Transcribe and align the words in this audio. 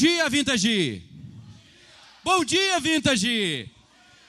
dia, 0.00 0.30
Vintage! 0.30 1.02
Bom 2.24 2.42
dia, 2.42 2.80
Vintage! 2.80 3.70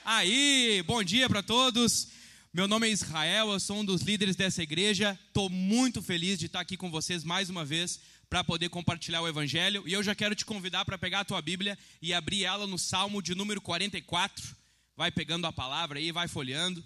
Aí, 0.03 0.83
bom 0.85 1.01
dia 1.01 1.29
para 1.29 1.41
todos. 1.41 2.09
Meu 2.53 2.67
nome 2.67 2.89
é 2.89 2.91
Israel, 2.91 3.49
eu 3.51 3.57
sou 3.57 3.77
um 3.77 3.85
dos 3.85 4.01
líderes 4.01 4.35
dessa 4.35 4.61
igreja. 4.61 5.17
Estou 5.27 5.49
muito 5.49 6.01
feliz 6.01 6.37
de 6.37 6.47
estar 6.47 6.59
aqui 6.59 6.75
com 6.75 6.91
vocês 6.91 7.23
mais 7.23 7.49
uma 7.49 7.63
vez 7.63 8.01
para 8.29 8.43
poder 8.43 8.67
compartilhar 8.67 9.21
o 9.21 9.27
Evangelho. 9.29 9.83
E 9.87 9.93
eu 9.93 10.03
já 10.03 10.13
quero 10.13 10.35
te 10.35 10.43
convidar 10.43 10.83
para 10.83 10.97
pegar 10.97 11.21
a 11.21 11.25
tua 11.25 11.41
Bíblia 11.41 11.79
e 12.01 12.13
abrir 12.13 12.43
ela 12.43 12.67
no 12.67 12.77
Salmo 12.77 13.21
de 13.21 13.33
número 13.33 13.61
44. 13.61 14.53
Vai 14.97 15.09
pegando 15.09 15.47
a 15.47 15.53
palavra 15.53 15.99
aí, 15.99 16.11
vai 16.11 16.27
folheando. 16.27 16.83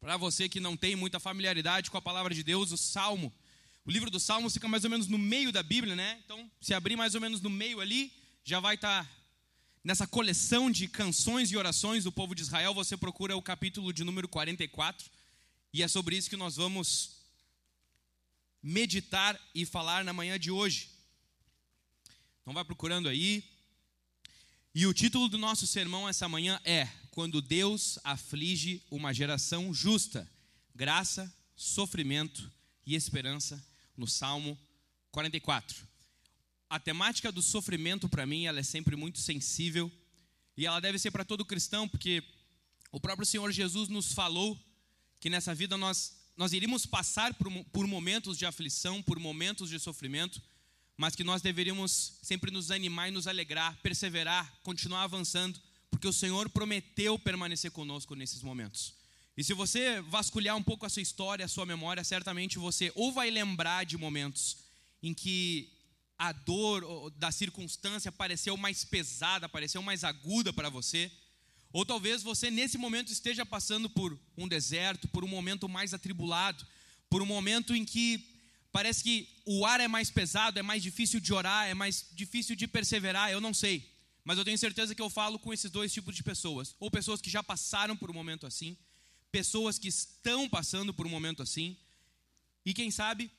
Para 0.00 0.16
você 0.16 0.48
que 0.48 0.58
não 0.58 0.76
tem 0.76 0.96
muita 0.96 1.20
familiaridade 1.20 1.92
com 1.92 1.96
a 1.96 2.02
palavra 2.02 2.34
de 2.34 2.42
Deus, 2.42 2.72
o 2.72 2.76
Salmo 2.76 3.32
o 3.84 3.90
livro 3.90 4.10
dos 4.10 4.22
Salmos 4.22 4.52
fica 4.52 4.68
mais 4.68 4.84
ou 4.84 4.90
menos 4.90 5.06
no 5.06 5.18
meio 5.18 5.50
da 5.50 5.62
Bíblia, 5.62 5.96
né? 5.96 6.20
Então, 6.24 6.50
se 6.60 6.74
abrir 6.74 6.96
mais 6.96 7.14
ou 7.14 7.20
menos 7.20 7.40
no 7.40 7.48
meio 7.48 7.80
ali, 7.80 8.12
já 8.44 8.60
vai 8.60 8.74
estar 8.74 9.04
tá 9.04 9.10
nessa 9.82 10.06
coleção 10.06 10.70
de 10.70 10.86
canções 10.86 11.50
e 11.50 11.56
orações 11.56 12.04
do 12.04 12.12
povo 12.12 12.34
de 12.34 12.42
Israel. 12.42 12.74
Você 12.74 12.96
procura 12.96 13.36
o 13.36 13.42
capítulo 13.42 13.92
de 13.92 14.04
número 14.04 14.28
44, 14.28 15.10
e 15.72 15.82
é 15.82 15.88
sobre 15.88 16.16
isso 16.16 16.28
que 16.28 16.36
nós 16.36 16.56
vamos 16.56 17.20
meditar 18.62 19.40
e 19.54 19.64
falar 19.64 20.04
na 20.04 20.12
manhã 20.12 20.38
de 20.38 20.50
hoje. 20.50 20.90
Então, 22.42 22.52
vai 22.52 22.64
procurando 22.64 23.08
aí. 23.08 23.42
E 24.74 24.86
o 24.86 24.92
título 24.92 25.26
do 25.26 25.38
nosso 25.38 25.66
sermão 25.66 26.06
essa 26.06 26.28
manhã 26.28 26.60
é: 26.64 26.86
Quando 27.10 27.40
Deus 27.40 27.98
aflige 28.04 28.82
uma 28.90 29.14
geração 29.14 29.72
justa, 29.72 30.30
graça, 30.74 31.32
sofrimento 31.56 32.50
e 32.86 32.94
esperança 32.94 33.69
no 34.00 34.08
Salmo 34.08 34.58
44. 35.12 35.86
A 36.70 36.80
temática 36.80 37.30
do 37.30 37.42
sofrimento, 37.42 38.08
para 38.08 38.24
mim, 38.24 38.46
ela 38.46 38.58
é 38.58 38.62
sempre 38.62 38.96
muito 38.96 39.18
sensível 39.18 39.92
e 40.56 40.66
ela 40.66 40.80
deve 40.80 40.98
ser 40.98 41.10
para 41.10 41.24
todo 41.24 41.44
cristão, 41.44 41.86
porque 41.86 42.22
o 42.90 42.98
próprio 42.98 43.26
Senhor 43.26 43.52
Jesus 43.52 43.88
nos 43.88 44.12
falou 44.12 44.58
que 45.20 45.28
nessa 45.28 45.54
vida 45.54 45.76
nós, 45.76 46.16
nós 46.34 46.54
iríamos 46.54 46.86
passar 46.86 47.34
por, 47.34 47.52
por 47.66 47.86
momentos 47.86 48.38
de 48.38 48.46
aflição, 48.46 49.02
por 49.02 49.18
momentos 49.18 49.68
de 49.68 49.78
sofrimento, 49.78 50.40
mas 50.96 51.14
que 51.14 51.24
nós 51.24 51.42
deveríamos 51.42 52.14
sempre 52.22 52.50
nos 52.50 52.70
animar 52.70 53.08
e 53.08 53.12
nos 53.12 53.26
alegrar, 53.26 53.76
perseverar, 53.82 54.50
continuar 54.62 55.02
avançando, 55.02 55.60
porque 55.90 56.08
o 56.08 56.12
Senhor 56.12 56.48
prometeu 56.48 57.18
permanecer 57.18 57.70
conosco 57.70 58.14
nesses 58.14 58.42
momentos. 58.42 58.94
E 59.40 59.42
se 59.42 59.54
você 59.54 60.02
vasculhar 60.02 60.54
um 60.54 60.62
pouco 60.62 60.84
a 60.84 60.88
sua 60.90 61.00
história, 61.00 61.46
a 61.46 61.48
sua 61.48 61.64
memória, 61.64 62.04
certamente 62.04 62.58
você 62.58 62.92
ou 62.94 63.10
vai 63.10 63.30
lembrar 63.30 63.86
de 63.86 63.96
momentos 63.96 64.58
em 65.02 65.14
que 65.14 65.72
a 66.18 66.30
dor 66.30 67.10
da 67.12 67.32
circunstância 67.32 68.12
pareceu 68.12 68.54
mais 68.58 68.84
pesada, 68.84 69.48
pareceu 69.48 69.82
mais 69.82 70.04
aguda 70.04 70.52
para 70.52 70.68
você, 70.68 71.10
ou 71.72 71.86
talvez 71.86 72.22
você 72.22 72.50
nesse 72.50 72.76
momento 72.76 73.10
esteja 73.10 73.46
passando 73.46 73.88
por 73.88 74.20
um 74.36 74.46
deserto, 74.46 75.08
por 75.08 75.24
um 75.24 75.28
momento 75.28 75.66
mais 75.66 75.94
atribulado, 75.94 76.66
por 77.08 77.22
um 77.22 77.26
momento 77.26 77.74
em 77.74 77.82
que 77.82 78.22
parece 78.70 79.02
que 79.02 79.26
o 79.46 79.64
ar 79.64 79.80
é 79.80 79.88
mais 79.88 80.10
pesado, 80.10 80.58
é 80.58 80.62
mais 80.62 80.82
difícil 80.82 81.18
de 81.18 81.32
orar, 81.32 81.66
é 81.66 81.72
mais 81.72 82.04
difícil 82.12 82.54
de 82.54 82.68
perseverar, 82.68 83.30
eu 83.30 83.40
não 83.40 83.54
sei. 83.54 83.90
Mas 84.22 84.36
eu 84.36 84.44
tenho 84.44 84.58
certeza 84.58 84.94
que 84.94 85.00
eu 85.00 85.08
falo 85.08 85.38
com 85.38 85.50
esses 85.50 85.70
dois 85.70 85.90
tipos 85.90 86.14
de 86.14 86.22
pessoas, 86.22 86.76
ou 86.78 86.90
pessoas 86.90 87.22
que 87.22 87.30
já 87.30 87.42
passaram 87.42 87.96
por 87.96 88.10
um 88.10 88.14
momento 88.14 88.46
assim, 88.46 88.76
pessoas 89.30 89.78
que 89.78 89.88
estão 89.88 90.48
passando 90.48 90.92
por 90.92 91.06
um 91.06 91.10
momento 91.10 91.42
assim, 91.42 91.76
e 92.64 92.74
quem 92.74 92.90
sabe, 92.90 93.30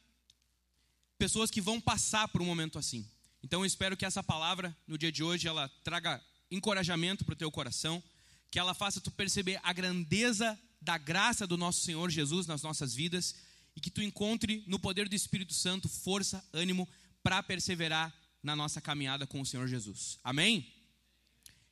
pessoas 1.18 1.52
que 1.52 1.62
vão 1.62 1.80
passar 1.80 2.28
por 2.28 2.42
um 2.42 2.46
momento 2.46 2.80
assim. 2.80 3.08
Então 3.44 3.62
eu 3.62 3.66
espero 3.66 3.98
que 3.98 4.06
essa 4.06 4.24
palavra, 4.24 4.76
no 4.88 4.98
dia 4.98 5.12
de 5.12 5.24
hoje, 5.24 5.48
ela 5.48 5.70
traga 5.84 6.22
encorajamento 6.50 7.24
para 7.24 7.34
o 7.34 7.38
teu 7.38 7.52
coração, 7.52 8.02
que 8.50 8.60
ela 8.60 8.74
faça 8.74 9.00
tu 9.00 9.12
perceber 9.12 9.60
a 9.64 9.72
grandeza 9.72 10.60
da 10.82 10.98
graça 10.98 11.46
do 11.46 11.58
nosso 11.58 11.82
Senhor 11.82 12.10
Jesus 12.10 12.48
nas 12.48 12.64
nossas 12.64 12.94
vidas 12.94 13.36
e 13.76 13.80
que 13.80 13.92
tu 13.92 14.02
encontre 14.02 14.64
no 14.68 14.80
poder 14.80 15.08
do 15.08 15.16
Espírito 15.16 15.54
Santo 15.54 15.88
força, 15.88 16.44
ânimo 16.52 16.88
para 17.24 17.42
perseverar 17.44 18.14
na 18.42 18.56
nossa 18.56 18.82
caminhada 18.82 19.28
com 19.28 19.40
o 19.40 19.46
Senhor 19.46 19.68
Jesus. 19.68 20.20
Amém? 20.24 20.68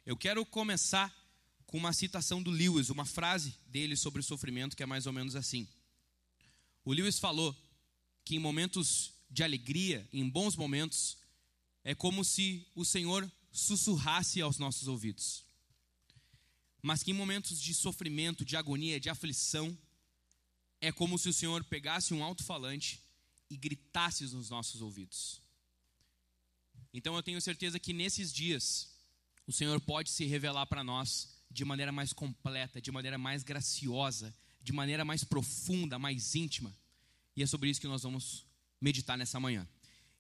Eu 0.06 0.16
quero 0.16 0.46
começar 0.46 1.14
com 1.70 1.78
uma 1.78 1.94
citação 1.94 2.42
do 2.42 2.50
Lewis, 2.50 2.90
uma 2.90 3.06
frase 3.06 3.54
dele 3.68 3.96
sobre 3.96 4.22
o 4.22 4.24
sofrimento 4.24 4.76
que 4.76 4.82
é 4.82 4.88
mais 4.88 5.06
ou 5.06 5.14
menos 5.14 5.36
assim. 5.36 5.68
O 6.84 6.92
Lewis 6.92 7.20
falou 7.20 7.56
que 8.26 8.36
em 8.36 8.40
momentos 8.40 9.14
de 9.30 9.44
alegria, 9.44 10.08
em 10.12 10.28
bons 10.28 10.56
momentos, 10.56 11.20
é 11.84 11.94
como 11.94 12.26
se 12.26 12.66
o 12.74 12.84
Senhor 12.84 13.32
sussurrasse 13.52 14.42
aos 14.42 14.58
nossos 14.58 14.88
ouvidos. 14.88 15.46
Mas 16.82 17.04
que 17.04 17.12
em 17.12 17.14
momentos 17.14 17.62
de 17.62 17.72
sofrimento, 17.76 18.44
de 18.44 18.58
agonia, 18.58 19.00
de 19.00 19.12
aflição, 19.12 19.78
é 20.82 20.92
como 20.92 21.20
se 21.20 21.30
o 21.30 21.34
Senhor 21.34 21.64
pegasse 21.64 22.16
um 22.16 22.24
alto-falante 22.24 23.00
e 23.48 23.56
gritasse 23.56 24.24
nos 24.24 24.50
nossos 24.50 24.82
ouvidos. 24.82 25.40
Então 26.92 27.16
eu 27.16 27.22
tenho 27.22 27.40
certeza 27.40 27.80
que 27.80 27.94
nesses 27.94 28.34
dias 28.34 28.90
o 29.46 29.54
Senhor 29.54 29.80
pode 29.80 30.10
se 30.10 30.26
revelar 30.26 30.66
para 30.66 30.84
nós 30.84 31.38
de 31.50 31.66
maneira 31.66 31.92
mais 31.92 32.14
completa, 32.14 32.82
de 32.82 32.92
maneira 32.92 33.18
mais 33.18 33.44
graciosa, 33.44 34.34
de 34.62 34.72
maneira 34.72 35.04
mais 35.04 35.24
profunda, 35.24 35.98
mais 35.98 36.36
íntima. 36.36 36.76
E 37.36 37.44
é 37.44 37.46
sobre 37.48 37.70
isso 37.70 37.82
que 37.82 37.88
nós 37.88 38.04
vamos 38.04 38.46
meditar 38.80 39.18
nessa 39.18 39.40
manhã. 39.40 39.68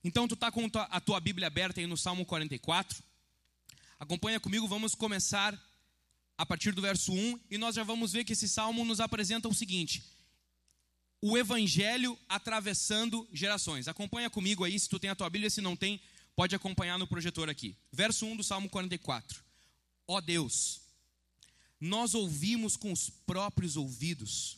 Então, 0.04 0.28
tu 0.28 0.34
está 0.34 0.52
com 0.52 0.70
a 0.74 1.02
tua 1.02 1.20
Bíblia 1.20 1.48
aberta 1.48 1.80
aí 1.80 1.88
no 1.88 1.98
Salmo 1.98 2.26
44. 2.26 3.04
Acompanha 4.00 4.40
comigo, 4.40 4.68
vamos 4.68 4.96
começar 4.96 5.58
a 6.38 6.46
partir 6.46 6.72
do 6.72 6.82
verso 6.82 7.12
1 7.12 7.40
e 7.52 7.58
nós 7.58 7.76
já 7.76 7.84
vamos 7.84 8.14
ver 8.14 8.24
que 8.24 8.32
esse 8.32 8.48
salmo 8.48 8.86
nos 8.86 9.02
apresenta 9.02 9.50
o 9.50 9.54
seguinte: 9.54 10.02
o 11.22 11.38
evangelho 11.38 12.18
atravessando 12.30 13.28
gerações. 13.34 13.90
Acompanha 13.90 14.30
comigo 14.30 14.64
aí, 14.64 14.80
se 14.80 14.88
tu 14.88 14.98
tem 14.98 15.10
a 15.10 15.16
tua 15.16 15.30
Bíblia, 15.30 15.50
se 15.50 15.60
não 15.60 15.76
tem, 15.76 16.02
pode 16.36 16.56
acompanhar 16.56 16.98
no 16.98 17.06
projetor 17.06 17.50
aqui. 17.50 17.76
Verso 17.92 18.26
1 18.26 18.38
do 18.38 18.44
Salmo 18.44 18.70
44. 18.70 19.44
Ó 20.08 20.16
oh 20.16 20.22
Deus, 20.22 20.82
nós 21.80 22.14
ouvimos 22.14 22.76
com 22.76 22.92
os 22.92 23.10
próprios 23.10 23.78
ouvidos, 23.78 24.58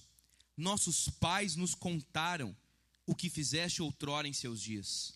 nossos 0.58 1.08
pais 1.08 1.56
nos 1.56 1.76
contaram 1.76 2.56
o 3.06 3.16
que 3.16 3.30
fizeste 3.30 3.82
outrora 3.82 4.28
em 4.28 4.34
seus 4.34 4.62
dias. 4.62 5.14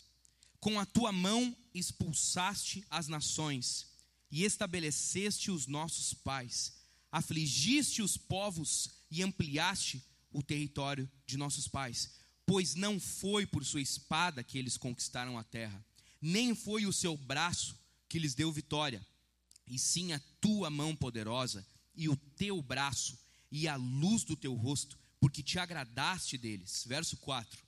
Com 0.60 0.80
a 0.80 0.86
tua 0.86 1.12
mão 1.12 1.56
expulsaste 1.74 2.86
as 2.90 3.08
nações 3.08 3.88
e 4.32 4.44
estabeleceste 4.44 5.50
os 5.52 5.68
nossos 5.68 6.14
pais, 6.14 6.74
afligiste 7.12 8.02
os 8.02 8.18
povos 8.18 8.90
e 9.10 9.24
ampliaste 9.24 10.04
o 10.32 10.44
território 10.44 11.10
de 11.26 11.38
nossos 11.38 11.68
pais. 11.68 12.12
Pois 12.46 12.76
não 12.76 13.00
foi 13.00 13.46
por 13.46 13.66
sua 13.66 13.82
espada 13.82 14.44
que 14.44 14.58
eles 14.58 14.78
conquistaram 14.78 15.38
a 15.38 15.44
terra, 15.44 15.84
nem 16.22 16.54
foi 16.54 16.86
o 16.86 16.94
seu 16.94 17.18
braço 17.18 17.76
que 18.08 18.20
lhes 18.20 18.36
deu 18.36 18.52
vitória, 18.52 19.06
e 19.68 19.80
sim 19.80 20.14
a 20.14 20.20
tua 20.40 20.70
mão 20.70 20.96
poderosa 20.96 21.66
e 21.96 22.10
o 22.10 22.16
teu 22.16 22.62
braço 22.62 23.18
e 23.52 23.68
a 23.68 23.76
luz 23.76 24.24
do 24.24 24.36
teu 24.36 24.54
rosto, 24.54 24.98
porque 25.20 25.42
te 25.42 25.58
agradaste 25.60 26.38
deles. 26.38 26.84
Verso 26.86 27.18
4: 27.18 27.64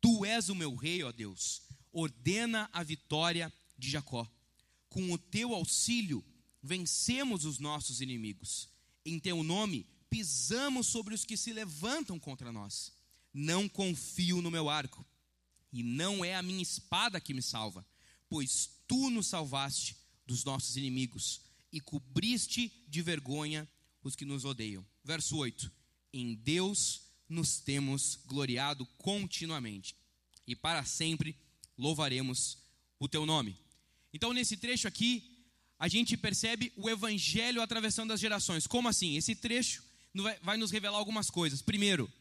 Tu 0.00 0.24
és 0.24 0.48
o 0.48 0.54
meu 0.54 0.74
rei, 0.74 1.02
ó 1.02 1.12
Deus, 1.12 1.62
ordena 1.92 2.68
a 2.72 2.82
vitória 2.82 3.52
de 3.78 3.90
Jacó. 3.90 4.28
Com 4.88 5.12
o 5.12 5.18
teu 5.18 5.54
auxílio, 5.54 6.24
vencemos 6.62 7.44
os 7.44 7.58
nossos 7.58 8.00
inimigos. 8.00 8.68
Em 9.04 9.18
teu 9.18 9.42
nome, 9.42 9.86
pisamos 10.08 10.88
sobre 10.88 11.14
os 11.14 11.24
que 11.24 11.36
se 11.36 11.52
levantam 11.52 12.18
contra 12.18 12.52
nós. 12.52 12.92
Não 13.32 13.68
confio 13.68 14.42
no 14.42 14.50
meu 14.50 14.68
arco, 14.68 15.06
e 15.72 15.82
não 15.84 16.24
é 16.24 16.34
a 16.34 16.42
minha 16.42 16.62
espada 16.62 17.20
que 17.20 17.32
me 17.32 17.40
salva, 17.40 17.86
pois 18.28 18.70
tu 18.88 19.08
nos 19.10 19.28
salvaste 19.28 19.96
dos 20.26 20.44
nossos 20.44 20.76
inimigos 20.76 21.40
e 21.72 21.80
cobriste 21.80 22.72
de 22.88 23.02
vergonha 23.02 23.68
os 24.02 24.16
que 24.16 24.24
nos 24.24 24.44
odeiam. 24.44 24.84
Verso 25.04 25.36
8: 25.36 25.70
Em 26.12 26.34
Deus 26.34 27.02
nos 27.28 27.60
temos 27.60 28.18
gloriado 28.26 28.84
continuamente, 28.98 29.94
e 30.46 30.56
para 30.56 30.84
sempre 30.84 31.36
louvaremos 31.76 32.58
o 32.98 33.08
teu 33.08 33.24
nome. 33.24 33.56
Então, 34.12 34.32
nesse 34.32 34.56
trecho 34.56 34.88
aqui, 34.88 35.46
a 35.78 35.88
gente 35.88 36.16
percebe 36.16 36.72
o 36.76 36.90
evangelho 36.90 37.62
atravessando 37.62 38.12
as 38.12 38.20
gerações. 38.20 38.66
Como 38.66 38.88
assim? 38.88 39.16
Esse 39.16 39.34
trecho 39.34 39.82
vai 40.42 40.56
nos 40.56 40.70
revelar 40.70 40.98
algumas 40.98 41.30
coisas. 41.30 41.62
Primeiro, 41.62 42.12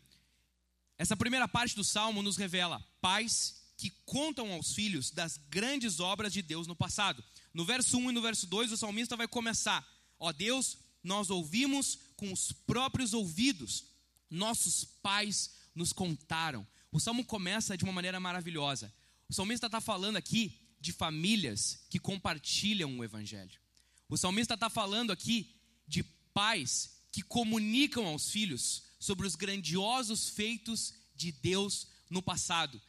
essa 0.98 1.18
primeira 1.18 1.48
parte 1.48 1.76
do 1.76 1.84
salmo 1.84 2.22
nos 2.22 2.38
revela 2.38 2.80
pais 3.02 3.60
que 3.78 3.90
contam 4.06 4.52
aos 4.52 4.74
filhos 4.74 5.10
das 5.10 5.38
grandes 5.50 6.00
obras 6.00 6.34
de 6.34 6.42
Deus 6.42 6.68
no 6.68 6.76
passado. 6.76 7.24
No 7.54 7.66
verso 7.66 7.98
1 7.98 8.12
e 8.12 8.14
no 8.14 8.22
verso 8.22 8.48
2, 8.48 8.72
o 8.72 8.78
salmista 8.78 9.16
vai 9.16 9.28
começar: 9.28 9.88
Ó 10.20 10.32
Deus, 10.32 10.78
nós 11.04 11.30
ouvimos 11.30 11.98
com 12.16 12.32
os 12.32 12.52
próprios 12.52 13.14
ouvidos, 13.14 13.86
nossos 14.30 14.84
pais 14.84 15.52
nos 15.74 15.94
contaram. 15.94 16.68
O 16.92 17.00
salmo 17.00 17.24
começa 17.24 17.78
de 17.78 17.84
uma 17.84 17.94
maneira 17.94 18.20
maravilhosa. 18.20 18.94
O 19.28 19.34
salmista 19.34 19.68
está 19.68 19.80
falando 19.80 20.18
aqui 20.18 20.60
de 20.80 20.92
famílias 20.92 21.86
que 21.90 22.00
compartilham 22.00 22.98
o 22.98 23.04
Evangelho. 23.04 23.60
O 24.08 24.18
salmista 24.18 24.56
está 24.56 24.70
falando 24.70 25.12
aqui 25.12 25.56
de 25.88 26.04
pais 26.34 26.98
que 27.12 27.22
comunicam 27.22 28.06
aos 28.06 28.30
filhos 28.30 28.84
sobre 29.00 29.28
os 29.28 29.36
grandiosos 29.36 30.30
feitos 30.30 30.94
de 31.16 31.32
Deus 31.32 31.88
no 32.10 32.22
passado. 32.22 32.82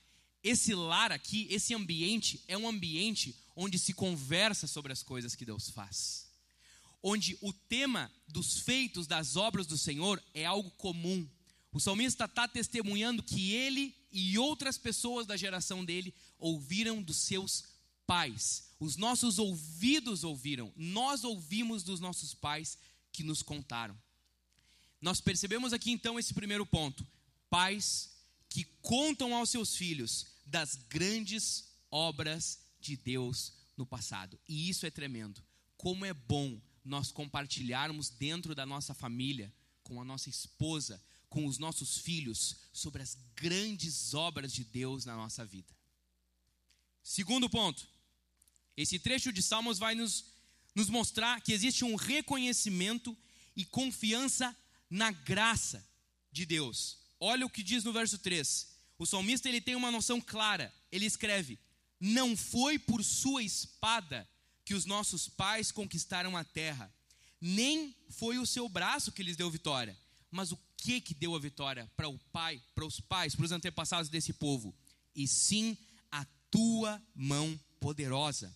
Esse 0.42 0.74
lar 0.74 1.12
aqui, 1.12 1.46
esse 1.50 1.74
ambiente, 1.74 2.42
é 2.48 2.56
um 2.56 2.68
ambiente 2.68 3.36
onde 3.54 3.78
se 3.78 3.92
conversa 3.92 4.66
sobre 4.66 4.92
as 4.92 5.02
coisas 5.02 5.34
que 5.34 5.44
Deus 5.44 5.68
faz. 5.68 6.26
Onde 7.02 7.36
o 7.40 7.52
tema 7.52 8.10
dos 8.26 8.60
feitos, 8.60 9.06
das 9.06 9.36
obras 9.36 9.66
do 9.66 9.76
Senhor 9.76 10.22
é 10.32 10.44
algo 10.44 10.70
comum. 10.72 11.28
O 11.72 11.78
salmista 11.78 12.24
está 12.24 12.48
testemunhando 12.48 13.22
que 13.22 13.52
ele 13.52 13.94
e 14.10 14.38
outras 14.38 14.76
pessoas 14.76 15.26
da 15.26 15.36
geração 15.36 15.84
dele 15.84 16.14
ouviram 16.38 17.02
dos 17.02 17.18
seus 17.18 17.64
pais. 18.06 18.70
Os 18.80 18.96
nossos 18.96 19.38
ouvidos 19.38 20.24
ouviram, 20.24 20.72
nós 20.74 21.22
ouvimos 21.22 21.82
dos 21.82 22.00
nossos 22.00 22.34
pais 22.34 22.78
que 23.12 23.22
nos 23.22 23.42
contaram. 23.42 23.96
Nós 25.00 25.20
percebemos 25.20 25.72
aqui 25.72 25.90
então 25.90 26.18
esse 26.18 26.34
primeiro 26.34 26.66
ponto: 26.66 27.06
pais 27.48 28.09
que 28.50 28.64
contam 28.82 29.34
aos 29.34 29.48
seus 29.48 29.74
filhos 29.74 30.26
das 30.44 30.74
grandes 30.74 31.64
obras 31.90 32.58
de 32.80 32.96
Deus 32.96 33.54
no 33.76 33.86
passado. 33.86 34.38
E 34.46 34.68
isso 34.68 34.84
é 34.84 34.90
tremendo. 34.90 35.42
Como 35.76 36.04
é 36.04 36.12
bom 36.12 36.60
nós 36.84 37.12
compartilharmos 37.12 38.10
dentro 38.10 38.54
da 38.54 38.66
nossa 38.66 38.92
família, 38.92 39.52
com 39.82 40.00
a 40.00 40.04
nossa 40.04 40.28
esposa, 40.28 41.02
com 41.28 41.46
os 41.46 41.58
nossos 41.58 41.98
filhos, 41.98 42.56
sobre 42.72 43.00
as 43.00 43.16
grandes 43.36 44.12
obras 44.12 44.52
de 44.52 44.64
Deus 44.64 45.04
na 45.04 45.14
nossa 45.14 45.44
vida. 45.46 45.72
Segundo 47.02 47.48
ponto, 47.48 47.86
esse 48.76 48.98
trecho 48.98 49.32
de 49.32 49.42
Salmos 49.42 49.78
vai 49.78 49.94
nos, 49.94 50.24
nos 50.74 50.88
mostrar 50.88 51.40
que 51.40 51.52
existe 51.52 51.84
um 51.84 51.94
reconhecimento 51.94 53.16
e 53.54 53.64
confiança 53.64 54.56
na 54.88 55.10
graça 55.12 55.86
de 56.32 56.44
Deus. 56.44 56.99
Olha 57.20 57.44
o 57.44 57.50
que 57.50 57.62
diz 57.62 57.84
no 57.84 57.92
verso 57.92 58.18
3. 58.18 58.68
O 58.98 59.06
salmista 59.06 59.48
ele 59.48 59.60
tem 59.60 59.76
uma 59.76 59.90
noção 59.90 60.20
clara. 60.20 60.72
Ele 60.90 61.04
escreve: 61.04 61.58
Não 62.00 62.36
foi 62.36 62.78
por 62.78 63.04
sua 63.04 63.42
espada 63.42 64.26
que 64.64 64.74
os 64.74 64.86
nossos 64.86 65.28
pais 65.28 65.70
conquistaram 65.70 66.36
a 66.36 66.44
terra, 66.44 66.92
nem 67.40 67.94
foi 68.08 68.38
o 68.38 68.46
seu 68.46 68.68
braço 68.68 69.12
que 69.12 69.22
lhes 69.22 69.36
deu 69.36 69.50
vitória. 69.50 69.96
Mas 70.30 70.52
o 70.52 70.58
que 70.76 71.00
que 71.00 71.12
deu 71.12 71.34
a 71.34 71.38
vitória 71.38 71.90
para 71.96 72.08
o 72.08 72.18
pai, 72.32 72.62
para 72.74 72.86
os 72.86 73.00
pais, 73.00 73.34
para 73.34 73.44
os 73.44 73.52
antepassados 73.52 74.08
desse 74.08 74.32
povo? 74.32 74.74
E 75.14 75.26
sim 75.26 75.76
a 76.10 76.24
tua 76.50 77.02
mão 77.14 77.58
poderosa 77.80 78.54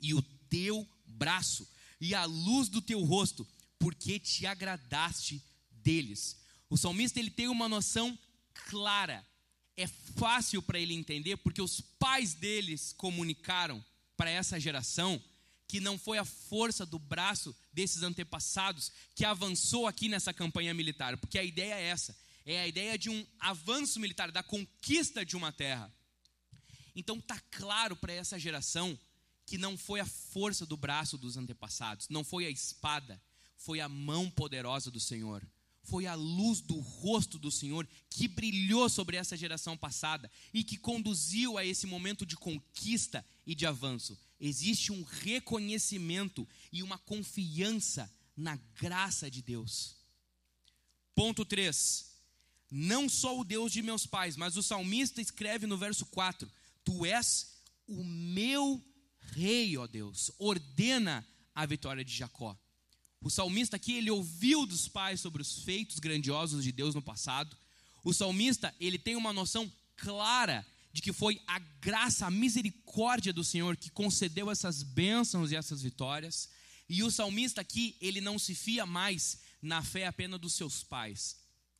e 0.00 0.14
o 0.14 0.22
teu 0.48 0.88
braço 1.06 1.66
e 2.00 2.14
a 2.14 2.24
luz 2.24 2.68
do 2.68 2.80
teu 2.80 3.04
rosto, 3.04 3.46
porque 3.78 4.18
te 4.18 4.46
agradaste 4.46 5.42
deles. 5.70 6.36
O 6.70 6.76
salmista 6.76 7.18
ele 7.18 7.30
tem 7.30 7.48
uma 7.48 7.68
noção 7.68 8.16
clara. 8.68 9.26
É 9.76 9.88
fácil 9.88 10.62
para 10.62 10.78
ele 10.78 10.94
entender 10.94 11.36
porque 11.38 11.60
os 11.60 11.80
pais 11.80 12.32
deles 12.32 12.92
comunicaram 12.92 13.84
para 14.16 14.30
essa 14.30 14.58
geração 14.60 15.20
que 15.66 15.80
não 15.80 15.98
foi 15.98 16.18
a 16.18 16.24
força 16.24 16.86
do 16.86 16.98
braço 16.98 17.54
desses 17.72 18.02
antepassados 18.02 18.92
que 19.14 19.24
avançou 19.24 19.86
aqui 19.86 20.08
nessa 20.08 20.32
campanha 20.32 20.74
militar, 20.74 21.16
porque 21.16 21.38
a 21.38 21.44
ideia 21.44 21.74
é 21.74 21.84
essa, 21.84 22.16
é 22.44 22.60
a 22.60 22.68
ideia 22.68 22.98
de 22.98 23.08
um 23.08 23.26
avanço 23.38 24.00
militar, 24.00 24.30
da 24.32 24.42
conquista 24.42 25.24
de 25.24 25.36
uma 25.36 25.52
terra. 25.52 25.92
Então 26.94 27.20
tá 27.20 27.40
claro 27.52 27.96
para 27.96 28.12
essa 28.12 28.38
geração 28.38 28.98
que 29.46 29.56
não 29.56 29.78
foi 29.78 30.00
a 30.00 30.06
força 30.06 30.66
do 30.66 30.76
braço 30.76 31.16
dos 31.16 31.36
antepassados, 31.36 32.08
não 32.08 32.24
foi 32.24 32.46
a 32.46 32.50
espada, 32.50 33.20
foi 33.56 33.80
a 33.80 33.88
mão 33.88 34.28
poderosa 34.28 34.90
do 34.90 35.00
Senhor 35.00 35.46
foi 35.90 36.06
a 36.06 36.14
luz 36.14 36.60
do 36.60 36.78
rosto 36.78 37.36
do 37.36 37.50
Senhor 37.50 37.86
que 38.08 38.28
brilhou 38.28 38.88
sobre 38.88 39.16
essa 39.16 39.36
geração 39.36 39.76
passada 39.76 40.30
e 40.54 40.62
que 40.62 40.76
conduziu 40.76 41.58
a 41.58 41.66
esse 41.66 41.84
momento 41.84 42.24
de 42.24 42.36
conquista 42.36 43.26
e 43.44 43.56
de 43.56 43.66
avanço. 43.66 44.16
Existe 44.40 44.92
um 44.92 45.02
reconhecimento 45.02 46.48
e 46.72 46.84
uma 46.84 46.96
confiança 46.96 48.08
na 48.36 48.54
graça 48.80 49.28
de 49.28 49.42
Deus. 49.42 49.96
Ponto 51.12 51.44
3. 51.44 52.08
Não 52.70 53.08
sou 53.08 53.40
o 53.40 53.44
Deus 53.44 53.72
de 53.72 53.82
meus 53.82 54.06
pais, 54.06 54.36
mas 54.36 54.56
o 54.56 54.62
salmista 54.62 55.20
escreve 55.20 55.66
no 55.66 55.76
verso 55.76 56.06
4: 56.06 56.48
Tu 56.84 57.04
és 57.04 57.52
o 57.88 58.04
meu 58.04 58.80
rei, 59.32 59.76
ó 59.76 59.88
Deus. 59.88 60.30
Ordena 60.38 61.26
a 61.52 61.66
vitória 61.66 62.04
de 62.04 62.14
Jacó. 62.14 62.56
O 63.22 63.28
salmista 63.28 63.76
aqui, 63.76 63.94
ele 63.94 64.10
ouviu 64.10 64.64
dos 64.64 64.88
pais 64.88 65.20
sobre 65.20 65.42
os 65.42 65.62
feitos 65.62 65.98
grandiosos 65.98 66.64
de 66.64 66.72
Deus 66.72 66.94
no 66.94 67.02
passado. 67.02 67.56
O 68.02 68.14
salmista, 68.14 68.74
ele 68.80 68.98
tem 68.98 69.14
uma 69.14 69.32
noção 69.32 69.70
clara 69.96 70.66
de 70.92 71.02
que 71.02 71.12
foi 71.12 71.40
a 71.46 71.58
graça, 71.58 72.26
a 72.26 72.30
misericórdia 72.30 73.32
do 73.32 73.44
Senhor 73.44 73.76
que 73.76 73.90
concedeu 73.90 74.50
essas 74.50 74.82
bênçãos 74.82 75.52
e 75.52 75.56
essas 75.56 75.82
vitórias. 75.82 76.48
E 76.88 77.02
o 77.02 77.10
salmista 77.10 77.60
aqui, 77.60 77.94
ele 78.00 78.20
não 78.20 78.38
se 78.38 78.54
fia 78.54 78.86
mais 78.86 79.38
na 79.60 79.82
fé 79.82 80.06
apenas 80.06 80.40
dos 80.40 80.54
seus 80.54 80.82
pais. 80.82 81.36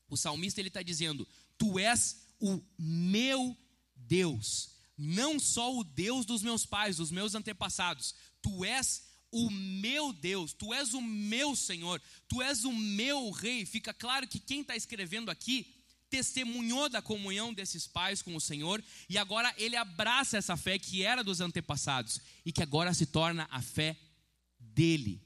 O 0.09 0.17
salmista, 0.17 0.61
ele 0.61 0.69
está 0.69 0.83
dizendo: 0.83 1.27
Tu 1.57 1.79
és 1.79 2.17
o 2.39 2.61
meu 2.79 3.57
Deus, 3.97 4.71
não 4.97 5.41
só 5.41 5.75
o 5.77 5.83
Deus 5.83 6.27
dos 6.27 6.43
meus 6.43 6.67
pais, 6.67 6.99
dos 6.99 7.11
meus 7.11 7.35
antepassados. 7.35 8.15
Tu 8.43 8.65
és 8.65 9.10
o 9.33 9.51
meu 9.51 10.13
Deus, 10.13 10.53
tu 10.53 10.75
és 10.75 10.93
o 10.93 11.01
meu 11.01 11.55
Senhor, 11.55 12.01
tu 12.29 12.43
és 12.43 12.65
o 12.65 12.73
meu 12.73 13.31
Rei. 13.31 13.65
Fica 13.65 13.95
claro 13.95 14.27
que 14.27 14.39
quem 14.39 14.63
está 14.63 14.75
escrevendo 14.75 15.31
aqui 15.31 15.75
testemunhou 16.11 16.89
da 16.89 17.01
comunhão 17.01 17.55
desses 17.55 17.87
pais 17.87 18.21
com 18.21 18.35
o 18.35 18.41
Senhor 18.41 18.83
e 19.09 19.17
agora 19.17 19.55
ele 19.57 19.77
abraça 19.77 20.37
essa 20.37 20.57
fé 20.57 20.79
que 20.79 21.05
era 21.05 21.23
dos 21.23 21.41
antepassados 21.41 22.21
e 22.45 22.53
que 22.53 22.63
agora 22.63 22.93
se 22.93 23.07
torna 23.07 23.49
a 23.51 23.63
fé 23.63 23.97
dele. 24.59 25.23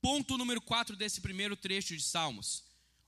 Ponto 0.00 0.36
número 0.36 0.60
4 0.60 0.96
desse 0.96 1.20
primeiro 1.20 1.56
trecho 1.56 1.96
de 1.96 2.02
Salmos: 2.02 2.64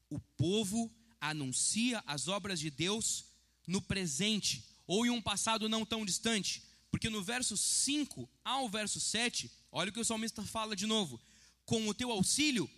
o 0.08 0.20
povo 0.20 0.92
anuncia 1.20 2.02
as 2.06 2.28
obras 2.28 2.60
de 2.60 2.70
Deus 2.70 3.24
no 3.66 3.82
presente 3.82 4.64
ou 4.86 5.04
em 5.04 5.10
um 5.10 5.20
passado 5.20 5.68
não 5.68 5.84
tão 5.84 6.04
distante, 6.04 6.62
porque 6.90 7.10
no 7.10 7.22
verso 7.22 7.56
5 7.56 8.28
ao 8.44 8.68
verso 8.68 9.00
7 9.00 9.50
Olha 9.72 9.90
o 9.90 9.92
que 9.92 10.00
o 10.00 10.04
salmista 10.04 10.42
fala 10.42 10.74
de 10.74 10.86
novo. 10.86 11.20
Com 11.64 11.88
o 11.88 11.94
teu 11.94 12.10
auxílio, 12.10 12.68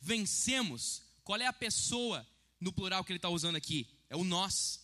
vencemos. 0.00 1.02
Qual 1.22 1.40
é 1.40 1.46
a 1.46 1.52
pessoa 1.52 2.26
no 2.60 2.72
plural 2.72 3.04
que 3.04 3.12
ele 3.12 3.18
está 3.18 3.28
usando 3.28 3.56
aqui? 3.56 3.88
É 4.08 4.16
o 4.16 4.24
nós. 4.24 4.80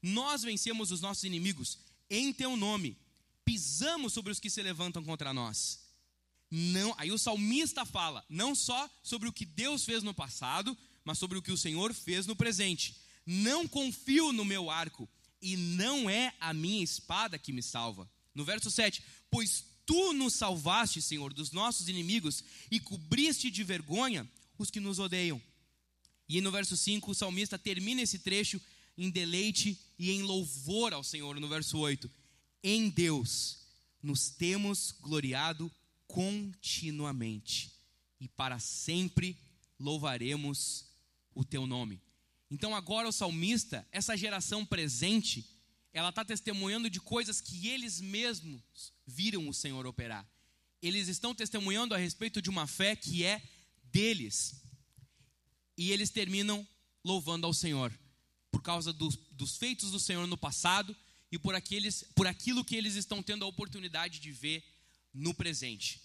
Nós 0.00 0.42
vencemos 0.42 0.90
os 0.90 1.00
nossos 1.00 1.24
inimigos 1.24 1.78
em 2.08 2.32
teu 2.32 2.56
nome. 2.56 2.96
Pisamos 3.44 4.12
sobre 4.12 4.30
os 4.30 4.38
que 4.38 4.50
se 4.50 4.62
levantam 4.62 5.02
contra 5.02 5.32
nós. 5.32 5.80
Não, 6.50 6.94
aí 6.96 7.12
o 7.12 7.18
salmista 7.18 7.84
fala 7.84 8.24
não 8.28 8.54
só 8.54 8.88
sobre 9.02 9.28
o 9.28 9.32
que 9.32 9.44
Deus 9.44 9.84
fez 9.84 10.02
no 10.02 10.14
passado, 10.14 10.76
mas 11.04 11.18
sobre 11.18 11.36
o 11.38 11.42
que 11.42 11.52
o 11.52 11.58
Senhor 11.58 11.92
fez 11.92 12.26
no 12.26 12.36
presente. 12.36 12.96
Não 13.26 13.68
confio 13.68 14.32
no 14.32 14.44
meu 14.44 14.70
arco, 14.70 15.08
e 15.40 15.56
não 15.56 16.08
é 16.08 16.34
a 16.40 16.54
minha 16.54 16.82
espada 16.82 17.38
que 17.38 17.52
me 17.52 17.62
salva. 17.62 18.10
No 18.34 18.44
verso 18.44 18.70
7, 18.70 19.02
pois 19.30 19.64
tu 19.88 20.12
nos 20.12 20.34
salvaste, 20.34 21.00
Senhor, 21.00 21.32
dos 21.32 21.50
nossos 21.50 21.88
inimigos 21.88 22.44
e 22.70 22.78
cobriste 22.78 23.50
de 23.50 23.64
vergonha 23.64 24.30
os 24.58 24.70
que 24.70 24.80
nos 24.80 24.98
odeiam. 24.98 25.40
E 26.28 26.42
no 26.42 26.50
verso 26.52 26.76
5, 26.76 27.10
o 27.10 27.14
salmista 27.14 27.58
termina 27.58 28.02
esse 28.02 28.18
trecho 28.18 28.60
em 28.98 29.08
deleite 29.08 29.80
e 29.98 30.10
em 30.10 30.20
louvor 30.20 30.92
ao 30.92 31.02
Senhor, 31.02 31.40
no 31.40 31.48
verso 31.48 31.78
8. 31.78 32.10
Em 32.62 32.90
Deus 32.90 33.60
nos 34.02 34.28
temos 34.28 34.92
gloriado 35.00 35.72
continuamente, 36.06 37.72
e 38.20 38.28
para 38.28 38.58
sempre 38.58 39.38
louvaremos 39.78 40.84
o 41.34 41.42
teu 41.44 41.66
nome. 41.66 41.98
Então, 42.50 42.74
agora 42.74 43.08
o 43.08 43.12
salmista, 43.12 43.88
essa 43.90 44.14
geração 44.18 44.66
presente, 44.66 45.48
ela 45.94 46.10
está 46.10 46.26
testemunhando 46.26 46.90
de 46.90 47.00
coisas 47.00 47.40
que 47.40 47.68
eles 47.68 48.02
mesmos 48.02 48.92
viram 49.08 49.48
o 49.48 49.54
Senhor 49.54 49.86
operar. 49.86 50.28
Eles 50.82 51.08
estão 51.08 51.34
testemunhando 51.34 51.94
a 51.94 51.98
respeito 51.98 52.42
de 52.42 52.50
uma 52.50 52.66
fé 52.66 52.94
que 52.94 53.24
é 53.24 53.42
deles. 53.84 54.62
E 55.76 55.90
eles 55.90 56.10
terminam 56.10 56.66
louvando 57.02 57.46
ao 57.46 57.54
Senhor 57.54 57.90
por 58.50 58.62
causa 58.62 58.92
dos, 58.92 59.16
dos 59.32 59.56
feitos 59.56 59.90
do 59.90 59.98
Senhor 59.98 60.26
no 60.26 60.36
passado 60.36 60.94
e 61.32 61.38
por, 61.38 61.54
aqueles, 61.54 62.04
por 62.14 62.26
aquilo 62.26 62.64
que 62.64 62.76
eles 62.76 62.94
estão 62.94 63.22
tendo 63.22 63.44
a 63.44 63.48
oportunidade 63.48 64.20
de 64.20 64.30
ver 64.30 64.62
no 65.12 65.32
presente. 65.32 66.02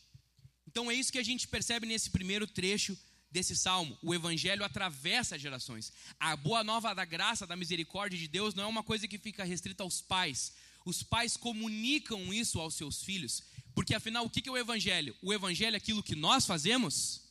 Então 0.66 0.90
é 0.90 0.96
isso 0.96 1.12
que 1.12 1.20
a 1.20 1.24
gente 1.24 1.48
percebe 1.48 1.86
nesse 1.86 2.10
primeiro 2.10 2.48
trecho 2.48 2.98
desse 3.30 3.56
salmo. 3.56 3.98
O 4.02 4.14
evangelho 4.14 4.64
atravessa 4.64 5.38
gerações. 5.38 5.92
A 6.20 6.36
boa 6.36 6.64
nova 6.64 6.94
da 6.94 7.04
graça, 7.04 7.46
da 7.46 7.56
misericórdia 7.56 8.18
de 8.18 8.28
Deus 8.28 8.54
não 8.54 8.64
é 8.64 8.68
uma 8.68 8.84
coisa 8.84 9.08
que 9.08 9.18
fica 9.18 9.44
restrita 9.44 9.84
aos 9.84 10.02
pais 10.02 10.54
Os 10.86 11.02
pais 11.02 11.38
comunicam 11.38 12.34
isso 12.34 12.60
aos 12.60 12.76
seus 12.76 13.04
filhos, 13.04 13.44
porque 13.74 13.96
afinal, 13.96 14.26
o 14.26 14.30
que 14.30 14.48
é 14.48 14.52
o 14.52 14.58
evangelho? 14.58 15.16
O 15.22 15.34
evangelho 15.34 15.76
é 15.76 15.78
aquilo 15.78 16.04
que 16.04 16.16
nós 16.16 16.46
fazemos? 16.46 17.22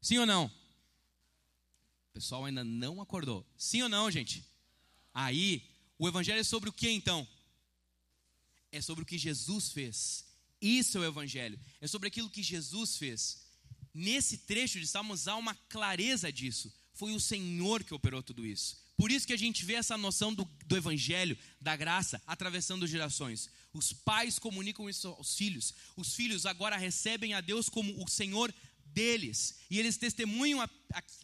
Sim 0.00 0.18
ou 0.18 0.26
não? 0.26 0.46
O 0.46 2.12
pessoal 2.14 2.44
ainda 2.44 2.64
não 2.64 3.00
acordou. 3.00 3.46
Sim 3.56 3.82
ou 3.82 3.88
não, 3.88 4.10
gente? 4.10 4.44
Aí, 5.14 5.62
o 5.98 6.06
evangelho 6.06 6.40
é 6.40 6.44
sobre 6.44 6.68
o 6.68 6.72
que 6.72 6.90
então? 6.90 7.26
É 8.70 8.80
sobre 8.80 9.02
o 9.02 9.06
que 9.06 9.16
Jesus 9.16 9.72
fez. 9.72 10.26
Isso 10.60 10.98
é 10.98 11.00
o 11.00 11.04
evangelho. 11.04 11.58
É 11.80 11.86
sobre 11.86 12.08
aquilo 12.08 12.30
que 12.30 12.42
Jesus 12.42 12.96
fez. 12.96 13.46
Nesse 13.94 14.38
trecho 14.38 14.78
de 14.78 14.86
Salmos 14.86 15.26
há 15.26 15.36
uma 15.36 15.54
clareza 15.68 16.30
disso. 16.32 16.72
Foi 16.92 17.12
o 17.12 17.20
Senhor 17.20 17.82
que 17.82 17.94
operou 17.94 18.22
tudo 18.22 18.44
isso. 18.44 18.85
Por 18.96 19.10
isso 19.10 19.26
que 19.26 19.32
a 19.32 19.38
gente 19.38 19.64
vê 19.64 19.74
essa 19.74 19.96
noção 19.98 20.32
do, 20.32 20.44
do 20.64 20.76
evangelho, 20.76 21.36
da 21.60 21.76
graça, 21.76 22.20
atravessando 22.26 22.86
gerações. 22.86 23.50
Os 23.72 23.92
pais 23.92 24.38
comunicam 24.38 24.88
isso 24.88 25.08
aos 25.08 25.36
filhos. 25.36 25.74
Os 25.96 26.14
filhos 26.14 26.46
agora 26.46 26.76
recebem 26.76 27.34
a 27.34 27.42
Deus 27.42 27.68
como 27.68 28.02
o 28.02 28.08
Senhor 28.08 28.54
deles. 28.86 29.58
E 29.70 29.78
eles 29.78 29.98
testemunham 29.98 30.62
a, 30.62 30.70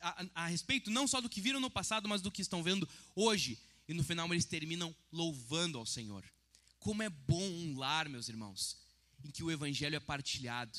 a, 0.03 0.27
a, 0.35 0.47
respeito 0.47 0.91
não 0.91 1.09
só 1.09 1.23
do 1.23 1.31
que 1.31 1.41
viram 1.41 1.61
no 1.61 1.71
passado, 1.71 2.07
mas 2.07 2.21
do 2.21 2.31
que 2.31 2.43
estão 2.43 2.63
vendo 2.63 2.87
hoje. 3.17 3.59
E 3.89 3.95
no 3.95 4.05
final 4.05 4.31
eles 4.31 4.45
terminam 4.45 4.95
louvando 5.11 5.79
ao 5.79 5.87
Senhor. 5.87 6.23
Como 6.79 7.03
é 7.03 7.09
bom 7.09 7.43
um 7.43 7.79
lar, 7.79 8.07
meus 8.09 8.29
irmãos, 8.29 8.77
em 9.25 9.31
que 9.31 9.43
o 9.43 9.51
evangelho 9.51 9.97
é 9.97 10.01
partilhado, 10.01 10.79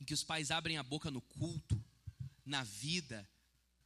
em 0.00 0.04
que 0.04 0.14
os 0.14 0.24
pais 0.24 0.50
abrem 0.50 0.76
a 0.76 0.82
boca 0.82 1.10
no 1.10 1.20
culto, 1.20 1.80
na 2.44 2.64
vida, 2.64 3.28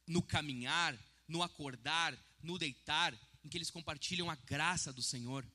no 0.07 0.23
caminhar, 0.23 0.97
no 1.29 1.41
acordar, 1.43 2.17
no 2.43 2.57
deitar, 2.57 3.17
em 3.43 3.47
que 3.47 3.57
eles 3.57 3.69
compartilham 3.69 4.29
a 4.29 4.35
graça 4.35 4.91
do 4.91 5.01
Senhor, 5.01 5.45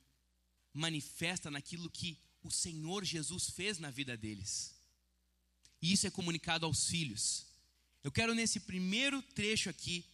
manifesta 0.73 1.51
naquilo 1.51 1.89
que 1.89 2.17
o 2.41 2.49
Senhor 2.49 3.03
Jesus 3.03 3.49
fez 3.49 3.77
na 3.77 3.91
vida 3.91 4.15
deles. 4.17 4.73
E 5.81 5.91
isso 5.91 6.07
é 6.07 6.09
comunicado 6.09 6.65
aos 6.65 6.87
filhos. 6.87 7.45
Eu 8.03 8.11
quero 8.11 8.33
nesse 8.33 8.59
primeiro 8.59 9.21
trecho 9.21 9.69
aqui 9.69 10.05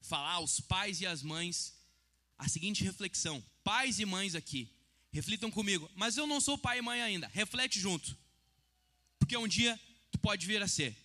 falar 0.00 0.32
aos 0.32 0.60
pais 0.60 1.00
e 1.00 1.06
às 1.06 1.22
mães 1.22 1.74
a 2.38 2.48
seguinte 2.48 2.84
reflexão. 2.84 3.44
Pais 3.64 3.98
e 3.98 4.04
mães 4.04 4.34
aqui, 4.34 4.70
reflitam 5.10 5.50
comigo. 5.50 5.90
Mas 5.94 6.16
eu 6.16 6.26
não 6.26 6.40
sou 6.40 6.56
pai 6.56 6.78
e 6.78 6.82
mãe 6.82 7.02
ainda. 7.02 7.26
Reflete 7.28 7.80
junto. 7.80 8.16
Porque 9.18 9.36
um 9.36 9.48
dia 9.48 9.78
tu 10.10 10.18
pode 10.18 10.46
vir 10.46 10.62
a 10.62 10.68
ser. 10.68 10.96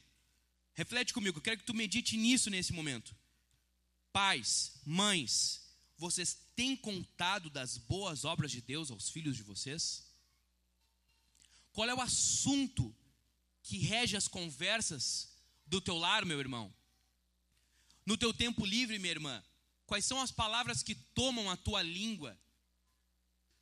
Reflete 0.76 1.14
comigo. 1.14 1.38
Eu 1.38 1.42
quero 1.42 1.58
que 1.58 1.66
tu 1.66 1.74
medite 1.74 2.16
nisso 2.16 2.50
nesse 2.50 2.72
momento. 2.72 3.16
Pais, 4.14 4.74
mães, 4.86 5.64
vocês 5.98 6.38
têm 6.56 6.76
contado 6.76 7.50
das 7.50 7.80
boas 7.80 8.24
obras 8.24 8.52
de 8.52 8.62
Deus 8.62 8.92
aos 8.92 9.10
filhos 9.10 9.36
de 9.36 9.42
vocês? 9.42 10.06
Qual 11.72 11.90
é 11.90 11.96
o 11.96 12.00
assunto 12.00 12.96
que 13.64 13.80
rege 13.80 14.16
as 14.16 14.28
conversas 14.28 15.34
do 15.66 15.82
teu 15.82 15.98
lar, 15.98 16.26
meu 16.26 16.40
irmão? 16.40 16.72
No 18.06 18.16
teu 18.16 18.32
tempo 18.32 18.64
livre, 18.64 19.00
minha 19.00 19.12
irmã, 19.12 19.44
quais 19.88 20.06
são 20.06 20.22
as 20.22 20.32
palavras 20.32 20.84
que 20.84 20.94
tomam 20.94 21.50
a 21.50 21.58
tua 21.58 21.82
língua? 21.82 22.38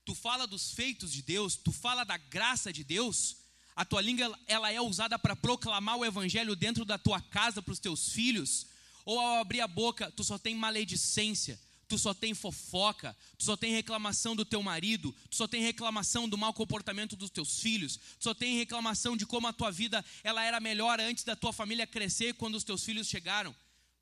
Tu 0.03 0.13
fala 0.13 0.45
dos 0.45 0.71
feitos 0.71 1.13
de 1.13 1.21
Deus, 1.21 1.55
tu 1.55 1.71
fala 1.71 2.03
da 2.03 2.17
graça 2.17 2.73
de 2.73 2.83
Deus, 2.83 3.37
a 3.73 3.85
tua 3.85 4.01
língua 4.01 4.37
ela 4.47 4.69
é 4.69 4.81
usada 4.81 5.17
para 5.17 5.35
proclamar 5.35 5.95
o 5.95 6.03
evangelho 6.03 6.57
dentro 6.57 6.83
da 6.83 6.97
tua 6.97 7.21
casa 7.21 7.61
para 7.61 7.71
os 7.71 7.79
teus 7.79 8.11
filhos, 8.11 8.67
ou 9.05 9.19
ao 9.19 9.39
abrir 9.39 9.61
a 9.61 9.67
boca, 9.67 10.11
tu 10.11 10.23
só 10.23 10.37
tem 10.37 10.55
maledicência, 10.55 11.59
tu 11.87 11.97
só 11.97 12.13
tem 12.13 12.33
fofoca, 12.33 13.15
tu 13.37 13.43
só 13.43 13.57
tem 13.57 13.73
reclamação 13.73 14.33
do 14.35 14.45
teu 14.45 14.63
marido, 14.63 15.13
tu 15.29 15.35
só 15.35 15.47
tem 15.47 15.61
reclamação 15.61 16.27
do 16.27 16.37
mau 16.37 16.53
comportamento 16.53 17.17
dos 17.17 17.29
teus 17.29 17.59
filhos, 17.59 17.97
tu 17.97 18.23
só 18.23 18.33
tem 18.33 18.57
reclamação 18.57 19.17
de 19.17 19.25
como 19.25 19.47
a 19.47 19.53
tua 19.53 19.71
vida 19.71 20.03
ela 20.23 20.43
era 20.43 20.59
melhor 20.59 21.01
antes 21.01 21.25
da 21.25 21.35
tua 21.35 21.51
família 21.51 21.85
crescer 21.85 22.33
quando 22.35 22.55
os 22.55 22.63
teus 22.63 22.83
filhos 22.83 23.07
chegaram. 23.07 23.53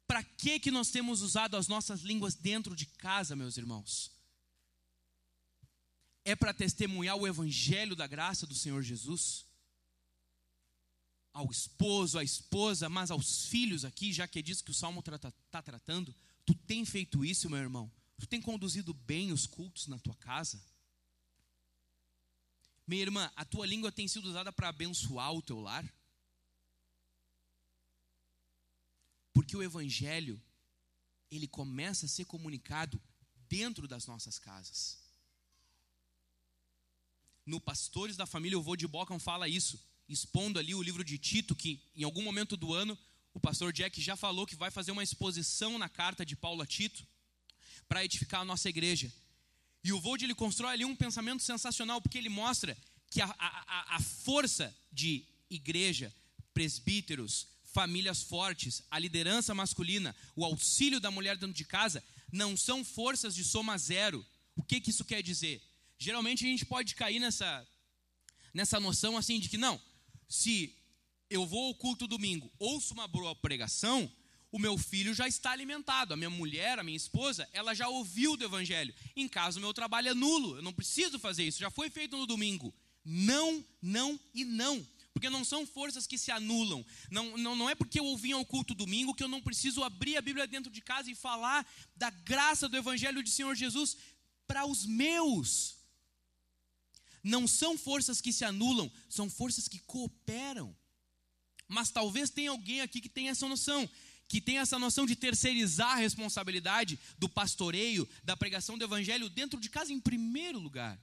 Para 0.06 0.24
que 0.24 0.60
que 0.60 0.72
nós 0.72 0.92
temos 0.92 1.22
usado 1.22 1.58
as 1.58 1.68
nossas 1.68 2.02
línguas 2.02 2.36
dentro 2.36 2.76
de 2.76 2.86
casa, 2.86 3.36
meus 3.36 3.58
irmãos? 3.58 4.12
É 6.24 6.36
para 6.36 6.54
testemunhar 6.54 7.16
o 7.16 7.28
evangelho 7.28 7.96
da 7.96 8.06
graça 8.06 8.46
do 8.46 8.54
Senhor 8.54 8.84
Jesus? 8.84 9.49
Ao 11.34 11.50
esposo, 11.52 12.18
à 12.18 12.24
esposa, 12.24 12.90
mas 12.90 13.12
aos 13.12 13.46
filhos 13.46 13.86
aqui, 13.86 14.12
já 14.12 14.28
que 14.28 14.40
é 14.40 14.42
disso 14.42 14.64
que 14.64 14.72
o 14.72 14.74
Salmo 14.74 15.00
está 15.00 15.32
tá 15.52 15.62
tratando, 15.62 16.14
tu 16.46 16.54
tem 16.54 16.84
feito 16.86 17.24
isso, 17.24 17.50
meu 17.50 17.60
irmão? 17.60 17.92
Tu 18.20 18.28
tem 18.28 18.42
conduzido 18.42 18.94
bem 18.94 19.32
os 19.32 19.46
cultos 19.46 19.88
na 19.88 19.98
tua 20.00 20.16
casa? 20.16 20.62
Minha 22.86 23.04
irmã, 23.04 23.32
a 23.36 23.46
tua 23.46 23.66
língua 23.66 23.92
tem 23.92 24.08
sido 24.08 24.28
usada 24.28 24.52
para 24.52 24.70
abençoar 24.70 25.32
o 25.34 25.42
teu 25.42 25.60
lar? 25.60 25.88
Porque 29.32 29.56
o 29.56 29.64
evangelho, 29.64 30.42
ele 31.30 31.48
começa 31.48 32.08
a 32.08 32.10
ser 32.10 32.26
comunicado 32.26 33.02
dentro 33.48 33.88
das 33.88 34.06
nossas 34.06 34.40
casas. 34.40 34.98
No 37.46 37.62
Pastores 37.62 38.18
da 38.18 38.26
Família, 38.26 38.60
o 38.60 38.62
vô 38.62 38.76
de 38.76 38.88
Bocam 38.88 39.20
fala 39.20 39.48
isso 39.48 39.89
expondo 40.10 40.58
ali 40.58 40.74
o 40.74 40.82
livro 40.82 41.04
de 41.04 41.18
Tito, 41.18 41.56
que 41.56 41.80
em 41.96 42.04
algum 42.04 42.24
momento 42.24 42.58
do 42.58 42.74
ano 42.74 42.98
o 43.34 43.40
pastor 43.40 43.72
Jack 43.72 44.02
já 44.02 44.16
falou 44.16 44.46
que 44.46 44.56
vai 44.56 44.72
fazer 44.72 44.92
uma 44.92 45.04
exposição 45.04 45.78
na 45.78 45.88
carta 45.88 46.26
de 46.26 46.36
Paulo 46.36 46.62
a 46.64 46.66
Tito 46.66 47.06
para 47.88 48.04
edificar 48.04 48.42
a 48.42 48.46
nossa 48.46 48.68
igreja. 48.68 49.14
E 49.84 49.94
o 49.94 50.00
Vold 50.02 50.24
ele 50.24 50.36
constrói 50.36 50.74
ali 50.74 50.86
um 50.86 50.96
pensamento 50.96 51.44
sensacional, 51.44 52.02
porque 52.02 52.18
ele 52.18 52.28
mostra 52.28 52.78
que 53.10 53.22
a, 53.22 53.34
a, 53.38 53.96
a 53.96 54.02
força 54.02 54.76
de 54.92 55.24
igreja, 55.50 56.14
presbíteros, 56.54 57.48
famílias 57.64 58.22
fortes, 58.22 58.84
a 58.90 59.00
liderança 59.00 59.54
masculina, 59.54 60.16
o 60.36 60.44
auxílio 60.44 61.00
da 61.00 61.10
mulher 61.10 61.38
dentro 61.38 61.56
de 61.56 61.66
casa, 61.66 62.04
não 62.32 62.58
são 62.58 62.84
forças 62.84 63.34
de 63.34 63.44
soma 63.44 63.78
zero. 63.78 64.26
O 64.56 64.64
que, 64.64 64.82
que 64.82 64.90
isso 64.90 65.06
quer 65.06 65.22
dizer? 65.24 65.62
Geralmente 65.98 66.46
a 66.46 66.50
gente 66.50 66.66
pode 66.66 66.96
cair 66.96 67.20
nessa, 67.20 67.68
nessa 68.54 68.80
noção 68.80 69.18
assim 69.18 69.40
de 69.40 69.50
que 69.50 69.58
não, 69.58 69.80
se 70.30 70.74
eu 71.30 71.46
vou 71.46 71.68
ao 71.68 71.76
culto 71.76 72.08
domingo, 72.08 72.52
ouço 72.60 72.94
uma 72.94 73.08
boa 73.08 73.36
pregação, 73.36 74.10
o 74.52 74.60
meu 74.60 74.78
filho 74.78 75.14
já 75.14 75.28
está 75.28 75.52
alimentado, 75.52 76.14
a 76.14 76.18
minha 76.18 76.30
mulher, 76.30 76.80
a 76.80 76.84
minha 76.84 76.96
esposa, 76.96 77.48
ela 77.52 77.74
já 77.74 77.88
ouviu 77.88 78.38
do 78.38 78.46
evangelho. 78.46 78.94
Em 79.16 79.28
casa 79.28 79.60
o 79.60 79.62
meu 79.62 79.74
trabalho 79.74 80.10
é 80.10 80.14
nulo, 80.14 80.56
eu 80.58 80.62
não 80.62 80.74
preciso 80.74 81.20
fazer 81.20 81.44
isso, 81.44 81.60
já 81.60 81.70
foi 81.70 81.90
feito 81.90 82.16
no 82.16 82.26
domingo. 82.26 82.74
Não, 83.04 83.66
não 83.82 84.20
e 84.34 84.46
não. 84.46 84.86
Porque 85.14 85.30
não 85.30 85.44
são 85.44 85.66
forças 85.66 86.06
que 86.06 86.18
se 86.18 86.32
anulam. 86.32 86.86
Não, 87.10 87.38
não, 87.38 87.56
não 87.56 87.70
é 87.70 87.76
porque 87.76 88.00
eu 88.00 88.06
ouvi 88.06 88.32
ao 88.32 88.46
culto 88.46 88.74
domingo 88.74 89.14
que 89.14 89.24
eu 89.24 89.28
não 89.28 89.42
preciso 89.42 89.84
abrir 89.84 90.16
a 90.16 90.22
Bíblia 90.22 90.48
dentro 90.48 90.72
de 90.72 90.82
casa 90.82 91.12
e 91.12 91.16
falar 91.16 91.68
da 91.96 92.10
graça 92.10 92.70
do 92.70 92.78
Evangelho 92.78 93.24
de 93.24 93.30
Senhor 93.32 93.56
Jesus 93.56 93.98
para 94.48 94.66
os 94.66 94.86
meus 94.86 95.79
não 97.24 97.48
são 97.48 97.78
forças 97.78 98.22
que 98.22 98.34
se 98.34 98.46
anulam, 98.46 98.92
são 99.10 99.30
forças 99.30 99.68
que 99.68 99.80
cooperam. 99.80 100.76
Mas 101.68 101.92
talvez 101.92 102.30
tenha 102.30 102.52
alguém 102.52 102.82
aqui 102.82 103.00
que 103.00 103.10
tenha 103.10 103.32
essa 103.32 103.48
noção, 103.48 103.88
que 104.28 104.42
tenha 104.42 104.62
essa 104.62 104.80
noção 104.80 105.06
de 105.06 105.16
terceirizar 105.16 105.92
a 105.92 106.00
responsabilidade 106.00 107.00
do 107.18 107.30
pastoreio, 107.30 108.08
da 108.24 108.36
pregação 108.36 108.78
do 108.78 108.84
evangelho 108.84 109.30
dentro 109.30 109.60
de 109.60 109.70
casa 109.70 109.94
em 109.94 110.00
primeiro 110.00 110.60
lugar. 110.60 111.00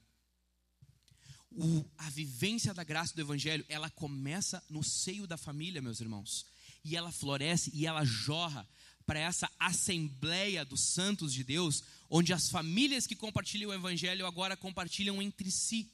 O, 1.51 1.85
a 1.97 2.11
vivência 2.11 2.75
da 2.75 2.85
graça 2.85 3.15
do 3.15 3.21
evangelho, 3.21 3.65
ela 3.69 3.89
começa 3.89 4.63
no 4.69 4.83
seio 4.83 5.27
da 5.27 5.37
família, 5.37 5.81
meus 5.81 6.01
irmãos. 6.01 6.47
E 6.85 6.97
ela 6.97 7.11
floresce 7.11 7.71
e 7.75 7.87
ela 7.87 8.05
jorra 8.05 8.69
para 9.07 9.21
essa 9.21 9.49
assembleia 9.59 10.65
dos 10.65 10.81
santos 10.81 11.33
de 11.33 11.45
Deus, 11.45 11.83
onde 12.11 12.33
as 12.33 12.51
famílias 12.51 13.07
que 13.07 13.15
compartilham 13.15 13.71
o 13.71 13.75
evangelho 13.75 14.27
agora 14.27 14.57
compartilham 14.57 15.23
entre 15.23 15.51
si. 15.51 15.91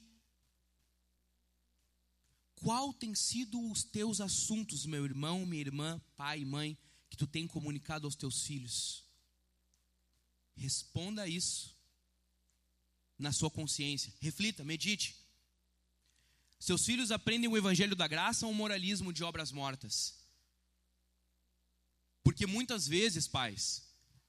Qual 2.63 2.93
tem 2.93 3.13
sido 3.13 3.59
os 3.69 3.83
teus 3.83 4.21
assuntos, 4.21 4.85
meu 4.85 5.03
irmão, 5.03 5.45
minha 5.45 5.59
irmã, 5.59 6.01
pai 6.15 6.39
e 6.39 6.45
mãe, 6.45 6.77
que 7.09 7.17
tu 7.17 7.27
tem 7.27 7.45
comunicado 7.45 8.07
aos 8.07 8.15
teus 8.15 8.43
filhos? 8.43 9.03
Responda 10.55 11.27
isso 11.27 11.75
na 13.19 13.33
sua 13.33 13.51
consciência. 13.51 14.13
Reflita, 14.21 14.63
medite. 14.63 15.13
Seus 16.57 16.85
filhos 16.85 17.11
aprendem 17.11 17.49
o 17.49 17.57
evangelho 17.57 17.97
da 17.97 18.07
graça 18.07 18.45
ou 18.45 18.53
o 18.53 18.55
moralismo 18.55 19.11
de 19.11 19.25
obras 19.25 19.51
mortas? 19.51 20.15
Porque 22.23 22.47
muitas 22.47 22.87
vezes, 22.87 23.27
pais, 23.27 23.83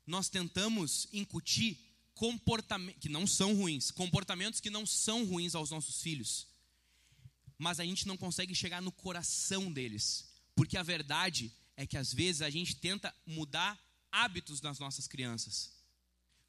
nós 0.05 0.29
tentamos 0.29 1.07
incutir 1.13 1.79
comportamentos 2.15 3.01
que 3.01 3.09
não 3.09 3.29
são 3.29 3.55
ruins, 3.55 3.93
comportamentos 3.93 4.59
que 4.59 4.71
não 4.71 4.85
são 4.85 5.25
ruins 5.25 5.55
aos 5.55 5.71
nossos 5.71 6.03
filhos 6.03 6.53
mas 7.65 7.81
a 7.81 7.85
gente 7.85 8.07
não 8.07 8.15
consegue 8.15 8.55
chegar 8.55 8.83
no 8.83 8.93
coração 8.93 9.73
deles. 9.73 10.29
Porque 10.55 10.77
a 10.77 10.83
verdade 10.83 11.51
é 11.79 11.87
que 11.87 11.97
às 11.97 12.13
vezes 12.13 12.43
a 12.43 12.51
gente 12.51 12.77
tenta 12.77 13.13
mudar 13.25 13.73
hábitos 14.13 14.61
nas 14.61 14.79
nossas 14.79 15.09
crianças. 15.09 15.73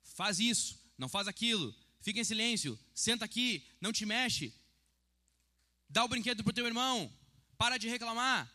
Faz 0.03 0.41
isso, 0.41 0.77
não 0.97 1.07
faz 1.07 1.29
aquilo, 1.29 1.73
fica 2.01 2.19
em 2.19 2.23
silêncio, 2.25 2.77
senta 2.93 3.23
aqui, 3.23 3.65
não 3.79 3.93
te 3.93 4.05
mexe, 4.05 4.53
dá 5.89 6.03
o 6.03 6.07
brinquedo 6.09 6.43
para 6.43 6.51
o 6.51 6.53
teu 6.53 6.67
irmão, 6.67 7.09
para 7.57 7.77
de 7.77 7.87
reclamar, 7.87 8.51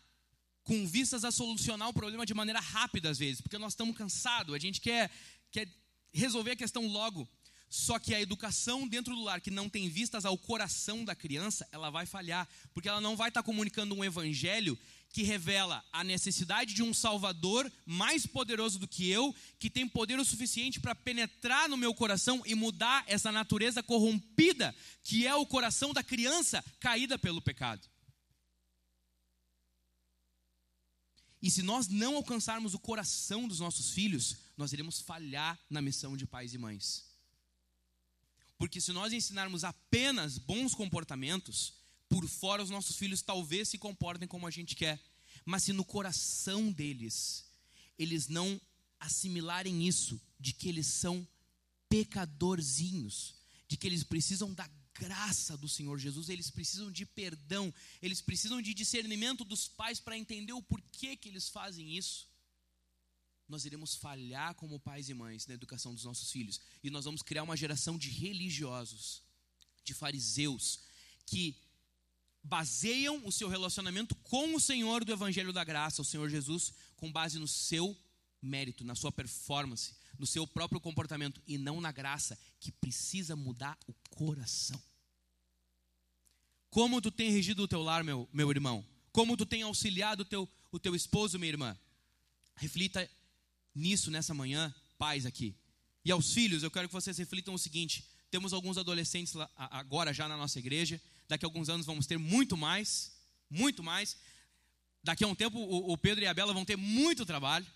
com 0.62 0.86
vistas 0.86 1.24
a 1.24 1.32
solucionar 1.32 1.88
o 1.88 1.94
problema 1.94 2.26
de 2.26 2.34
maneira 2.34 2.60
rápida 2.60 3.08
às 3.08 3.18
vezes, 3.18 3.40
porque 3.40 3.56
nós 3.56 3.72
estamos 3.72 3.96
cansados, 3.96 4.54
a 4.54 4.58
gente 4.58 4.82
quer, 4.82 5.10
quer 5.50 5.66
resolver 6.12 6.50
a 6.50 6.56
questão 6.56 6.86
logo. 6.86 7.26
Só 7.70 8.00
que 8.00 8.12
a 8.12 8.20
educação 8.20 8.86
dentro 8.86 9.14
do 9.14 9.22
lar 9.22 9.40
que 9.40 9.50
não 9.50 9.68
tem 9.68 9.88
vistas 9.88 10.24
ao 10.24 10.36
coração 10.36 11.04
da 11.04 11.14
criança, 11.14 11.68
ela 11.70 11.88
vai 11.88 12.04
falhar, 12.04 12.48
porque 12.74 12.88
ela 12.88 13.00
não 13.00 13.16
vai 13.16 13.28
estar 13.28 13.44
comunicando 13.44 13.94
um 13.94 14.04
evangelho 14.04 14.76
que 15.12 15.22
revela 15.22 15.84
a 15.92 16.02
necessidade 16.02 16.74
de 16.74 16.82
um 16.82 16.92
Salvador 16.92 17.70
mais 17.86 18.26
poderoso 18.26 18.76
do 18.76 18.88
que 18.88 19.08
eu, 19.08 19.32
que 19.60 19.70
tem 19.70 19.86
poder 19.88 20.18
o 20.18 20.24
suficiente 20.24 20.80
para 20.80 20.96
penetrar 20.96 21.68
no 21.68 21.76
meu 21.76 21.94
coração 21.94 22.42
e 22.44 22.56
mudar 22.56 23.04
essa 23.06 23.30
natureza 23.30 23.84
corrompida 23.84 24.74
que 25.04 25.24
é 25.24 25.34
o 25.36 25.46
coração 25.46 25.92
da 25.92 26.02
criança 26.02 26.64
caída 26.80 27.16
pelo 27.16 27.40
pecado. 27.40 27.88
E 31.40 31.50
se 31.50 31.62
nós 31.62 31.86
não 31.86 32.16
alcançarmos 32.16 32.74
o 32.74 32.80
coração 32.80 33.46
dos 33.46 33.60
nossos 33.60 33.90
filhos, 33.90 34.36
nós 34.56 34.72
iremos 34.72 35.00
falhar 35.00 35.58
na 35.70 35.80
missão 35.80 36.16
de 36.16 36.26
pais 36.26 36.52
e 36.52 36.58
mães. 36.58 37.09
Porque 38.60 38.78
se 38.78 38.92
nós 38.92 39.10
ensinarmos 39.14 39.64
apenas 39.64 40.36
bons 40.36 40.74
comportamentos, 40.74 41.72
por 42.10 42.28
fora 42.28 42.62
os 42.62 42.68
nossos 42.68 42.94
filhos 42.94 43.22
talvez 43.22 43.70
se 43.70 43.78
comportem 43.78 44.28
como 44.28 44.46
a 44.46 44.50
gente 44.50 44.76
quer, 44.76 45.00
mas 45.46 45.62
se 45.62 45.72
no 45.72 45.82
coração 45.82 46.70
deles 46.70 47.46
eles 47.98 48.28
não 48.28 48.60
assimilarem 49.00 49.88
isso, 49.88 50.20
de 50.38 50.52
que 50.52 50.68
eles 50.68 50.88
são 50.88 51.26
pecadorzinhos, 51.88 53.34
de 53.66 53.78
que 53.78 53.86
eles 53.86 54.04
precisam 54.04 54.52
da 54.52 54.68
graça 54.92 55.56
do 55.56 55.66
Senhor 55.66 55.98
Jesus, 55.98 56.28
eles 56.28 56.50
precisam 56.50 56.92
de 56.92 57.06
perdão, 57.06 57.72
eles 58.02 58.20
precisam 58.20 58.60
de 58.60 58.74
discernimento 58.74 59.42
dos 59.42 59.68
pais 59.68 59.98
para 59.98 60.18
entender 60.18 60.52
o 60.52 60.60
porquê 60.60 61.16
que 61.16 61.30
eles 61.30 61.48
fazem 61.48 61.96
isso 61.96 62.29
nós 63.50 63.64
iremos 63.64 63.96
falhar 63.96 64.54
como 64.54 64.78
pais 64.78 65.08
e 65.08 65.14
mães 65.14 65.46
na 65.46 65.54
educação 65.54 65.92
dos 65.92 66.04
nossos 66.04 66.30
filhos. 66.30 66.60
E 66.82 66.88
nós 66.88 67.04
vamos 67.04 67.22
criar 67.22 67.42
uma 67.42 67.56
geração 67.56 67.98
de 67.98 68.08
religiosos, 68.08 69.22
de 69.84 69.92
fariseus, 69.92 70.80
que 71.26 71.56
baseiam 72.42 73.26
o 73.26 73.32
seu 73.32 73.48
relacionamento 73.48 74.14
com 74.14 74.54
o 74.54 74.60
Senhor 74.60 75.04
do 75.04 75.12
Evangelho 75.12 75.52
da 75.52 75.64
Graça, 75.64 76.00
o 76.00 76.04
Senhor 76.04 76.30
Jesus, 76.30 76.72
com 76.96 77.10
base 77.10 77.38
no 77.38 77.48
seu 77.48 77.96
mérito, 78.40 78.84
na 78.84 78.94
sua 78.94 79.12
performance, 79.12 79.94
no 80.18 80.26
seu 80.26 80.46
próprio 80.46 80.80
comportamento 80.80 81.42
e 81.46 81.58
não 81.58 81.80
na 81.80 81.92
graça, 81.92 82.38
que 82.58 82.70
precisa 82.72 83.36
mudar 83.36 83.78
o 83.86 83.94
coração. 84.10 84.80
Como 86.70 87.00
tu 87.00 87.10
tem 87.10 87.30
regido 87.30 87.64
o 87.64 87.68
teu 87.68 87.82
lar, 87.82 88.04
meu, 88.04 88.28
meu 88.32 88.50
irmão? 88.50 88.86
Como 89.12 89.36
tu 89.36 89.44
tem 89.44 89.62
auxiliado 89.62 90.22
o 90.22 90.24
teu, 90.24 90.48
o 90.70 90.78
teu 90.78 90.94
esposo, 90.94 91.38
minha 91.38 91.50
irmã? 91.50 91.76
Reflita 92.54 93.10
nisso 93.80 94.10
nessa 94.10 94.34
manhã, 94.34 94.72
pais 94.98 95.24
aqui. 95.24 95.54
E 96.04 96.10
aos 96.10 96.32
filhos, 96.32 96.62
eu 96.62 96.70
quero 96.70 96.88
que 96.88 96.94
vocês 96.94 97.16
reflitam 97.18 97.54
o 97.54 97.58
seguinte: 97.58 98.04
temos 98.30 98.52
alguns 98.52 98.78
adolescentes 98.78 99.34
agora 99.56 100.12
já 100.12 100.28
na 100.28 100.36
nossa 100.36 100.58
igreja, 100.58 101.00
daqui 101.28 101.44
a 101.44 101.48
alguns 101.48 101.68
anos 101.68 101.86
vamos 101.86 102.06
ter 102.06 102.18
muito 102.18 102.56
mais, 102.56 103.12
muito 103.48 103.82
mais. 103.82 104.16
Daqui 105.02 105.24
a 105.24 105.26
um 105.26 105.34
tempo 105.34 105.58
o 105.58 105.96
Pedro 105.96 106.22
e 106.22 106.26
a 106.26 106.34
Bela 106.34 106.52
vão 106.52 106.64
ter 106.64 106.76
muito 106.76 107.24
trabalho, 107.24 107.66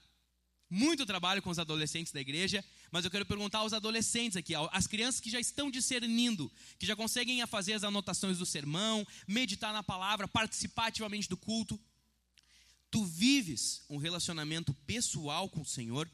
muito 0.68 1.06
trabalho 1.06 1.40
com 1.40 1.50
os 1.50 1.58
adolescentes 1.58 2.12
da 2.12 2.20
igreja, 2.20 2.62
mas 2.90 3.04
eu 3.04 3.10
quero 3.10 3.24
perguntar 3.24 3.58
aos 3.58 3.72
adolescentes 3.72 4.36
aqui, 4.36 4.54
às 4.70 4.86
crianças 4.86 5.20
que 5.20 5.30
já 5.30 5.40
estão 5.40 5.70
discernindo, 5.70 6.52
que 6.78 6.86
já 6.86 6.94
conseguem 6.94 7.44
fazer 7.46 7.72
as 7.72 7.84
anotações 7.84 8.38
do 8.38 8.46
sermão, 8.46 9.06
meditar 9.26 9.72
na 9.72 9.82
palavra, 9.82 10.28
participar 10.28 10.88
ativamente 10.88 11.28
do 11.28 11.36
culto. 11.36 11.80
Tu 12.94 13.04
vives 13.04 13.82
um 13.90 13.96
relacionamento 13.96 14.72
pessoal 14.86 15.50
com 15.50 15.62
o 15.62 15.66
Senhor 15.66 16.08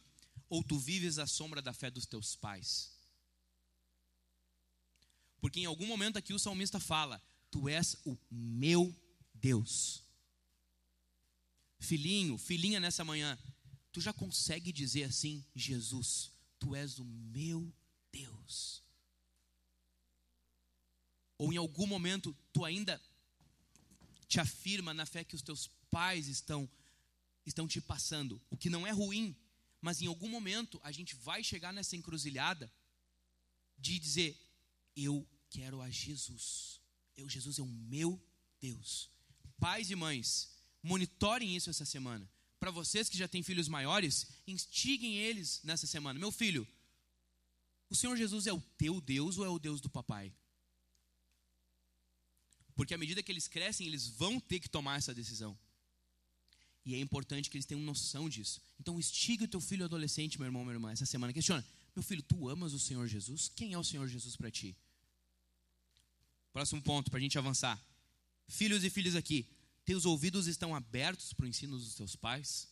ou 0.48 0.64
tu 0.64 0.78
vives 0.78 1.18
à 1.18 1.26
sombra 1.26 1.60
da 1.60 1.74
fé 1.74 1.90
dos 1.90 2.06
teus 2.06 2.34
pais? 2.34 2.90
Porque 5.42 5.60
em 5.60 5.66
algum 5.66 5.86
momento 5.86 6.16
aqui 6.16 6.32
o 6.32 6.38
salmista 6.38 6.80
fala: 6.80 7.22
Tu 7.50 7.68
és 7.68 7.98
o 8.06 8.16
meu 8.30 8.96
Deus. 9.34 10.02
Filhinho, 11.78 12.38
filhinha 12.38 12.80
nessa 12.80 13.04
manhã, 13.04 13.38
tu 13.92 14.00
já 14.00 14.14
consegue 14.14 14.72
dizer 14.72 15.04
assim: 15.04 15.44
Jesus, 15.54 16.32
tu 16.58 16.74
és 16.74 16.98
o 16.98 17.04
meu 17.04 17.70
Deus. 18.10 18.82
Ou 21.36 21.52
em 21.52 21.58
algum 21.58 21.86
momento 21.86 22.34
tu 22.54 22.64
ainda 22.64 22.98
te 24.26 24.40
afirma 24.40 24.94
na 24.94 25.04
fé 25.04 25.22
que 25.22 25.34
os 25.34 25.42
teus 25.42 25.70
pais 25.90 26.28
estão 26.28 26.68
estão 27.44 27.66
te 27.66 27.80
passando, 27.80 28.40
o 28.50 28.56
que 28.56 28.70
não 28.70 28.86
é 28.86 28.90
ruim, 28.90 29.34
mas 29.80 30.00
em 30.00 30.06
algum 30.06 30.28
momento 30.28 30.80
a 30.82 30.92
gente 30.92 31.14
vai 31.16 31.42
chegar 31.42 31.72
nessa 31.72 31.96
encruzilhada 31.96 32.72
de 33.78 33.98
dizer: 33.98 34.38
eu 34.96 35.26
quero 35.48 35.80
a 35.80 35.90
Jesus. 35.90 36.80
Eu 37.16 37.28
Jesus 37.28 37.58
é 37.58 37.62
o 37.62 37.66
meu 37.66 38.20
Deus. 38.60 39.10
Pais 39.58 39.90
e 39.90 39.96
mães, 39.96 40.50
monitorem 40.82 41.56
isso 41.56 41.70
essa 41.70 41.84
semana. 41.84 42.28
Para 42.58 42.70
vocês 42.70 43.08
que 43.08 43.18
já 43.18 43.26
têm 43.26 43.42
filhos 43.42 43.68
maiores, 43.68 44.26
instiguem 44.46 45.16
eles 45.16 45.60
nessa 45.64 45.86
semana. 45.86 46.18
Meu 46.18 46.30
filho, 46.30 46.66
o 47.88 47.96
Senhor 47.96 48.16
Jesus 48.16 48.46
é 48.46 48.52
o 48.52 48.60
teu 48.78 49.00
Deus 49.00 49.38
ou 49.38 49.44
é 49.44 49.48
o 49.48 49.58
Deus 49.58 49.80
do 49.80 49.88
papai? 49.88 50.32
Porque 52.74 52.94
à 52.94 52.98
medida 52.98 53.22
que 53.22 53.32
eles 53.32 53.48
crescem, 53.48 53.86
eles 53.86 54.06
vão 54.08 54.38
ter 54.38 54.60
que 54.60 54.68
tomar 54.68 54.98
essa 54.98 55.14
decisão. 55.14 55.58
E 56.84 56.94
é 56.94 56.98
importante 57.00 57.50
que 57.50 57.56
eles 57.56 57.66
tenham 57.66 57.82
noção 57.82 58.28
disso. 58.28 58.60
Então, 58.78 58.98
instiga 58.98 59.44
o 59.44 59.48
teu 59.48 59.60
filho 59.60 59.84
adolescente, 59.84 60.38
meu 60.38 60.46
irmão, 60.46 60.64
minha 60.64 60.74
irmã, 60.74 60.90
essa 60.90 61.06
semana. 61.06 61.32
Questiona: 61.32 61.64
Meu 61.94 62.02
filho, 62.02 62.22
tu 62.22 62.48
amas 62.48 62.72
o 62.72 62.78
Senhor 62.78 63.06
Jesus? 63.06 63.50
Quem 63.54 63.72
é 63.72 63.78
o 63.78 63.84
Senhor 63.84 64.08
Jesus 64.08 64.36
para 64.36 64.50
ti? 64.50 64.76
Próximo 66.52 66.82
ponto, 66.82 67.10
para 67.10 67.18
a 67.18 67.22
gente 67.22 67.38
avançar. 67.38 67.80
Filhos 68.48 68.82
e 68.82 68.90
filhas 68.90 69.14
aqui, 69.14 69.46
teus 69.84 70.04
ouvidos 70.04 70.46
estão 70.46 70.74
abertos 70.74 71.32
para 71.32 71.44
o 71.44 71.48
ensino 71.48 71.78
dos 71.78 71.94
teus 71.94 72.16
pais? 72.16 72.68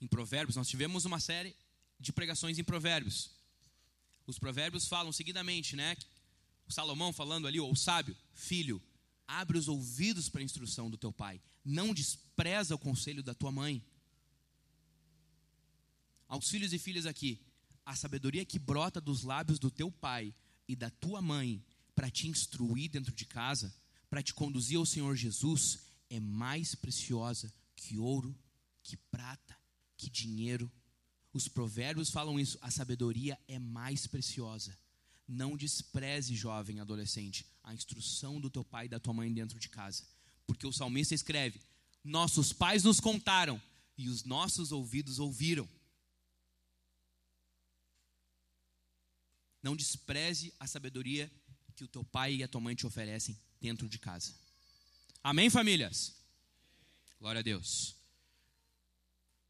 Em 0.00 0.06
Provérbios, 0.06 0.56
nós 0.56 0.68
tivemos 0.68 1.04
uma 1.04 1.18
série 1.18 1.56
de 1.98 2.12
pregações 2.12 2.58
em 2.58 2.64
Provérbios. 2.64 3.30
Os 4.26 4.38
Provérbios 4.38 4.86
falam 4.86 5.12
seguidamente, 5.12 5.74
né? 5.74 5.96
O 6.68 6.72
Salomão 6.72 7.12
falando 7.12 7.46
ali, 7.46 7.58
ou 7.58 7.70
o 7.70 7.76
sábio, 7.76 8.16
filho, 8.34 8.80
abre 9.32 9.56
os 9.56 9.68
ouvidos 9.68 10.28
para 10.28 10.40
a 10.40 10.44
instrução 10.44 10.90
do 10.90 10.98
teu 10.98 11.12
pai, 11.12 11.40
não 11.64 11.94
despreza 11.94 12.74
o 12.74 12.78
conselho 12.78 13.22
da 13.22 13.34
tua 13.34 13.50
mãe. 13.50 13.82
Aos 16.28 16.48
filhos 16.48 16.72
e 16.72 16.78
filhas 16.78 17.06
aqui, 17.06 17.40
a 17.84 17.96
sabedoria 17.96 18.44
que 18.44 18.58
brota 18.58 19.00
dos 19.00 19.22
lábios 19.22 19.58
do 19.58 19.70
teu 19.70 19.90
pai 19.90 20.34
e 20.68 20.76
da 20.76 20.90
tua 20.90 21.20
mãe 21.22 21.64
para 21.94 22.10
te 22.10 22.28
instruir 22.28 22.90
dentro 22.90 23.12
de 23.14 23.24
casa, 23.24 23.74
para 24.08 24.22
te 24.22 24.34
conduzir 24.34 24.76
ao 24.76 24.86
Senhor 24.86 25.16
Jesus, 25.16 25.78
é 26.10 26.20
mais 26.20 26.74
preciosa 26.74 27.52
que 27.74 27.98
ouro, 27.98 28.38
que 28.82 28.96
prata, 28.96 29.56
que 29.96 30.10
dinheiro. 30.10 30.70
Os 31.32 31.48
provérbios 31.48 32.10
falam 32.10 32.38
isso, 32.38 32.58
a 32.60 32.70
sabedoria 32.70 33.38
é 33.48 33.58
mais 33.58 34.06
preciosa. 34.06 34.76
Não 35.32 35.56
despreze, 35.56 36.36
jovem 36.36 36.78
adolescente, 36.78 37.46
a 37.64 37.72
instrução 37.72 38.38
do 38.38 38.50
teu 38.50 38.62
pai 38.62 38.84
e 38.84 38.88
da 38.90 39.00
tua 39.00 39.14
mãe 39.14 39.32
dentro 39.32 39.58
de 39.58 39.66
casa. 39.66 40.04
Porque 40.46 40.66
o 40.66 40.72
salmista 40.72 41.14
escreve: 41.14 41.58
Nossos 42.04 42.52
pais 42.52 42.84
nos 42.84 43.00
contaram 43.00 43.60
e 43.96 44.10
os 44.10 44.24
nossos 44.24 44.72
ouvidos 44.72 45.18
ouviram. 45.18 45.66
Não 49.62 49.74
despreze 49.74 50.52
a 50.60 50.66
sabedoria 50.66 51.32
que 51.76 51.84
o 51.84 51.88
teu 51.88 52.04
pai 52.04 52.34
e 52.34 52.42
a 52.42 52.48
tua 52.48 52.60
mãe 52.60 52.74
te 52.74 52.86
oferecem 52.86 53.34
dentro 53.58 53.88
de 53.88 53.98
casa. 53.98 54.34
Amém, 55.24 55.48
famílias? 55.48 56.14
Glória 57.18 57.38
a 57.38 57.42
Deus. 57.42 57.96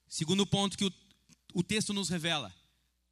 Segundo 0.09 0.47
ponto 0.47 0.79
que 0.79 0.85
o, 0.85 0.93
o 1.55 1.65
texto 1.65 1.93
nos 1.93 2.09
revela: 2.09 2.55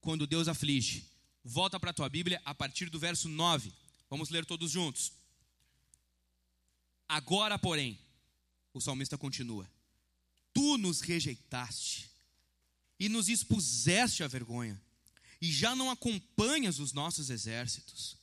quando 0.01 0.25
Deus 0.25 0.47
aflige. 0.47 1.10
Volta 1.45 1.81
para 1.81 1.91
a 1.91 1.95
tua 1.95 2.09
Bíblia 2.09 2.41
a 2.45 2.55
partir 2.55 2.91
do 2.91 2.99
verso 2.99 3.29
9. 3.29 3.73
Vamos 4.09 4.29
ler 4.29 4.45
todos 4.45 4.71
juntos. 4.71 5.13
Agora, 7.09 7.59
porém, 7.59 7.99
o 8.75 8.81
salmista 8.81 9.17
continua: 9.17 9.69
Tu 10.53 10.77
nos 10.77 11.01
rejeitaste 11.01 12.11
e 12.99 13.09
nos 13.09 13.29
expuseste 13.29 14.23
à 14.23 14.29
vergonha, 14.29 14.81
e 15.41 15.51
já 15.51 15.75
não 15.75 15.91
acompanhas 15.91 16.79
os 16.79 16.93
nossos 16.93 17.31
exércitos. 17.31 18.17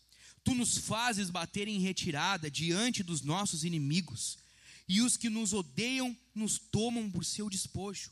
Tu 0.44 0.54
nos 0.54 0.78
fazes 0.78 1.30
bater 1.30 1.68
em 1.68 1.80
retirada 1.80 2.50
diante 2.50 3.02
dos 3.02 3.22
nossos 3.22 3.64
inimigos, 3.64 4.38
e 4.88 5.02
os 5.02 5.18
que 5.18 5.30
nos 5.30 5.52
odeiam 5.52 6.16
nos 6.34 6.60
tomam 6.60 7.10
por 7.10 7.26
seu 7.26 7.50
despojo. 7.50 8.12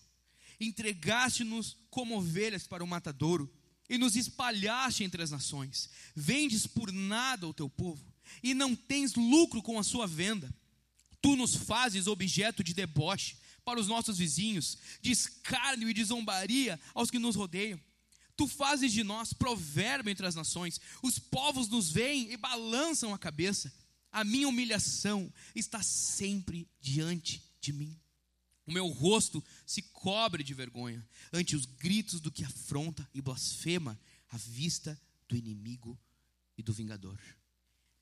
Entregaste-nos 0.60 1.78
como 1.90 2.18
ovelhas 2.18 2.66
para 2.66 2.84
o 2.84 2.88
matadouro 2.88 3.54
e 3.90 3.98
nos 3.98 4.16
espalhaste 4.16 5.04
entre 5.04 5.22
as 5.22 5.32
nações. 5.32 5.90
Vendes 6.16 6.66
por 6.66 6.92
nada 6.92 7.48
o 7.48 7.54
teu 7.54 7.70
povo, 7.70 8.04
e 8.42 8.54
não 8.54 8.76
tens 8.76 9.16
lucro 9.16 9.62
com 9.62 9.80
a 9.80 9.84
sua 9.84 10.08
venda. 10.08 10.54
Tu 11.22 11.36
nos 11.36 11.56
fazes 11.56 12.08
objeto 12.08 12.64
de 12.64 12.74
deboche 12.74 13.38
para 13.64 13.80
os 13.80 13.88
nossos 13.88 14.18
vizinhos, 14.18 14.78
de 15.02 15.12
escárnio 15.12 15.90
e 15.90 15.94
de 15.94 16.04
zombaria 16.04 16.80
aos 16.94 17.10
que 17.10 17.20
nos 17.20 17.36
rodeiam. 17.36 17.80
Tu 18.38 18.48
fazes 18.48 18.92
de 18.92 19.04
nós 19.04 19.34
provérbio 19.34 20.12
entre 20.12 20.28
as 20.28 20.36
nações, 20.36 20.80
os 21.02 21.18
povos 21.18 21.68
nos 21.70 21.90
veem 21.90 22.32
e 22.32 22.38
balançam 22.38 23.14
a 23.14 23.18
cabeça. 23.18 23.74
A 24.12 24.24
minha 24.24 24.48
humilhação 24.48 25.32
está 25.56 25.82
sempre 25.82 26.68
diante 26.80 27.42
de 27.60 27.74
mim. 27.74 27.98
O 28.66 28.72
meu 28.72 28.88
rosto 28.88 29.44
se 29.66 29.82
cobre 29.82 30.44
de 30.44 30.54
vergonha 30.54 31.08
ante 31.32 31.56
os 31.56 31.66
gritos 31.66 32.20
do 32.20 32.32
que 32.32 32.44
afronta 32.44 33.08
e 33.14 33.22
blasfema 33.22 34.00
à 34.30 34.38
vista 34.38 35.00
do 35.28 35.36
inimigo 35.36 36.00
e 36.58 36.64
do 36.64 36.74
vingador. 36.74 37.20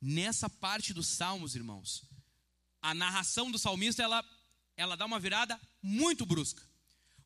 Nessa 0.01 0.49
parte 0.49 0.93
dos 0.93 1.07
salmos, 1.07 1.55
irmãos, 1.55 2.03
a 2.81 2.93
narração 2.93 3.51
do 3.51 3.59
salmista 3.59 4.03
ela, 4.03 4.23
ela 4.75 4.95
dá 4.95 5.05
uma 5.05 5.19
virada 5.19 5.59
muito 5.81 6.25
brusca. 6.25 6.61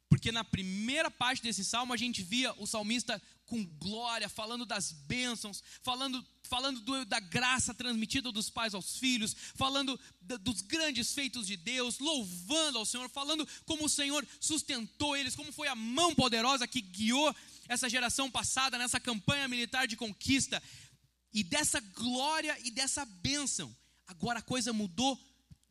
Porque 0.09 0.31
na 0.31 0.43
primeira 0.43 1.11
parte 1.11 1.43
desse 1.43 1.65
salmo 1.65 1.93
a 1.93 1.97
gente 1.97 2.23
via 2.23 2.53
o 2.53 2.65
salmista 2.65 3.21
com 3.47 3.63
glória, 3.63 4.27
falando 4.27 4.65
das 4.65 4.91
bênçãos, 4.91 5.63
falando, 5.81 6.23
falando 6.43 6.81
do, 6.81 7.05
da 7.05 7.19
graça 7.19 7.73
transmitida 7.73 8.31
dos 8.31 8.49
pais 8.49 8.73
aos 8.75 8.97
filhos, 8.97 9.35
falando 9.55 9.99
dos 10.41 10.61
grandes 10.61 11.13
feitos 11.13 11.47
de 11.47 11.55
Deus, 11.55 11.97
louvando 11.97 12.77
ao 12.77 12.85
Senhor, 12.85 13.09
falando 13.09 13.47
como 13.65 13.85
o 13.85 13.89
Senhor 13.89 14.27
sustentou 14.39 15.15
eles, 15.15 15.35
como 15.35 15.51
foi 15.51 15.69
a 15.69 15.75
mão 15.75 16.13
poderosa 16.13 16.67
que 16.67 16.81
guiou 16.81 17.33
essa 17.69 17.89
geração 17.89 18.29
passada 18.29 18.77
nessa 18.77 18.99
campanha 18.99 19.47
militar 19.47 19.87
de 19.87 19.95
conquista. 19.95 20.61
E 21.33 21.41
dessa 21.43 21.79
glória 21.79 22.57
e 22.63 22.71
dessa 22.71 23.05
bênção, 23.05 23.73
agora 24.05 24.39
a 24.39 24.43
coisa 24.43 24.73
mudou 24.73 25.17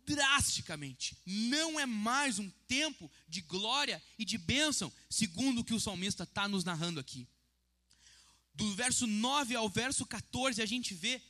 drasticamente. 0.06 1.18
Não 1.26 1.78
é 1.78 1.84
mais 1.84 2.38
um 2.38 2.48
tempo 2.66 3.10
de 3.28 3.42
glória 3.42 4.02
e 4.18 4.24
de 4.24 4.38
bênção, 4.38 4.90
segundo 5.10 5.60
o 5.60 5.64
que 5.64 5.74
o 5.74 5.80
salmista 5.80 6.22
está 6.22 6.48
nos 6.48 6.64
narrando 6.64 7.00
aqui. 7.00 7.28
Do 8.56 8.74
verso 8.74 9.06
9 9.06 9.54
ao 9.54 9.68
verso 9.68 10.06
14, 10.06 10.62
a 10.62 10.66
gente 10.66 10.94
vê 10.94 11.22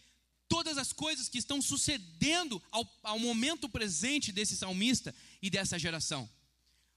todas 0.49 0.79
as 0.79 0.93
coisas 0.93 1.29
que 1.29 1.39
estão 1.39 1.61
sucedendo 1.61 2.63
ao, 2.71 2.89
ao 3.03 3.19
momento 3.19 3.69
presente 3.69 4.31
desse 4.31 4.57
salmista 4.57 5.15
e 5.43 5.51
dessa 5.51 5.79
geração. 5.79 6.29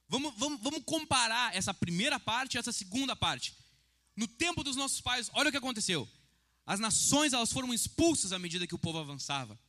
Vamos, 0.08 0.34
vamos, 0.38 0.62
vamos 0.62 0.84
comparar 0.86 1.56
essa 1.56 1.74
primeira 1.74 2.20
parte 2.20 2.56
e 2.56 2.58
essa 2.60 2.72
segunda 2.72 3.16
parte. 3.16 3.56
No 4.16 4.28
tempo 4.28 4.64
dos 4.64 4.76
nossos 4.76 5.02
pais, 5.02 5.30
olha 5.34 5.50
o 5.50 5.52
que 5.52 5.58
aconteceu. 5.58 6.08
As 6.66 6.80
nações 6.80 7.34
elas 7.34 7.52
foram 7.52 7.74
expulsas 7.74 8.32
à 8.32 8.38
medida 8.38 8.68
que 8.68 8.76
o 8.76 8.80
povo 8.80 9.00
avançava. 9.00 9.60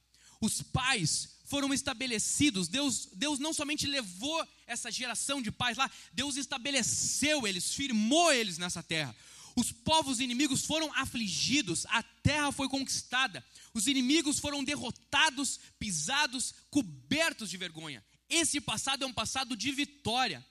Os 0.41 0.61
pais 0.61 1.37
foram 1.45 1.73
estabelecidos. 1.73 2.69
Deus, 2.69 3.09
Deus 3.15 3.39
não 3.39 3.53
somente 3.53 3.87
levou 3.87 4.47
essa 4.67 4.91
geração 4.91 5.41
de 5.41 5.51
pais 5.51 5.77
lá, 5.77 5.91
Deus 6.13 6.37
estabeleceu 6.37 7.47
eles, 7.47 7.75
firmou 7.75 8.33
eles 8.33 8.59
nessa 8.59 8.83
terra. 8.83 9.17
Os 9.61 9.71
povos 9.71 10.21
inimigos 10.21 10.65
foram 10.65 10.91
afligidos, 10.95 11.85
a 11.91 12.03
terra 12.03 12.51
foi 12.51 12.67
conquistada, 12.67 13.45
os 13.75 13.87
inimigos 13.87 14.39
foram 14.39 14.65
derrotados, 14.65 15.61
pisados, 15.79 16.55
cobertos 16.71 17.51
de 17.51 17.59
vergonha. 17.59 18.03
Esse 18.27 18.59
passado 18.59 19.05
é 19.05 19.07
um 19.07 19.13
passado 19.13 19.55
de 19.55 19.71
vitória, 19.71 20.43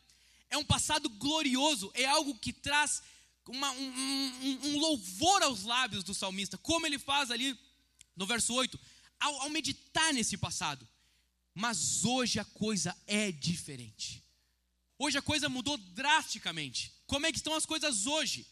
é 0.48 0.56
um 0.60 0.64
passado 0.64 1.10
glorioso, 1.10 1.90
é 1.96 2.06
algo 2.06 2.38
que 2.38 2.54
traz 2.54 3.02
uma, 3.48 3.72
um, 3.72 3.90
um, 4.44 4.60
um 4.68 4.78
louvor 4.78 5.42
aos 5.42 5.64
lábios 5.64 6.04
do 6.04 6.14
salmista, 6.14 6.56
como 6.60 6.86
ele 6.86 7.00
faz 7.00 7.32
ali 7.32 7.58
no 8.16 8.28
verso 8.28 8.54
8 8.54 8.80
ao, 9.20 9.42
ao 9.42 9.50
meditar 9.50 10.14
nesse 10.14 10.38
passado. 10.38 10.88
Mas 11.56 12.06
hoje 12.06 12.40
a 12.40 12.46
coisa 12.46 12.96
é 13.08 13.32
diferente. 13.32 14.24
Hoje 15.00 15.18
a 15.18 15.22
coisa 15.24 15.50
mudou 15.50 15.78
drasticamente. 15.78 16.94
Como 17.08 17.26
é 17.26 17.32
que 17.32 17.40
estão 17.40 17.56
as 17.56 17.66
coisas 17.66 18.06
hoje? 18.06 18.46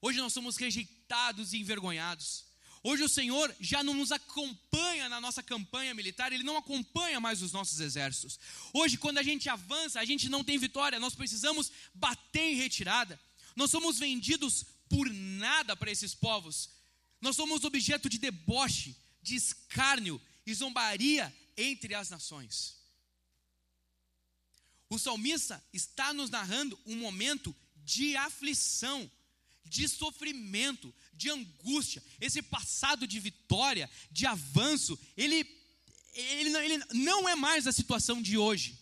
Hoje 0.00 0.18
nós 0.18 0.32
somos 0.32 0.56
rejeitados 0.56 1.52
e 1.52 1.58
envergonhados. 1.58 2.44
Hoje 2.82 3.02
o 3.02 3.08
Senhor 3.08 3.54
já 3.60 3.82
não 3.82 3.94
nos 3.94 4.12
acompanha 4.12 5.08
na 5.08 5.20
nossa 5.20 5.42
campanha 5.42 5.94
militar, 5.94 6.32
Ele 6.32 6.44
não 6.44 6.56
acompanha 6.56 7.18
mais 7.18 7.42
os 7.42 7.52
nossos 7.52 7.80
exércitos. 7.80 8.38
Hoje, 8.72 8.96
quando 8.96 9.18
a 9.18 9.22
gente 9.22 9.48
avança, 9.48 9.98
a 9.98 10.04
gente 10.04 10.28
não 10.28 10.44
tem 10.44 10.58
vitória, 10.58 11.00
nós 11.00 11.14
precisamos 11.14 11.72
bater 11.92 12.52
em 12.52 12.54
retirada. 12.54 13.20
Nós 13.56 13.70
somos 13.70 13.98
vendidos 13.98 14.64
por 14.88 15.10
nada 15.10 15.76
para 15.76 15.90
esses 15.90 16.14
povos. 16.14 16.70
Nós 17.20 17.34
somos 17.34 17.64
objeto 17.64 18.08
de 18.08 18.18
deboche, 18.18 18.96
de 19.20 19.34
escárnio 19.34 20.20
e 20.46 20.54
zombaria 20.54 21.34
entre 21.56 21.94
as 21.94 22.08
nações. 22.08 22.76
O 24.88 24.98
salmista 24.98 25.62
está 25.72 26.14
nos 26.14 26.30
narrando 26.30 26.78
um 26.86 26.96
momento 26.96 27.54
de 27.84 28.16
aflição, 28.16 29.10
de 29.68 29.88
sofrimento, 29.88 30.94
de 31.14 31.30
angústia. 31.30 32.02
Esse 32.20 32.42
passado 32.42 33.06
de 33.06 33.20
vitória, 33.20 33.88
de 34.10 34.26
avanço, 34.26 34.98
ele, 35.16 35.46
ele, 36.14 36.56
ele 36.56 36.84
não 36.94 37.28
é 37.28 37.34
mais 37.34 37.66
a 37.66 37.72
situação 37.72 38.20
de 38.20 38.36
hoje. 38.36 38.78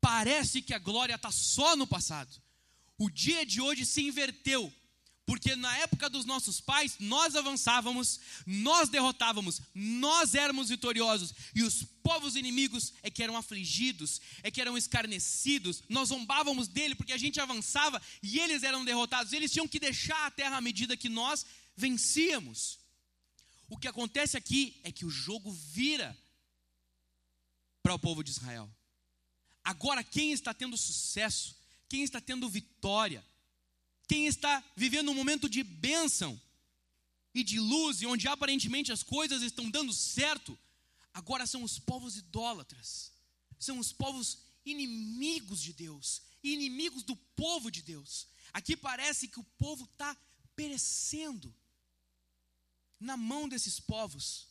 Parece 0.00 0.62
que 0.62 0.74
a 0.74 0.78
glória 0.78 1.14
está 1.14 1.30
só 1.30 1.76
no 1.76 1.86
passado. 1.86 2.30
O 2.98 3.10
dia 3.10 3.44
de 3.44 3.60
hoje 3.60 3.84
se 3.84 4.02
inverteu. 4.02 4.72
Porque 5.26 5.56
na 5.56 5.76
época 5.78 6.08
dos 6.08 6.24
nossos 6.24 6.60
pais, 6.60 6.96
nós 7.00 7.34
avançávamos, 7.34 8.20
nós 8.46 8.88
derrotávamos, 8.88 9.60
nós 9.74 10.36
éramos 10.36 10.68
vitoriosos, 10.68 11.34
e 11.52 11.64
os 11.64 11.82
povos 12.00 12.36
inimigos 12.36 12.92
é 13.02 13.10
que 13.10 13.24
eram 13.24 13.36
afligidos, 13.36 14.20
é 14.44 14.52
que 14.52 14.60
eram 14.60 14.78
escarnecidos, 14.78 15.82
nós 15.88 16.10
zombávamos 16.10 16.68
dele 16.68 16.94
porque 16.94 17.12
a 17.12 17.18
gente 17.18 17.40
avançava 17.40 18.00
e 18.22 18.38
eles 18.38 18.62
eram 18.62 18.84
derrotados, 18.84 19.32
eles 19.32 19.50
tinham 19.50 19.66
que 19.66 19.80
deixar 19.80 20.26
a 20.26 20.30
terra 20.30 20.58
à 20.58 20.60
medida 20.60 20.96
que 20.96 21.08
nós 21.08 21.44
vencíamos. 21.76 22.78
O 23.68 23.76
que 23.76 23.88
acontece 23.88 24.36
aqui 24.36 24.80
é 24.84 24.92
que 24.92 25.04
o 25.04 25.10
jogo 25.10 25.50
vira 25.50 26.16
para 27.82 27.94
o 27.94 27.98
povo 27.98 28.22
de 28.22 28.30
Israel. 28.30 28.70
Agora, 29.64 30.04
quem 30.04 30.30
está 30.30 30.54
tendo 30.54 30.76
sucesso, 30.76 31.56
quem 31.88 32.04
está 32.04 32.20
tendo 32.20 32.48
vitória, 32.48 33.24
quem 34.08 34.26
está 34.26 34.62
vivendo 34.76 35.10
um 35.10 35.14
momento 35.14 35.48
de 35.48 35.62
bênção 35.62 36.40
e 37.34 37.42
de 37.42 37.58
luz, 37.58 38.00
e 38.00 38.06
onde 38.06 38.28
aparentemente 38.28 38.92
as 38.92 39.02
coisas 39.02 39.42
estão 39.42 39.68
dando 39.70 39.92
certo, 39.92 40.58
agora 41.12 41.46
são 41.46 41.62
os 41.62 41.78
povos 41.78 42.16
idólatras, 42.16 43.12
são 43.58 43.78
os 43.78 43.92
povos 43.92 44.38
inimigos 44.64 45.60
de 45.60 45.72
Deus, 45.72 46.22
inimigos 46.42 47.02
do 47.02 47.16
povo 47.16 47.70
de 47.70 47.82
Deus. 47.82 48.26
Aqui 48.52 48.76
parece 48.76 49.28
que 49.28 49.40
o 49.40 49.44
povo 49.58 49.84
está 49.84 50.16
perecendo 50.54 51.54
na 52.98 53.16
mão 53.16 53.48
desses 53.48 53.78
povos. 53.78 54.46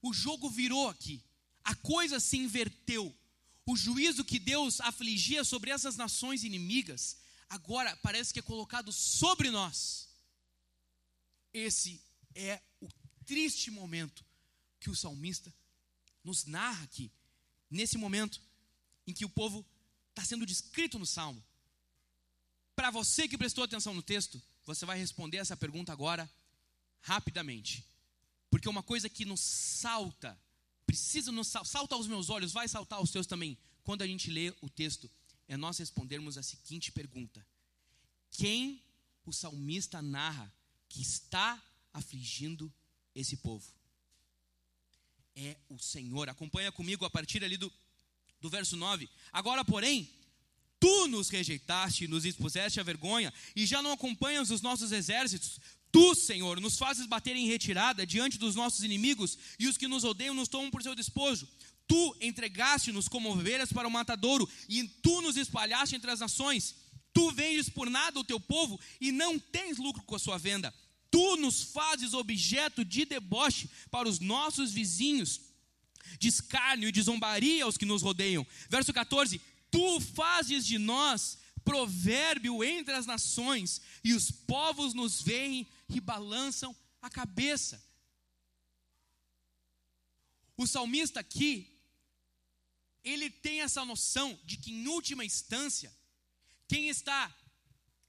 O 0.00 0.12
jogo 0.12 0.48
virou 0.48 0.88
aqui, 0.88 1.22
a 1.62 1.74
coisa 1.74 2.20
se 2.20 2.36
inverteu. 2.36 3.14
O 3.66 3.76
juízo 3.76 4.24
que 4.24 4.38
Deus 4.38 4.80
afligia 4.80 5.42
sobre 5.42 5.70
essas 5.70 5.96
nações 5.96 6.44
inimigas 6.44 7.18
agora 7.48 7.96
parece 7.98 8.32
que 8.32 8.38
é 8.38 8.42
colocado 8.42 8.92
sobre 8.92 9.50
nós. 9.50 10.08
Esse 11.52 12.02
é 12.34 12.60
o 12.80 12.88
triste 13.24 13.70
momento 13.70 14.24
que 14.78 14.90
o 14.90 14.96
salmista 14.96 15.52
nos 16.22 16.44
narra 16.44 16.84
aqui, 16.84 17.10
nesse 17.70 17.96
momento 17.96 18.40
em 19.06 19.12
que 19.12 19.24
o 19.24 19.28
povo 19.30 19.64
está 20.10 20.24
sendo 20.24 20.44
descrito 20.44 20.98
no 20.98 21.06
salmo. 21.06 21.42
Para 22.74 22.90
você 22.90 23.26
que 23.28 23.38
prestou 23.38 23.64
atenção 23.64 23.94
no 23.94 24.02
texto, 24.02 24.42
você 24.64 24.84
vai 24.84 24.98
responder 24.98 25.38
essa 25.38 25.56
pergunta 25.56 25.92
agora 25.92 26.30
rapidamente. 27.00 27.84
Porque 28.50 28.68
uma 28.68 28.82
coisa 28.82 29.08
que 29.08 29.24
nos 29.24 29.40
salta, 29.40 30.38
precisa 30.84 31.32
nos 31.32 31.48
salta 31.48 31.94
aos 31.94 32.06
meus 32.06 32.28
olhos, 32.28 32.52
vai 32.52 32.68
saltar 32.68 32.98
aos 32.98 33.10
seus 33.10 33.26
também, 33.26 33.56
quando 33.84 34.02
a 34.02 34.06
gente 34.06 34.30
lê 34.30 34.52
o 34.60 34.68
texto 34.68 35.10
é 35.48 35.56
nós 35.56 35.78
respondermos 35.78 36.36
a 36.36 36.42
seguinte 36.42 36.90
pergunta: 36.92 37.46
Quem 38.30 38.82
o 39.24 39.32
salmista 39.32 40.02
narra 40.02 40.52
que 40.88 41.02
está 41.02 41.62
afligindo 41.92 42.72
esse 43.14 43.36
povo? 43.36 43.66
É 45.34 45.56
o 45.68 45.78
Senhor. 45.78 46.28
Acompanha 46.28 46.72
comigo 46.72 47.04
a 47.04 47.10
partir 47.10 47.44
ali 47.44 47.56
do, 47.56 47.72
do 48.40 48.48
verso 48.48 48.76
9. 48.76 49.08
Agora, 49.32 49.64
porém, 49.64 50.10
tu 50.80 51.08
nos 51.08 51.28
rejeitaste, 51.28 52.08
nos 52.08 52.24
expuseste 52.24 52.80
a 52.80 52.82
vergonha, 52.82 53.32
e 53.54 53.66
já 53.66 53.82
não 53.82 53.92
acompanhas 53.92 54.50
os 54.50 54.62
nossos 54.62 54.92
exércitos. 54.92 55.60
Tu, 55.92 56.14
Senhor, 56.14 56.60
nos 56.60 56.76
fazes 56.76 57.06
bater 57.06 57.36
em 57.36 57.46
retirada 57.46 58.06
diante 58.06 58.38
dos 58.38 58.54
nossos 58.54 58.82
inimigos, 58.82 59.38
e 59.58 59.66
os 59.66 59.76
que 59.76 59.88
nos 59.88 60.04
odeiam 60.04 60.34
nos 60.34 60.48
tomam 60.48 60.70
por 60.70 60.82
seu 60.82 60.94
despojo. 60.94 61.48
Tu 61.86 62.16
entregaste-nos 62.20 63.08
como 63.08 63.30
ovelhas 63.30 63.72
para 63.72 63.86
o 63.86 63.90
matadouro, 63.90 64.48
e 64.68 64.84
tu 64.84 65.20
nos 65.22 65.36
espalhaste 65.36 65.94
entre 65.94 66.10
as 66.10 66.20
nações. 66.20 66.74
Tu 67.12 67.30
vendes 67.32 67.68
por 67.68 67.88
nada 67.88 68.18
o 68.20 68.24
teu 68.24 68.38
povo 68.38 68.78
e 69.00 69.10
não 69.10 69.38
tens 69.38 69.78
lucro 69.78 70.02
com 70.02 70.14
a 70.14 70.18
sua 70.18 70.36
venda. 70.36 70.74
Tu 71.10 71.36
nos 71.36 71.62
fazes 71.62 72.12
objeto 72.12 72.84
de 72.84 73.04
deboche 73.04 73.70
para 73.90 74.08
os 74.08 74.18
nossos 74.18 74.72
vizinhos, 74.72 75.40
de 76.18 76.28
escárnio 76.28 76.88
e 76.88 76.92
de 76.92 77.00
zombaria 77.02 77.64
aos 77.64 77.78
que 77.78 77.86
nos 77.86 78.02
rodeiam. 78.02 78.46
Verso 78.68 78.92
14: 78.92 79.40
Tu 79.70 80.00
fazes 80.00 80.66
de 80.66 80.78
nós 80.78 81.38
provérbio 81.64 82.62
entre 82.62 82.94
as 82.94 83.06
nações, 83.06 83.80
e 84.04 84.12
os 84.12 84.30
povos 84.30 84.94
nos 84.94 85.20
veem 85.20 85.66
e 85.88 86.00
balançam 86.00 86.74
a 87.02 87.10
cabeça. 87.10 87.82
O 90.56 90.66
salmista 90.66 91.20
aqui, 91.20 91.75
ele 93.06 93.30
tem 93.30 93.62
essa 93.62 93.84
noção 93.84 94.38
de 94.44 94.56
que, 94.56 94.72
em 94.72 94.88
última 94.88 95.24
instância, 95.24 95.94
quem 96.66 96.88
está 96.88 97.32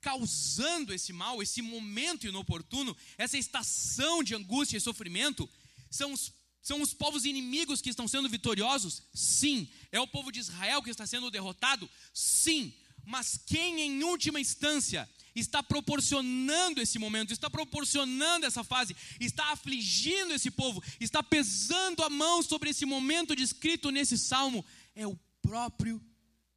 causando 0.02 0.94
esse 0.94 1.14
mal, 1.14 1.42
esse 1.42 1.62
momento 1.62 2.26
inoportuno, 2.26 2.98
essa 3.18 3.38
estação 3.38 4.24
de 4.24 4.34
angústia 4.34 4.78
e 4.78 4.82
sofrimento, 4.82 5.48
são 5.92 6.14
os, 6.14 6.34
são 6.64 6.82
os 6.82 6.94
povos 6.96 7.26
inimigos 7.26 7.80
que 7.80 7.92
estão 7.92 8.08
sendo 8.08 8.28
vitoriosos? 8.28 9.04
Sim. 9.14 9.70
É 9.92 10.00
o 10.00 10.08
povo 10.08 10.32
de 10.32 10.40
Israel 10.40 10.82
que 10.82 10.90
está 10.90 11.06
sendo 11.06 11.30
derrotado? 11.30 11.88
Sim. 12.12 12.74
Mas 13.06 13.40
quem, 13.46 13.80
em 13.82 14.04
última 14.04 14.40
instância, 14.40 15.08
está 15.36 15.62
proporcionando 15.62 16.82
esse 16.82 16.98
momento, 16.98 17.32
está 17.32 17.50
proporcionando 17.50 18.46
essa 18.46 18.64
fase, 18.64 18.96
está 19.20 19.52
afligindo 19.52 20.34
esse 20.34 20.50
povo, 20.50 20.84
está 21.00 21.22
pesando 21.22 22.04
a 22.04 22.10
mão 22.10 22.42
sobre 22.42 22.72
esse 22.72 22.86
momento 22.86 23.36
descrito 23.36 23.92
nesse 23.92 24.18
salmo, 24.18 24.66
é 24.98 25.06
o 25.06 25.16
próprio 25.44 26.04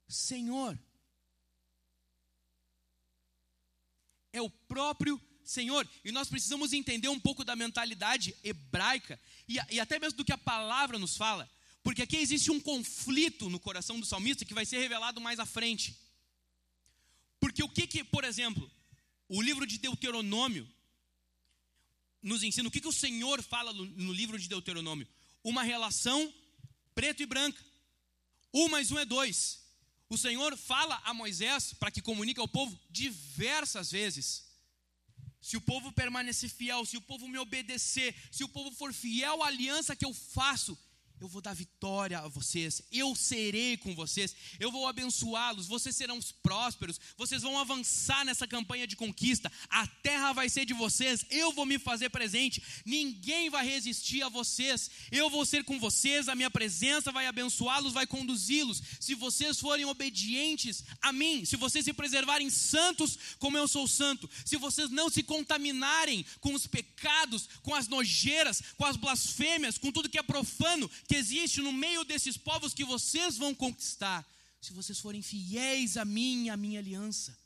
Senhor. 0.09 0.77
É 4.33 4.41
o 4.41 4.49
próprio 4.49 5.21
Senhor. 5.45 5.87
E 6.03 6.11
nós 6.11 6.29
precisamos 6.29 6.73
entender 6.73 7.09
um 7.09 7.21
pouco 7.21 7.45
da 7.45 7.55
mentalidade 7.55 8.35
hebraica 8.43 9.21
e, 9.47 9.59
e 9.71 9.79
até 9.79 9.99
mesmo 9.99 10.17
do 10.17 10.25
que 10.25 10.33
a 10.33 10.39
palavra 10.39 10.99
nos 10.99 11.17
fala, 11.17 11.49
porque 11.83 12.03
aqui 12.03 12.17
existe 12.17 12.51
um 12.51 12.59
conflito 12.61 13.51
no 13.51 13.61
coração 13.61 14.01
do 14.01 14.07
salmista 14.07 14.45
que 14.45 14.55
vai 14.55 14.65
ser 14.65 14.79
revelado 14.79 15.21
mais 15.21 15.39
à 15.39 15.45
frente. 15.45 15.95
Porque 17.39 17.63
o 17.63 17.69
que, 17.69 17.87
que 17.87 18.03
por 18.03 18.25
exemplo, 18.25 18.71
o 19.29 19.43
livro 19.43 19.67
de 19.67 19.79
Deuteronômio 19.79 20.67
nos 22.23 22.43
ensina, 22.43 22.69
o 22.69 22.71
que, 22.71 22.81
que 22.81 22.89
o 22.89 22.93
Senhor 22.93 23.43
fala 23.43 23.73
no, 23.73 23.85
no 23.85 24.13
livro 24.13 24.39
de 24.39 24.49
Deuteronômio? 24.49 25.07
Uma 25.45 25.63
relação 25.63 26.33
preto 26.95 27.23
e 27.23 27.27
branca. 27.27 27.70
Um 28.53 28.69
mais 28.69 28.91
um 28.91 28.99
é 28.99 29.05
dois. 29.05 29.61
O 30.09 30.19
Senhor 30.19 30.57
fala 30.57 31.01
a 31.05 31.15
Moisés 31.15 31.73
para 31.75 31.91
que 31.91 32.03
comunique 32.03 32.41
ao 32.41 32.49
povo 32.49 32.79
diversas 32.91 33.93
vezes. 33.93 34.45
Se 35.41 35.57
o 35.57 35.61
povo 35.61 35.93
permanecer 35.93 36.51
fiel, 36.51 36.85
se 36.85 36.97
o 36.97 37.01
povo 37.01 37.29
me 37.29 37.39
obedecer, 37.39 38.15
se 38.31 38.45
o 38.45 38.49
povo 38.49 38.71
for 38.73 38.93
fiel 38.93 39.43
à 39.43 39.47
aliança 39.47 39.97
que 39.97 40.05
eu 40.05 40.13
faço, 40.13 40.77
eu 41.21 41.29
vou 41.29 41.43
dar 41.43 41.55
vitória 41.55 42.19
a 42.19 42.29
vocês, 42.29 42.81
eu 42.91 43.15
serei 43.15 43.77
com 43.77 43.95
vocês, 43.95 44.35
eu 44.59 44.73
vou 44.73 44.87
abençoá-los, 44.87 45.67
vocês 45.67 45.95
serão 45.95 46.19
prósperos, 46.43 46.99
vocês 47.17 47.43
vão 47.43 47.59
avançar 47.59 48.25
nessa 48.25 48.47
campanha 48.47 48.87
de 48.87 48.97
conquista, 48.97 49.53
a 49.69 49.87
terra 49.87 50.33
vai 50.33 50.49
ser 50.49 50.65
de 50.65 50.73
vocês, 50.73 51.25
eu 51.31 51.53
vou 51.53 51.67
me 51.67 51.79
fazer 51.79 52.09
presente, 52.09 52.63
ninguém 52.87 53.51
vai 53.51 53.67
resistir 53.67 54.23
a 54.23 54.31
vocês, 54.31 54.91
eu 55.13 55.29
vou 55.29 55.45
ser 55.45 55.63
com 55.63 55.79
vocês, 55.79 56.27
a 56.27 56.35
minha 56.35 56.51
presença 56.51 57.13
vai 57.13 57.27
abençoá-los, 57.27 57.93
vai 57.93 58.07
conduzi-los. 58.07 58.83
Se 58.99 59.15
vocês 59.15 59.61
forem 59.61 59.85
obedientes 59.85 60.83
a 61.03 61.13
mim, 61.13 61.45
se 61.45 61.57
vocês 61.57 61.85
se 61.85 61.93
preservarem 61.93 62.49
santos 62.49 63.19
como 63.39 63.59
eu 63.59 63.69
sou 63.69 63.87
santo, 63.87 64.29
se 64.45 64.57
vocês 64.57 64.89
não 64.89 65.11
se 65.11 65.23
contaminarem 65.23 66.25
com 66.41 66.55
os 66.55 66.67
pecados, 66.67 67.47
com 67.63 67.75
as 67.75 67.89
nojeiras, 67.89 68.63
com 68.79 68.87
as 68.87 68.97
blasfêmias, 68.97 69.77
com 69.77 69.93
tudo 69.93 70.09
que 70.09 70.19
é 70.19 70.23
profano, 70.23 70.91
que 71.11 71.17
existe 71.17 71.61
no 71.61 71.73
meio 71.73 72.05
desses 72.05 72.37
povos 72.37 72.73
que 72.73 72.85
vocês 72.85 73.37
vão 73.37 73.53
conquistar, 73.53 74.25
se 74.61 74.73
vocês 74.73 75.01
forem 75.01 75.21
fiéis 75.21 75.97
a 75.97 76.05
mim 76.05 76.45
e 76.45 76.51
à 76.51 76.57
minha 76.57 76.79
aliança. 76.79 77.37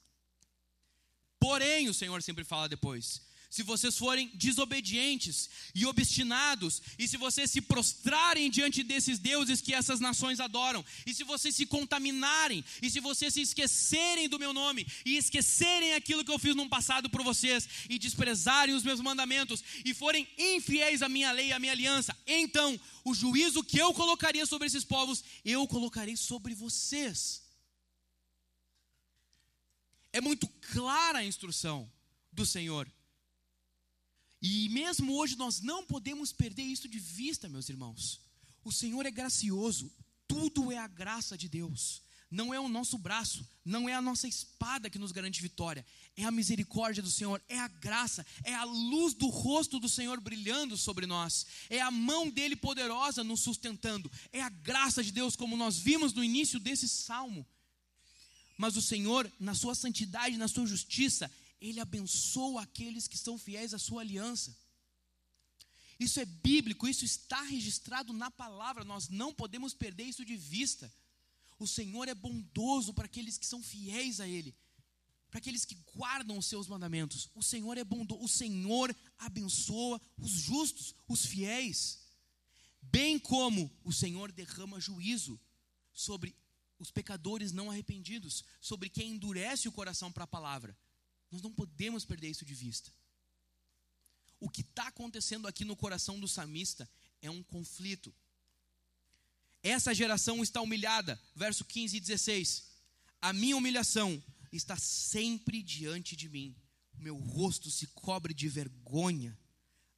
Porém, 1.40 1.88
o 1.88 1.94
Senhor 1.94 2.22
sempre 2.22 2.44
fala 2.44 2.68
depois: 2.68 3.22
se 3.54 3.62
vocês 3.62 3.96
forem 3.96 4.32
desobedientes 4.34 5.48
e 5.76 5.86
obstinados, 5.86 6.82
e 6.98 7.06
se 7.06 7.16
vocês 7.16 7.48
se 7.52 7.60
prostrarem 7.60 8.50
diante 8.50 8.82
desses 8.82 9.20
deuses 9.20 9.60
que 9.60 9.72
essas 9.72 10.00
nações 10.00 10.40
adoram, 10.40 10.84
e 11.06 11.14
se 11.14 11.22
vocês 11.22 11.54
se 11.54 11.64
contaminarem, 11.64 12.64
e 12.82 12.90
se 12.90 12.98
vocês 12.98 13.32
se 13.32 13.42
esquecerem 13.42 14.28
do 14.28 14.40
meu 14.40 14.52
nome, 14.52 14.84
e 15.04 15.16
esquecerem 15.16 15.94
aquilo 15.94 16.24
que 16.24 16.32
eu 16.32 16.38
fiz 16.40 16.56
no 16.56 16.68
passado 16.68 17.08
por 17.08 17.22
vocês, 17.22 17.68
e 17.88 17.96
desprezarem 17.96 18.74
os 18.74 18.82
meus 18.82 19.00
mandamentos, 19.00 19.62
e 19.84 19.94
forem 19.94 20.28
infiéis 20.36 21.00
à 21.00 21.08
minha 21.08 21.30
lei 21.30 21.50
e 21.50 21.52
à 21.52 21.60
minha 21.60 21.70
aliança, 21.70 22.16
então 22.26 22.80
o 23.04 23.14
juízo 23.14 23.62
que 23.62 23.78
eu 23.78 23.94
colocaria 23.94 24.46
sobre 24.46 24.66
esses 24.66 24.82
povos, 24.82 25.22
eu 25.44 25.64
colocarei 25.68 26.16
sobre 26.16 26.56
vocês. 26.56 27.40
É 30.12 30.20
muito 30.20 30.48
clara 30.72 31.20
a 31.20 31.24
instrução 31.24 31.88
do 32.32 32.44
Senhor. 32.44 32.90
E 34.46 34.68
mesmo 34.68 35.14
hoje 35.14 35.36
nós 35.36 35.62
não 35.62 35.82
podemos 35.86 36.30
perder 36.30 36.64
isso 36.64 36.86
de 36.86 36.98
vista, 36.98 37.48
meus 37.48 37.70
irmãos. 37.70 38.20
O 38.62 38.70
Senhor 38.70 39.06
é 39.06 39.10
gracioso, 39.10 39.90
tudo 40.28 40.70
é 40.70 40.76
a 40.76 40.86
graça 40.86 41.34
de 41.34 41.48
Deus. 41.48 42.02
Não 42.30 42.52
é 42.52 42.60
o 42.60 42.68
nosso 42.68 42.98
braço, 42.98 43.48
não 43.64 43.88
é 43.88 43.94
a 43.94 44.02
nossa 44.02 44.28
espada 44.28 44.90
que 44.90 44.98
nos 44.98 45.12
garante 45.12 45.40
vitória, 45.40 45.86
é 46.14 46.24
a 46.24 46.30
misericórdia 46.30 47.02
do 47.02 47.10
Senhor, 47.10 47.40
é 47.48 47.58
a 47.58 47.68
graça, 47.68 48.26
é 48.42 48.52
a 48.52 48.64
luz 48.64 49.14
do 49.14 49.28
rosto 49.28 49.80
do 49.80 49.88
Senhor 49.88 50.20
brilhando 50.20 50.76
sobre 50.76 51.06
nós, 51.06 51.46
é 51.70 51.80
a 51.80 51.90
mão 51.90 52.28
dele 52.28 52.54
poderosa 52.54 53.24
nos 53.24 53.40
sustentando, 53.40 54.12
é 54.30 54.42
a 54.42 54.50
graça 54.50 55.02
de 55.02 55.10
Deus, 55.10 55.36
como 55.36 55.56
nós 55.56 55.78
vimos 55.78 56.12
no 56.12 56.22
início 56.22 56.60
desse 56.60 56.86
salmo. 56.86 57.46
Mas 58.58 58.76
o 58.76 58.82
Senhor, 58.82 59.30
na 59.40 59.54
sua 59.54 59.74
santidade, 59.74 60.36
na 60.36 60.48
sua 60.48 60.66
justiça, 60.66 61.30
ele 61.68 61.80
abençoa 61.80 62.62
aqueles 62.62 63.08
que 63.08 63.16
são 63.16 63.38
fiéis 63.38 63.72
à 63.72 63.78
sua 63.78 64.02
aliança. 64.02 64.56
Isso 65.98 66.20
é 66.20 66.24
bíblico, 66.24 66.86
isso 66.86 67.04
está 67.04 67.40
registrado 67.42 68.12
na 68.12 68.30
palavra, 68.30 68.84
nós 68.84 69.08
não 69.08 69.32
podemos 69.32 69.72
perder 69.72 70.04
isso 70.04 70.24
de 70.24 70.36
vista. 70.36 70.92
O 71.58 71.66
Senhor 71.66 72.08
é 72.08 72.14
bondoso 72.14 72.92
para 72.92 73.06
aqueles 73.06 73.38
que 73.38 73.46
são 73.46 73.62
fiéis 73.62 74.20
a 74.20 74.28
Ele, 74.28 74.54
para 75.30 75.38
aqueles 75.38 75.64
que 75.64 75.76
guardam 75.94 76.36
os 76.36 76.46
seus 76.46 76.66
mandamentos. 76.66 77.30
O 77.34 77.42
Senhor 77.42 77.78
é 77.78 77.84
bondoso, 77.84 78.22
o 78.22 78.28
Senhor 78.28 78.94
abençoa 79.18 80.00
os 80.18 80.32
justos, 80.32 80.94
os 81.08 81.24
fiéis, 81.24 82.00
bem 82.82 83.18
como 83.18 83.70
o 83.84 83.92
Senhor 83.92 84.32
derrama 84.32 84.80
juízo 84.80 85.40
sobre 85.92 86.36
os 86.78 86.90
pecadores 86.90 87.52
não 87.52 87.70
arrependidos, 87.70 88.44
sobre 88.60 88.90
quem 88.90 89.12
endurece 89.12 89.68
o 89.68 89.72
coração 89.72 90.12
para 90.12 90.24
a 90.24 90.26
palavra. 90.26 90.76
Nós 91.34 91.42
não 91.42 91.52
podemos 91.52 92.04
perder 92.04 92.28
isso 92.30 92.44
de 92.44 92.54
vista. 92.54 92.92
O 94.38 94.48
que 94.48 94.60
está 94.60 94.86
acontecendo 94.86 95.48
aqui 95.48 95.64
no 95.64 95.74
coração 95.74 96.20
do 96.20 96.28
samista 96.28 96.88
é 97.20 97.28
um 97.28 97.42
conflito. 97.42 98.14
Essa 99.60 99.92
geração 99.92 100.44
está 100.44 100.60
humilhada, 100.60 101.20
verso 101.34 101.64
15 101.64 101.96
e 101.96 102.00
16. 102.00 102.70
A 103.20 103.32
minha 103.32 103.56
humilhação 103.56 104.22
está 104.52 104.76
sempre 104.76 105.60
diante 105.60 106.14
de 106.14 106.28
mim. 106.28 106.54
Meu 106.96 107.16
rosto 107.16 107.68
se 107.68 107.88
cobre 107.88 108.32
de 108.32 108.48
vergonha 108.48 109.36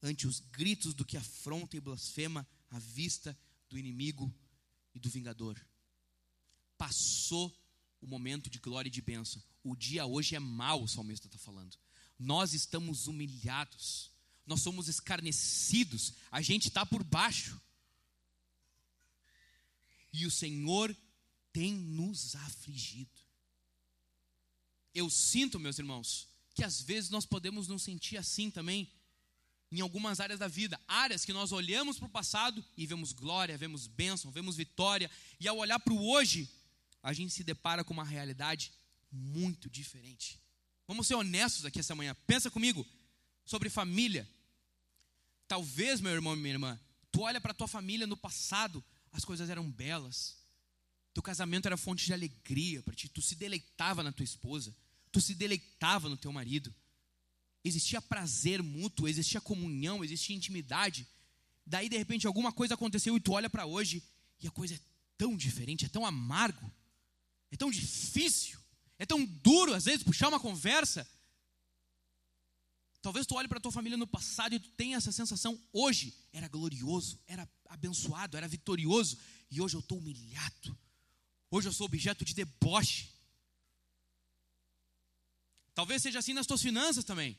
ante 0.03 0.27
os 0.27 0.40
gritos 0.40 0.94
do 0.94 1.05
que 1.05 1.18
afronta 1.18 1.77
e 1.77 1.81
blasfema 1.81 2.49
à 2.70 2.79
vista 2.79 3.38
do 3.68 3.77
inimigo 3.77 4.35
e 4.94 4.99
do 4.99 5.11
vingador. 5.11 5.61
Passou 6.79 7.55
o 8.07 8.09
momento 8.09 8.49
de 8.49 8.61
glória 8.61 8.88
e 8.88 8.90
de 8.90 9.03
bênção. 9.03 9.42
O 9.64 9.75
dia 9.75 10.07
hoje 10.07 10.37
é 10.37 10.38
mau, 10.38 10.85
o 10.85 10.88
salmista 10.88 11.27
está 11.27 11.38
falando. 11.38 11.77
Nós 12.16 12.55
estamos 12.55 13.09
humilhados, 13.09 14.12
nós 14.47 14.62
somos 14.62 14.88
escarnecidos, 14.88 16.14
a 16.31 16.40
gente 16.40 16.69
está 16.69 16.87
por 16.87 17.03
baixo. 17.03 17.61
E 20.12 20.25
o 20.25 20.31
Senhor 20.31 20.97
tem 21.53 21.75
nos 21.75 22.37
afligido. 22.37 23.11
Eu 24.95 25.11
sinto, 25.11 25.59
meus 25.59 25.79
irmãos, 25.79 26.29
que 26.55 26.62
às 26.62 26.81
vezes 26.81 27.11
nós 27.11 27.27
podemos 27.27 27.66
nos 27.66 27.83
sentir 27.83 28.16
assim 28.16 28.51
também, 28.51 28.90
em 29.71 29.81
algumas 29.81 30.21
áreas 30.21 30.38
da 30.38 30.47
vida, 30.47 30.81
áreas 30.87 31.25
que 31.25 31.33
nós 31.33 31.51
olhamos 31.51 31.99
para 31.99 32.07
o 32.07 32.11
passado 32.11 32.64
e 32.77 32.87
vemos 32.87 33.12
glória, 33.12 33.59
vemos 33.59 33.88
bênção, 33.88 34.31
vemos 34.31 34.57
vitória, 34.57 35.11
e 35.40 35.49
ao 35.49 35.59
olhar 35.59 35.81
para 35.81 35.92
o 35.92 36.09
hoje, 36.09 36.49
a 37.07 37.12
gente 37.12 37.33
se 37.33 37.45
depara 37.45 37.85
com 37.85 37.95
uma 37.95 38.03
realidade 38.03 38.73
muito 39.12 39.71
diferente. 39.71 40.40
Vamos 40.88 41.07
ser 41.07 41.14
honestos 41.14 41.64
aqui 41.64 41.79
essa 41.79 41.95
manhã. 41.95 42.16
Pensa 42.27 42.51
comigo 42.51 42.85
sobre 43.45 43.71
família. 43.71 44.29
Talvez, 45.47 46.01
meu 46.01 46.11
irmão 46.11 46.35
e 46.35 46.37
minha 46.37 46.55
irmã, 46.55 46.81
tu 47.12 47.21
olha 47.21 47.40
para 47.40 47.55
tua 47.55 47.69
família 47.69 48.09
no 48.09 48.16
passado, 48.16 48.85
as 49.12 49.25
coisas 49.25 49.49
eram 49.49 49.71
belas. 49.71 50.37
Teu 51.14 51.23
casamento 51.23 51.66
era 51.66 51.77
fonte 51.77 52.05
de 52.05 52.12
alegria 52.12 52.83
para 52.83 52.97
ti, 52.97 53.09
tu 53.09 53.23
se 53.23 53.37
deleitava 53.37 54.03
na 54.03 54.11
tua 54.11 54.25
esposa. 54.25 54.75
tu 55.12 55.21
se 55.21 55.33
deleitava 55.33 56.09
no 56.09 56.16
teu 56.16 56.33
marido. 56.33 56.75
Existia 57.64 58.03
prazer 58.03 58.64
mútuo, 58.64 59.07
existia 59.07 59.40
comunhão, 59.40 60.03
existia 60.03 60.35
intimidade. 60.35 61.07
Daí, 61.64 61.88
de 61.88 61.97
repente, 61.97 62.27
alguma 62.27 62.53
coisa 62.53 62.75
aconteceu 62.75 63.16
e 63.16 63.21
tu 63.21 63.33
olha 63.33 63.49
para 63.49 63.64
hoje 63.64 64.03
e 64.40 64.49
a 64.49 64.51
coisa 64.51 64.75
é 64.75 64.81
tão 65.16 65.37
diferente, 65.37 65.85
é 65.85 65.88
tão 65.88 66.05
amargo, 66.05 66.69
é 67.51 67.57
tão 67.57 67.71
difícil, 67.71 68.59
é 68.99 69.07
tão 69.07 69.25
duro, 69.25 69.75
às 69.75 69.85
vezes, 69.85 70.03
puxar 70.03 70.29
uma 70.29 70.41
conversa. 70.41 71.09
Talvez 73.03 73.27
tu 73.27 73.37
olhe 73.37 73.47
para 73.47 73.61
tua 73.61 73.71
família 73.71 73.97
no 73.97 74.07
passado 74.07 74.55
e 74.55 74.61
tu 74.61 74.69
tenha 74.71 74.97
essa 74.97 75.13
sensação, 75.13 75.61
hoje 75.73 76.13
era 76.33 76.49
glorioso, 76.49 77.21
era 77.27 77.49
abençoado, 77.69 78.37
era 78.37 78.49
vitorioso, 78.49 79.17
e 79.51 79.61
hoje 79.61 79.77
eu 79.77 79.81
estou 79.81 79.99
humilhado. 79.99 80.77
Hoje 81.51 81.69
eu 81.69 81.73
sou 81.73 81.87
objeto 81.87 82.25
de 82.25 82.35
deboche. 82.35 83.13
Talvez 85.75 86.03
seja 86.03 86.19
assim 86.19 86.33
nas 86.33 86.47
tuas 86.47 86.63
finanças 86.63 87.05
também. 87.05 87.39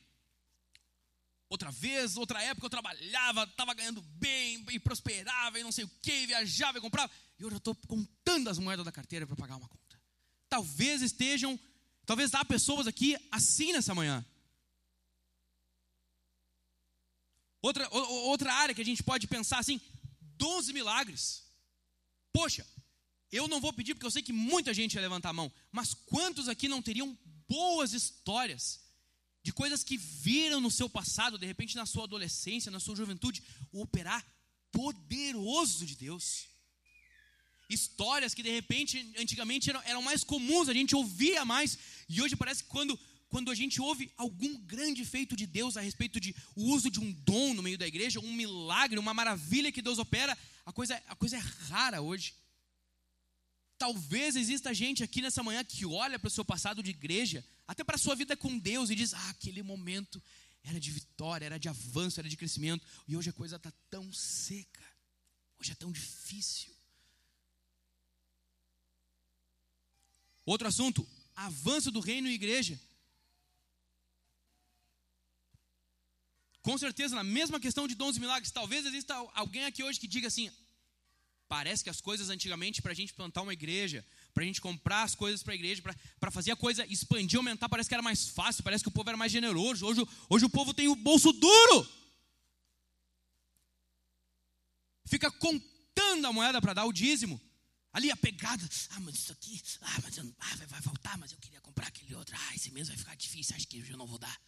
Outra 1.49 1.71
vez, 1.71 2.17
outra 2.17 2.41
época 2.43 2.65
eu 2.65 2.69
trabalhava, 2.69 3.43
estava 3.43 3.73
ganhando 3.73 4.01
bem 4.01 4.65
e 4.69 4.79
prosperava 4.79 5.59
e 5.59 5.63
não 5.63 5.71
sei 5.71 5.85
o 5.85 5.89
que, 6.01 6.27
viajava 6.27 6.77
e 6.77 6.81
comprava. 6.81 7.11
E 7.39 7.45
hoje 7.45 7.55
eu 7.55 7.57
estou 7.57 7.75
contando 7.87 8.49
as 8.49 8.59
moedas 8.59 8.85
da 8.85 8.91
carteira 8.91 9.25
para 9.25 9.35
pagar 9.35 9.55
uma 9.55 9.67
conta. 9.67 9.86
Talvez 10.49 11.01
estejam, 11.01 11.59
talvez 12.05 12.33
há 12.33 12.43
pessoas 12.45 12.87
aqui 12.87 13.17
assim 13.31 13.73
nessa 13.73 13.93
manhã. 13.93 14.25
Outra, 17.61 17.87
outra 17.91 18.53
área 18.53 18.73
que 18.73 18.81
a 18.81 18.85
gente 18.85 19.03
pode 19.03 19.27
pensar 19.27 19.59
assim, 19.59 19.81
12 20.37 20.71
milagres. 20.73 21.43
Poxa, 22.31 22.65
eu 23.31 23.47
não 23.47 23.59
vou 23.59 23.73
pedir 23.73 23.93
porque 23.93 24.05
eu 24.05 24.11
sei 24.11 24.21
que 24.21 24.31
muita 24.31 24.73
gente 24.73 24.93
ia 24.93 25.01
levantar 25.01 25.29
a 25.29 25.33
mão, 25.33 25.51
mas 25.71 25.93
quantos 25.93 26.47
aqui 26.47 26.67
não 26.67 26.81
teriam 26.81 27.17
boas 27.47 27.93
histórias 27.93 28.79
de 29.43 29.51
coisas 29.51 29.83
que 29.83 29.97
viram 29.97 30.59
no 30.59 30.69
seu 30.69 30.89
passado, 30.89 31.37
de 31.37 31.45
repente 31.45 31.75
na 31.75 31.85
sua 31.85 32.03
adolescência, 32.03 32.71
na 32.71 32.79
sua 32.79 32.95
juventude, 32.95 33.43
o 33.71 33.81
operar 33.81 34.25
poderoso 34.71 35.85
de 35.85 35.95
Deus? 35.95 36.47
Histórias 37.69 38.33
que 38.33 38.43
de 38.43 38.49
repente, 38.49 39.13
antigamente 39.17 39.69
eram, 39.69 39.81
eram 39.83 40.01
mais 40.01 40.23
comuns, 40.23 40.69
a 40.69 40.73
gente 40.73 40.95
ouvia 40.95 41.43
mais, 41.43 41.77
e 42.07 42.21
hoje 42.21 42.35
parece 42.35 42.63
que 42.63 42.69
quando 42.69 42.97
quando 43.29 43.51
a 43.51 43.55
gente 43.55 43.81
ouve 43.81 44.11
algum 44.15 44.57
grande 44.59 45.03
feito 45.03 45.35
de 45.35 45.45
Deus 45.45 45.75
a 45.75 45.81
respeito 45.81 46.19
de 46.19 46.35
o 46.55 46.63
uso 46.73 46.89
de 46.89 46.99
um 46.99 47.11
dom 47.11 47.53
no 47.53 47.61
meio 47.61 47.77
da 47.77 47.85
igreja, 47.85 48.19
um 48.19 48.33
milagre, 48.33 48.97
uma 48.97 49.13
maravilha 49.13 49.71
que 49.71 49.81
Deus 49.81 49.99
opera, 49.99 50.37
a 50.65 50.71
coisa, 50.71 51.01
a 51.07 51.15
coisa 51.15 51.35
é 51.35 51.39
rara 51.39 52.01
hoje. 52.01 52.33
Talvez 53.77 54.35
exista 54.35 54.73
gente 54.73 55.03
aqui 55.03 55.21
nessa 55.21 55.43
manhã 55.43 55.63
que 55.63 55.85
olha 55.85 56.17
para 56.17 56.27
o 56.27 56.31
seu 56.31 56.45
passado 56.45 56.81
de 56.81 56.91
igreja, 56.91 57.45
até 57.67 57.83
para 57.83 57.95
a 57.95 57.99
sua 57.99 58.15
vida 58.15 58.35
com 58.35 58.57
Deus, 58.57 58.89
e 58.89 58.95
diz: 58.95 59.13
Ah, 59.13 59.29
aquele 59.29 59.61
momento 59.61 60.23
era 60.63 60.79
de 60.79 60.89
vitória, 60.89 61.45
era 61.45 61.59
de 61.59 61.69
avanço, 61.69 62.19
era 62.19 62.29
de 62.29 62.37
crescimento, 62.37 62.85
e 63.07 63.15
hoje 63.15 63.29
a 63.29 63.33
coisa 63.33 63.57
está 63.57 63.71
tão 63.89 64.11
seca, 64.11 64.83
hoje 65.59 65.73
é 65.73 65.75
tão 65.75 65.91
difícil. 65.91 66.76
Outro 70.53 70.67
assunto: 70.69 71.05
avanço 71.35 71.91
do 71.91 71.99
reino 71.99 72.29
e 72.29 72.33
igreja. 72.33 72.79
Com 76.61 76.77
certeza, 76.77 77.15
na 77.15 77.23
mesma 77.23 77.59
questão 77.59 77.85
de 77.87 77.95
dons 77.95 78.15
e 78.15 78.19
milagres, 78.19 78.51
talvez 78.51 78.85
exista 78.85 79.13
alguém 79.33 79.65
aqui 79.65 79.83
hoje 79.83 79.99
que 79.99 80.07
diga 80.07 80.29
assim: 80.29 80.49
parece 81.49 81.83
que 81.83 81.89
as 81.89 81.99
coisas 81.99 82.29
antigamente, 82.29 82.81
para 82.81 82.93
a 82.93 82.95
gente 82.95 83.13
plantar 83.13 83.41
uma 83.41 83.51
igreja, 83.51 84.05
para 84.33 84.43
a 84.43 84.47
gente 84.47 84.61
comprar 84.61 85.03
as 85.03 85.15
coisas 85.15 85.43
para 85.43 85.51
a 85.51 85.55
igreja, 85.55 85.81
para 86.17 86.31
fazer 86.31 86.51
a 86.51 86.55
coisa 86.55 86.85
expandir, 86.85 87.37
aumentar, 87.37 87.67
parece 87.67 87.89
que 87.89 87.95
era 87.95 88.01
mais 88.01 88.29
fácil, 88.29 88.63
parece 88.63 88.83
que 88.85 88.89
o 88.89 88.97
povo 88.97 89.09
era 89.09 89.17
mais 89.17 89.31
generoso. 89.31 89.85
Hoje, 89.85 90.01
hoje 90.29 90.45
o 90.45 90.49
povo 90.49 90.73
tem 90.73 90.87
o 90.87 90.95
bolso 90.95 91.33
duro. 91.33 91.89
Fica 95.05 95.29
contando 95.29 96.25
a 96.25 96.31
moeda 96.31 96.61
para 96.61 96.73
dar 96.73 96.85
o 96.85 96.93
dízimo. 96.93 97.41
Ali 97.97 98.11
a 98.11 98.15
pegada, 98.15 98.63
ah, 98.91 98.99
mas 98.99 99.15
isso 99.15 99.31
aqui, 99.31 99.59
ah, 99.81 99.99
mas 100.03 100.15
eu, 100.15 100.35
ah, 100.37 100.55
vai, 100.57 100.67
vai 100.67 100.81
voltar, 100.81 101.17
mas 101.17 101.31
eu 101.31 101.37
queria 101.39 101.59
comprar 101.61 101.87
aquele 101.87 102.13
outro, 102.13 102.35
ah, 102.37 102.55
esse 102.55 102.69
mês 102.69 102.87
vai 102.89 102.95
ficar 102.95 103.15
difícil, 103.15 103.55
acho 103.55 103.67
que 103.67 103.79
eu 103.79 103.97
não 103.97 104.05
vou 104.05 104.19
dar. 104.19 104.39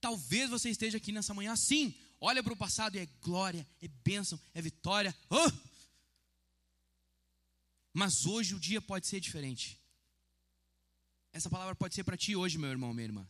Talvez 0.00 0.48
você 0.48 0.70
esteja 0.70 0.96
aqui 0.98 1.10
nessa 1.10 1.34
manhã 1.34 1.52
assim. 1.52 1.92
Olha 2.20 2.40
para 2.40 2.52
o 2.52 2.56
passado 2.56 2.94
e 2.94 3.00
é 3.00 3.06
glória, 3.20 3.66
é 3.80 3.88
bênção, 3.88 4.40
é 4.54 4.62
vitória. 4.62 5.12
Oh! 5.28 5.50
Mas 7.92 8.24
hoje 8.24 8.54
o 8.54 8.60
dia 8.60 8.80
pode 8.80 9.08
ser 9.08 9.18
diferente. 9.18 9.76
Essa 11.32 11.50
palavra 11.50 11.74
pode 11.74 11.96
ser 11.96 12.04
para 12.04 12.16
ti 12.16 12.36
hoje, 12.36 12.58
meu 12.58 12.70
irmão, 12.70 12.94
minha 12.94 13.06
irmã. 13.06 13.28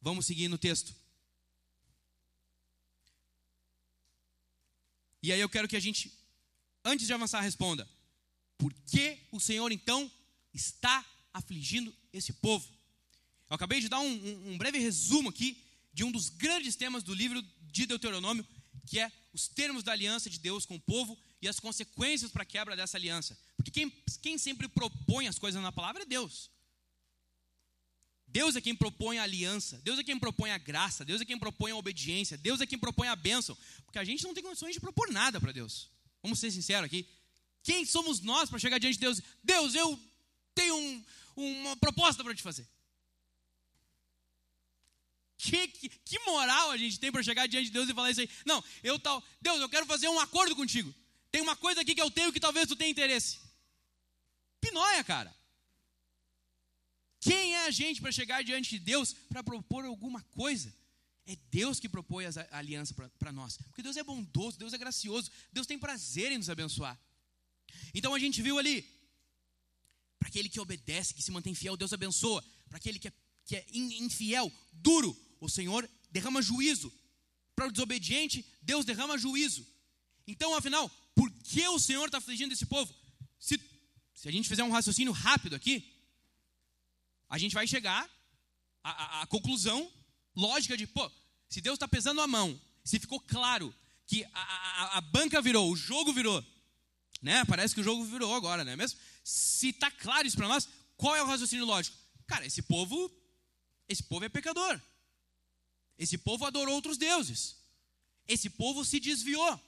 Vamos 0.00 0.26
seguir 0.26 0.48
no 0.48 0.58
texto. 0.58 0.92
E 5.22 5.32
aí 5.32 5.40
eu 5.40 5.48
quero 5.48 5.68
que 5.68 5.76
a 5.76 5.80
gente, 5.80 6.12
antes 6.84 7.06
de 7.06 7.12
avançar, 7.12 7.40
responda: 7.40 7.88
por 8.58 8.72
que 8.86 9.18
o 9.30 9.38
Senhor 9.38 9.70
então 9.70 10.10
está 10.52 11.04
afligindo 11.32 11.94
esse 12.12 12.32
povo? 12.32 12.68
Eu 13.48 13.54
acabei 13.54 13.80
de 13.80 13.88
dar 13.88 14.00
um, 14.00 14.10
um, 14.10 14.52
um 14.52 14.58
breve 14.58 14.78
resumo 14.78 15.28
aqui 15.28 15.62
de 15.92 16.04
um 16.04 16.10
dos 16.10 16.28
grandes 16.28 16.74
temas 16.74 17.02
do 17.02 17.14
livro 17.14 17.42
de 17.70 17.86
Deuteronômio, 17.86 18.46
que 18.86 18.98
é 18.98 19.12
os 19.32 19.48
termos 19.48 19.82
da 19.82 19.92
aliança 19.92 20.28
de 20.28 20.38
Deus 20.38 20.66
com 20.66 20.76
o 20.76 20.80
povo 20.80 21.18
e 21.40 21.48
as 21.48 21.60
consequências 21.60 22.30
para 22.30 22.42
a 22.42 22.46
quebra 22.46 22.76
dessa 22.76 22.96
aliança. 22.96 23.38
Porque 23.56 23.70
quem, 23.70 23.90
quem 24.20 24.38
sempre 24.38 24.68
propõe 24.68 25.28
as 25.28 25.38
coisas 25.38 25.62
na 25.62 25.72
palavra 25.72 26.02
é 26.02 26.06
Deus. 26.06 26.50
Deus 28.32 28.56
é 28.56 28.62
quem 28.62 28.74
propõe 28.74 29.18
a 29.18 29.24
aliança, 29.24 29.78
Deus 29.84 29.98
é 29.98 30.02
quem 30.02 30.18
propõe 30.18 30.50
a 30.50 30.56
graça, 30.56 31.04
Deus 31.04 31.20
é 31.20 31.24
quem 31.24 31.38
propõe 31.38 31.70
a 31.70 31.76
obediência, 31.76 32.38
Deus 32.38 32.62
é 32.62 32.66
quem 32.66 32.78
propõe 32.78 33.06
a 33.08 33.14
bênção, 33.14 33.54
porque 33.84 33.98
a 33.98 34.04
gente 34.04 34.24
não 34.24 34.32
tem 34.32 34.42
condições 34.42 34.72
de 34.72 34.80
propor 34.80 35.10
nada 35.10 35.38
para 35.38 35.52
Deus. 35.52 35.90
Vamos 36.22 36.38
ser 36.38 36.50
sinceros 36.50 36.86
aqui. 36.86 37.06
Quem 37.62 37.84
somos 37.84 38.20
nós 38.20 38.48
para 38.48 38.58
chegar 38.58 38.78
diante 38.78 38.94
de 38.94 39.00
Deus? 39.00 39.20
Deus, 39.44 39.74
eu 39.74 40.00
tenho 40.54 40.74
um, 40.74 41.04
uma 41.36 41.76
proposta 41.76 42.24
para 42.24 42.34
te 42.34 42.42
fazer. 42.42 42.66
Que, 45.36 45.68
que, 45.68 45.88
que 45.90 46.18
moral 46.20 46.70
a 46.70 46.78
gente 46.78 46.98
tem 46.98 47.12
para 47.12 47.22
chegar 47.22 47.46
diante 47.46 47.66
de 47.66 47.72
Deus 47.72 47.86
e 47.90 47.92
falar 47.92 48.12
isso 48.12 48.20
aí? 48.20 48.30
Não, 48.46 48.64
eu 48.82 48.98
tal, 48.98 49.22
Deus, 49.42 49.60
eu 49.60 49.68
quero 49.68 49.84
fazer 49.84 50.08
um 50.08 50.18
acordo 50.18 50.56
contigo. 50.56 50.94
Tem 51.30 51.42
uma 51.42 51.54
coisa 51.54 51.82
aqui 51.82 51.94
que 51.94 52.00
eu 52.00 52.10
tenho 52.10 52.32
que 52.32 52.40
talvez 52.40 52.66
tu 52.66 52.76
tenha 52.76 52.90
interesse. 52.90 53.40
Pinóia, 54.58 55.04
cara. 55.04 55.41
Quem 57.22 57.54
é 57.54 57.66
a 57.66 57.70
gente 57.70 58.00
para 58.00 58.10
chegar 58.10 58.42
diante 58.42 58.70
de 58.70 58.80
Deus 58.80 59.14
para 59.28 59.44
propor 59.44 59.84
alguma 59.84 60.20
coisa? 60.32 60.74
É 61.24 61.36
Deus 61.52 61.78
que 61.78 61.88
propõe 61.88 62.24
a 62.26 62.58
aliança 62.58 62.92
para 63.16 63.30
nós. 63.30 63.56
Porque 63.68 63.80
Deus 63.80 63.96
é 63.96 64.02
bondoso, 64.02 64.58
Deus 64.58 64.72
é 64.72 64.78
gracioso, 64.78 65.30
Deus 65.52 65.64
tem 65.64 65.78
prazer 65.78 66.32
em 66.32 66.38
nos 66.38 66.50
abençoar. 66.50 67.00
Então 67.94 68.12
a 68.12 68.18
gente 68.18 68.42
viu 68.42 68.58
ali, 68.58 68.82
para 70.18 70.28
aquele 70.28 70.48
que 70.48 70.58
obedece, 70.58 71.14
que 71.14 71.22
se 71.22 71.30
mantém 71.30 71.54
fiel, 71.54 71.76
Deus 71.76 71.92
abençoa. 71.92 72.44
Para 72.68 72.78
aquele 72.78 72.98
que 72.98 73.06
é, 73.06 73.12
que 73.44 73.54
é 73.54 73.64
infiel, 73.72 74.52
duro, 74.72 75.16
o 75.40 75.48
Senhor 75.48 75.88
derrama 76.10 76.42
juízo. 76.42 76.92
Para 77.54 77.68
o 77.68 77.70
desobediente, 77.70 78.44
Deus 78.60 78.84
derrama 78.84 79.16
juízo. 79.16 79.64
Então, 80.26 80.56
afinal, 80.56 80.90
por 81.14 81.30
que 81.30 81.68
o 81.68 81.78
Senhor 81.78 82.06
está 82.06 82.18
afligindo 82.18 82.52
esse 82.52 82.66
povo? 82.66 82.92
Se, 83.38 83.60
se 84.12 84.28
a 84.28 84.32
gente 84.32 84.48
fizer 84.48 84.64
um 84.64 84.70
raciocínio 84.72 85.12
rápido 85.12 85.54
aqui, 85.54 85.91
a 87.32 87.38
gente 87.38 87.54
vai 87.54 87.66
chegar 87.66 88.06
à, 88.84 89.22
à 89.22 89.26
conclusão 89.26 89.90
lógica 90.36 90.76
de, 90.76 90.86
pô, 90.86 91.10
se 91.48 91.62
Deus 91.62 91.76
está 91.76 91.88
pesando 91.88 92.20
a 92.20 92.26
mão, 92.26 92.60
se 92.84 92.98
ficou 92.98 93.18
claro 93.18 93.74
que 94.06 94.22
a, 94.34 94.42
a, 94.42 94.98
a, 94.98 95.00
banca 95.00 95.40
virou, 95.40 95.72
o 95.72 95.74
jogo 95.74 96.12
virou, 96.12 96.44
né? 97.22 97.42
Parece 97.46 97.74
que 97.74 97.80
o 97.80 97.84
jogo 97.84 98.04
virou 98.04 98.34
agora, 98.34 98.66
não 98.66 98.72
é 98.72 98.76
mesmo? 98.76 98.98
Se 99.24 99.70
está 99.70 99.90
claro 99.90 100.28
isso 100.28 100.36
para 100.36 100.46
nós, 100.46 100.68
qual 100.94 101.16
é 101.16 101.22
o 101.22 101.26
raciocínio 101.26 101.64
lógico? 101.64 101.96
Cara, 102.26 102.44
esse 102.44 102.60
povo, 102.60 103.10
esse 103.88 104.02
povo 104.02 104.26
é 104.26 104.28
pecador. 104.28 104.78
Esse 105.98 106.18
povo 106.18 106.44
adorou 106.44 106.74
outros 106.74 106.98
deuses. 106.98 107.56
Esse 108.28 108.50
povo 108.50 108.84
se 108.84 109.00
desviou. 109.00 109.58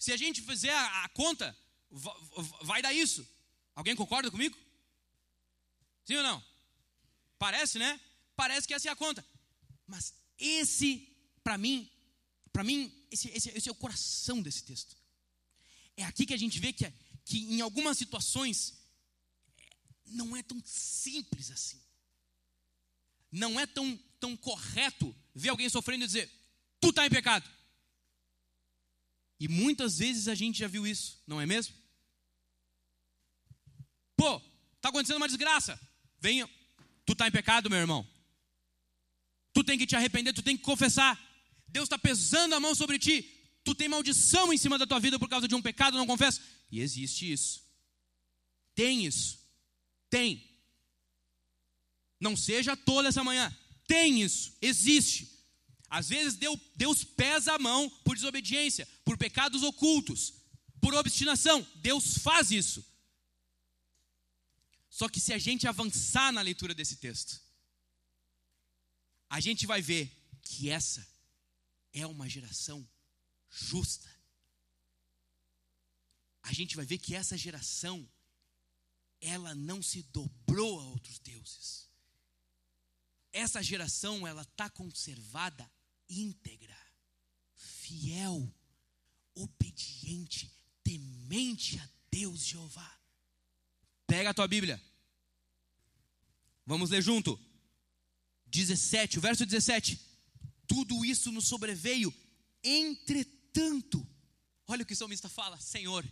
Se 0.00 0.12
a 0.12 0.16
gente 0.16 0.42
fizer 0.42 0.74
a, 0.74 1.04
a 1.04 1.08
conta, 1.10 1.56
vai 2.62 2.82
dar 2.82 2.92
isso. 2.92 3.24
Alguém 3.72 3.94
concorda 3.94 4.32
comigo? 4.32 4.58
Sim 6.04 6.16
ou 6.16 6.24
não? 6.24 6.51
Parece, 7.44 7.76
né? 7.76 8.00
Parece 8.36 8.68
que 8.68 8.74
essa 8.74 8.88
é 8.88 8.92
a 8.92 8.96
conta. 9.04 9.24
Mas 9.84 10.14
esse, 10.38 10.90
para 11.42 11.58
mim, 11.58 11.90
para 12.52 12.62
mim, 12.62 12.80
esse, 13.10 13.28
esse, 13.30 13.50
esse, 13.50 13.68
é 13.68 13.72
o 13.72 13.82
coração 13.84 14.40
desse 14.40 14.62
texto. 14.62 14.96
É 15.96 16.04
aqui 16.04 16.24
que 16.24 16.34
a 16.34 16.36
gente 16.36 16.60
vê 16.60 16.72
que, 16.72 16.88
que 17.24 17.38
em 17.52 17.60
algumas 17.60 17.98
situações 17.98 18.80
não 20.06 20.36
é 20.36 20.42
tão 20.44 20.62
simples 20.64 21.50
assim. 21.50 21.80
Não 23.32 23.58
é 23.58 23.66
tão, 23.66 23.98
tão 24.20 24.36
correto 24.36 25.12
ver 25.34 25.48
alguém 25.48 25.68
sofrendo 25.68 26.04
e 26.04 26.06
dizer: 26.06 26.30
Tu 26.80 26.90
está 26.90 27.04
em 27.04 27.10
pecado. 27.10 27.50
E 29.40 29.48
muitas 29.48 29.98
vezes 29.98 30.28
a 30.28 30.34
gente 30.36 30.60
já 30.60 30.68
viu 30.68 30.86
isso, 30.86 31.20
não 31.26 31.40
é 31.40 31.46
mesmo? 31.46 31.74
Pô, 34.16 34.40
Está 34.82 34.88
acontecendo 34.88 35.18
uma 35.18 35.28
desgraça. 35.28 35.78
Venha. 36.18 36.50
Tu 37.04 37.12
está 37.12 37.26
em 37.26 37.32
pecado, 37.32 37.68
meu 37.68 37.78
irmão. 37.78 38.06
Tu 39.52 39.62
tem 39.64 39.78
que 39.78 39.86
te 39.86 39.96
arrepender, 39.96 40.32
tu 40.32 40.42
tem 40.42 40.56
que 40.56 40.62
confessar. 40.62 41.20
Deus 41.68 41.84
está 41.84 41.98
pesando 41.98 42.54
a 42.54 42.60
mão 42.60 42.74
sobre 42.74 42.98
ti. 42.98 43.22
Tu 43.64 43.74
tem 43.74 43.88
maldição 43.88 44.52
em 44.52 44.58
cima 44.58 44.78
da 44.78 44.86
tua 44.86 44.98
vida 45.00 45.18
por 45.18 45.28
causa 45.28 45.46
de 45.46 45.54
um 45.54 45.62
pecado, 45.62 45.96
não 45.96 46.06
confessa. 46.06 46.40
E 46.70 46.80
existe 46.80 47.30
isso. 47.30 47.62
Tem 48.74 49.06
isso. 49.06 49.38
Tem. 50.08 50.42
Não 52.20 52.36
seja 52.36 52.76
tolo 52.76 53.08
essa 53.08 53.24
manhã. 53.24 53.54
Tem 53.86 54.22
isso. 54.22 54.56
Existe. 54.60 55.30
Às 55.88 56.08
vezes 56.08 56.38
Deus 56.74 57.04
pesa 57.04 57.52
a 57.52 57.58
mão 57.58 57.90
por 58.02 58.16
desobediência, 58.16 58.88
por 59.04 59.18
pecados 59.18 59.62
ocultos, 59.62 60.32
por 60.80 60.94
obstinação. 60.94 61.66
Deus 61.76 62.18
faz 62.18 62.50
isso. 62.50 62.84
Só 64.92 65.08
que 65.08 65.18
se 65.18 65.32
a 65.32 65.38
gente 65.38 65.66
avançar 65.66 66.30
na 66.34 66.42
leitura 66.42 66.74
desse 66.74 66.96
texto, 66.96 67.40
a 69.26 69.40
gente 69.40 69.66
vai 69.66 69.80
ver 69.80 70.14
que 70.42 70.68
essa 70.68 71.04
é 71.94 72.06
uma 72.06 72.28
geração 72.28 72.86
justa. 73.48 74.06
A 76.42 76.52
gente 76.52 76.76
vai 76.76 76.84
ver 76.84 76.98
que 76.98 77.14
essa 77.14 77.38
geração 77.38 78.06
ela 79.18 79.54
não 79.54 79.82
se 79.82 80.02
dobrou 80.02 80.78
a 80.78 80.84
outros 80.84 81.18
deuses. 81.20 81.88
Essa 83.32 83.62
geração 83.62 84.26
ela 84.26 84.42
está 84.42 84.68
conservada 84.68 85.72
íntegra, 86.06 86.76
fiel, 87.54 88.54
obediente, 89.34 90.52
temente 90.84 91.78
a 91.78 91.88
Deus 92.10 92.44
Jeová. 92.44 93.01
Pega 94.12 94.30
a 94.30 94.34
tua 94.34 94.46
Bíblia. 94.46 94.78
Vamos 96.66 96.90
ler 96.90 97.02
junto. 97.02 97.40
17, 98.46 99.18
o 99.18 99.22
verso 99.22 99.46
17. 99.46 99.98
Tudo 100.66 101.02
isso 101.04 101.32
nos 101.32 101.46
sobreveio, 101.46 102.12
entretanto. 102.62 104.06
Olha 104.66 104.82
o 104.82 104.86
que 104.86 104.92
o 104.92 104.96
salmista 104.96 105.30
fala: 105.30 105.58
Senhor, 105.58 106.06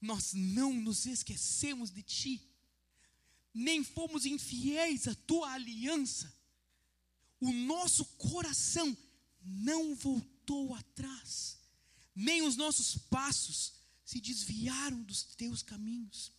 nós 0.00 0.32
não 0.32 0.72
nos 0.72 1.04
esquecemos 1.04 1.90
de 1.90 2.02
ti, 2.02 2.42
nem 3.52 3.84
fomos 3.84 4.24
infiéis 4.24 5.06
à 5.06 5.14
tua 5.14 5.52
aliança 5.52 6.34
o 7.40 7.52
nosso 7.52 8.04
coração 8.16 8.96
não 9.42 9.94
voltou 9.94 10.74
atrás, 10.74 11.58
nem 12.14 12.42
os 12.42 12.54
nossos 12.54 12.96
passos 12.96 13.72
se 14.04 14.20
desviaram 14.20 15.02
dos 15.02 15.22
teus 15.22 15.62
caminhos, 15.62 16.32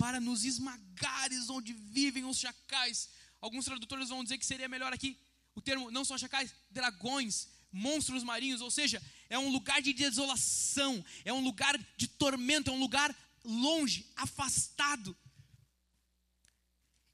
para 0.00 0.18
nos 0.18 0.44
esmagares 0.44 1.50
onde 1.50 1.74
vivem 1.74 2.24
os 2.24 2.38
chacais. 2.38 3.10
Alguns 3.38 3.66
tradutores 3.66 4.08
vão 4.08 4.24
dizer 4.24 4.38
que 4.38 4.46
seria 4.46 4.68
melhor 4.74 4.92
aqui 4.92 5.18
o 5.54 5.60
termo 5.60 5.90
não 5.90 6.06
só 6.06 6.16
chacais, 6.16 6.54
dragões, 6.70 7.48
monstros 7.70 8.22
marinhos, 8.22 8.62
ou 8.62 8.70
seja, 8.70 9.02
é 9.28 9.38
um 9.38 9.50
lugar 9.50 9.82
de 9.82 9.92
desolação, 9.92 11.04
é 11.24 11.32
um 11.32 11.42
lugar 11.42 11.78
de 11.98 12.08
tormento, 12.08 12.70
é 12.70 12.72
um 12.72 12.80
lugar 12.80 13.14
longe, 13.44 14.06
afastado. 14.16 15.14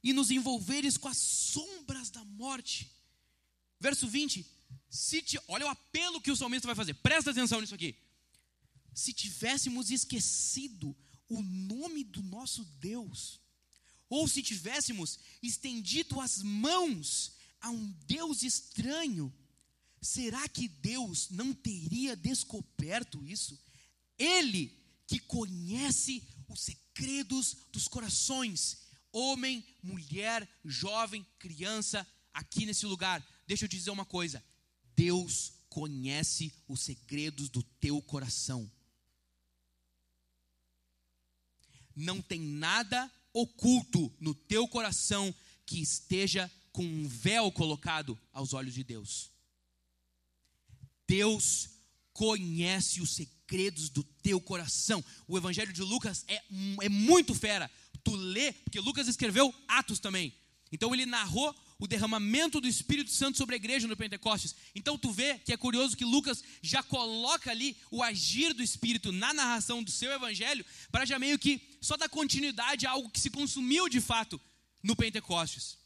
E 0.01 0.13
nos 0.13 0.31
envolveres 0.31 0.95
com 0.95 1.09
as 1.09 1.17
sombras 1.17 2.09
da 2.09 2.23
morte 2.23 2.89
Verso 3.79 4.07
20. 4.07 4.45
Se 4.89 5.21
te, 5.21 5.39
olha 5.47 5.65
o 5.65 5.69
apelo 5.69 6.21
que 6.21 6.31
o 6.31 6.35
salmista 6.35 6.67
vai 6.67 6.75
fazer. 6.75 6.93
Presta 6.95 7.31
atenção 7.31 7.61
nisso 7.61 7.75
aqui. 7.75 7.95
Se 8.93 9.13
tivéssemos 9.13 9.91
esquecido 9.91 10.95
o 11.29 11.41
nome 11.41 12.03
do 12.03 12.21
nosso 12.23 12.63
Deus, 12.79 13.39
ou 14.09 14.27
se 14.27 14.41
tivéssemos 14.41 15.19
estendido 15.41 16.19
as 16.21 16.41
mãos 16.41 17.33
a 17.59 17.69
um 17.69 17.91
Deus 18.05 18.43
estranho, 18.43 19.33
será 20.01 20.47
que 20.47 20.67
Deus 20.67 21.29
não 21.29 21.53
teria 21.53 22.15
descoberto 22.15 23.25
isso? 23.25 23.59
Ele 24.17 24.73
que 25.05 25.19
conhece 25.19 26.23
os 26.47 26.61
segredos 26.61 27.57
dos 27.71 27.87
corações, 27.87 28.77
homem, 29.11 29.65
mulher, 29.81 30.47
jovem, 30.63 31.25
criança, 31.39 32.07
aqui 32.33 32.65
nesse 32.65 32.85
lugar, 32.85 33.25
deixa 33.45 33.65
eu 33.65 33.69
te 33.69 33.77
dizer 33.77 33.89
uma 33.89 34.05
coisa: 34.05 34.43
Deus 34.95 35.53
conhece 35.69 36.53
os 36.67 36.81
segredos 36.81 37.49
do 37.49 37.63
teu 37.63 38.01
coração. 38.01 38.69
Não 41.97 42.21
tem 42.21 42.39
nada 42.39 43.11
oculto 43.33 44.13
no 44.19 44.35
teu 44.35 44.67
coração 44.67 45.33
que 45.65 45.81
esteja 45.81 46.49
com 46.71 46.85
um 46.85 47.07
véu 47.07 47.51
colocado 47.51 48.17
aos 48.31 48.53
olhos 48.53 48.75
de 48.75 48.83
Deus. 48.83 49.31
Deus 51.07 51.69
conhece 52.13 53.01
os 53.01 53.15
segredos 53.15 53.89
do 53.89 54.03
teu 54.03 54.39
coração. 54.39 55.03
O 55.27 55.37
Evangelho 55.39 55.73
de 55.73 55.81
Lucas 55.81 56.23
é, 56.27 56.43
é 56.83 56.87
muito 56.87 57.33
fera. 57.33 57.69
Tu 58.03 58.15
lê, 58.15 58.53
porque 58.53 58.79
Lucas 58.79 59.07
escreveu 59.07 59.53
Atos 59.67 59.99
também. 59.99 60.31
Então 60.71 60.93
ele 60.93 61.07
narrou 61.07 61.55
o 61.79 61.87
derramamento 61.87 62.59
do 62.59 62.67
Espírito 62.67 63.11
Santo 63.11 63.37
sobre 63.37 63.55
a 63.55 63.57
igreja 63.57 63.87
no 63.87 63.95
Pentecostes. 63.95 64.55
Então 64.73 64.97
tu 64.97 65.11
vê 65.11 65.37
que 65.39 65.53
é 65.53 65.57
curioso 65.57 65.95
que 65.95 66.05
Lucas 66.05 66.43
já 66.61 66.81
coloca 66.81 67.51
ali 67.51 67.77
o 67.91 68.01
agir 68.01 68.53
do 68.53 68.63
Espírito 68.63 69.11
na 69.11 69.33
narração 69.33 69.83
do 69.83 69.91
seu 69.91 70.11
evangelho, 70.11 70.65
para 70.91 71.05
já 71.05 71.19
meio 71.19 71.37
que 71.37 71.61
só 71.79 71.95
dar 71.95 72.09
continuidade 72.09 72.85
a 72.85 72.91
algo 72.91 73.09
que 73.09 73.19
se 73.19 73.29
consumiu 73.29 73.87
de 73.87 74.01
fato 74.01 74.41
no 74.81 74.95
Pentecostes. 74.95 75.77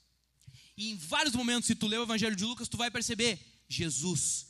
E 0.78 0.92
em 0.92 0.96
vários 0.96 1.36
momentos, 1.36 1.68
se 1.68 1.76
tu 1.76 1.88
ler 1.88 2.00
o 2.00 2.04
evangelho 2.04 2.36
de 2.36 2.46
Lucas, 2.46 2.70
tu 2.70 2.78
vai 2.78 2.90
perceber 2.90 3.40
Jesus 3.68 4.48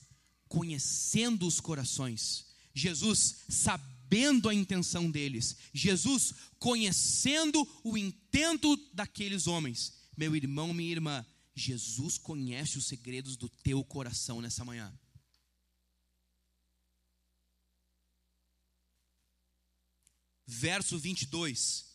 conhecendo 0.47 1.47
os 1.47 1.59
corações, 1.59 2.45
Jesus 2.73 3.37
sabendo 3.49 4.47
a 4.47 4.53
intenção 4.53 5.09
deles, 5.09 5.57
Jesus 5.73 6.33
conhecendo 6.59 7.67
o 7.83 7.97
intento 7.97 8.77
daqueles 8.93 9.47
homens 9.47 10.01
meu 10.21 10.35
irmão, 10.35 10.73
minha 10.73 10.91
irmã, 10.91 11.25
Jesus 11.53 12.17
conhece 12.17 12.77
os 12.77 12.85
segredos 12.85 13.35
do 13.35 13.49
teu 13.49 13.83
coração 13.83 14.41
nessa 14.41 14.63
manhã. 14.63 14.97
Verso 20.45 20.97
22. 20.99 21.89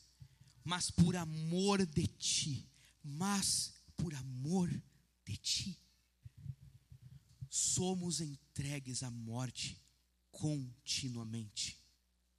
Mas 0.64 0.90
por 0.90 1.14
amor 1.14 1.86
de 1.86 2.06
ti, 2.06 2.68
mas 3.02 3.74
por 3.96 4.12
amor 4.14 4.68
de 5.24 5.36
ti, 5.36 5.78
somos 7.48 8.20
entregues 8.20 9.02
à 9.02 9.10
morte 9.10 9.80
continuamente. 10.30 11.78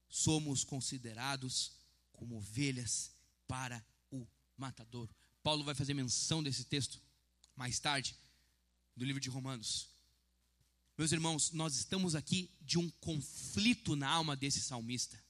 Somos 0.10 0.64
considerados 0.64 1.72
como 2.12 2.38
ovelhas 2.38 3.12
para 3.48 3.84
o 4.12 4.28
matador. 4.58 5.10
Paulo 5.42 5.64
vai 5.64 5.74
fazer 5.74 5.94
menção 5.94 6.44
desse 6.44 6.66
texto 6.66 7.02
mais 7.58 7.80
tarde, 7.80 8.16
do 8.96 9.04
livro 9.04 9.20
de 9.20 9.30
Romanos. 9.30 9.90
Meus 10.96 11.12
irmãos, 11.12 11.52
nós 11.52 11.76
estamos 11.76 12.16
aqui 12.16 12.50
de 12.62 12.78
um 12.78 12.90
conflito 13.02 13.96
na 13.96 14.08
alma 14.08 14.36
desse 14.36 14.62
salmista. 14.62 15.22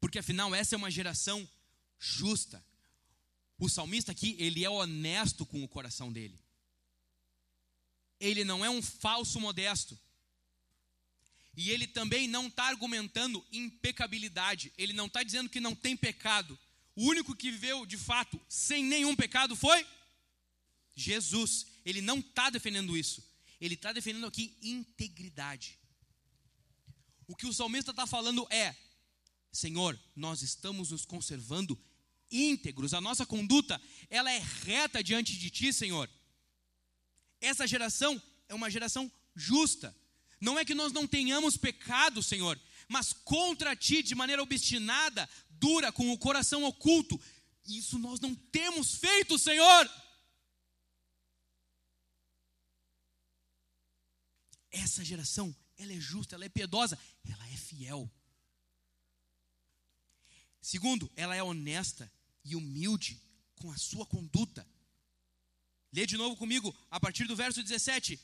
Porque 0.00 0.18
afinal, 0.18 0.54
essa 0.54 0.74
é 0.74 0.78
uma 0.78 0.90
geração 0.90 1.46
justa. 1.98 2.64
O 3.58 3.68
salmista 3.68 4.10
aqui, 4.10 4.34
ele 4.38 4.64
é 4.64 4.70
honesto 4.70 5.44
com 5.44 5.62
o 5.62 5.68
coração 5.68 6.10
dele. 6.10 6.38
Ele 8.18 8.42
não 8.42 8.64
é 8.64 8.70
um 8.70 8.80
falso 8.80 9.38
modesto. 9.38 9.98
E 11.54 11.70
ele 11.70 11.86
também 11.86 12.26
não 12.26 12.46
está 12.46 12.64
argumentando 12.64 13.44
impecabilidade. 13.52 14.72
Ele 14.78 14.94
não 14.94 15.06
está 15.06 15.22
dizendo 15.22 15.50
que 15.50 15.60
não 15.60 15.74
tem 15.74 15.94
pecado. 15.94 16.58
O 16.96 17.04
único 17.04 17.34
que 17.36 17.50
viveu 17.50 17.84
de 17.84 17.98
fato 17.98 18.40
sem 18.48 18.82
nenhum 18.82 19.14
pecado 19.14 19.54
foi 19.54 19.86
Jesus. 20.94 21.66
Ele 21.84 22.00
não 22.00 22.18
está 22.18 22.50
defendendo 22.50 22.96
isso. 22.96 23.22
Ele 23.60 23.74
está 23.74 23.92
defendendo 23.92 24.26
aqui 24.26 24.56
integridade. 24.62 25.78
O 27.26 27.36
que 27.36 27.46
o 27.46 27.52
salmista 27.52 27.90
está 27.90 28.06
falando 28.06 28.46
é: 28.50 28.74
Senhor, 29.52 29.98
nós 30.16 30.42
estamos 30.42 30.90
nos 30.90 31.04
conservando 31.04 31.78
íntegros, 32.30 32.94
a 32.94 33.00
nossa 33.00 33.26
conduta, 33.26 33.80
ela 34.08 34.30
é 34.30 34.38
reta 34.64 35.02
diante 35.02 35.36
de 35.36 35.50
Ti, 35.50 35.72
Senhor. 35.72 36.08
Essa 37.40 37.66
geração 37.66 38.20
é 38.48 38.54
uma 38.54 38.70
geração 38.70 39.10
justa. 39.34 39.94
Não 40.40 40.58
é 40.58 40.64
que 40.64 40.74
nós 40.74 40.92
não 40.92 41.06
tenhamos 41.06 41.56
pecado, 41.56 42.22
Senhor, 42.22 42.58
mas 42.88 43.12
contra 43.12 43.76
Ti, 43.76 44.02
de 44.02 44.14
maneira 44.14 44.42
obstinada, 44.42 45.28
dura, 45.50 45.92
com 45.92 46.10
o 46.10 46.18
coração 46.18 46.64
oculto. 46.64 47.20
Isso 47.66 47.98
nós 47.98 48.20
não 48.20 48.34
temos 48.34 48.94
feito, 48.94 49.38
Senhor. 49.38 49.90
Essa 54.70 55.04
geração, 55.04 55.54
ela 55.76 55.92
é 55.92 56.00
justa, 56.00 56.34
ela 56.34 56.44
é 56.44 56.48
piedosa, 56.48 56.98
ela 57.24 57.48
é 57.48 57.56
fiel. 57.56 58.10
Segundo, 60.60 61.10
ela 61.16 61.34
é 61.34 61.42
honesta 61.42 62.10
e 62.44 62.54
humilde 62.54 63.20
com 63.56 63.70
a 63.70 63.76
sua 63.76 64.06
conduta. 64.06 64.66
Lê 65.92 66.06
de 66.06 66.16
novo 66.16 66.36
comigo, 66.36 66.74
a 66.90 67.00
partir 67.00 67.26
do 67.26 67.34
verso 67.34 67.62
17. 67.62 68.20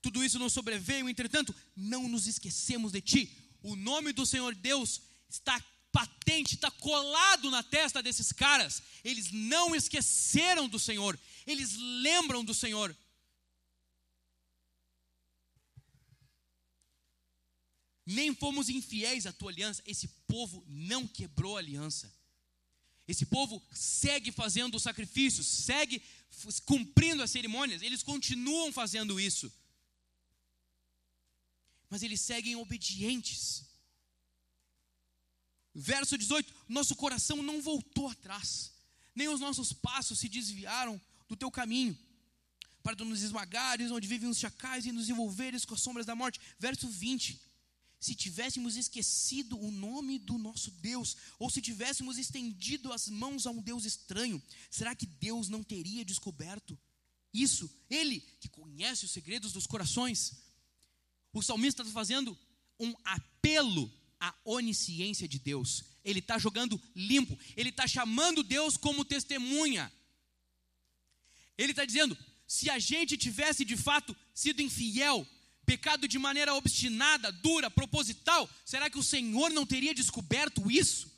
Tudo 0.00 0.24
isso 0.24 0.38
não 0.38 0.48
sobreveio, 0.48 1.08
entretanto, 1.08 1.54
não 1.76 2.08
nos 2.08 2.26
esquecemos 2.26 2.92
de 2.92 3.00
ti. 3.00 3.36
O 3.62 3.76
nome 3.76 4.12
do 4.12 4.24
Senhor 4.24 4.54
Deus 4.54 5.02
está 5.28 5.62
patente, 5.90 6.54
está 6.54 6.70
colado 6.70 7.50
na 7.50 7.62
testa 7.62 8.02
desses 8.02 8.32
caras. 8.32 8.82
Eles 9.04 9.30
não 9.32 9.74
esqueceram 9.74 10.68
do 10.68 10.78
Senhor, 10.78 11.18
eles 11.46 11.76
lembram 11.76 12.44
do 12.44 12.54
Senhor. 12.54 12.96
Nem 18.10 18.34
fomos 18.34 18.70
infiéis 18.70 19.26
à 19.26 19.32
tua 19.34 19.50
aliança. 19.50 19.82
Esse 19.84 20.08
povo 20.26 20.64
não 20.66 21.06
quebrou 21.06 21.56
a 21.56 21.60
aliança. 21.60 22.10
Esse 23.06 23.26
povo 23.26 23.62
segue 23.70 24.32
fazendo 24.32 24.80
sacrifícios, 24.80 25.46
segue 25.46 26.02
cumprindo 26.64 27.22
as 27.22 27.30
cerimônias, 27.30 27.82
eles 27.82 28.02
continuam 28.02 28.72
fazendo 28.72 29.20
isso. 29.20 29.52
Mas 31.90 32.02
eles 32.02 32.22
seguem 32.22 32.56
obedientes. 32.56 33.64
Verso 35.74 36.16
18: 36.16 36.54
Nosso 36.66 36.96
coração 36.96 37.42
não 37.42 37.60
voltou 37.60 38.08
atrás, 38.08 38.72
nem 39.14 39.28
os 39.28 39.40
nossos 39.40 39.70
passos 39.70 40.18
se 40.18 40.30
desviaram 40.30 40.98
do 41.28 41.36
teu 41.36 41.50
caminho, 41.50 41.96
para 42.82 42.96
nos 43.04 43.20
esmagares 43.22 43.90
onde 43.90 44.08
vivem 44.08 44.30
os 44.30 44.38
chacais 44.38 44.86
e 44.86 44.92
nos 44.92 45.10
envolveres 45.10 45.66
com 45.66 45.74
as 45.74 45.82
sombras 45.82 46.06
da 46.06 46.14
morte. 46.14 46.40
Verso 46.58 46.88
20: 46.88 47.47
Se 48.00 48.14
tivéssemos 48.14 48.76
esquecido 48.76 49.58
o 49.58 49.70
nome 49.70 50.18
do 50.18 50.38
nosso 50.38 50.70
Deus, 50.70 51.16
ou 51.38 51.50
se 51.50 51.60
tivéssemos 51.60 52.16
estendido 52.16 52.92
as 52.92 53.08
mãos 53.08 53.46
a 53.46 53.50
um 53.50 53.60
Deus 53.60 53.84
estranho, 53.84 54.40
será 54.70 54.94
que 54.94 55.06
Deus 55.06 55.48
não 55.48 55.62
teria 55.62 56.04
descoberto 56.04 56.78
isso? 57.32 57.70
Ele 57.90 58.20
que 58.40 58.48
conhece 58.48 59.04
os 59.04 59.10
segredos 59.10 59.52
dos 59.52 59.66
corações. 59.66 60.34
O 61.32 61.42
salmista 61.42 61.82
está 61.82 61.92
fazendo 61.92 62.38
um 62.78 62.94
apelo 63.04 63.92
a 64.20 64.34
onisciência 64.44 65.28
de 65.28 65.38
Deus. 65.38 65.84
Ele 66.04 66.18
está 66.20 66.38
jogando 66.38 66.80
limpo. 66.94 67.38
Ele 67.56 67.70
está 67.70 67.86
chamando 67.86 68.42
Deus 68.42 68.76
como 68.76 69.04
testemunha. 69.04 69.92
Ele 71.56 71.72
está 71.72 71.84
dizendo: 71.84 72.16
se 72.46 72.70
a 72.70 72.78
gente 72.78 73.16
tivesse 73.16 73.64
de 73.64 73.76
fato 73.76 74.16
sido 74.34 74.62
infiel, 74.62 75.26
pecado 75.68 76.08
de 76.08 76.18
maneira 76.18 76.54
obstinada, 76.54 77.30
dura, 77.30 77.70
proposital, 77.70 78.48
será 78.64 78.88
que 78.88 78.98
o 78.98 79.02
Senhor 79.02 79.50
não 79.50 79.66
teria 79.66 79.92
descoberto 79.92 80.70
isso? 80.70 81.12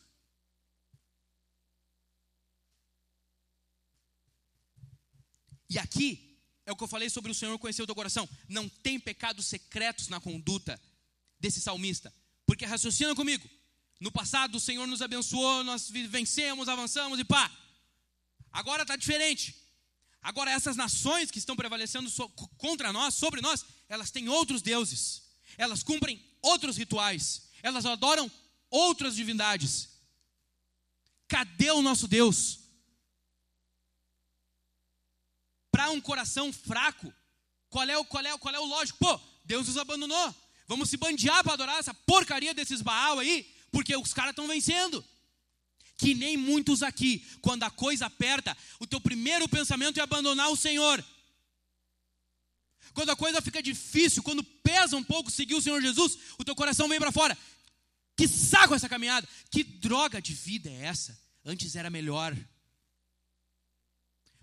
E 5.68 5.78
aqui 5.78 6.36
é 6.66 6.72
o 6.72 6.76
que 6.76 6.82
eu 6.82 6.88
falei 6.88 7.08
sobre 7.08 7.30
o 7.30 7.34
Senhor 7.34 7.56
conhecer 7.60 7.80
o 7.80 7.86
teu 7.86 7.94
coração. 7.94 8.28
Não 8.48 8.68
tem 8.68 8.98
pecados 8.98 9.46
secretos 9.46 10.08
na 10.08 10.18
conduta 10.20 10.80
desse 11.38 11.60
salmista. 11.60 12.12
Porque 12.44 12.66
raciocina 12.66 13.14
comigo. 13.14 13.48
No 14.00 14.10
passado 14.10 14.56
o 14.56 14.60
Senhor 14.60 14.84
nos 14.88 15.00
abençoou, 15.00 15.62
nós 15.62 15.88
vencemos, 15.88 16.68
avançamos 16.68 17.20
e 17.20 17.24
pá. 17.24 17.48
Agora 18.50 18.82
está 18.82 18.96
diferente. 18.96 19.54
Agora 20.20 20.50
essas 20.50 20.74
nações 20.74 21.30
que 21.30 21.38
estão 21.38 21.54
prevalecendo 21.54 22.10
contra 22.56 22.92
nós, 22.92 23.14
sobre 23.14 23.40
nós, 23.40 23.64
elas 23.90 24.12
têm 24.12 24.28
outros 24.28 24.62
deuses. 24.62 25.24
Elas 25.58 25.82
cumprem 25.82 26.24
outros 26.40 26.76
rituais. 26.76 27.48
Elas 27.60 27.84
adoram 27.84 28.30
outras 28.70 29.16
divindades. 29.16 29.88
Cadê 31.26 31.72
o 31.72 31.82
nosso 31.82 32.06
Deus? 32.06 32.60
Para 35.72 35.90
um 35.90 36.00
coração 36.00 36.52
fraco, 36.52 37.12
qual 37.68 37.88
é, 37.88 37.98
o, 37.98 38.04
qual, 38.04 38.24
é, 38.24 38.38
qual 38.38 38.54
é 38.54 38.60
o 38.60 38.64
lógico? 38.64 38.98
Pô, 38.98 39.20
Deus 39.44 39.66
nos 39.66 39.76
abandonou. 39.76 40.34
Vamos 40.68 40.88
se 40.88 40.96
bandear 40.96 41.42
para 41.42 41.54
adorar 41.54 41.78
essa 41.80 41.92
porcaria 41.92 42.54
desses 42.54 42.80
Baal 42.80 43.18
aí, 43.18 43.52
porque 43.72 43.96
os 43.96 44.14
caras 44.14 44.30
estão 44.30 44.46
vencendo. 44.46 45.04
Que 45.96 46.14
nem 46.14 46.36
muitos 46.36 46.82
aqui, 46.84 47.26
quando 47.42 47.64
a 47.64 47.70
coisa 47.70 48.06
aperta, 48.06 48.56
o 48.78 48.86
teu 48.86 49.00
primeiro 49.00 49.48
pensamento 49.48 49.98
é 49.98 50.02
abandonar 50.02 50.48
o 50.48 50.56
Senhor. 50.56 51.04
Quando 53.00 53.10
a 53.12 53.16
coisa 53.16 53.40
fica 53.40 53.62
difícil, 53.62 54.22
quando 54.22 54.44
pesa 54.44 54.94
um 54.94 55.02
pouco 55.02 55.30
seguir 55.30 55.54
o 55.54 55.62
Senhor 55.62 55.80
Jesus, 55.80 56.18
o 56.38 56.44
teu 56.44 56.54
coração 56.54 56.86
vem 56.86 56.98
para 56.98 57.10
fora. 57.10 57.34
Que 58.14 58.28
saco 58.28 58.74
essa 58.74 58.90
caminhada! 58.90 59.26
Que 59.50 59.64
droga 59.64 60.20
de 60.20 60.34
vida 60.34 60.68
é 60.68 60.82
essa? 60.82 61.18
Antes 61.42 61.76
era 61.76 61.88
melhor. 61.88 62.36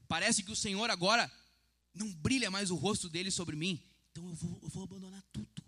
Parece 0.08 0.42
que 0.42 0.52
o 0.52 0.56
Senhor 0.56 0.90
agora 0.90 1.32
não 1.94 2.12
brilha 2.12 2.50
mais 2.50 2.72
o 2.72 2.76
rosto 2.76 3.08
dele 3.08 3.30
sobre 3.30 3.56
mim. 3.56 3.80
Então 4.12 4.28
eu 4.28 4.34
vou, 4.34 4.60
eu 4.64 4.70
vou 4.70 4.82
abandonar 4.86 5.24
tudo. 5.32 5.64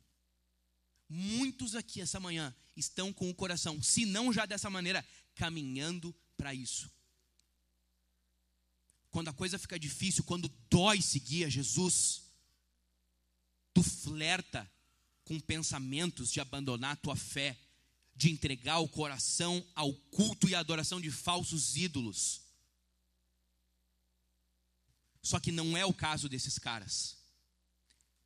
Muitos 1.07 1.75
aqui 1.75 2.01
essa 2.01 2.19
manhã 2.19 2.55
estão 2.75 3.13
com 3.13 3.29
o 3.29 3.35
coração, 3.35 3.79
se 3.83 4.03
não 4.03 4.33
já 4.33 4.47
dessa 4.47 4.67
maneira, 4.67 5.05
caminhando 5.35 6.11
para 6.35 6.55
isso. 6.55 6.89
Quando 9.11 9.27
a 9.27 9.33
coisa 9.33 9.59
fica 9.59 9.77
difícil, 9.77 10.23
quando 10.23 10.51
dói 10.67 11.03
seguir 11.03 11.45
a 11.45 11.49
Jesus, 11.49 12.28
tu 13.79 13.83
flerta 13.83 14.69
com 15.23 15.39
pensamentos 15.39 16.31
de 16.31 16.41
abandonar 16.41 16.91
a 16.91 16.95
tua 16.97 17.15
fé, 17.15 17.57
de 18.13 18.29
entregar 18.29 18.79
o 18.79 18.89
coração 18.89 19.65
ao 19.73 19.93
culto 19.93 20.49
e 20.49 20.55
adoração 20.55 20.99
de 20.99 21.09
falsos 21.09 21.77
ídolos. 21.77 22.41
Só 25.21 25.39
que 25.39 25.51
não 25.51 25.77
é 25.77 25.85
o 25.85 25.93
caso 25.93 26.27
desses 26.27 26.59
caras. 26.59 27.17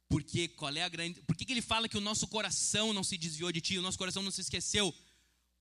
Porque 0.10 0.48
qual 0.48 0.76
é 0.76 0.82
a 0.82 0.90
grande. 0.90 1.22
Por 1.22 1.36
que, 1.36 1.46
que 1.46 1.52
ele 1.52 1.62
fala 1.62 1.88
que 1.88 1.98
o 1.98 2.02
nosso 2.02 2.28
coração 2.28 2.92
não 2.92 3.04
se 3.04 3.18
desviou 3.18 3.52
de 3.52 3.62
ti, 3.62 3.78
o 3.78 3.82
nosso 3.82 3.98
coração 3.98 4.24
não 4.24 4.32
se 4.32 4.42
esqueceu? 4.42 4.94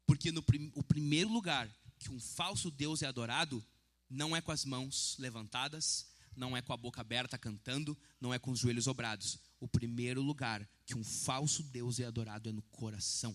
Porque 0.06 0.32
no 0.32 0.42
prim, 0.42 0.72
o 0.74 0.82
primeiro 0.82 1.30
lugar 1.30 1.68
que 1.98 2.10
um 2.10 2.20
falso 2.20 2.70
Deus 2.70 3.02
é 3.02 3.06
adorado 3.06 3.62
não 4.08 4.34
é 4.34 4.40
com 4.40 4.52
as 4.52 4.64
mãos 4.64 5.16
levantadas, 5.18 6.06
não 6.34 6.56
é 6.56 6.62
com 6.62 6.72
a 6.72 6.76
boca 6.76 7.00
aberta 7.00 7.36
cantando, 7.36 7.98
não 8.20 8.32
é 8.32 8.38
com 8.38 8.50
os 8.50 8.58
joelhos 8.58 8.86
obrados. 8.86 9.38
O 9.62 9.68
primeiro 9.68 10.20
lugar 10.20 10.68
que 10.84 10.96
um 10.96 11.04
falso 11.04 11.62
Deus 11.62 12.00
é 12.00 12.04
adorado 12.04 12.48
é 12.48 12.52
no 12.52 12.62
coração. 12.62 13.32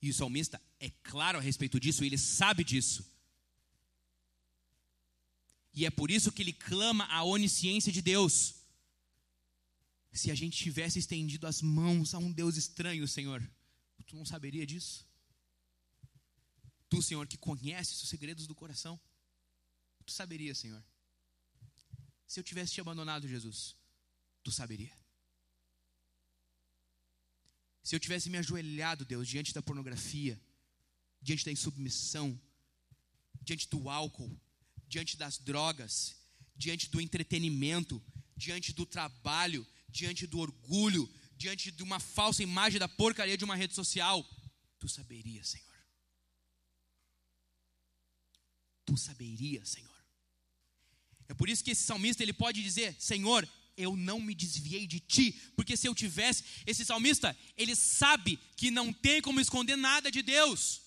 E 0.00 0.08
o 0.08 0.14
salmista 0.14 0.62
é 0.78 0.88
claro 1.02 1.36
a 1.36 1.40
respeito 1.40 1.80
disso, 1.80 2.04
ele 2.04 2.16
sabe 2.16 2.62
disso. 2.62 3.04
E 5.74 5.84
é 5.84 5.90
por 5.90 6.12
isso 6.12 6.30
que 6.30 6.42
ele 6.42 6.52
clama 6.52 7.04
a 7.06 7.24
onisciência 7.24 7.90
de 7.90 8.00
Deus. 8.00 8.54
Se 10.12 10.30
a 10.30 10.34
gente 10.36 10.56
tivesse 10.56 11.00
estendido 11.00 11.48
as 11.48 11.60
mãos 11.60 12.14
a 12.14 12.18
um 12.18 12.30
Deus 12.30 12.56
estranho, 12.56 13.08
Senhor, 13.08 13.42
tu 14.06 14.14
não 14.14 14.24
saberia 14.24 14.64
disso? 14.64 15.04
Tu, 16.88 17.02
Senhor, 17.02 17.26
que 17.26 17.36
conheces 17.36 18.00
os 18.00 18.08
segredos 18.08 18.46
do 18.46 18.54
coração, 18.54 18.98
tu 20.10 20.14
saberia, 20.14 20.54
Senhor. 20.54 20.82
Se 22.26 22.40
eu 22.40 22.44
tivesse 22.44 22.72
te 22.72 22.80
abandonado, 22.80 23.28
Jesus, 23.28 23.76
tu 24.42 24.50
saberia. 24.50 24.92
Se 27.82 27.94
eu 27.94 28.00
tivesse 28.00 28.28
me 28.28 28.38
ajoelhado, 28.38 29.04
Deus, 29.04 29.28
diante 29.28 29.54
da 29.54 29.62
pornografia, 29.62 30.40
diante 31.22 31.44
da 31.44 31.52
insubmissão, 31.52 32.38
diante 33.40 33.68
do 33.68 33.88
álcool, 33.88 34.36
diante 34.88 35.16
das 35.16 35.38
drogas, 35.38 36.16
diante 36.56 36.90
do 36.90 37.00
entretenimento, 37.00 38.02
diante 38.36 38.72
do 38.72 38.84
trabalho, 38.84 39.66
diante 39.88 40.26
do 40.26 40.40
orgulho, 40.40 41.08
diante 41.36 41.70
de 41.70 41.82
uma 41.82 42.00
falsa 42.00 42.42
imagem 42.42 42.80
da 42.80 42.88
porcaria 42.88 43.38
de 43.38 43.44
uma 43.44 43.56
rede 43.56 43.74
social, 43.74 44.28
tu 44.78 44.88
saberias, 44.88 45.48
Senhor. 45.48 45.66
Tu 48.84 48.96
saberias, 48.96 49.68
Senhor. 49.68 49.89
É 51.30 51.34
por 51.34 51.48
isso 51.48 51.62
que 51.62 51.70
esse 51.70 51.84
salmista 51.84 52.24
ele 52.24 52.32
pode 52.32 52.60
dizer: 52.60 52.96
Senhor, 52.98 53.48
eu 53.76 53.96
não 53.96 54.20
me 54.20 54.34
desviei 54.34 54.84
de 54.84 54.98
ti, 54.98 55.30
porque 55.54 55.76
se 55.76 55.86
eu 55.86 55.94
tivesse, 55.94 56.42
esse 56.66 56.84
salmista, 56.84 57.38
ele 57.56 57.76
sabe 57.76 58.36
que 58.56 58.68
não 58.68 58.92
tem 58.92 59.22
como 59.22 59.40
esconder 59.40 59.76
nada 59.76 60.10
de 60.10 60.22
Deus. 60.22 60.80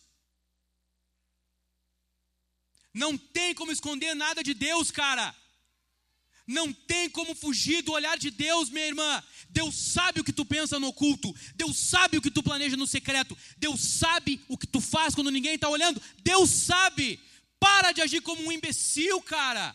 Não 2.94 3.18
tem 3.18 3.56
como 3.56 3.72
esconder 3.72 4.14
nada 4.14 4.44
de 4.44 4.54
Deus, 4.54 4.92
cara. 4.92 5.34
Não 6.46 6.74
tem 6.74 7.10
como 7.10 7.34
fugir 7.34 7.82
do 7.82 7.94
olhar 7.94 8.18
de 8.18 8.30
Deus, 8.30 8.70
minha 8.70 8.86
irmã. 8.86 9.24
Deus 9.50 9.74
sabe 9.74 10.20
o 10.20 10.26
que 10.26 10.34
tu 10.34 10.44
pensa 10.44 10.78
no 10.78 10.88
oculto. 10.88 11.34
Deus 11.56 11.78
sabe 11.78 12.18
o 12.18 12.22
que 12.22 12.30
tu 12.30 12.44
planeja 12.44 12.76
no 12.76 12.86
secreto. 12.86 13.38
Deus 13.58 13.80
sabe 13.80 14.42
o 14.50 14.58
que 14.58 14.68
tu 14.68 14.82
faz 14.82 15.16
quando 15.16 15.32
ninguém 15.32 15.56
está 15.56 15.70
olhando. 15.70 16.02
Deus 16.22 16.50
sabe. 16.50 17.18
Para 17.62 17.94
de 17.94 18.02
agir 18.02 18.22
como 18.22 18.46
um 18.46 18.52
imbecil, 18.52 19.22
cara. 19.22 19.74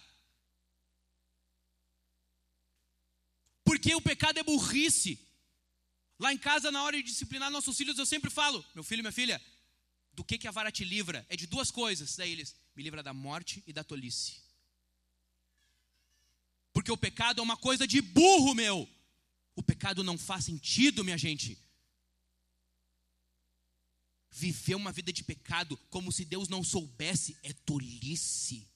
Porque 3.68 3.94
o 3.94 4.00
pecado 4.00 4.38
é 4.38 4.42
burrice. 4.42 5.20
Lá 6.18 6.32
em 6.32 6.38
casa, 6.38 6.72
na 6.72 6.82
hora 6.82 6.96
de 6.96 7.02
disciplinar 7.02 7.50
nossos 7.50 7.76
filhos, 7.76 7.98
eu 7.98 8.06
sempre 8.06 8.30
falo: 8.30 8.64
meu 8.74 8.82
filho, 8.82 9.02
minha 9.02 9.12
filha, 9.12 9.38
do 10.14 10.24
que, 10.24 10.38
que 10.38 10.48
a 10.48 10.50
vara 10.50 10.72
te 10.72 10.84
livra? 10.86 11.26
É 11.28 11.36
de 11.36 11.46
duas 11.46 11.70
coisas. 11.70 12.16
Daí 12.16 12.32
eles, 12.32 12.56
me 12.74 12.82
livra 12.82 13.02
da 13.02 13.12
morte 13.12 13.62
e 13.66 13.72
da 13.74 13.84
tolice. 13.84 14.38
Porque 16.72 16.90
o 16.90 16.96
pecado 16.96 17.40
é 17.40 17.42
uma 17.42 17.58
coisa 17.58 17.86
de 17.86 18.00
burro, 18.00 18.54
meu. 18.54 18.88
O 19.54 19.62
pecado 19.62 20.02
não 20.02 20.16
faz 20.16 20.46
sentido, 20.46 21.04
minha 21.04 21.18
gente. 21.18 21.58
Viver 24.30 24.76
uma 24.76 24.92
vida 24.92 25.12
de 25.12 25.22
pecado 25.22 25.76
como 25.90 26.10
se 26.10 26.24
Deus 26.24 26.48
não 26.48 26.64
soubesse 26.64 27.36
é 27.42 27.52
tolice, 27.52 28.66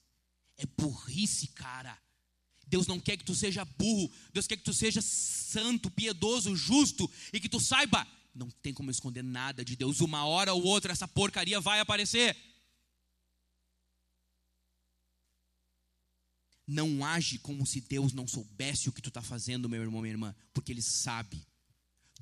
é 0.55 0.67
burrice, 0.67 1.47
cara. 1.47 1.99
Deus 2.67 2.87
não 2.87 2.99
quer 2.99 3.17
que 3.17 3.23
tu 3.23 3.35
seja 3.35 3.65
burro, 3.65 4.11
Deus 4.31 4.47
quer 4.47 4.57
que 4.57 4.63
tu 4.63 4.73
seja 4.73 5.01
santo, 5.01 5.91
piedoso, 5.91 6.55
justo 6.55 7.09
e 7.31 7.39
que 7.39 7.49
tu 7.49 7.59
saiba, 7.59 8.07
não 8.33 8.49
tem 8.49 8.73
como 8.73 8.89
esconder 8.89 9.23
nada 9.23 9.63
de 9.63 9.75
Deus. 9.75 10.01
Uma 10.01 10.25
hora 10.25 10.53
ou 10.53 10.63
outra 10.63 10.91
essa 10.91 11.07
porcaria 11.07 11.59
vai 11.59 11.79
aparecer. 11.79 12.35
Não 16.65 17.05
age 17.05 17.37
como 17.39 17.65
se 17.65 17.81
Deus 17.81 18.13
não 18.13 18.27
soubesse 18.27 18.89
o 18.89 18.91
que 18.93 19.01
tu 19.01 19.09
está 19.09 19.21
fazendo, 19.21 19.69
meu 19.69 19.81
irmão, 19.81 20.01
minha 20.01 20.13
irmã, 20.13 20.35
porque 20.53 20.71
Ele 20.71 20.81
sabe. 20.81 21.45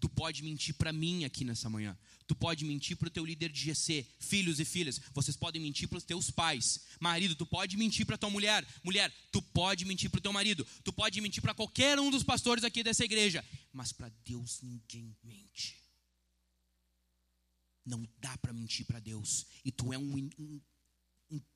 Tu 0.02 0.10
pode 0.10 0.42
mentir 0.42 0.74
para 0.74 0.92
mim 0.92 1.26
aqui 1.26 1.46
nessa 1.46 1.70
manhã. 1.70 1.96
Tu 2.26 2.36
pode 2.36 2.66
mentir 2.66 2.98
para 2.98 3.08
o 3.08 3.12
teu 3.12 3.24
líder 3.24 3.52
de 3.52 3.60
GC, 3.60 4.04
filhos 4.20 4.60
e 4.60 4.66
filhas. 4.66 5.00
Vocês 5.14 5.38
podem 5.38 5.62
mentir 5.62 5.88
para 5.88 6.00
os 6.00 6.04
teus 6.04 6.32
pais. 6.32 6.80
Marido, 7.00 7.36
tu 7.36 7.46
pode 7.46 7.78
mentir 7.78 8.04
para 8.04 8.18
tua 8.18 8.30
mulher. 8.32 8.68
Mulher, 8.84 9.14
tu 9.32 9.44
pode 9.44 9.86
mentir 9.86 10.10
para 10.10 10.18
o 10.18 10.22
teu 10.22 10.34
marido. 10.34 10.66
Tu 10.84 10.92
pode 10.92 11.22
mentir 11.22 11.40
para 11.40 11.54
qualquer 11.54 12.00
um 12.00 12.10
dos 12.10 12.24
pastores 12.24 12.64
aqui 12.64 12.84
dessa 12.84 13.06
igreja. 13.06 13.46
Mas 13.72 13.94
para 13.94 14.10
Deus 14.26 14.60
ninguém 14.64 15.16
mente. 15.24 15.78
Não 17.86 18.04
dá 18.18 18.36
para 18.40 18.54
mentir 18.54 18.88
para 18.88 19.00
Deus. 19.00 19.46
E 19.64 19.72
tu 19.72 19.94
é 19.94 20.00
um, 20.00 20.18
um 20.18 20.30
um 20.40 20.62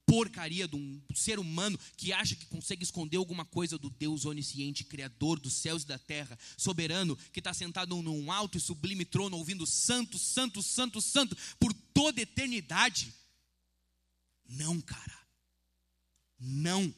porcaria 0.05 0.67
de 0.67 0.75
um 0.75 1.01
ser 1.13 1.39
humano 1.39 1.79
que 1.97 2.13
acha 2.13 2.35
que 2.35 2.45
consegue 2.45 2.83
esconder 2.83 3.17
alguma 3.17 3.43
coisa 3.43 3.77
do 3.77 3.89
Deus 3.89 4.25
onisciente, 4.25 4.83
Criador 4.83 5.39
dos 5.39 5.53
céus 5.53 5.83
e 5.83 5.87
da 5.87 5.97
terra, 5.97 6.37
soberano, 6.57 7.15
que 7.33 7.39
está 7.39 7.53
sentado 7.53 8.01
num 8.01 8.31
alto 8.31 8.57
e 8.57 8.61
sublime 8.61 9.03
trono, 9.03 9.37
ouvindo 9.37 9.65
santo, 9.65 10.17
santo, 10.19 10.61
santo, 10.61 11.01
santo, 11.01 11.35
por 11.59 11.73
toda 11.93 12.21
eternidade. 12.21 13.13
Não, 14.47 14.79
cara. 14.79 15.19
Não. 16.39 16.93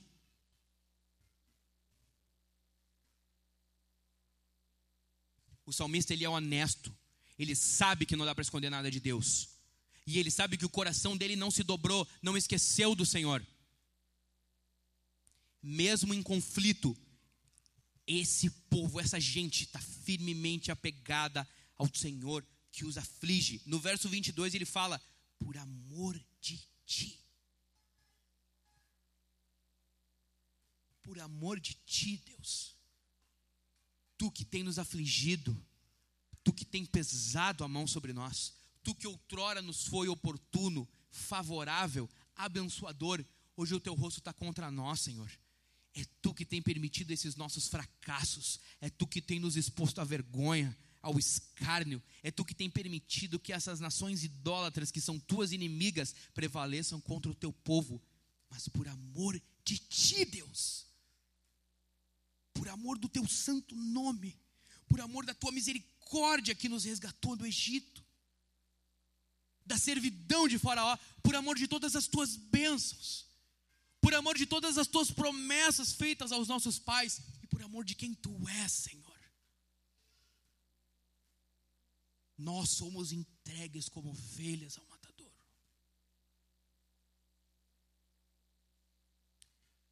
O 5.66 5.72
salmista 5.72 6.14
ele 6.14 6.26
é 6.26 6.30
honesto. 6.30 6.94
Ele 7.40 7.56
sabe 7.56 8.06
que 8.06 8.16
não 8.16 8.26
dá 8.26 8.34
para 8.34 8.42
esconder 8.42 8.70
nada 8.70 8.90
de 8.90 9.00
Deus 9.00 9.57
e 10.08 10.18
ele 10.18 10.32
sabe 10.32 10.58
que 10.58 10.66
o 10.66 10.70
coração 10.70 11.18
dele 11.18 11.36
não 11.36 11.52
se 11.52 11.64
dobrou, 11.64 12.08
não 12.22 12.38
esqueceu 12.38 12.96
do 12.96 13.06
Senhor. 13.06 13.46
Mesmo 15.62 16.14
em 16.14 16.24
conflito, 16.24 16.98
esse 18.08 18.50
povo, 18.50 19.02
essa 19.02 19.20
gente 19.20 19.66
está 19.66 19.82
firmemente 19.82 20.72
apegada 20.72 21.46
ao 21.76 21.94
Senhor 21.94 22.48
que 22.72 22.86
os 22.86 22.98
aflige. 22.98 23.62
No 23.66 23.82
verso 23.82 24.08
22 24.08 24.54
ele 24.54 24.64
fala: 24.66 25.02
por 25.38 25.58
amor 25.58 26.18
de 26.40 26.66
ti. 26.86 27.20
Por 31.04 31.20
amor 31.20 31.60
de 31.60 31.74
ti, 31.86 32.24
Deus. 32.26 32.78
Tu 34.18 34.32
que 34.32 34.46
tem 34.46 34.64
nos 34.64 34.80
afligido, 34.80 35.56
tu 36.46 36.54
que 36.54 36.64
tem 36.64 36.86
pesado 36.86 37.66
a 37.66 37.68
mão 37.68 37.86
sobre 37.86 38.14
nós, 38.14 38.54
Tu 38.88 38.96
que 38.96 39.06
outrora 39.06 39.62
nos 39.62 39.86
foi 39.86 40.08
oportuno, 40.08 40.88
favorável, 41.12 42.10
abençoador, 42.34 43.22
hoje 43.58 43.76
o 43.76 43.82
teu 43.82 43.94
rosto 43.94 44.20
está 44.20 44.32
contra 44.32 44.72
nós, 44.72 45.02
Senhor. 45.02 45.30
É 45.94 46.06
tu 46.22 46.34
que 46.34 46.46
tem 46.46 46.62
permitido 46.62 47.12
esses 47.12 47.36
nossos 47.36 47.68
fracassos, 47.68 48.62
é 48.80 48.90
tu 48.90 49.06
que 49.06 49.22
tem 49.22 49.42
nos 49.42 49.58
exposto 49.58 50.00
à 50.00 50.06
vergonha, 50.06 50.74
ao 51.02 51.20
escárnio, 51.20 52.02
é 52.24 52.32
tu 52.32 52.46
que 52.46 52.56
tem 52.56 52.70
permitido 52.70 53.38
que 53.38 53.52
essas 53.52 53.82
nações 53.82 54.24
idólatras, 54.24 54.90
que 54.90 55.02
são 55.02 55.20
tuas 55.20 55.52
inimigas, 55.52 56.16
prevaleçam 56.34 57.02
contra 57.02 57.30
o 57.30 57.36
teu 57.36 57.52
povo, 57.52 58.02
mas 58.50 58.70
por 58.70 58.88
amor 58.88 59.38
de 59.66 59.80
ti, 59.80 60.24
Deus, 60.24 60.86
por 62.54 62.70
amor 62.70 62.98
do 62.98 63.10
teu 63.10 63.28
santo 63.28 63.76
nome, 63.76 64.40
por 64.88 65.02
amor 65.02 65.26
da 65.26 65.34
tua 65.34 65.52
misericórdia 65.52 66.56
que 66.56 66.70
nos 66.70 66.86
resgatou 66.86 67.36
do 67.36 67.46
Egito, 67.46 68.07
da 69.68 69.78
servidão 69.78 70.48
de 70.48 70.58
Faraó, 70.58 70.98
por 71.22 71.36
amor 71.36 71.58
de 71.58 71.68
todas 71.68 71.96
as 71.96 72.08
tuas 72.08 72.36
bênçãos, 72.36 73.26
por 74.02 74.14
amor 74.14 74.38
de 74.38 74.46
todas 74.46 74.78
as 74.78 74.88
tuas 74.88 75.12
promessas 75.12 75.92
feitas 75.92 76.32
aos 76.32 76.48
nossos 76.48 76.80
pais 76.80 77.22
e 77.44 77.48
por 77.48 77.62
amor 77.62 77.84
de 77.84 77.94
quem 77.94 78.14
tu 78.14 78.48
és, 78.48 78.72
Senhor. 78.72 79.06
Nós 82.38 82.70
somos 82.70 83.12
entregues 83.12 83.90
como 83.90 84.12
ovelhas 84.12 84.78
ao 84.78 84.86
matador. 84.86 85.32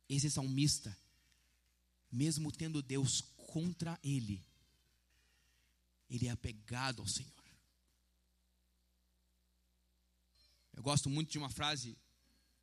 Esse 0.07 0.29
salmista, 0.29 0.95
mesmo 2.11 2.51
tendo 2.51 2.81
Deus 2.81 3.21
contra 3.35 3.99
ele, 4.03 4.45
ele 6.09 6.27
é 6.27 6.31
apegado 6.31 7.01
ao 7.01 7.07
Senhor. 7.07 7.34
Eu 10.75 10.83
gosto 10.83 11.09
muito 11.09 11.31
de 11.31 11.37
uma 11.37 11.49
frase. 11.49 11.97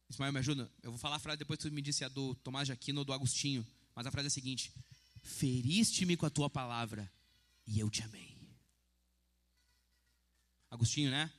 Ismael, 0.09 0.33
me 0.33 0.39
ajuda? 0.39 0.71
Eu 0.83 0.91
vou 0.91 0.99
falar 0.99 1.17
a 1.17 1.19
frase 1.19 1.39
depois 1.39 1.59
que 1.59 1.69
tu 1.69 1.75
me 1.75 1.81
disse 1.81 2.05
a 2.05 2.09
do 2.09 2.35
Tomás 2.37 2.67
de 2.67 2.73
Aquino 2.73 3.01
ou 3.01 3.05
do 3.05 3.13
Agostinho. 3.13 3.67
Mas 3.95 4.07
a 4.07 4.11
frase 4.11 4.27
é 4.27 4.29
a 4.29 4.31
seguinte: 4.31 4.73
Feriste-me 5.23 6.17
com 6.17 6.27
a 6.27 6.31
tua 6.31 6.51
palavra 6.51 7.11
e 7.67 7.81
eu 7.81 7.89
te 7.89 8.03
amei. 8.03 8.37
Agostinho, 10.71 11.11
né? 11.11 11.31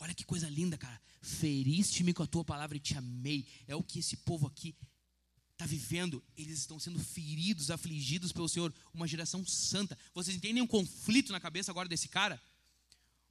Olha 0.00 0.14
que 0.14 0.24
coisa 0.24 0.48
linda, 0.48 0.76
cara. 0.76 1.00
Feriste-me 1.20 2.12
com 2.14 2.22
a 2.22 2.26
tua 2.26 2.44
palavra 2.44 2.76
e 2.76 2.80
te 2.80 2.96
amei. 2.96 3.46
É 3.66 3.74
o 3.74 3.82
que 3.82 3.98
esse 3.98 4.16
povo 4.16 4.46
aqui 4.46 4.74
está 5.52 5.66
vivendo. 5.66 6.24
Eles 6.36 6.60
estão 6.60 6.78
sendo 6.78 6.98
feridos, 6.98 7.70
afligidos 7.70 8.32
pelo 8.32 8.48
Senhor. 8.48 8.72
Uma 8.94 9.06
geração 9.06 9.44
santa. 9.44 9.98
Vocês 10.14 10.36
entendem 10.36 10.62
um 10.62 10.66
conflito 10.66 11.32
na 11.32 11.40
cabeça 11.40 11.70
agora 11.70 11.88
desse 11.88 12.08
cara? 12.08 12.40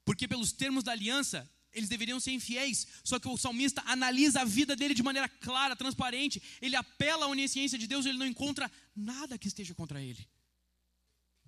Porque, 0.05 0.27
pelos 0.27 0.51
termos 0.51 0.83
da 0.83 0.91
aliança, 0.91 1.49
eles 1.77 1.89
deveriam 1.89 2.19
ser 2.19 2.31
infiéis. 2.31 2.87
Só 3.03 3.19
que 3.19 3.27
o 3.27 3.37
salmista 3.37 3.81
analisa 3.85 4.41
a 4.41 4.45
vida 4.45 4.75
dele 4.75 4.95
de 4.95 5.03
maneira 5.03 5.29
clara, 5.29 5.75
transparente. 5.75 6.41
Ele 6.59 6.75
apela 6.75 7.25
à 7.25 7.29
onisciência 7.29 7.77
de 7.77 7.87
Deus, 7.87 8.05
ele 8.05 8.17
não 8.17 8.25
encontra 8.25 8.71
nada 8.95 9.37
que 9.37 9.47
esteja 9.47 9.75
contra 9.75 10.01
ele. 10.01 10.27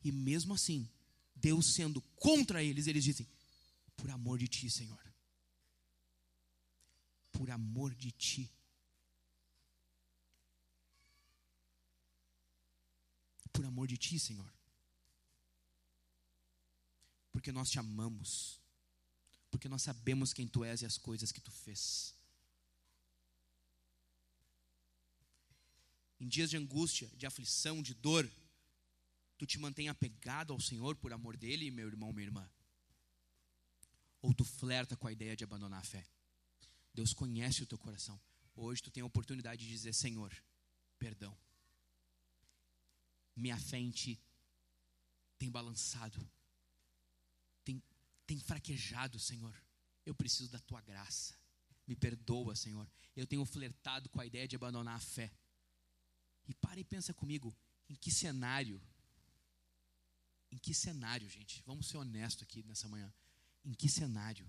E 0.04 0.12
mesmo 0.12 0.54
assim, 0.54 0.88
Deus 1.36 1.74
sendo 1.74 2.00
contra 2.16 2.64
eles, 2.64 2.86
eles 2.86 3.04
dizem: 3.04 3.28
Por 3.98 4.10
amor 4.12 4.38
de 4.38 4.48
ti, 4.48 4.70
Senhor. 4.70 5.04
Por 7.32 7.50
amor 7.50 7.96
de 7.96 8.12
ti. 8.12 8.52
Por 13.52 13.66
amor 13.66 13.88
de 13.88 13.98
ti, 13.98 14.20
Senhor. 14.20 14.54
Porque 17.32 17.52
nós 17.52 17.70
te 17.70 17.80
amamos 17.80 18.59
porque 19.50 19.70
nós 19.70 19.82
sabemos 19.82 20.34
quem 20.34 20.48
tu 20.48 20.64
és 20.64 20.82
e 20.82 20.86
as 20.86 20.98
coisas 20.98 21.32
que 21.32 21.42
tu 21.42 21.52
fez. 21.52 22.14
Em 26.20 26.28
dias 26.28 26.50
de 26.50 26.58
angústia, 26.58 27.10
de 27.16 27.26
aflição, 27.26 27.82
de 27.82 27.94
dor, 27.94 28.30
tu 29.38 29.46
te 29.46 29.58
mantém 29.58 29.88
apegado 29.88 30.52
ao 30.52 30.60
Senhor 30.60 30.96
por 30.96 31.14
amor 31.14 31.38
dele, 31.38 31.72
meu 31.72 31.88
irmão, 31.88 32.12
minha 32.12 32.28
irmã? 32.28 32.50
Ou 34.22 34.34
tu 34.34 34.44
flerta 34.44 34.98
com 34.98 35.08
a 35.08 35.12
ideia 35.12 35.36
de 35.36 35.44
abandonar 35.44 35.80
a 35.80 35.84
fé? 35.84 36.06
Deus 36.94 37.14
conhece 37.14 37.64
o 37.64 37.66
teu 37.66 37.78
coração. 37.78 38.20
Hoje 38.54 38.84
tu 38.84 38.92
tem 38.92 39.02
a 39.02 39.06
oportunidade 39.06 39.64
de 39.64 39.72
dizer: 39.72 39.94
Senhor, 39.94 40.36
perdão. 40.98 41.36
Minha 43.34 43.58
fé 43.58 43.80
em 43.80 43.90
ti 43.90 44.20
tem 45.38 45.50
balançado 45.50 46.20
tem 48.30 48.40
fraquejado, 48.40 49.18
Senhor. 49.18 49.56
Eu 50.06 50.14
preciso 50.14 50.52
da 50.52 50.60
tua 50.60 50.80
graça. 50.82 51.36
Me 51.88 51.96
perdoa, 51.96 52.56
Senhor. 52.56 52.88
Eu 53.16 53.26
tenho 53.26 53.44
flertado 53.44 54.08
com 54.08 54.22
a 54.22 54.26
ideia 54.26 54.48
de 54.48 54.56
abandonar 54.56 54.96
a 54.98 55.00
fé. 55.00 55.34
E 56.48 56.54
para 56.54 56.80
e 56.80 56.84
pensa 56.84 57.12
comigo, 57.12 57.58
em 57.90 57.96
que 57.96 58.12
cenário? 58.12 58.80
Em 60.52 60.60
que 60.60 60.76
cenário, 60.76 61.28
gente? 61.28 61.64
Vamos 61.66 61.88
ser 61.88 61.98
honestos 61.98 62.44
aqui 62.44 62.62
nessa 62.62 62.88
manhã. 62.88 63.12
Em 63.66 63.74
que 63.74 63.90
cenário? 63.90 64.48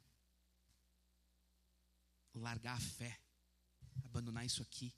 Largar 2.35 2.77
a 2.77 2.81
fé, 2.81 3.19
abandonar 4.05 4.45
isso 4.45 4.61
aqui. 4.61 4.95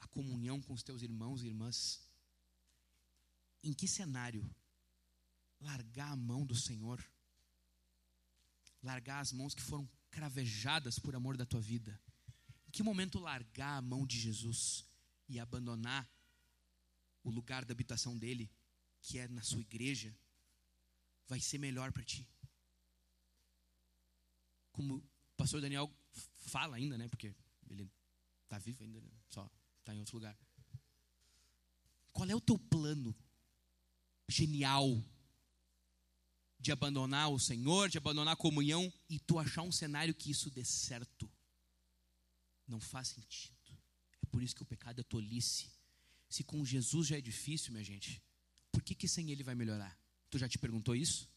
A 0.00 0.06
comunhão 0.06 0.62
com 0.62 0.72
os 0.72 0.82
teus 0.82 1.02
irmãos 1.02 1.42
e 1.42 1.48
irmãs 1.48 2.00
em 3.62 3.74
que 3.74 3.86
cenário 3.86 4.50
largar 5.62 6.12
a 6.12 6.16
mão 6.16 6.44
do 6.44 6.54
Senhor? 6.54 7.04
Largar 8.82 9.20
as 9.20 9.32
mãos 9.32 9.54
que 9.54 9.62
foram 9.62 9.88
cravejadas 10.10 10.98
por 10.98 11.14
amor 11.14 11.36
da 11.36 11.46
tua 11.46 11.60
vida? 11.60 11.98
Em 12.66 12.70
que 12.70 12.82
momento 12.82 13.18
largar 13.18 13.78
a 13.78 13.82
mão 13.82 14.06
de 14.06 14.18
Jesus 14.18 14.84
e 15.28 15.38
abandonar 15.38 16.08
o 17.22 17.30
lugar 17.30 17.64
da 17.64 17.72
habitação 17.72 18.18
dele, 18.18 18.50
que 19.00 19.18
é 19.18 19.28
na 19.28 19.42
sua 19.42 19.60
igreja, 19.60 20.14
vai 21.26 21.40
ser 21.40 21.58
melhor 21.58 21.92
para 21.92 22.04
ti? 22.04 22.28
Como 24.72 24.96
o 24.96 25.02
pastor 25.36 25.60
Daniel 25.60 25.90
fala 26.46 26.76
ainda, 26.76 26.98
né? 26.98 27.08
Porque 27.08 27.34
ele 27.68 27.90
está 28.44 28.58
vivo 28.58 28.82
ainda, 28.82 29.00
né? 29.00 29.10
só 29.28 29.48
está 29.80 29.94
em 29.94 30.00
outro 30.00 30.16
lugar. 30.16 30.36
Qual 32.12 32.28
é 32.28 32.34
o 32.34 32.40
teu 32.40 32.58
plano 32.58 33.14
genial 34.28 35.02
de 36.62 36.70
abandonar 36.70 37.28
o 37.28 37.40
Senhor, 37.40 37.88
de 37.88 37.98
abandonar 37.98 38.34
a 38.34 38.36
comunhão 38.36 38.90
e 39.10 39.18
tu 39.18 39.36
achar 39.36 39.62
um 39.62 39.72
cenário 39.72 40.14
que 40.14 40.30
isso 40.30 40.48
dê 40.48 40.64
certo? 40.64 41.28
Não 42.68 42.78
faz 42.78 43.08
sentido. 43.08 43.76
É 44.22 44.26
por 44.26 44.40
isso 44.40 44.54
que 44.54 44.62
o 44.62 44.66
pecado 44.66 45.00
é 45.00 45.02
tolice. 45.02 45.68
Se 46.28 46.44
com 46.44 46.64
Jesus 46.64 47.08
já 47.08 47.18
é 47.18 47.20
difícil, 47.20 47.72
minha 47.72 47.82
gente, 47.82 48.22
por 48.70 48.80
que, 48.80 48.94
que 48.94 49.08
sem 49.08 49.32
Ele 49.32 49.42
vai 49.42 49.56
melhorar? 49.56 49.98
Tu 50.30 50.38
já 50.38 50.48
te 50.48 50.56
perguntou 50.56 50.94
isso? 50.94 51.28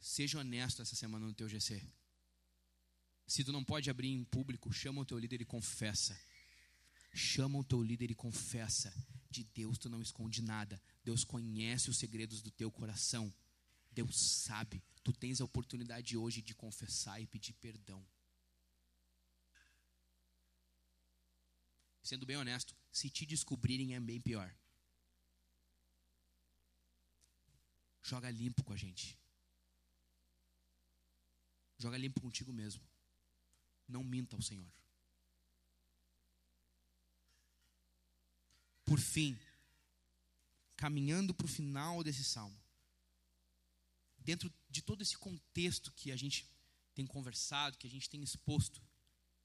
Seja 0.00 0.38
honesto 0.38 0.80
essa 0.80 0.96
semana 0.96 1.26
no 1.26 1.34
teu 1.34 1.46
GC. 1.46 1.86
Se 3.26 3.44
tu 3.44 3.52
não 3.52 3.62
pode 3.62 3.90
abrir 3.90 4.08
em 4.08 4.24
público, 4.24 4.72
chama 4.72 5.02
o 5.02 5.04
teu 5.04 5.18
líder 5.18 5.42
e 5.42 5.44
confessa. 5.44 6.18
Chama 7.18 7.58
o 7.58 7.64
teu 7.64 7.82
líder 7.82 8.12
e 8.12 8.14
confessa. 8.14 8.94
De 9.28 9.42
Deus 9.42 9.76
tu 9.76 9.88
não 9.88 10.00
esconde 10.00 10.40
nada. 10.40 10.80
Deus 11.02 11.24
conhece 11.24 11.90
os 11.90 11.98
segredos 11.98 12.40
do 12.40 12.50
teu 12.52 12.70
coração. 12.70 13.34
Deus 13.90 14.16
sabe. 14.16 14.80
Tu 15.02 15.12
tens 15.12 15.40
a 15.40 15.44
oportunidade 15.44 16.16
hoje 16.16 16.40
de 16.40 16.54
confessar 16.54 17.20
e 17.20 17.26
pedir 17.26 17.54
perdão. 17.54 18.06
Sendo 22.04 22.24
bem 22.24 22.36
honesto, 22.36 22.76
se 22.92 23.10
te 23.10 23.26
descobrirem 23.26 23.96
é 23.96 24.00
bem 24.00 24.20
pior. 24.20 24.54
Joga 28.00 28.30
limpo 28.30 28.62
com 28.62 28.72
a 28.72 28.76
gente. 28.76 29.18
Joga 31.76 31.98
limpo 31.98 32.20
contigo 32.20 32.52
mesmo. 32.52 32.82
Não 33.88 34.04
minta 34.04 34.36
ao 34.36 34.40
Senhor. 34.40 34.72
Por 38.88 38.98
fim, 38.98 39.38
caminhando 40.74 41.34
para 41.34 41.44
o 41.44 41.48
final 41.48 42.02
desse 42.02 42.24
salmo, 42.24 42.58
dentro 44.18 44.50
de 44.70 44.80
todo 44.80 45.02
esse 45.02 45.18
contexto 45.18 45.92
que 45.92 46.10
a 46.10 46.16
gente 46.16 46.46
tem 46.94 47.06
conversado, 47.06 47.76
que 47.76 47.86
a 47.86 47.90
gente 47.90 48.08
tem 48.08 48.22
exposto, 48.22 48.80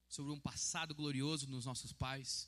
sobre 0.07 0.31
um 0.31 0.39
passado 0.39 0.95
glorioso 0.95 1.45
nos 1.49 1.65
nossos 1.65 1.91
pais, 1.91 2.47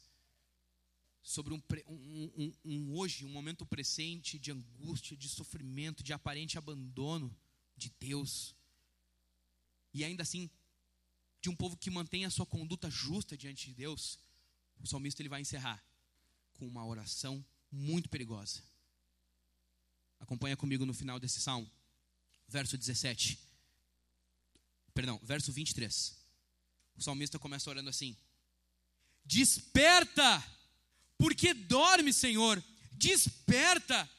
sobre 1.21 1.53
um, 1.53 1.61
um, 1.85 2.31
um, 2.37 2.53
um, 2.63 2.95
hoje, 2.95 3.25
um 3.25 3.29
momento 3.29 3.65
presente 3.65 4.39
de 4.39 4.53
angústia, 4.53 5.17
de 5.17 5.27
sofrimento, 5.27 6.01
de 6.01 6.13
aparente 6.13 6.57
abandono 6.57 7.35
de 7.75 7.89
Deus, 7.99 8.55
e 9.93 10.05
ainda 10.05 10.23
assim 10.23 10.49
de 11.41 11.49
um 11.49 11.55
povo 11.55 11.75
que 11.75 11.91
mantém 11.91 12.23
a 12.23 12.29
sua 12.29 12.45
conduta 12.45 12.89
justa 12.89 13.35
diante 13.35 13.67
de 13.67 13.73
Deus, 13.73 14.17
o 14.79 14.87
salmista 14.87 15.21
ele 15.21 15.27
vai 15.27 15.41
encerrar 15.41 15.83
com 16.55 16.67
uma 16.67 16.85
oração 16.85 17.43
muito 17.71 18.09
perigosa. 18.09 18.61
Acompanha 20.19 20.57
comigo 20.57 20.85
no 20.85 20.93
final 20.93 21.19
desse 21.19 21.39
salmo, 21.39 21.69
verso 22.47 22.77
17. 22.77 23.37
Perdão, 24.93 25.19
verso 25.23 25.51
23. 25.51 26.15
O 26.97 27.01
salmista 27.01 27.37
começa 27.37 27.69
orando 27.69 27.89
assim: 27.89 28.15
Desperta, 29.25 30.43
porque 31.17 31.53
dorme, 31.53 32.13
Senhor. 32.13 32.63
Desperta, 32.93 34.09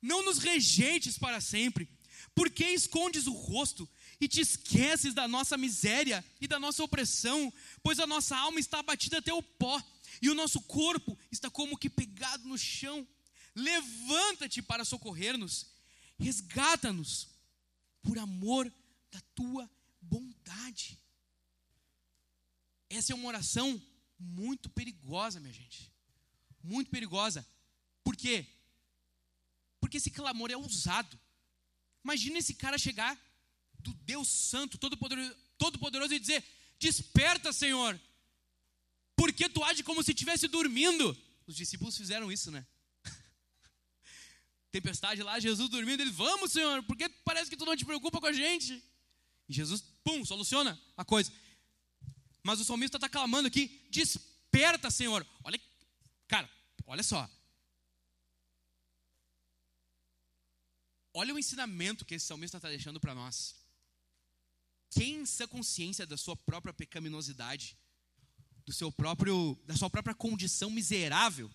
não 0.00 0.24
nos 0.24 0.38
rejeites 0.38 1.18
para 1.18 1.40
sempre. 1.40 1.88
Porque 2.34 2.64
escondes 2.64 3.26
o 3.26 3.32
rosto 3.32 3.88
e 4.20 4.28
te 4.28 4.40
esqueces 4.40 5.14
da 5.14 5.26
nossa 5.26 5.56
miséria 5.56 6.24
e 6.40 6.46
da 6.46 6.60
nossa 6.60 6.84
opressão, 6.84 7.52
pois 7.82 7.98
a 7.98 8.06
nossa 8.06 8.36
alma 8.36 8.60
está 8.60 8.78
abatida 8.78 9.18
até 9.18 9.32
o 9.32 9.42
pó 9.42 9.82
e 10.20 10.28
o 10.28 10.34
nosso 10.34 10.60
corpo 10.62 11.18
está 11.30 11.50
como 11.50 11.78
que 11.78 11.88
pegado 11.88 12.46
no 12.46 12.58
chão. 12.58 13.06
Levanta-te 13.54 14.62
para 14.62 14.84
socorrer-nos, 14.84 15.66
resgata-nos 16.18 17.28
por 18.02 18.18
amor 18.18 18.72
da 19.10 19.20
tua 19.34 19.68
bondade. 20.00 20.98
Essa 22.88 23.12
é 23.12 23.14
uma 23.14 23.28
oração 23.28 23.80
muito 24.18 24.68
perigosa, 24.68 25.40
minha 25.40 25.52
gente. 25.52 25.90
Muito 26.62 26.90
perigosa. 26.90 27.46
Por 28.04 28.16
quê? 28.16 28.46
Porque 29.80 29.96
esse 29.96 30.10
clamor 30.10 30.50
é 30.50 30.56
ousado. 30.56 31.18
Imagina 32.04 32.38
esse 32.38 32.54
cara 32.54 32.76
chegar 32.76 33.18
do 33.78 33.92
Deus 33.94 34.28
Santo, 34.28 34.76
Todo-Poderoso, 34.76 35.34
Todo 35.56 35.78
-Poderoso, 35.78 36.12
e 36.12 36.18
dizer: 36.18 36.44
Desperta, 36.78 37.52
Senhor, 37.52 37.98
porque 39.20 39.50
tu 39.50 39.62
age 39.62 39.82
como 39.82 40.02
se 40.02 40.12
estivesse 40.12 40.48
dormindo. 40.48 41.14
Os 41.46 41.54
discípulos 41.54 41.94
fizeram 41.94 42.32
isso, 42.32 42.50
né? 42.50 42.66
Tempestade 44.72 45.22
lá, 45.22 45.38
Jesus 45.38 45.68
dormindo, 45.68 46.00
ele: 46.00 46.10
Vamos, 46.10 46.52
Senhor, 46.52 46.82
porque 46.84 47.06
parece 47.22 47.50
que 47.50 47.56
tu 47.56 47.66
não 47.66 47.76
te 47.76 47.84
preocupa 47.84 48.18
com 48.18 48.28
a 48.28 48.32
gente. 48.32 48.82
E 49.46 49.52
Jesus, 49.52 49.82
pum, 50.02 50.24
soluciona 50.24 50.80
a 50.96 51.04
coisa. 51.04 51.30
Mas 52.42 52.60
o 52.60 52.64
salmista 52.64 52.96
está 52.96 53.10
clamando 53.10 53.46
aqui: 53.46 53.86
Desperta, 53.90 54.90
Senhor. 54.90 55.26
Olha, 55.44 55.60
cara, 56.26 56.48
olha 56.86 57.02
só. 57.02 57.28
Olha 61.12 61.34
o 61.34 61.38
ensinamento 61.38 62.06
que 62.06 62.14
esse 62.14 62.24
salmista 62.24 62.56
está 62.56 62.70
deixando 62.70 62.98
para 62.98 63.14
nós. 63.14 63.54
Quem 64.88 65.20
essa 65.20 65.46
consciência 65.46 66.06
da 66.06 66.16
sua 66.16 66.34
própria 66.34 66.72
pecaminosidade, 66.72 67.76
do 68.70 68.74
seu 68.74 68.92
próprio, 68.92 69.60
da 69.66 69.76
sua 69.76 69.90
própria 69.90 70.14
condição 70.14 70.70
miserável, 70.70 71.50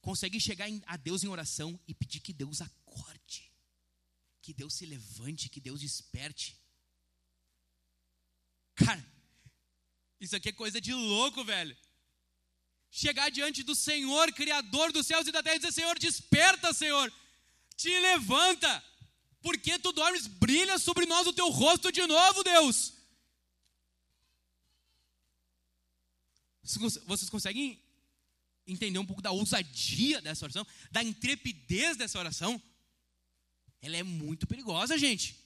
consegue 0.00 0.38
chegar 0.38 0.68
a 0.86 0.96
Deus 0.96 1.24
em 1.24 1.26
oração 1.26 1.78
e 1.88 1.92
pedir 1.92 2.20
que 2.20 2.32
Deus 2.32 2.60
acorde, 2.60 3.52
que 4.40 4.54
Deus 4.54 4.74
se 4.74 4.86
levante, 4.86 5.48
que 5.48 5.60
Deus 5.60 5.80
desperte. 5.80 6.56
Cara, 8.76 9.04
isso 10.20 10.36
aqui 10.36 10.50
é 10.50 10.52
coisa 10.52 10.80
de 10.80 10.94
louco, 10.94 11.44
velho. 11.44 11.76
Chegar 12.88 13.28
diante 13.28 13.64
do 13.64 13.74
Senhor, 13.74 14.32
Criador 14.32 14.92
dos 14.92 15.08
céus 15.08 15.26
e 15.26 15.32
da 15.32 15.42
terra, 15.42 15.56
e 15.56 15.58
dizer: 15.58 15.72
Senhor, 15.72 15.98
desperta, 15.98 16.72
Senhor, 16.72 17.12
te 17.76 17.90
levanta 17.98 18.84
porque 19.42 19.76
tu 19.80 19.90
dormes, 19.90 20.28
brilha 20.28 20.78
sobre 20.78 21.04
nós 21.04 21.26
o 21.26 21.32
teu 21.32 21.48
rosto 21.48 21.90
de 21.90 22.06
novo, 22.06 22.44
Deus. 22.44 22.97
Vocês 27.06 27.30
conseguem 27.30 27.80
entender 28.66 28.98
um 28.98 29.06
pouco 29.06 29.22
da 29.22 29.30
ousadia 29.30 30.20
dessa 30.20 30.44
oração, 30.44 30.66
da 30.90 31.02
intrepidez 31.02 31.96
dessa 31.96 32.18
oração? 32.18 32.60
Ela 33.80 33.96
é 33.96 34.02
muito 34.02 34.46
perigosa, 34.46 34.98
gente. 34.98 35.36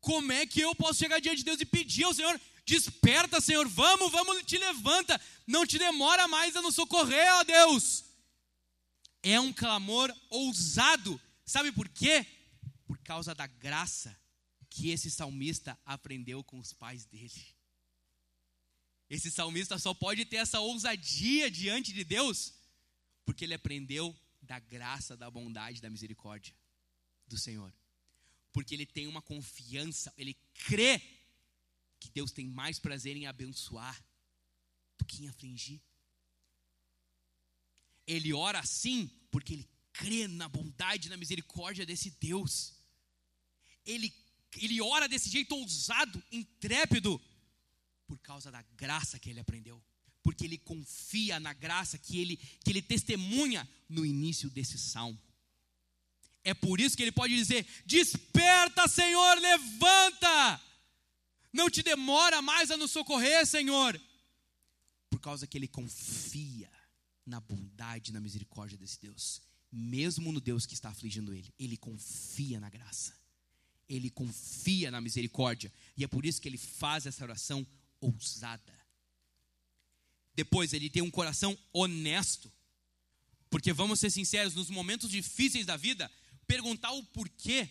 Como 0.00 0.32
é 0.32 0.46
que 0.46 0.60
eu 0.60 0.74
posso 0.74 0.98
chegar 0.98 1.20
diante 1.20 1.38
de 1.38 1.44
Deus 1.44 1.60
e 1.60 1.66
pedir 1.66 2.04
ao 2.04 2.14
Senhor, 2.14 2.40
desperta, 2.64 3.40
Senhor, 3.40 3.66
vamos, 3.66 4.12
vamos, 4.12 4.42
te 4.44 4.58
levanta, 4.58 5.20
não 5.46 5.66
te 5.66 5.78
demora 5.78 6.28
mais 6.28 6.54
a 6.54 6.62
nos 6.62 6.74
socorrer, 6.74 7.32
ó 7.34 7.44
Deus. 7.44 8.04
É 9.22 9.40
um 9.40 9.52
clamor 9.52 10.14
ousado, 10.28 11.20
sabe 11.44 11.72
por 11.72 11.88
quê? 11.88 12.26
por 12.86 12.98
causa 12.98 13.34
da 13.34 13.46
graça 13.46 14.16
que 14.70 14.90
esse 14.90 15.10
salmista 15.10 15.78
aprendeu 15.84 16.42
com 16.44 16.58
os 16.58 16.72
pais 16.72 17.04
dele. 17.04 17.53
Esse 19.08 19.30
salmista 19.30 19.78
só 19.78 19.92
pode 19.92 20.24
ter 20.24 20.36
essa 20.36 20.60
ousadia 20.60 21.50
diante 21.50 21.92
de 21.92 22.04
Deus 22.04 22.54
porque 23.24 23.44
ele 23.44 23.54
aprendeu 23.54 24.14
da 24.42 24.58
graça, 24.58 25.16
da 25.16 25.30
bondade, 25.30 25.80
da 25.80 25.90
misericórdia 25.90 26.54
do 27.26 27.38
Senhor. 27.38 27.72
Porque 28.52 28.74
ele 28.74 28.86
tem 28.86 29.06
uma 29.06 29.22
confiança, 29.22 30.12
ele 30.16 30.34
crê 30.66 31.00
que 31.98 32.10
Deus 32.10 32.30
tem 32.30 32.46
mais 32.46 32.78
prazer 32.78 33.16
em 33.16 33.26
abençoar 33.26 34.04
do 34.98 35.04
que 35.04 35.24
em 35.24 35.28
afligir. 35.28 35.80
Ele 38.06 38.32
ora 38.32 38.58
assim 38.60 39.08
porque 39.30 39.54
ele 39.54 39.68
crê 39.92 40.28
na 40.28 40.48
bondade, 40.48 41.08
na 41.08 41.16
misericórdia 41.16 41.86
desse 41.86 42.10
Deus. 42.10 42.74
Ele, 43.86 44.12
ele 44.56 44.80
ora 44.80 45.08
desse 45.08 45.30
jeito 45.30 45.54
ousado, 45.54 46.22
intrépido, 46.30 47.20
Por 48.06 48.18
causa 48.18 48.50
da 48.50 48.62
graça 48.76 49.18
que 49.18 49.30
ele 49.30 49.40
aprendeu. 49.40 49.82
Porque 50.22 50.44
ele 50.44 50.58
confia 50.58 51.38
na 51.38 51.52
graça 51.52 51.98
que 51.98 52.18
ele, 52.18 52.36
que 52.36 52.70
ele 52.70 52.82
testemunha 52.82 53.68
no 53.88 54.04
início 54.04 54.48
desse 54.50 54.78
salmo. 54.78 55.18
É 56.42 56.52
por 56.52 56.80
isso 56.80 56.96
que 56.96 57.02
ele 57.02 57.12
pode 57.12 57.34
dizer: 57.34 57.66
Desperta, 57.86 58.86
Senhor, 58.86 59.38
levanta! 59.38 60.60
Não 61.52 61.70
te 61.70 61.82
demora 61.82 62.42
mais 62.42 62.70
a 62.70 62.76
nos 62.76 62.90
socorrer, 62.90 63.46
Senhor. 63.46 64.00
Por 65.08 65.20
causa 65.20 65.46
que 65.46 65.56
ele 65.56 65.68
confia 65.68 66.70
na 67.24 67.40
bondade 67.40 68.10
e 68.10 68.14
na 68.14 68.20
misericórdia 68.20 68.76
desse 68.76 69.00
Deus. 69.00 69.40
Mesmo 69.70 70.32
no 70.32 70.40
Deus 70.40 70.66
que 70.66 70.74
está 70.74 70.90
afligindo 70.90 71.32
ele, 71.32 71.52
ele 71.58 71.76
confia 71.76 72.60
na 72.60 72.68
graça. 72.68 73.14
Ele 73.88 74.10
confia 74.10 74.90
na 74.90 75.00
misericórdia. 75.00 75.72
E 75.96 76.04
é 76.04 76.08
por 76.08 76.26
isso 76.26 76.40
que 76.40 76.48
ele 76.48 76.58
faz 76.58 77.06
essa 77.06 77.24
oração 77.24 77.66
ousada. 78.04 78.74
Depois, 80.34 80.72
ele 80.72 80.90
tem 80.90 81.02
um 81.02 81.10
coração 81.10 81.56
honesto. 81.72 82.52
Porque 83.48 83.72
vamos 83.72 84.00
ser 84.00 84.10
sinceros, 84.10 84.54
nos 84.54 84.68
momentos 84.68 85.10
difíceis 85.10 85.64
da 85.64 85.76
vida, 85.76 86.10
perguntar 86.46 86.90
o 86.92 87.02
porquê 87.04 87.70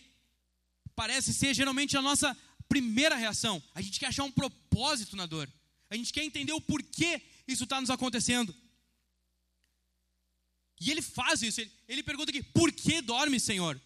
parece 0.96 1.34
ser 1.34 1.54
geralmente 1.54 1.96
a 1.96 2.02
nossa 2.02 2.36
primeira 2.68 3.16
reação. 3.16 3.62
A 3.74 3.82
gente 3.82 4.00
quer 4.00 4.06
achar 4.06 4.24
um 4.24 4.32
propósito 4.32 5.16
na 5.16 5.26
dor. 5.26 5.52
A 5.90 5.96
gente 5.96 6.12
quer 6.12 6.24
entender 6.24 6.52
o 6.52 6.60
porquê 6.60 7.20
isso 7.46 7.64
está 7.64 7.80
nos 7.80 7.90
acontecendo. 7.90 8.54
E 10.80 10.90
ele 10.90 11.02
faz 11.02 11.42
isso. 11.42 11.60
Ele, 11.60 11.70
ele 11.88 12.02
pergunta 12.02 12.30
aqui: 12.30 12.42
por 12.42 12.72
que 12.72 13.00
dorme, 13.00 13.38
Senhor? 13.38 13.80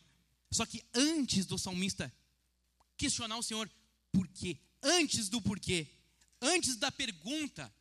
Só 0.50 0.64
que 0.64 0.82
antes 0.94 1.46
do 1.46 1.58
salmista 1.58 2.12
questionar 2.96 3.36
o 3.36 3.42
Senhor, 3.42 3.70
por 4.12 4.26
quê? 4.28 4.58
Antes 4.82 5.28
do 5.28 5.42
porquê, 5.42 5.86
antes 6.40 6.76
da 6.76 6.90
pergunta, 6.90 7.72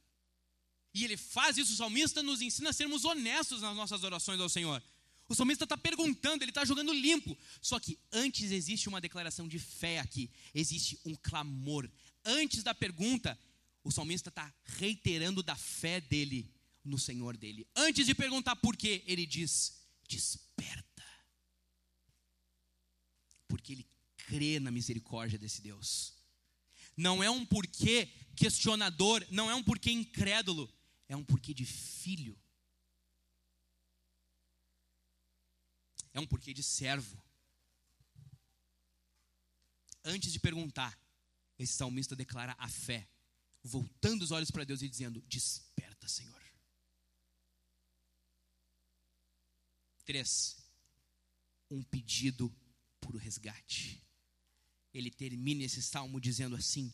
e 0.93 1.03
ele 1.03 1.15
faz 1.15 1.57
isso, 1.57 1.73
o 1.73 1.75
salmista 1.75 2.23
nos 2.23 2.41
ensina 2.41 2.71
a 2.71 2.73
sermos 2.73 3.05
honestos 3.05 3.61
nas 3.61 3.75
nossas 3.75 4.03
orações 4.03 4.39
ao 4.39 4.49
Senhor. 4.49 4.81
O 5.29 5.35
salmista 5.35 5.65
está 5.65 5.77
perguntando, 5.77 6.43
ele 6.43 6.51
está 6.51 6.63
jogando 6.63 6.93
limpo. 6.93 7.37
Só 7.61 7.79
que 7.79 7.99
antes 8.11 8.51
existe 8.51 8.87
uma 8.87 9.01
declaração 9.01 9.47
de 9.47 9.59
fé 9.59 9.99
aqui, 9.99 10.29
existe 10.55 10.99
um 11.05 11.13
clamor. 11.15 11.89
Antes 12.23 12.63
da 12.63 12.73
pergunta, 12.73 13.37
o 13.83 13.91
salmista 13.91 14.29
está 14.29 14.51
reiterando 14.63 15.43
da 15.43 15.55
fé 15.55 16.01
dele 16.01 16.49
no 16.83 16.97
Senhor 16.97 17.37
dele. 17.37 17.67
Antes 17.75 18.05
de 18.05 18.15
perguntar 18.15 18.55
por 18.55 18.75
quê, 18.75 19.03
ele 19.05 19.25
diz: 19.25 19.81
desperta. 20.07 21.03
Porque 23.47 23.73
ele 23.73 23.87
crê 24.17 24.59
na 24.59 24.71
misericórdia 24.71 25.37
desse 25.37 25.61
Deus. 25.61 26.16
Não 26.97 27.23
é 27.23 27.29
um 27.29 27.45
porquê 27.45 28.07
questionador, 28.35 29.23
não 29.29 29.51
é 29.51 29.55
um 29.55 29.63
porquê 29.63 29.91
incrédulo, 29.91 30.67
é 31.07 31.15
um 31.15 31.23
porquê 31.23 31.53
de 31.53 31.63
filho. 31.63 32.35
É 36.11 36.19
um 36.19 36.25
porquê 36.25 36.51
de 36.51 36.63
servo. 36.63 37.23
Antes 40.03 40.33
de 40.33 40.39
perguntar, 40.39 40.99
esse 41.59 41.73
salmista 41.73 42.15
declara 42.15 42.55
a 42.57 42.67
fé, 42.67 43.07
voltando 43.61 44.23
os 44.23 44.31
olhos 44.31 44.49
para 44.49 44.63
Deus 44.63 44.81
e 44.81 44.89
dizendo: 44.89 45.21
Desperta, 45.27 46.07
Senhor. 46.07 46.41
Três, 50.03 50.57
um 51.69 51.83
pedido 51.83 52.49
por 52.99 53.15
resgate 53.17 54.06
ele 54.97 55.11
termina 55.11 55.63
esse 55.63 55.81
salmo 55.81 56.19
dizendo 56.19 56.55
assim: 56.55 56.91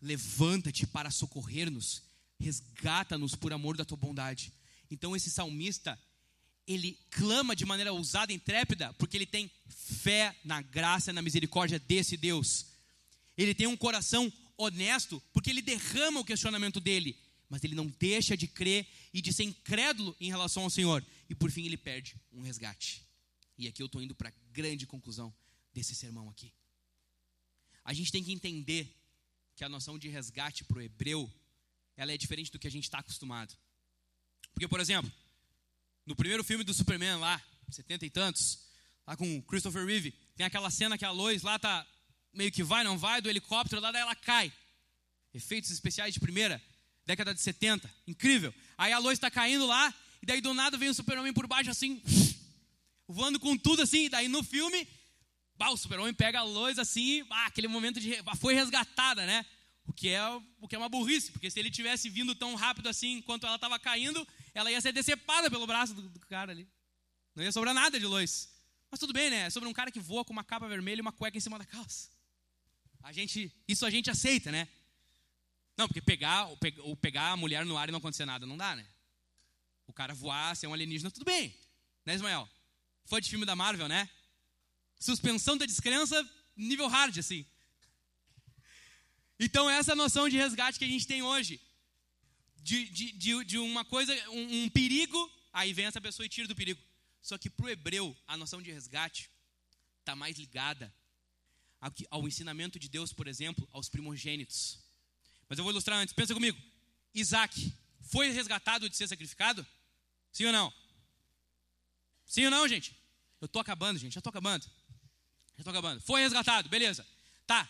Levanta-te 0.00 0.86
para 0.86 1.10
socorrer-nos, 1.10 2.02
resgata-nos 2.38 3.34
por 3.34 3.52
amor 3.52 3.76
da 3.76 3.84
tua 3.84 3.96
bondade. 3.96 4.52
Então 4.90 5.14
esse 5.14 5.30
salmista, 5.30 5.98
ele 6.66 6.98
clama 7.10 7.54
de 7.54 7.64
maneira 7.64 7.92
ousada 7.92 8.32
e 8.32 8.36
intrépida, 8.36 8.92
porque 8.94 9.16
ele 9.16 9.26
tem 9.26 9.50
fé 9.68 10.34
na 10.44 10.62
graça 10.62 11.10
e 11.10 11.14
na 11.14 11.22
misericórdia 11.22 11.78
desse 11.78 12.16
Deus. 12.16 12.66
Ele 13.36 13.54
tem 13.54 13.66
um 13.66 13.76
coração 13.76 14.32
honesto, 14.56 15.22
porque 15.32 15.50
ele 15.50 15.62
derrama 15.62 16.20
o 16.20 16.24
questionamento 16.24 16.80
dele, 16.80 17.18
mas 17.48 17.62
ele 17.62 17.74
não 17.74 17.86
deixa 17.86 18.36
de 18.36 18.46
crer 18.46 18.86
e 19.12 19.20
de 19.20 19.32
ser 19.32 19.44
incrédulo 19.44 20.16
em 20.20 20.30
relação 20.30 20.64
ao 20.64 20.70
Senhor. 20.70 21.04
E 21.28 21.34
por 21.34 21.50
fim 21.50 21.64
ele 21.64 21.76
perde 21.76 22.16
um 22.32 22.42
resgate. 22.42 23.02
E 23.56 23.68
aqui 23.68 23.82
eu 23.82 23.86
estou 23.86 24.02
indo 24.02 24.14
para 24.14 24.30
a 24.30 24.32
grande 24.52 24.86
conclusão 24.86 25.32
desse 25.72 25.94
sermão 25.94 26.28
aqui. 26.28 26.52
A 27.84 27.92
gente 27.92 28.12
tem 28.12 28.22
que 28.22 28.32
entender 28.32 28.96
que 29.56 29.64
a 29.64 29.68
noção 29.68 29.98
de 29.98 30.08
resgate 30.08 30.64
para 30.64 30.78
o 30.78 30.82
hebreu 30.82 31.30
ela 31.96 32.12
é 32.12 32.16
diferente 32.16 32.50
do 32.50 32.58
que 32.58 32.66
a 32.66 32.70
gente 32.70 32.84
está 32.84 32.98
acostumado. 32.98 33.54
Porque, 34.52 34.66
por 34.66 34.80
exemplo, 34.80 35.12
no 36.06 36.16
primeiro 36.16 36.42
filme 36.42 36.64
do 36.64 36.72
Superman 36.72 37.16
lá, 37.16 37.42
setenta 37.68 38.06
e 38.06 38.10
tantos, 38.10 38.58
lá 39.06 39.16
com 39.16 39.42
Christopher 39.42 39.84
Reeve, 39.84 40.12
tem 40.34 40.46
aquela 40.46 40.70
cena 40.70 40.96
que 40.96 41.04
a 41.04 41.10
Lois 41.10 41.42
lá 41.42 41.58
tá 41.58 41.86
meio 42.32 42.50
que 42.50 42.62
vai, 42.62 42.84
não 42.84 42.96
vai, 42.96 43.20
do 43.20 43.28
helicóptero 43.28 43.82
lá, 43.82 43.92
daí 43.92 44.02
ela 44.02 44.14
cai. 44.14 44.52
Efeitos 45.34 45.70
especiais 45.70 46.14
de 46.14 46.20
primeira, 46.20 46.62
década 47.04 47.34
de 47.34 47.40
70, 47.40 47.92
incrível. 48.06 48.54
Aí 48.78 48.92
a 48.92 48.98
Lois 48.98 49.18
está 49.18 49.30
caindo 49.30 49.66
lá, 49.66 49.94
e 50.22 50.26
daí 50.26 50.40
do 50.40 50.54
nada 50.54 50.78
vem 50.78 50.88
o 50.88 50.94
Superman 50.94 51.32
por 51.32 51.46
baixo 51.46 51.70
assim, 51.70 52.02
voando 53.06 53.38
com 53.38 53.56
tudo 53.56 53.82
assim, 53.82 54.06
e 54.06 54.08
daí 54.08 54.28
no 54.28 54.42
filme 54.42 54.88
o 55.68 55.76
super-homem 55.76 56.14
pega 56.14 56.38
a 56.38 56.42
Lois 56.42 56.78
assim, 56.78 57.26
ah, 57.28 57.46
aquele 57.46 57.68
momento 57.68 58.00
de. 58.00 58.12
Foi 58.38 58.54
resgatada, 58.54 59.26
né? 59.26 59.44
O 59.86 59.92
que, 59.92 60.08
é, 60.08 60.22
o 60.60 60.68
que 60.68 60.76
é 60.76 60.78
uma 60.78 60.88
burrice, 60.88 61.32
porque 61.32 61.50
se 61.50 61.58
ele 61.58 61.70
tivesse 61.70 62.08
vindo 62.08 62.34
tão 62.34 62.54
rápido 62.54 62.88
assim 62.88 63.14
enquanto 63.14 63.44
ela 63.44 63.56
estava 63.56 63.78
caindo, 63.78 64.26
ela 64.54 64.70
ia 64.70 64.80
ser 64.80 64.92
decepada 64.92 65.50
pelo 65.50 65.66
braço 65.66 65.92
do, 65.92 66.08
do, 66.08 66.20
cara 66.20 66.52
ali. 66.52 66.68
Não 67.34 67.42
ia 67.42 67.50
sobrar 67.50 67.74
nada 67.74 67.98
de 67.98 68.06
Lois. 68.06 68.48
Mas 68.90 69.00
tudo 69.00 69.12
bem, 69.12 69.28
né? 69.30 69.46
É 69.46 69.50
sobre 69.50 69.68
um 69.68 69.72
cara 69.72 69.90
que 69.90 70.00
voa 70.00 70.24
com 70.24 70.32
uma 70.32 70.44
capa 70.44 70.68
vermelha 70.68 71.00
e 71.00 71.02
uma 71.02 71.12
cueca 71.12 71.36
em 71.36 71.40
cima 71.40 71.58
da 71.58 71.64
calça. 71.64 72.08
A 73.02 73.12
gente, 73.12 73.52
isso 73.66 73.84
a 73.84 73.90
gente 73.90 74.10
aceita, 74.10 74.52
né? 74.52 74.68
Não, 75.76 75.88
porque 75.88 76.00
pegar, 76.00 76.48
ou 76.84 76.96
pegar 76.96 77.32
a 77.32 77.36
mulher 77.36 77.64
no 77.64 77.76
ar 77.76 77.88
e 77.88 77.92
não 77.92 77.98
acontecer 77.98 78.24
nada, 78.24 78.46
não 78.46 78.56
dá, 78.56 78.76
né? 78.76 78.86
O 79.86 79.92
cara 79.92 80.14
voar, 80.14 80.54
ser 80.54 80.66
um 80.66 80.74
alienígena, 80.74 81.10
tudo 81.10 81.24
bem. 81.24 81.54
Né, 82.04 82.14
Ismael? 82.14 82.48
Foi 83.06 83.20
de 83.20 83.28
filme 83.28 83.44
da 83.44 83.56
Marvel, 83.56 83.88
né? 83.88 84.08
Suspensão 85.00 85.56
da 85.56 85.66
descrença, 85.66 86.16
nível 86.54 86.86
hard, 86.86 87.18
assim. 87.18 87.44
Então, 89.38 89.68
essa 89.70 89.96
noção 89.96 90.28
de 90.28 90.36
resgate 90.36 90.78
que 90.78 90.84
a 90.84 90.88
gente 90.88 91.06
tem 91.06 91.22
hoje, 91.22 91.58
de, 92.62 92.84
de, 92.90 93.12
de, 93.12 93.44
de 93.44 93.58
uma 93.58 93.84
coisa, 93.86 94.12
um, 94.28 94.64
um, 94.64 94.68
perigo, 94.68 95.18
aí 95.50 95.72
vem 95.72 95.86
essa 95.86 96.00
pessoa 96.00 96.26
e 96.26 96.28
tira 96.28 96.46
do 96.46 96.54
perigo. 96.54 96.80
Só 97.22 97.38
que 97.38 97.48
para 97.48 97.64
o 97.64 97.70
hebreu, 97.70 98.14
a 98.26 98.36
noção 98.36 98.60
de 98.60 98.70
resgate 98.70 99.30
está 100.00 100.14
mais 100.14 100.36
ligada 100.36 100.92
ao, 101.80 101.90
ao 102.10 102.28
ensinamento 102.28 102.78
de 102.78 102.88
Deus, 102.88 103.14
por 103.14 103.26
exemplo, 103.26 103.66
aos 103.72 103.88
primogênitos. 103.88 104.78
Mas 105.48 105.58
eu 105.58 105.64
vou 105.64 105.72
ilustrar 105.72 105.98
antes, 105.98 106.14
pensa 106.14 106.34
comigo. 106.34 106.60
Isaac 107.14 107.74
foi 108.02 108.30
resgatado 108.30 108.90
de 108.90 108.96
ser 108.96 109.08
sacrificado? 109.08 109.66
Sim 110.30 110.46
ou 110.46 110.52
não? 110.52 110.72
Sim 112.26 112.44
ou 112.44 112.50
não, 112.50 112.68
gente? 112.68 112.94
Eu 113.40 113.46
estou 113.46 113.60
acabando, 113.60 113.98
gente, 113.98 114.12
já 114.12 114.20
estou 114.20 114.30
acabando. 114.30 114.66
Já 115.64 115.70
acabando. 115.70 116.00
Foi 116.00 116.20
resgatado, 116.20 116.68
beleza. 116.68 117.06
Tá. 117.46 117.68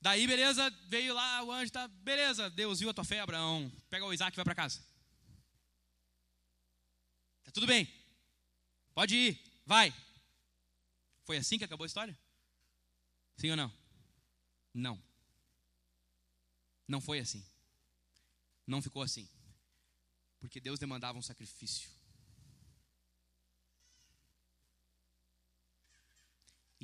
Daí, 0.00 0.26
beleza, 0.26 0.68
veio 0.88 1.14
lá 1.14 1.42
o 1.42 1.50
anjo, 1.50 1.72
tá, 1.72 1.88
beleza, 1.88 2.50
Deus 2.50 2.80
viu 2.80 2.90
a 2.90 2.94
tua 2.94 3.04
fé, 3.04 3.20
Abraão. 3.20 3.72
Pega 3.88 4.04
o 4.04 4.12
Isaac 4.12 4.34
e 4.34 4.36
vai 4.36 4.44
para 4.44 4.54
casa. 4.54 4.80
Tá 7.42 7.50
tudo 7.50 7.66
bem. 7.66 7.88
Pode 8.94 9.16
ir, 9.16 9.40
vai. 9.64 9.94
Foi 11.24 11.38
assim 11.38 11.56
que 11.56 11.64
acabou 11.64 11.84
a 11.84 11.86
história? 11.86 12.16
Sim 13.36 13.50
ou 13.50 13.56
não? 13.56 13.72
Não. 14.74 15.02
Não 16.86 17.00
foi 17.00 17.18
assim. 17.18 17.42
Não 18.66 18.82
ficou 18.82 19.02
assim. 19.02 19.28
Porque 20.38 20.60
Deus 20.60 20.78
demandava 20.78 21.18
um 21.18 21.22
sacrifício. 21.22 21.88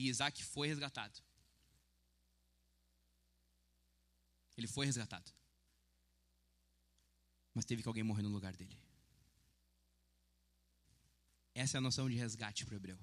E 0.00 0.08
Isaac 0.08 0.42
foi 0.42 0.66
resgatado. 0.66 1.20
Ele 4.56 4.66
foi 4.66 4.86
resgatado. 4.86 5.30
Mas 7.52 7.66
teve 7.66 7.82
que 7.82 7.88
alguém 7.88 8.02
morrer 8.02 8.22
no 8.22 8.30
lugar 8.30 8.56
dele. 8.56 8.78
Essa 11.54 11.76
é 11.76 11.78
a 11.78 11.82
noção 11.82 12.08
de 12.08 12.16
resgate 12.16 12.64
para 12.64 12.72
o 12.72 12.76
hebreu. 12.76 12.98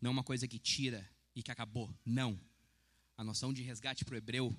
Não 0.00 0.10
uma 0.10 0.24
coisa 0.24 0.48
que 0.48 0.58
tira 0.58 1.06
e 1.34 1.42
que 1.42 1.50
acabou. 1.50 1.94
Não. 2.02 2.40
A 3.14 3.22
noção 3.22 3.52
de 3.52 3.60
resgate 3.60 4.02
para 4.02 4.14
o 4.14 4.16
hebreu, 4.16 4.56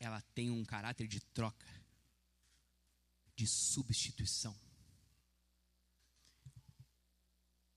ela 0.00 0.20
tem 0.34 0.50
um 0.50 0.64
caráter 0.64 1.06
de 1.06 1.20
troca, 1.20 1.68
de 3.36 3.46
substituição. 3.46 4.58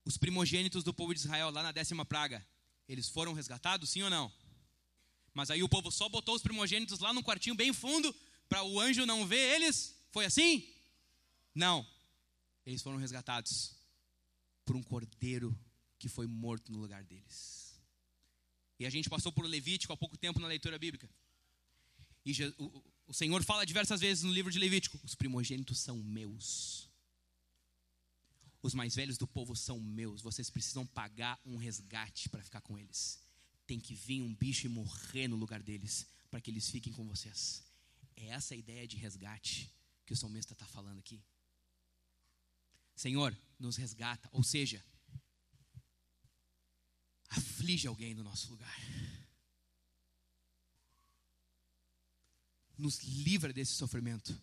Os 0.04 0.18
primogênitos 0.18 0.82
do 0.82 0.92
povo 0.92 1.14
de 1.14 1.20
Israel, 1.20 1.50
lá 1.50 1.62
na 1.62 1.70
décima 1.70 2.04
praga, 2.04 2.44
eles 2.88 3.08
foram 3.08 3.32
resgatados, 3.32 3.90
sim 3.90 4.02
ou 4.02 4.10
não? 4.10 4.32
Mas 5.32 5.50
aí 5.50 5.62
o 5.62 5.68
povo 5.68 5.90
só 5.90 6.08
botou 6.08 6.34
os 6.34 6.42
primogênitos 6.42 7.00
lá 7.00 7.12
no 7.12 7.22
quartinho 7.22 7.56
bem 7.56 7.72
fundo 7.72 8.14
para 8.48 8.62
o 8.62 8.78
anjo 8.78 9.04
não 9.04 9.26
ver 9.26 9.54
eles. 9.56 9.94
Foi 10.12 10.24
assim? 10.24 10.68
Não. 11.54 11.86
Eles 12.64 12.82
foram 12.82 12.98
resgatados 12.98 13.74
por 14.64 14.76
um 14.76 14.82
cordeiro 14.82 15.58
que 15.98 16.08
foi 16.08 16.26
morto 16.26 16.70
no 16.70 16.78
lugar 16.78 17.02
deles. 17.02 17.74
E 18.78 18.86
a 18.86 18.90
gente 18.90 19.08
passou 19.08 19.32
por 19.32 19.44
Levítico 19.44 19.92
há 19.92 19.96
pouco 19.96 20.16
tempo 20.16 20.40
na 20.40 20.46
leitura 20.46 20.78
bíblica. 20.78 21.08
E 22.24 22.32
o 23.06 23.12
Senhor 23.12 23.42
fala 23.44 23.66
diversas 23.66 24.00
vezes 24.00 24.24
no 24.24 24.32
livro 24.32 24.50
de 24.50 24.58
Levítico: 24.58 24.98
os 25.02 25.14
primogênitos 25.14 25.78
são 25.78 25.96
meus. 25.98 26.88
Os 28.64 28.72
mais 28.72 28.94
velhos 28.94 29.18
do 29.18 29.26
povo 29.26 29.54
são 29.54 29.78
meus. 29.78 30.22
Vocês 30.22 30.48
precisam 30.48 30.86
pagar 30.86 31.38
um 31.44 31.58
resgate 31.58 32.30
para 32.30 32.42
ficar 32.42 32.62
com 32.62 32.78
eles. 32.78 33.22
Tem 33.66 33.78
que 33.78 33.94
vir 33.94 34.22
um 34.22 34.34
bicho 34.34 34.64
e 34.64 34.70
morrer 34.70 35.28
no 35.28 35.36
lugar 35.36 35.62
deles 35.62 36.06
para 36.30 36.40
que 36.40 36.50
eles 36.50 36.70
fiquem 36.70 36.90
com 36.90 37.06
vocês. 37.06 37.62
É 38.16 38.28
essa 38.28 38.54
a 38.54 38.56
ideia 38.56 38.88
de 38.88 38.96
resgate 38.96 39.70
que 40.06 40.14
o 40.14 40.16
salmista 40.16 40.54
está 40.54 40.64
falando 40.64 40.98
aqui. 40.98 41.22
Senhor, 42.96 43.36
nos 43.58 43.76
resgata, 43.76 44.30
ou 44.32 44.42
seja, 44.42 44.82
aflige 47.28 47.86
alguém 47.86 48.14
no 48.14 48.24
nosso 48.24 48.50
lugar. 48.50 48.80
Nos 52.78 53.00
livra 53.02 53.52
desse 53.52 53.74
sofrimento 53.74 54.34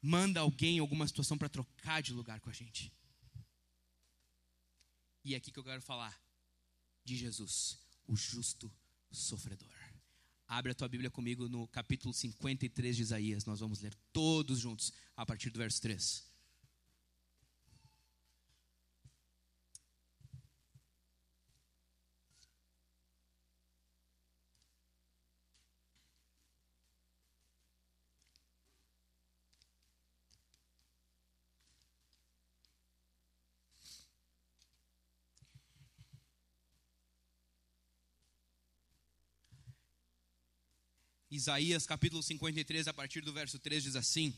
manda 0.00 0.40
alguém 0.40 0.76
em 0.76 0.80
alguma 0.80 1.06
situação 1.06 1.36
para 1.36 1.48
trocar 1.48 2.02
de 2.02 2.12
lugar 2.12 2.40
com 2.40 2.50
a 2.50 2.52
gente. 2.52 2.92
E 5.24 5.34
é 5.34 5.36
aqui 5.36 5.50
que 5.50 5.58
eu 5.58 5.64
quero 5.64 5.82
falar 5.82 6.18
de 7.04 7.16
Jesus, 7.16 7.78
o 8.06 8.16
justo 8.16 8.72
sofredor. 9.10 9.68
Abre 10.46 10.72
a 10.72 10.74
tua 10.74 10.88
Bíblia 10.88 11.10
comigo 11.10 11.48
no 11.48 11.68
capítulo 11.68 12.12
53 12.12 12.96
de 12.96 13.02
Isaías. 13.02 13.44
Nós 13.44 13.60
vamos 13.60 13.80
ler 13.80 13.94
todos 14.12 14.58
juntos 14.58 14.92
a 15.16 15.24
partir 15.24 15.50
do 15.50 15.58
verso 15.58 15.80
3. 15.82 16.29
Isaías 41.40 41.86
capítulo 41.86 42.22
53, 42.22 42.86
a 42.86 42.92
partir 42.92 43.22
do 43.22 43.32
verso 43.32 43.58
3, 43.58 43.82
diz 43.82 43.96
assim. 43.96 44.34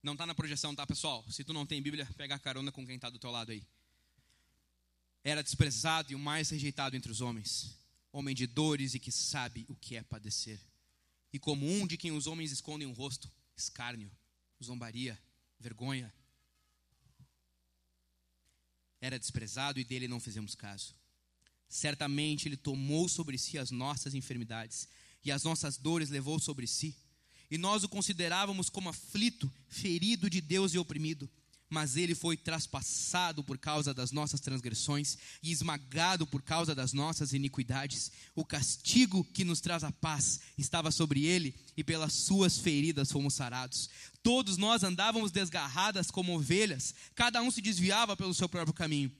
Não 0.00 0.12
está 0.12 0.24
na 0.24 0.34
projeção, 0.34 0.72
tá, 0.72 0.86
pessoal? 0.86 1.24
Se 1.28 1.42
tu 1.42 1.52
não 1.52 1.66
tem 1.66 1.82
Bíblia, 1.82 2.08
pega 2.16 2.36
a 2.36 2.38
carona 2.38 2.70
com 2.70 2.86
quem 2.86 2.94
está 2.94 3.10
do 3.10 3.18
teu 3.18 3.32
lado 3.32 3.50
aí. 3.50 3.66
Era 5.24 5.42
desprezado 5.42 6.12
e 6.12 6.14
o 6.14 6.20
mais 6.20 6.50
rejeitado 6.50 6.94
entre 6.94 7.10
os 7.10 7.20
homens, 7.20 7.76
homem 8.12 8.32
de 8.32 8.46
dores 8.46 8.94
e 8.94 9.00
que 9.00 9.10
sabe 9.10 9.66
o 9.68 9.74
que 9.74 9.96
é 9.96 10.04
padecer. 10.04 10.60
E 11.32 11.38
como 11.38 11.68
um 11.68 11.84
de 11.84 11.96
quem 11.96 12.12
os 12.12 12.28
homens 12.28 12.52
escondem 12.52 12.86
o 12.86 12.92
rosto, 12.92 13.28
escárnio, 13.56 14.08
zombaria, 14.62 15.20
vergonha. 15.58 16.14
Era 19.00 19.18
desprezado 19.18 19.80
e 19.80 19.84
dele 19.84 20.06
não 20.06 20.20
fizemos 20.20 20.54
caso. 20.54 20.94
Certamente 21.68 22.46
ele 22.46 22.56
tomou 22.56 23.08
sobre 23.08 23.36
si 23.36 23.58
as 23.58 23.72
nossas 23.72 24.14
enfermidades 24.14 24.86
e 25.24 25.32
as 25.32 25.42
nossas 25.42 25.76
dores 25.76 26.10
levou 26.10 26.38
sobre 26.38 26.66
si. 26.66 26.96
E 27.50 27.58
nós 27.58 27.84
o 27.84 27.88
considerávamos 27.88 28.68
como 28.68 28.88
aflito, 28.88 29.50
ferido 29.68 30.28
de 30.28 30.40
Deus 30.40 30.74
e 30.74 30.78
oprimido. 30.78 31.30
Mas 31.70 31.96
ele 31.96 32.14
foi 32.14 32.36
traspassado 32.36 33.42
por 33.42 33.58
causa 33.58 33.94
das 33.94 34.12
nossas 34.12 34.40
transgressões 34.40 35.16
e 35.42 35.50
esmagado 35.50 36.26
por 36.26 36.42
causa 36.42 36.74
das 36.74 36.92
nossas 36.92 37.32
iniquidades. 37.32 38.12
O 38.34 38.44
castigo 38.44 39.24
que 39.24 39.44
nos 39.44 39.60
traz 39.60 39.82
a 39.82 39.90
paz 39.90 40.40
estava 40.58 40.90
sobre 40.90 41.24
ele, 41.24 41.54
e 41.76 41.82
pelas 41.82 42.12
suas 42.12 42.58
feridas 42.58 43.10
fomos 43.10 43.34
sarados. 43.34 43.88
Todos 44.22 44.56
nós 44.56 44.84
andávamos 44.84 45.32
desgarradas 45.32 46.10
como 46.10 46.36
ovelhas, 46.36 46.94
cada 47.14 47.42
um 47.42 47.50
se 47.50 47.60
desviava 47.60 48.16
pelo 48.16 48.34
seu 48.34 48.48
próprio 48.48 48.74
caminho 48.74 49.10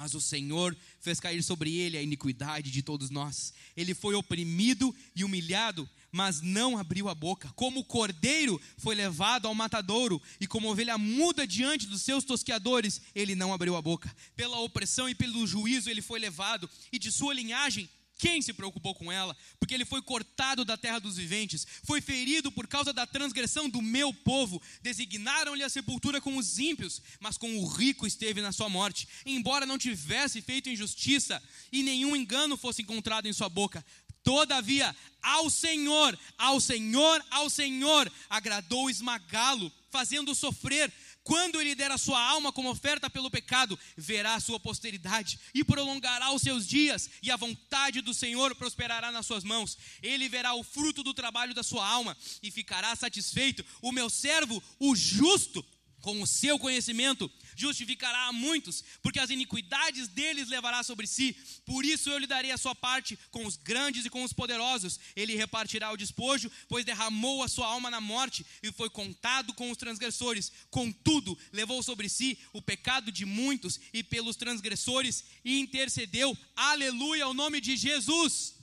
mas 0.00 0.14
o 0.14 0.20
Senhor 0.20 0.74
fez 0.98 1.20
cair 1.20 1.42
sobre 1.42 1.76
ele 1.76 1.98
a 1.98 2.02
iniquidade 2.02 2.70
de 2.70 2.82
todos 2.82 3.10
nós. 3.10 3.52
Ele 3.76 3.92
foi 3.92 4.14
oprimido 4.14 4.96
e 5.14 5.22
humilhado, 5.22 5.86
mas 6.10 6.40
não 6.40 6.78
abriu 6.78 7.06
a 7.10 7.14
boca. 7.14 7.52
Como 7.54 7.80
o 7.80 7.84
cordeiro 7.84 8.58
foi 8.78 8.94
levado 8.94 9.46
ao 9.46 9.54
matadouro, 9.54 10.18
e 10.40 10.46
como 10.46 10.70
ovelha 10.70 10.96
muda 10.96 11.46
diante 11.46 11.86
dos 11.86 12.00
seus 12.00 12.24
tosqueadores, 12.24 12.98
ele 13.14 13.34
não 13.34 13.52
abriu 13.52 13.76
a 13.76 13.82
boca. 13.82 14.10
Pela 14.34 14.58
opressão 14.60 15.06
e 15.06 15.14
pelo 15.14 15.46
juízo 15.46 15.90
ele 15.90 16.00
foi 16.00 16.18
levado, 16.18 16.66
e 16.90 16.98
de 16.98 17.12
sua 17.12 17.34
linhagem 17.34 17.86
quem 18.20 18.42
se 18.42 18.52
preocupou 18.52 18.94
com 18.94 19.10
ela? 19.10 19.34
Porque 19.58 19.72
ele 19.72 19.86
foi 19.86 20.02
cortado 20.02 20.62
da 20.62 20.76
terra 20.76 20.98
dos 20.98 21.16
viventes, 21.16 21.66
foi 21.84 22.02
ferido 22.02 22.52
por 22.52 22.66
causa 22.66 22.92
da 22.92 23.06
transgressão 23.06 23.66
do 23.66 23.80
meu 23.80 24.12
povo. 24.12 24.60
Designaram-lhe 24.82 25.62
a 25.62 25.70
sepultura 25.70 26.20
com 26.20 26.36
os 26.36 26.58
ímpios, 26.58 27.00
mas 27.18 27.38
com 27.38 27.58
o 27.58 27.66
rico 27.66 28.06
esteve 28.06 28.42
na 28.42 28.52
sua 28.52 28.68
morte. 28.68 29.08
Embora 29.24 29.64
não 29.64 29.78
tivesse 29.78 30.42
feito 30.42 30.68
injustiça 30.68 31.42
e 31.72 31.82
nenhum 31.82 32.14
engano 32.14 32.58
fosse 32.58 32.82
encontrado 32.82 33.26
em 33.26 33.32
sua 33.32 33.48
boca, 33.48 33.82
Todavia, 34.22 34.94
ao 35.22 35.48
Senhor, 35.48 36.18
ao 36.36 36.60
Senhor, 36.60 37.24
ao 37.30 37.48
Senhor, 37.48 38.12
agradou 38.28 38.90
esmagá-lo, 38.90 39.72
fazendo 39.90 40.34
sofrer. 40.34 40.92
Quando 41.22 41.60
ele 41.60 41.74
der 41.74 41.90
a 41.90 41.98
sua 41.98 42.20
alma 42.20 42.52
como 42.52 42.70
oferta 42.70 43.10
pelo 43.10 43.30
pecado, 43.30 43.78
verá 43.96 44.34
a 44.34 44.40
sua 44.40 44.58
posteridade 44.58 45.38
e 45.54 45.62
prolongará 45.62 46.32
os 46.32 46.42
seus 46.42 46.66
dias, 46.66 47.10
e 47.22 47.30
a 47.30 47.36
vontade 47.36 48.00
do 48.00 48.14
Senhor 48.14 48.54
prosperará 48.54 49.12
nas 49.12 49.26
suas 49.26 49.44
mãos. 49.44 49.76
Ele 50.02 50.28
verá 50.28 50.54
o 50.54 50.64
fruto 50.64 51.02
do 51.02 51.12
trabalho 51.12 51.54
da 51.54 51.62
sua 51.62 51.86
alma 51.86 52.16
e 52.42 52.50
ficará 52.50 52.96
satisfeito. 52.96 53.64
O 53.82 53.92
meu 53.92 54.08
servo, 54.08 54.62
o 54.78 54.96
justo, 54.96 55.64
com 56.00 56.20
o 56.20 56.26
seu 56.26 56.58
conhecimento, 56.58 57.30
justificará 57.56 58.26
a 58.26 58.32
muitos, 58.32 58.82
porque 59.02 59.18
as 59.18 59.30
iniquidades 59.30 60.08
deles 60.08 60.48
levará 60.48 60.82
sobre 60.82 61.06
si. 61.06 61.36
Por 61.64 61.84
isso 61.84 62.10
eu 62.10 62.18
lhe 62.18 62.26
darei 62.26 62.50
a 62.50 62.58
sua 62.58 62.74
parte 62.74 63.18
com 63.30 63.44
os 63.46 63.56
grandes 63.56 64.04
e 64.04 64.10
com 64.10 64.22
os 64.24 64.32
poderosos. 64.32 64.98
Ele 65.14 65.36
repartirá 65.36 65.92
o 65.92 65.96
despojo, 65.96 66.50
pois 66.68 66.84
derramou 66.84 67.42
a 67.42 67.48
sua 67.48 67.66
alma 67.66 67.90
na 67.90 68.00
morte 68.00 68.44
e 68.62 68.72
foi 68.72 68.88
contado 68.90 69.52
com 69.54 69.70
os 69.70 69.76
transgressores. 69.76 70.50
Contudo, 70.70 71.38
levou 71.52 71.82
sobre 71.82 72.08
si 72.08 72.38
o 72.52 72.62
pecado 72.62 73.12
de 73.12 73.24
muitos 73.24 73.78
e 73.92 74.02
pelos 74.02 74.36
transgressores 74.36 75.24
e 75.44 75.58
intercedeu. 75.60 76.36
Aleluia 76.56 77.24
ao 77.24 77.34
nome 77.34 77.60
de 77.60 77.76
Jesus. 77.76 78.60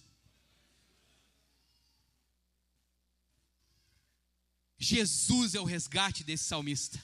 Jesus 4.79 5.55
é 5.55 5.59
o 5.59 5.63
resgate 5.63 6.23
desse 6.23 6.43
salmista. 6.43 7.03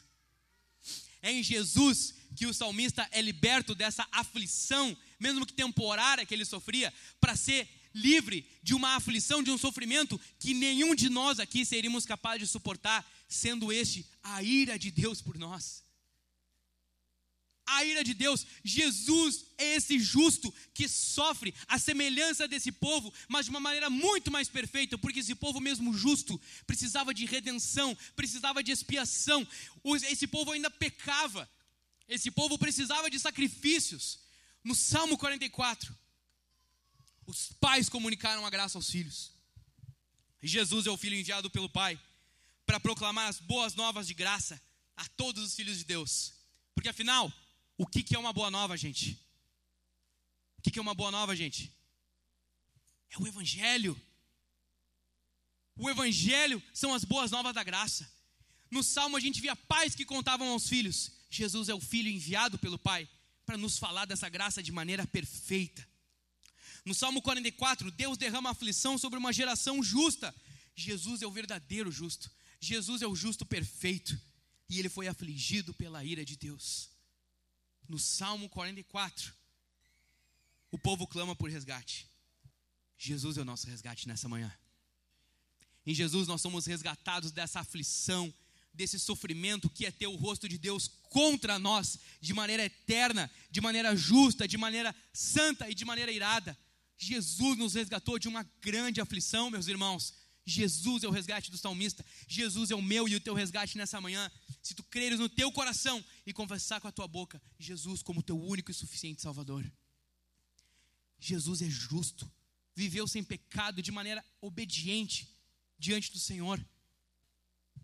É 1.24 1.32
em 1.32 1.42
Jesus 1.42 2.14
que 2.36 2.46
o 2.46 2.54
salmista 2.54 3.08
é 3.12 3.22
liberto 3.22 3.74
dessa 3.74 4.08
aflição, 4.12 4.96
mesmo 5.20 5.46
que 5.46 5.54
temporária 5.54 6.26
que 6.26 6.34
ele 6.34 6.46
sofria, 6.46 6.94
para 7.20 7.36
ser 7.36 7.68
livre 7.96 8.46
de 8.62 8.76
uma 8.76 8.96
aflição, 8.96 9.42
de 9.42 9.50
um 9.50 9.58
sofrimento 9.58 10.20
que 10.38 10.54
nenhum 10.54 10.94
de 10.94 11.10
nós 11.10 11.40
aqui 11.40 11.66
seríamos 11.66 12.06
capazes 12.06 12.42
de 12.42 12.48
suportar, 12.48 13.10
sendo 13.28 13.72
este 13.72 14.06
a 14.22 14.44
ira 14.44 14.78
de 14.78 14.92
Deus 14.92 15.22
por 15.22 15.38
nós 15.38 15.84
a 17.66 17.84
ira 17.84 18.04
de 18.04 18.14
Deus. 18.14 18.46
Jesus 18.64 19.46
é 19.58 19.76
esse 19.76 20.00
justo 20.00 20.54
que 20.74 20.88
sofre 20.88 21.54
a 21.68 21.80
semelhança 21.80 22.48
desse 22.48 22.72
povo, 22.72 23.14
mas 23.28 23.46
de 23.46 23.50
uma 23.50 23.60
maneira 23.60 23.90
muito 23.90 24.32
mais 24.32 24.50
perfeita, 24.50 24.98
porque 24.98 25.20
esse 25.20 25.36
povo 25.36 25.60
mesmo 25.60 25.94
justo 25.94 26.40
precisava 26.66 27.14
de 27.14 27.26
redenção, 27.26 27.98
precisava 28.16 28.64
de 28.64 28.72
expiação. 28.72 29.48
Esse 30.10 30.28
povo 30.28 30.52
ainda 30.52 30.70
pecava. 30.70 31.50
Esse 32.08 32.30
povo 32.30 32.58
precisava 32.58 33.10
de 33.10 33.20
sacrifícios. 33.20 34.20
No 34.64 34.76
Salmo 34.76 35.18
44, 35.18 35.96
os 37.26 37.52
pais 37.60 37.90
comunicaram 37.90 38.46
a 38.46 38.50
graça 38.50 38.78
aos 38.78 38.90
filhos. 38.90 39.32
Jesus 40.42 40.86
é 40.86 40.92
o 40.92 40.98
filho 40.98 41.18
enviado 41.18 41.50
pelo 41.50 41.70
Pai 41.70 42.00
para 42.66 42.80
proclamar 42.80 43.28
as 43.28 43.40
boas 43.40 43.76
novas 43.76 44.08
de 44.08 44.14
graça 44.14 44.62
a 44.96 45.08
todos 45.10 45.44
os 45.44 45.56
filhos 45.56 45.78
de 45.78 45.86
Deus. 45.86 46.34
Porque 46.76 46.90
afinal, 46.90 47.32
o 47.78 47.88
que, 47.88 48.04
que 48.04 48.16
é 48.16 48.20
uma 48.20 48.34
boa 48.34 48.52
nova, 48.52 48.78
gente? 48.78 49.20
O 50.58 50.62
que, 50.62 50.72
que 50.72 50.80
é 50.80 50.82
uma 50.82 50.94
boa 50.94 51.12
nova, 51.12 51.36
gente? 51.36 51.72
É 53.10 53.18
o 53.18 53.28
Evangelho. 53.28 54.00
O 55.76 55.90
Evangelho 55.90 56.62
são 56.74 56.94
as 56.94 57.04
boas 57.04 57.32
novas 57.32 57.54
da 57.54 57.64
graça. 57.64 58.10
No 58.70 58.84
Salmo 58.84 59.18
a 59.18 59.20
gente 59.20 59.42
via 59.42 59.56
pais 59.56 59.96
que 59.96 60.06
contavam 60.06 60.50
aos 60.50 60.68
filhos. 60.68 61.12
Jesus 61.30 61.70
é 61.70 61.74
o 61.74 61.82
filho 61.82 62.10
enviado 62.10 62.58
pelo 62.58 62.78
Pai 62.78 63.08
para 63.46 63.58
nos 63.58 63.78
falar 63.78 64.06
dessa 64.06 64.30
graça 64.30 64.64
de 64.64 64.72
maneira 64.72 65.06
perfeita. 65.06 65.88
No 66.86 66.94
Salmo 66.94 67.22
44, 67.22 67.90
Deus 67.92 68.18
derrama 68.18 68.52
aflição 68.52 68.98
sobre 68.98 69.18
uma 69.18 69.32
geração 69.32 69.82
justa. 69.82 70.34
Jesus 70.76 71.22
é 71.22 71.28
o 71.28 71.32
verdadeiro 71.32 71.92
justo. 71.92 72.32
Jesus 72.60 73.02
é 73.02 73.08
o 73.08 73.16
justo 73.16 73.46
perfeito. 73.46 74.20
E 74.70 74.80
ele 74.80 74.90
foi 74.90 75.08
afligido 75.08 75.74
pela 75.74 76.04
ira 76.04 76.26
de 76.26 76.36
Deus. 76.36 76.90
No 77.88 78.00
Salmo 78.00 78.50
44, 78.50 79.34
o 80.72 80.78
povo 80.78 81.06
clama 81.06 81.36
por 81.36 81.50
resgate. 81.50 82.08
Jesus 82.98 83.38
é 83.38 83.42
o 83.42 83.46
nosso 83.46 83.68
resgate 83.68 84.08
nessa 84.08 84.30
manhã. 84.30 84.52
Em 85.86 85.94
Jesus 85.94 86.28
nós 86.28 86.42
somos 86.42 86.66
resgatados 86.66 87.32
dessa 87.32 87.60
aflição, 87.60 88.34
desse 88.74 88.98
sofrimento 88.98 89.70
que 89.70 89.86
é 89.86 89.92
ter 89.92 90.08
o 90.08 90.16
rosto 90.16 90.48
de 90.48 90.58
Deus 90.58 90.90
contra 91.10 91.60
nós, 91.60 92.00
de 92.20 92.34
maneira 92.34 92.66
eterna, 92.66 93.30
de 93.52 93.62
maneira 93.62 93.96
justa, 93.96 94.48
de 94.48 94.58
maneira 94.58 94.96
santa 95.12 95.70
e 95.70 95.76
de 95.76 95.86
maneira 95.86 96.12
irada. 96.12 96.58
Jesus 96.98 97.58
nos 97.58 97.74
resgatou 97.74 98.18
de 98.18 98.28
uma 98.28 98.44
grande 98.62 99.02
aflição, 99.02 99.50
meus 99.50 99.68
irmãos. 99.68 100.14
Jesus 100.46 101.04
é 101.04 101.08
o 101.08 101.12
resgate 101.12 101.50
do 101.50 101.58
salmista. 101.58 102.06
Jesus 102.28 102.70
é 102.70 102.76
o 102.76 102.82
meu 102.82 103.08
e 103.08 103.16
o 103.16 103.22
teu 103.22 103.34
resgate 103.34 103.78
nessa 103.78 104.02
manhã. 104.02 104.30
Se 104.62 104.74
tu 104.74 104.84
creres 104.84 105.20
no 105.20 105.30
teu 105.30 105.52
coração 105.52 106.04
e 106.26 106.34
confessar 106.34 106.82
com 106.82 106.88
a 106.88 106.92
tua 106.92 107.08
boca 107.08 107.42
Jesus 107.58 108.04
como 108.04 108.22
teu 108.22 108.42
único 108.42 108.70
e 108.70 108.74
suficiente 108.74 109.22
Salvador. 109.22 109.70
Jesus 111.20 111.62
é 111.62 111.70
justo, 111.70 112.30
viveu 112.76 113.08
sem 113.08 113.24
pecado 113.24 113.82
de 113.82 113.92
maneira 113.92 114.24
obediente 114.42 115.30
diante 115.80 116.12
do 116.12 116.20
Senhor. 116.20 116.64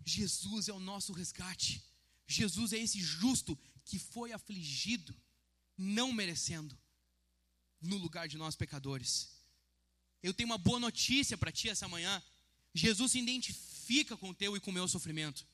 Jesus 0.03 0.67
é 0.67 0.73
o 0.73 0.79
nosso 0.79 1.13
resgate. 1.13 1.81
Jesus 2.27 2.73
é 2.73 2.77
esse 2.77 2.99
justo 2.99 3.57
que 3.85 3.97
foi 3.97 4.33
afligido, 4.33 5.15
não 5.77 6.11
merecendo, 6.11 6.77
no 7.81 7.97
lugar 7.97 8.27
de 8.27 8.37
nós 8.37 8.55
pecadores. 8.55 9.29
Eu 10.21 10.33
tenho 10.33 10.49
uma 10.49 10.57
boa 10.57 10.79
notícia 10.79 11.37
para 11.37 11.51
ti 11.51 11.69
essa 11.69 11.87
manhã. 11.87 12.21
Jesus 12.73 13.11
se 13.11 13.19
identifica 13.19 14.15
com 14.15 14.29
o 14.29 14.33
teu 14.33 14.55
e 14.55 14.59
com 14.59 14.71
o 14.71 14.73
meu 14.73 14.87
sofrimento. 14.87 15.45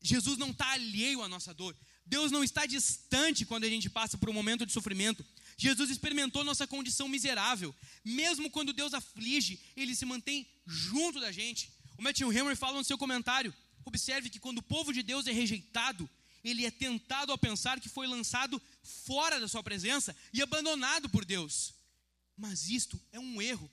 Jesus 0.00 0.36
não 0.36 0.50
está 0.50 0.72
alheio 0.72 1.22
à 1.22 1.28
nossa 1.28 1.54
dor. 1.54 1.76
Deus 2.04 2.32
não 2.32 2.42
está 2.42 2.66
distante 2.66 3.44
quando 3.44 3.64
a 3.64 3.68
gente 3.68 3.88
passa 3.88 4.18
por 4.18 4.28
um 4.28 4.32
momento 4.32 4.66
de 4.66 4.72
sofrimento. 4.72 5.24
Jesus 5.56 5.90
experimentou 5.90 6.42
nossa 6.42 6.66
condição 6.66 7.06
miserável. 7.08 7.74
Mesmo 8.04 8.50
quando 8.50 8.72
Deus 8.72 8.94
aflige, 8.94 9.60
ele 9.76 9.94
se 9.94 10.04
mantém 10.04 10.46
junto 10.66 11.20
da 11.20 11.30
gente. 11.30 11.72
O 11.96 12.02
Matthew 12.02 12.32
Henry 12.32 12.56
fala 12.56 12.78
no 12.78 12.84
seu 12.84 12.98
comentário: 12.98 13.54
observe 13.84 14.28
que 14.28 14.40
quando 14.40 14.58
o 14.58 14.62
povo 14.62 14.92
de 14.92 15.02
Deus 15.02 15.26
é 15.26 15.32
rejeitado, 15.32 16.08
ele 16.42 16.66
é 16.66 16.70
tentado 16.70 17.32
a 17.32 17.38
pensar 17.38 17.80
que 17.80 17.88
foi 17.88 18.06
lançado 18.06 18.60
fora 18.82 19.38
da 19.38 19.46
sua 19.46 19.62
presença 19.62 20.16
e 20.32 20.42
abandonado 20.42 21.08
por 21.08 21.24
Deus. 21.24 21.74
Mas 22.36 22.68
isto 22.68 23.00
é 23.12 23.20
um 23.20 23.40
erro. 23.40 23.70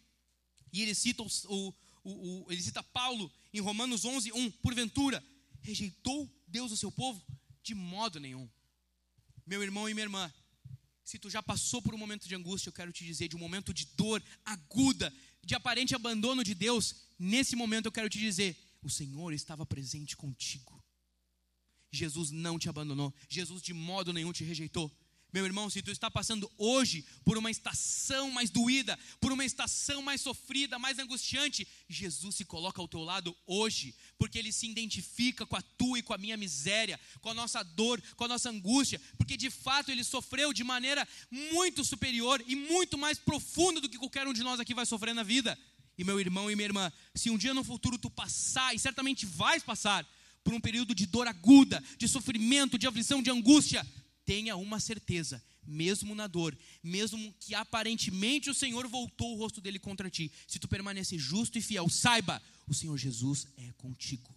E 0.71 0.83
ele 0.83 0.93
cita, 0.93 1.23
o, 1.23 1.27
o, 1.47 1.73
o, 2.03 2.51
ele 2.51 2.61
cita 2.61 2.83
Paulo 2.83 3.31
em 3.53 3.59
Romanos 3.59 4.05
11, 4.05 4.31
1. 4.31 4.51
Porventura, 4.51 5.23
rejeitou 5.61 6.29
Deus 6.47 6.71
o 6.71 6.77
seu 6.77 6.91
povo? 6.91 7.21
De 7.61 7.75
modo 7.75 8.19
nenhum. 8.19 8.49
Meu 9.45 9.63
irmão 9.63 9.89
e 9.89 9.93
minha 9.93 10.05
irmã, 10.05 10.33
se 11.03 11.17
tu 11.17 11.29
já 11.29 11.41
passou 11.41 11.81
por 11.81 11.95
um 11.95 11.97
momento 11.97 12.27
de 12.27 12.35
angústia, 12.35 12.69
eu 12.69 12.73
quero 12.73 12.91
te 12.91 13.03
dizer, 13.03 13.27
de 13.27 13.35
um 13.35 13.39
momento 13.39 13.73
de 13.73 13.85
dor 13.85 14.23
aguda, 14.45 15.11
de 15.43 15.55
aparente 15.55 15.95
abandono 15.95 16.43
de 16.43 16.53
Deus, 16.53 16.95
nesse 17.17 17.55
momento 17.55 17.87
eu 17.87 17.91
quero 17.91 18.09
te 18.09 18.19
dizer: 18.19 18.55
o 18.81 18.89
Senhor 18.89 19.33
estava 19.33 19.65
presente 19.65 20.15
contigo. 20.15 20.83
Jesus 21.91 22.29
não 22.29 22.59
te 22.59 22.69
abandonou, 22.69 23.13
Jesus 23.27 23.61
de 23.61 23.73
modo 23.73 24.13
nenhum 24.13 24.31
te 24.31 24.43
rejeitou. 24.43 24.91
Meu 25.31 25.45
irmão, 25.45 25.69
se 25.69 25.81
tu 25.83 25.91
está 25.91 26.09
passando 26.09 26.51
hoje 26.57 27.05
por 27.23 27.37
uma 27.37 27.51
estação 27.51 28.31
mais 28.31 28.49
doída, 28.49 28.97
por 29.21 29.31
uma 29.31 29.45
estação 29.45 30.01
mais 30.01 30.21
sofrida, 30.21 30.79
mais 30.79 30.97
angustiante, 30.97 31.67
Jesus 31.87 32.35
se 32.35 32.45
coloca 32.45 32.81
ao 32.81 32.87
teu 32.87 33.01
lado 33.01 33.35
hoje, 33.45 33.93
porque 34.17 34.39
ele 34.39 34.51
se 34.51 34.67
identifica 34.67 35.45
com 35.45 35.55
a 35.55 35.61
tua 35.61 35.99
e 35.99 36.01
com 36.01 36.15
a 36.15 36.17
minha 36.17 36.35
miséria, 36.35 36.99
com 37.21 37.29
a 37.29 37.33
nossa 37.35 37.61
dor, 37.61 38.01
com 38.15 38.23
a 38.23 38.27
nossa 38.27 38.49
angústia, 38.49 38.99
porque 39.17 39.37
de 39.37 39.51
fato 39.51 39.91
ele 39.91 40.03
sofreu 40.03 40.51
de 40.51 40.63
maneira 40.63 41.07
muito 41.51 41.85
superior 41.85 42.43
e 42.47 42.55
muito 42.55 42.97
mais 42.97 43.19
profunda 43.19 43.79
do 43.79 43.87
que 43.87 43.99
qualquer 43.99 44.27
um 44.27 44.33
de 44.33 44.41
nós 44.41 44.59
aqui 44.59 44.73
vai 44.73 44.85
sofrer 44.85 45.13
na 45.13 45.21
vida. 45.21 45.57
E 45.95 46.03
meu 46.03 46.19
irmão 46.19 46.49
e 46.49 46.55
minha 46.55 46.65
irmã, 46.65 46.91
se 47.13 47.29
um 47.29 47.37
dia 47.37 47.53
no 47.53 47.63
futuro 47.63 47.99
tu 47.99 48.09
passar, 48.09 48.73
e 48.73 48.79
certamente 48.79 49.27
vais 49.27 49.61
passar, 49.61 50.07
por 50.43 50.53
um 50.53 50.59
período 50.59 50.95
de 50.95 51.05
dor 51.05 51.27
aguda, 51.27 51.83
de 51.97 52.07
sofrimento, 52.07 52.77
de 52.77 52.87
aflição, 52.87 53.21
de 53.21 53.29
angústia, 53.29 53.85
tenha 54.29 54.55
uma 54.55 54.79
certeza, 54.79 55.43
mesmo 55.65 56.13
na 56.13 56.27
dor, 56.27 56.55
mesmo 56.83 57.33
que 57.39 57.55
aparentemente 57.55 58.47
o 58.47 58.53
Senhor 58.53 58.87
voltou 58.87 59.33
o 59.33 59.39
rosto 59.39 59.59
dele 59.59 59.79
contra 59.79 60.07
ti, 60.07 60.31
se 60.47 60.59
tu 60.59 60.67
permanecer 60.67 61.17
justo 61.17 61.57
e 61.57 61.63
fiel, 61.63 61.89
saiba, 61.89 62.39
o 62.67 62.73
Senhor 62.75 62.95
Jesus 62.95 63.47
é 63.57 63.71
contigo. 63.71 64.31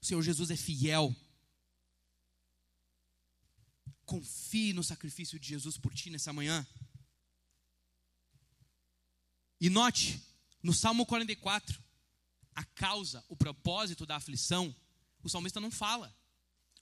O 0.00 0.06
Senhor 0.06 0.22
Jesus 0.22 0.48
é 0.48 0.56
fiel. 0.56 1.12
Confie 4.06 4.72
no 4.72 4.84
sacrifício 4.84 5.36
de 5.36 5.48
Jesus 5.48 5.76
por 5.76 5.92
ti 5.92 6.08
nessa 6.08 6.32
manhã. 6.32 6.64
E 9.60 9.68
note, 9.68 10.22
no 10.62 10.72
Salmo 10.72 11.04
44, 11.04 11.82
a 12.54 12.62
causa, 12.62 13.24
o 13.28 13.34
propósito 13.34 14.06
da 14.06 14.14
aflição, 14.14 14.72
o 15.20 15.28
salmista 15.28 15.58
não 15.58 15.72
fala. 15.72 16.19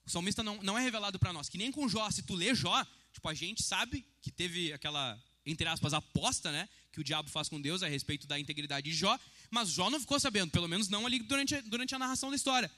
O 0.09 0.11
salmista 0.11 0.43
não, 0.43 0.57
não 0.63 0.79
é 0.79 0.81
revelado 0.81 1.19
para 1.19 1.35
nós. 1.35 1.51
Que 1.51 1.59
nem 1.59 1.71
com 1.71 1.87
Jó, 1.87 2.11
se 2.11 2.23
tu 2.23 2.35
lê 2.35 2.55
Jó, 2.55 2.83
tipo, 3.13 3.29
a 3.29 3.35
gente 3.35 3.63
sabe 3.63 4.07
que 4.23 4.31
teve 4.31 4.73
aquela, 4.73 5.23
entre 5.45 5.69
aspas, 5.69 5.93
aposta, 5.93 6.51
né? 6.51 6.67
Que 6.91 6.99
o 6.99 7.05
diabo 7.05 7.29
faz 7.29 7.47
com 7.47 7.61
Deus 7.61 7.83
a 7.83 7.89
respeito 7.89 8.27
da 8.27 8.41
integridade 8.41 8.91
de 8.91 8.97
Jó. 8.97 9.19
Mas 9.51 9.69
Jó 9.69 9.91
não 9.91 10.01
ficou 10.01 10.19
sabendo, 10.19 10.51
pelo 10.51 10.67
menos 10.67 10.89
não 10.89 11.05
ali 11.05 11.19
durante, 11.19 11.61
durante 11.61 11.95
a 11.95 11.99
narração 11.99 12.31
da 12.31 12.37
história. 12.37 12.71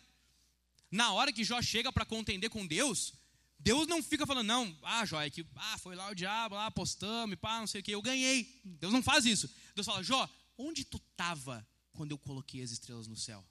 Na 0.90 1.12
hora 1.12 1.32
que 1.32 1.44
Jó 1.44 1.62
chega 1.62 1.92
para 1.92 2.04
contender 2.04 2.50
com 2.50 2.66
Deus, 2.66 3.14
Deus 3.60 3.86
não 3.86 4.02
fica 4.02 4.26
falando, 4.26 4.48
não, 4.48 4.76
ah, 4.82 5.06
Jó, 5.06 5.20
é 5.22 5.30
que 5.30 5.46
ah, 5.54 5.78
foi 5.78 5.94
lá 5.94 6.10
o 6.10 6.14
diabo, 6.16 6.56
lá 6.56 6.66
apostamos, 6.66 7.36
pá, 7.36 7.60
não 7.60 7.66
sei 7.68 7.80
o 7.80 7.84
que, 7.84 7.92
eu 7.92 8.02
ganhei. 8.02 8.60
Deus 8.64 8.92
não 8.92 9.04
faz 9.04 9.24
isso. 9.24 9.48
Deus 9.72 9.86
fala, 9.86 10.02
Jó, 10.02 10.28
onde 10.58 10.84
tu 10.84 11.00
estava 11.12 11.64
quando 11.92 12.10
eu 12.10 12.18
coloquei 12.18 12.60
as 12.60 12.72
estrelas 12.72 13.06
no 13.06 13.14
céu? 13.14 13.46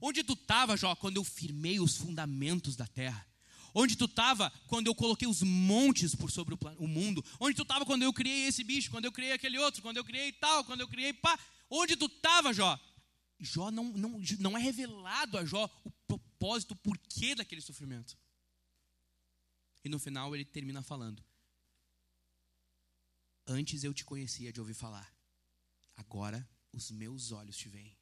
Onde 0.00 0.22
tu 0.22 0.34
estava, 0.34 0.76
Jó, 0.76 0.94
quando 0.94 1.16
eu 1.16 1.24
firmei 1.24 1.80
os 1.80 1.96
fundamentos 1.96 2.76
da 2.76 2.86
terra? 2.86 3.26
Onde 3.74 3.96
tu 3.96 4.06
estava 4.06 4.50
quando 4.66 4.86
eu 4.86 4.94
coloquei 4.94 5.28
os 5.28 5.42
montes 5.42 6.14
por 6.14 6.30
sobre 6.30 6.54
o, 6.54 6.58
o 6.78 6.88
mundo? 6.88 7.24
Onde 7.38 7.54
tu 7.54 7.62
estava 7.62 7.84
quando 7.84 8.02
eu 8.02 8.12
criei 8.12 8.46
esse 8.46 8.64
bicho, 8.64 8.90
quando 8.90 9.04
eu 9.04 9.12
criei 9.12 9.32
aquele 9.32 9.58
outro, 9.58 9.82
quando 9.82 9.98
eu 9.98 10.04
criei 10.04 10.32
tal, 10.32 10.64
quando 10.64 10.80
eu 10.80 10.88
criei 10.88 11.12
pá? 11.12 11.38
Onde 11.68 11.96
tu 11.96 12.06
estava, 12.06 12.52
Jó? 12.52 12.78
Jó 13.40 13.70
não, 13.70 13.84
não, 13.84 14.20
não 14.40 14.58
é 14.58 14.60
revelado 14.60 15.36
a 15.38 15.44
Jó 15.44 15.68
o 15.84 15.90
propósito, 16.06 16.72
o 16.72 16.76
porquê 16.76 17.34
daquele 17.34 17.60
sofrimento. 17.60 18.16
E 19.84 19.88
no 19.88 19.98
final 19.98 20.34
ele 20.34 20.44
termina 20.44 20.82
falando: 20.82 21.24
Antes 23.46 23.84
eu 23.84 23.94
te 23.94 24.04
conhecia 24.04 24.52
de 24.52 24.60
ouvir 24.60 24.74
falar, 24.74 25.12
agora 25.96 26.48
os 26.72 26.90
meus 26.90 27.32
olhos 27.32 27.56
te 27.56 27.68
veem. 27.68 27.97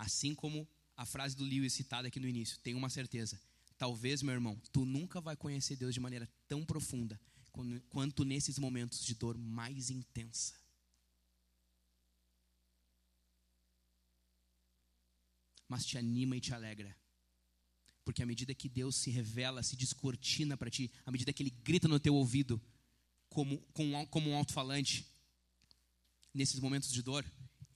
Assim 0.00 0.34
como 0.34 0.66
a 0.96 1.04
frase 1.04 1.36
do 1.36 1.44
Lewis 1.44 1.74
citada 1.74 2.08
aqui 2.08 2.18
no 2.18 2.26
início, 2.26 2.58
tenho 2.60 2.78
uma 2.78 2.88
certeza. 2.88 3.38
Talvez, 3.76 4.22
meu 4.22 4.32
irmão, 4.32 4.58
tu 4.72 4.86
nunca 4.86 5.20
vai 5.20 5.36
conhecer 5.36 5.76
Deus 5.76 5.92
de 5.92 6.00
maneira 6.00 6.26
tão 6.48 6.64
profunda 6.64 7.20
quanto 7.90 8.24
nesses 8.24 8.58
momentos 8.58 9.04
de 9.04 9.14
dor 9.14 9.36
mais 9.36 9.90
intensa. 9.90 10.54
Mas 15.68 15.84
te 15.84 15.98
anima 15.98 16.34
e 16.34 16.40
te 16.40 16.54
alegra. 16.54 16.96
Porque 18.02 18.22
à 18.22 18.26
medida 18.26 18.54
que 18.54 18.70
Deus 18.70 18.96
se 18.96 19.10
revela, 19.10 19.62
se 19.62 19.76
descortina 19.76 20.56
para 20.56 20.70
ti, 20.70 20.90
à 21.04 21.10
medida 21.10 21.30
que 21.30 21.42
Ele 21.42 21.50
grita 21.50 21.86
no 21.86 22.00
teu 22.00 22.14
ouvido, 22.14 22.58
como, 23.28 23.60
como, 24.08 24.30
um 24.30 24.36
alto-falante, 24.36 25.06
nesses 26.32 26.58
momentos 26.58 26.90
de 26.90 27.02
dor, 27.02 27.22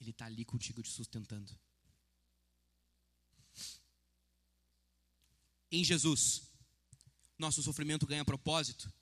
Ele 0.01 0.11
está 0.11 0.25
ali 0.25 0.43
contigo 0.47 0.83
te 0.83 0.89
sustentando. 0.89 1.55
Em 5.81 5.85
Jesus, 5.85 6.43
nosso 7.39 7.63
sofrimento 7.63 8.07
ganha 8.07 8.25
propósito, 8.25 8.93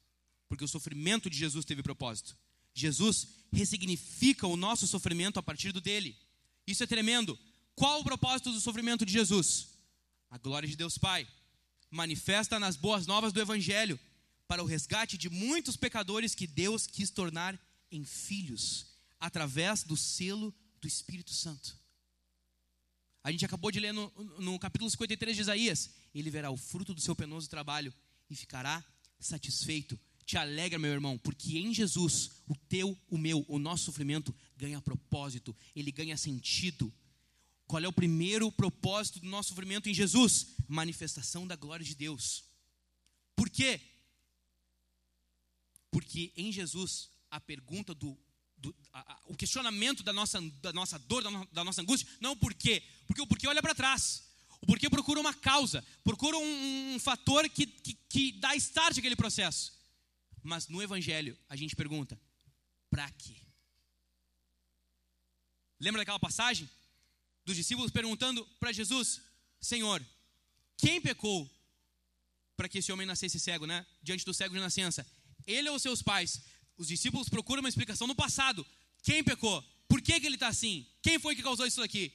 porque 0.49 0.65
o 0.65 0.69
sofrimento 0.69 1.29
de 1.29 1.37
Jesus 1.37 1.65
teve 1.65 1.83
propósito. 1.83 2.37
Jesus 2.75 3.29
ressignifica 3.53 4.47
o 4.47 4.57
nosso 4.57 4.87
sofrimento 4.87 5.39
a 5.39 5.43
partir 5.43 5.73
do 5.73 5.81
dele. 5.81 6.17
Isso 6.67 6.83
é 6.83 6.87
tremendo. 6.87 7.39
Qual 7.75 8.01
o 8.01 8.05
propósito 8.05 8.53
do 8.53 8.61
sofrimento 8.61 9.05
de 9.05 9.13
Jesus? 9.13 9.69
A 10.31 10.39
glória 10.39 10.69
de 10.69 10.77
Deus 10.77 10.97
Pai 10.97 11.27
manifesta 11.91 12.59
nas 12.59 12.77
boas 12.77 13.07
novas 13.07 13.33
do 13.33 13.41
Evangelho 13.41 14.01
para 14.49 14.63
o 14.63 14.67
resgate 14.67 15.19
de 15.19 15.29
muitos 15.29 15.77
pecadores 15.77 16.35
que 16.35 16.47
Deus 16.47 16.87
quis 16.87 17.11
tornar 17.11 17.59
em 17.91 18.05
filhos 18.05 18.87
através 19.21 19.83
do 19.83 19.97
selo 19.97 20.55
do 20.81 20.89
Espírito 20.89 21.33
Santo. 21.33 21.82
A 23.25 23.31
gente 23.31 23.45
acabou 23.45 23.71
de 23.71 23.79
ler 23.79 23.93
no, 23.93 24.13
no 24.39 24.59
capítulo 24.59 24.91
53 24.91 25.37
de 25.37 25.43
Isaías: 25.43 25.91
Ele 26.15 26.31
verá 26.31 26.51
o 26.51 26.57
fruto 26.57 26.93
do 26.93 27.01
seu 27.01 27.15
penoso 27.15 27.49
trabalho 27.49 27.93
e 28.29 28.35
ficará 28.35 28.85
satisfeito, 29.21 29.99
te 30.25 30.37
alegra, 30.37 30.79
meu 30.79 30.93
irmão, 30.93 31.19
porque 31.19 31.59
em 31.59 31.73
Jesus, 31.73 32.31
o 32.47 32.57
teu, 32.57 32.99
o 33.09 33.19
meu, 33.19 33.45
o 33.49 33.59
nosso 33.59 33.85
sofrimento 33.85 34.35
ganha 34.57 34.81
propósito, 34.81 35.55
ele 35.75 35.93
ganha 35.93 36.17
sentido. 36.17 36.93
Qual 37.67 37.83
é 37.83 37.89
o 37.89 37.93
primeiro 37.93 38.51
propósito 38.53 39.21
do 39.21 39.29
nosso 39.29 39.51
sofrimento 39.51 39.89
em 39.89 39.95
Jesus? 39.95 40.49
Manifestação 40.69 41.47
da 41.47 41.57
glória 41.57 41.85
de 41.85 41.95
Deus. 41.95 42.45
Por 43.35 43.49
quê? 43.49 43.81
Porque 45.91 46.33
em 46.37 46.51
Jesus, 46.51 47.11
a 47.31 47.41
pergunta 47.41 47.95
do. 47.95 48.19
Do 48.63 48.75
a, 48.93 49.13
a, 49.13 49.19
o 49.27 49.37
questionamento 49.37 50.03
da 50.03 50.13
nossa, 50.13 50.41
da 50.63 50.73
nossa 50.73 50.99
dor, 50.99 51.23
da, 51.23 51.31
no, 51.31 51.47
da 51.53 51.65
nossa 51.65 51.83
angústia, 51.83 52.09
não 52.21 52.33
o 52.33 52.37
porquê. 52.37 52.83
Porque 53.07 53.21
o 53.21 53.27
porquê 53.27 53.47
olha 53.47 53.61
para 53.61 53.75
trás. 53.75 54.25
O 54.61 54.67
porquê 54.67 54.89
procura 54.89 55.19
uma 55.19 55.35
causa, 55.35 55.85
procura 56.05 56.39
um, 56.39 56.95
um 56.95 56.99
fator 57.01 57.49
que, 57.51 57.67
que, 57.67 57.95
que 58.09 58.33
dá 58.33 58.55
start 58.55 58.97
àquele 58.97 59.17
processo. 59.17 59.73
Mas 60.43 60.69
no 60.69 60.81
Evangelho, 60.81 61.37
a 61.49 61.57
gente 61.57 61.75
pergunta: 61.75 62.19
para 62.89 63.11
quê? 63.11 63.37
Lembra 65.81 66.01
daquela 66.01 66.21
passagem? 66.21 66.71
Dos 67.45 67.57
discípulos 67.57 67.91
perguntando 67.91 68.47
para 68.61 68.73
Jesus: 68.73 69.21
Senhor, 69.61 70.05
quem 70.77 71.01
pecou 71.01 71.51
para 72.57 72.69
que 72.69 72.79
esse 72.79 72.93
homem 72.93 73.07
nascesse 73.07 73.41
cego, 73.41 73.67
né? 73.67 73.85
Diante 74.01 74.25
do 74.25 74.33
cego 74.33 74.55
de 74.55 74.61
nascença? 74.61 75.05
Ele 75.45 75.69
ou 75.69 75.79
seus 75.79 76.03
pais? 76.03 76.41
Os 76.77 76.89
discípulos 76.89 77.29
procuram 77.29 77.61
uma 77.61 77.69
explicação 77.69 78.07
no 78.07 78.15
passado. 78.15 78.67
Quem 79.03 79.23
pecou? 79.23 79.63
Por 79.89 80.01
que, 80.01 80.19
que 80.19 80.27
ele 80.27 80.37
está 80.37 80.49
assim? 80.49 80.87
Quem 81.03 81.19
foi 81.19 81.37
que 81.37 81.43
causou 81.43 81.67
isso 81.67 81.83
aqui? 81.83 82.13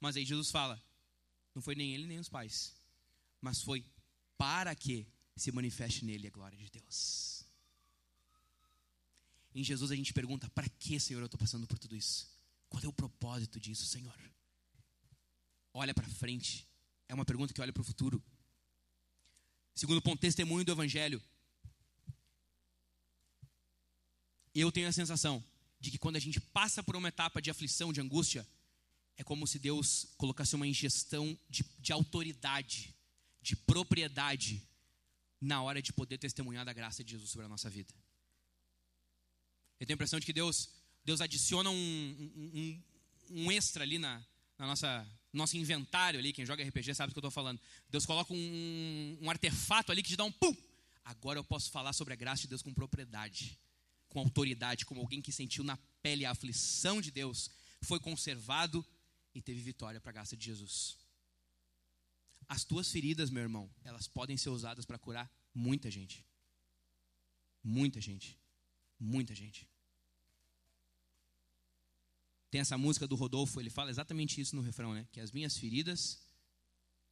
Mas 0.00 0.16
aí 0.16 0.24
Jesus 0.24 0.50
fala: 0.50 0.82
não 1.54 1.62
foi 1.62 1.74
nem 1.74 1.94
ele 1.94 2.06
nem 2.06 2.18
os 2.18 2.28
pais, 2.28 2.74
mas 3.40 3.62
foi 3.62 3.84
para 4.36 4.74
que 4.74 5.06
se 5.36 5.50
manifeste 5.52 6.04
nele 6.04 6.26
a 6.26 6.30
glória 6.30 6.58
de 6.58 6.70
Deus. 6.70 7.44
Em 9.54 9.64
Jesus 9.64 9.90
a 9.90 9.96
gente 9.96 10.12
pergunta: 10.12 10.48
para 10.50 10.68
que, 10.68 10.98
Senhor, 11.00 11.20
eu 11.20 11.26
estou 11.26 11.38
passando 11.38 11.66
por 11.66 11.78
tudo 11.78 11.96
isso? 11.96 12.28
Qual 12.68 12.82
é 12.82 12.86
o 12.86 12.92
propósito 12.92 13.58
disso, 13.58 13.84
Senhor? 13.86 14.18
Olha 15.72 15.94
para 15.94 16.08
frente. 16.08 16.66
É 17.08 17.14
uma 17.14 17.24
pergunta 17.24 17.52
que 17.52 17.60
olha 17.60 17.72
para 17.72 17.80
o 17.80 17.84
futuro. 17.84 18.22
Segundo 19.74 20.00
ponto, 20.00 20.20
testemunho 20.20 20.64
do 20.64 20.72
Evangelho. 20.72 21.22
Eu 24.54 24.70
tenho 24.72 24.88
a 24.88 24.92
sensação 24.92 25.42
de 25.78 25.90
que 25.90 25.98
quando 25.98 26.16
a 26.16 26.20
gente 26.20 26.40
passa 26.40 26.82
por 26.82 26.96
uma 26.96 27.08
etapa 27.08 27.40
de 27.40 27.50
aflição, 27.50 27.92
de 27.92 28.00
angústia, 28.00 28.46
é 29.16 29.22
como 29.22 29.46
se 29.46 29.58
Deus 29.58 30.06
colocasse 30.16 30.54
uma 30.54 30.66
ingestão 30.66 31.38
de, 31.48 31.64
de 31.78 31.92
autoridade, 31.92 32.94
de 33.40 33.56
propriedade, 33.56 34.62
na 35.40 35.62
hora 35.62 35.80
de 35.80 35.92
poder 35.92 36.18
testemunhar 36.18 36.64
da 36.64 36.72
graça 36.72 37.02
de 37.02 37.12
Jesus 37.12 37.30
sobre 37.30 37.46
a 37.46 37.48
nossa 37.48 37.70
vida. 37.70 37.92
Eu 39.78 39.86
tenho 39.86 39.94
a 39.94 39.98
impressão 39.98 40.20
de 40.20 40.26
que 40.26 40.32
Deus, 40.32 40.68
Deus 41.04 41.20
adiciona 41.22 41.70
um, 41.70 42.32
um, 42.54 42.82
um 43.30 43.52
extra 43.52 43.82
ali 43.82 43.98
na, 43.98 44.22
na 44.58 44.66
nossa 44.66 45.06
nosso 45.32 45.56
inventário 45.56 46.18
ali, 46.18 46.32
quem 46.32 46.44
joga 46.44 46.64
RPG 46.64 46.94
sabe 46.94 47.10
do 47.10 47.14
que 47.14 47.18
eu 47.18 47.28
estou 47.28 47.30
falando. 47.30 47.60
Deus 47.88 48.04
coloca 48.04 48.32
um, 48.34 49.18
um, 49.20 49.30
artefato 49.30 49.92
ali 49.92 50.02
que 50.02 50.10
te 50.10 50.16
dá 50.16 50.24
um 50.24 50.32
pum. 50.32 50.54
Agora 51.04 51.38
eu 51.38 51.44
posso 51.44 51.70
falar 51.70 51.92
sobre 51.92 52.12
a 52.12 52.16
graça 52.16 52.42
de 52.42 52.48
Deus 52.48 52.62
com 52.62 52.74
propriedade, 52.74 53.58
com 54.10 54.18
autoridade, 54.18 54.84
como 54.84 55.00
alguém 55.00 55.22
que 55.22 55.32
sentiu 55.32 55.64
na 55.64 55.78
pele 56.02 56.26
a 56.26 56.32
aflição 56.32 57.00
de 57.00 57.10
Deus, 57.10 57.50
foi 57.80 57.98
conservado 57.98 58.84
e 59.34 59.40
teve 59.40 59.62
vitória 59.62 60.00
para 60.00 60.10
a 60.10 60.12
graça 60.12 60.36
de 60.36 60.44
Jesus. 60.44 60.98
As 62.48 62.64
tuas 62.64 62.90
feridas, 62.90 63.30
meu 63.30 63.42
irmão, 63.42 63.70
elas 63.84 64.06
podem 64.08 64.36
ser 64.36 64.50
usadas 64.50 64.84
para 64.84 64.98
curar 64.98 65.30
muita 65.54 65.90
gente. 65.90 66.24
Muita 67.62 68.00
gente. 68.00 68.36
Muita 68.98 69.34
gente. 69.34 69.68
Tem 72.50 72.60
essa 72.60 72.76
música 72.76 73.06
do 73.06 73.14
Rodolfo, 73.14 73.60
ele 73.60 73.70
fala 73.70 73.90
exatamente 73.90 74.40
isso 74.40 74.56
no 74.56 74.62
refrão, 74.62 74.92
né? 74.92 75.06
Que 75.12 75.20
as 75.20 75.30
minhas 75.30 75.56
feridas, 75.56 76.18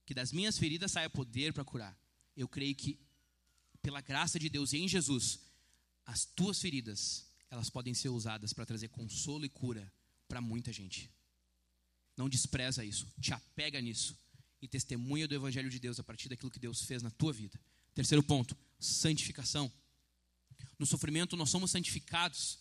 que 0.04 0.12
das 0.12 0.32
minhas 0.32 0.58
feridas 0.58 0.90
saia 0.90 1.08
poder 1.08 1.52
para 1.52 1.64
curar. 1.64 1.96
Eu 2.36 2.48
creio 2.48 2.74
que 2.74 2.98
pela 3.80 4.00
graça 4.00 4.38
de 4.38 4.48
Deus 4.48 4.72
e 4.72 4.78
em 4.78 4.88
Jesus, 4.88 5.38
as 6.08 6.24
tuas 6.24 6.58
feridas, 6.58 7.26
elas 7.50 7.68
podem 7.68 7.92
ser 7.92 8.08
usadas 8.08 8.54
para 8.54 8.64
trazer 8.64 8.88
consolo 8.88 9.44
e 9.44 9.48
cura 9.50 9.92
para 10.26 10.40
muita 10.40 10.72
gente. 10.72 11.10
Não 12.16 12.30
despreza 12.30 12.82
isso, 12.82 13.06
te 13.20 13.34
apega 13.34 13.78
nisso 13.78 14.16
e 14.62 14.66
testemunha 14.66 15.28
do 15.28 15.34
Evangelho 15.34 15.68
de 15.68 15.78
Deus 15.78 16.00
a 16.00 16.02
partir 16.02 16.30
daquilo 16.30 16.50
que 16.50 16.58
Deus 16.58 16.82
fez 16.82 17.02
na 17.02 17.10
tua 17.10 17.30
vida. 17.30 17.60
Terceiro 17.94 18.22
ponto, 18.22 18.56
santificação. 18.80 19.70
No 20.78 20.86
sofrimento 20.86 21.36
nós 21.36 21.50
somos 21.50 21.70
santificados, 21.70 22.58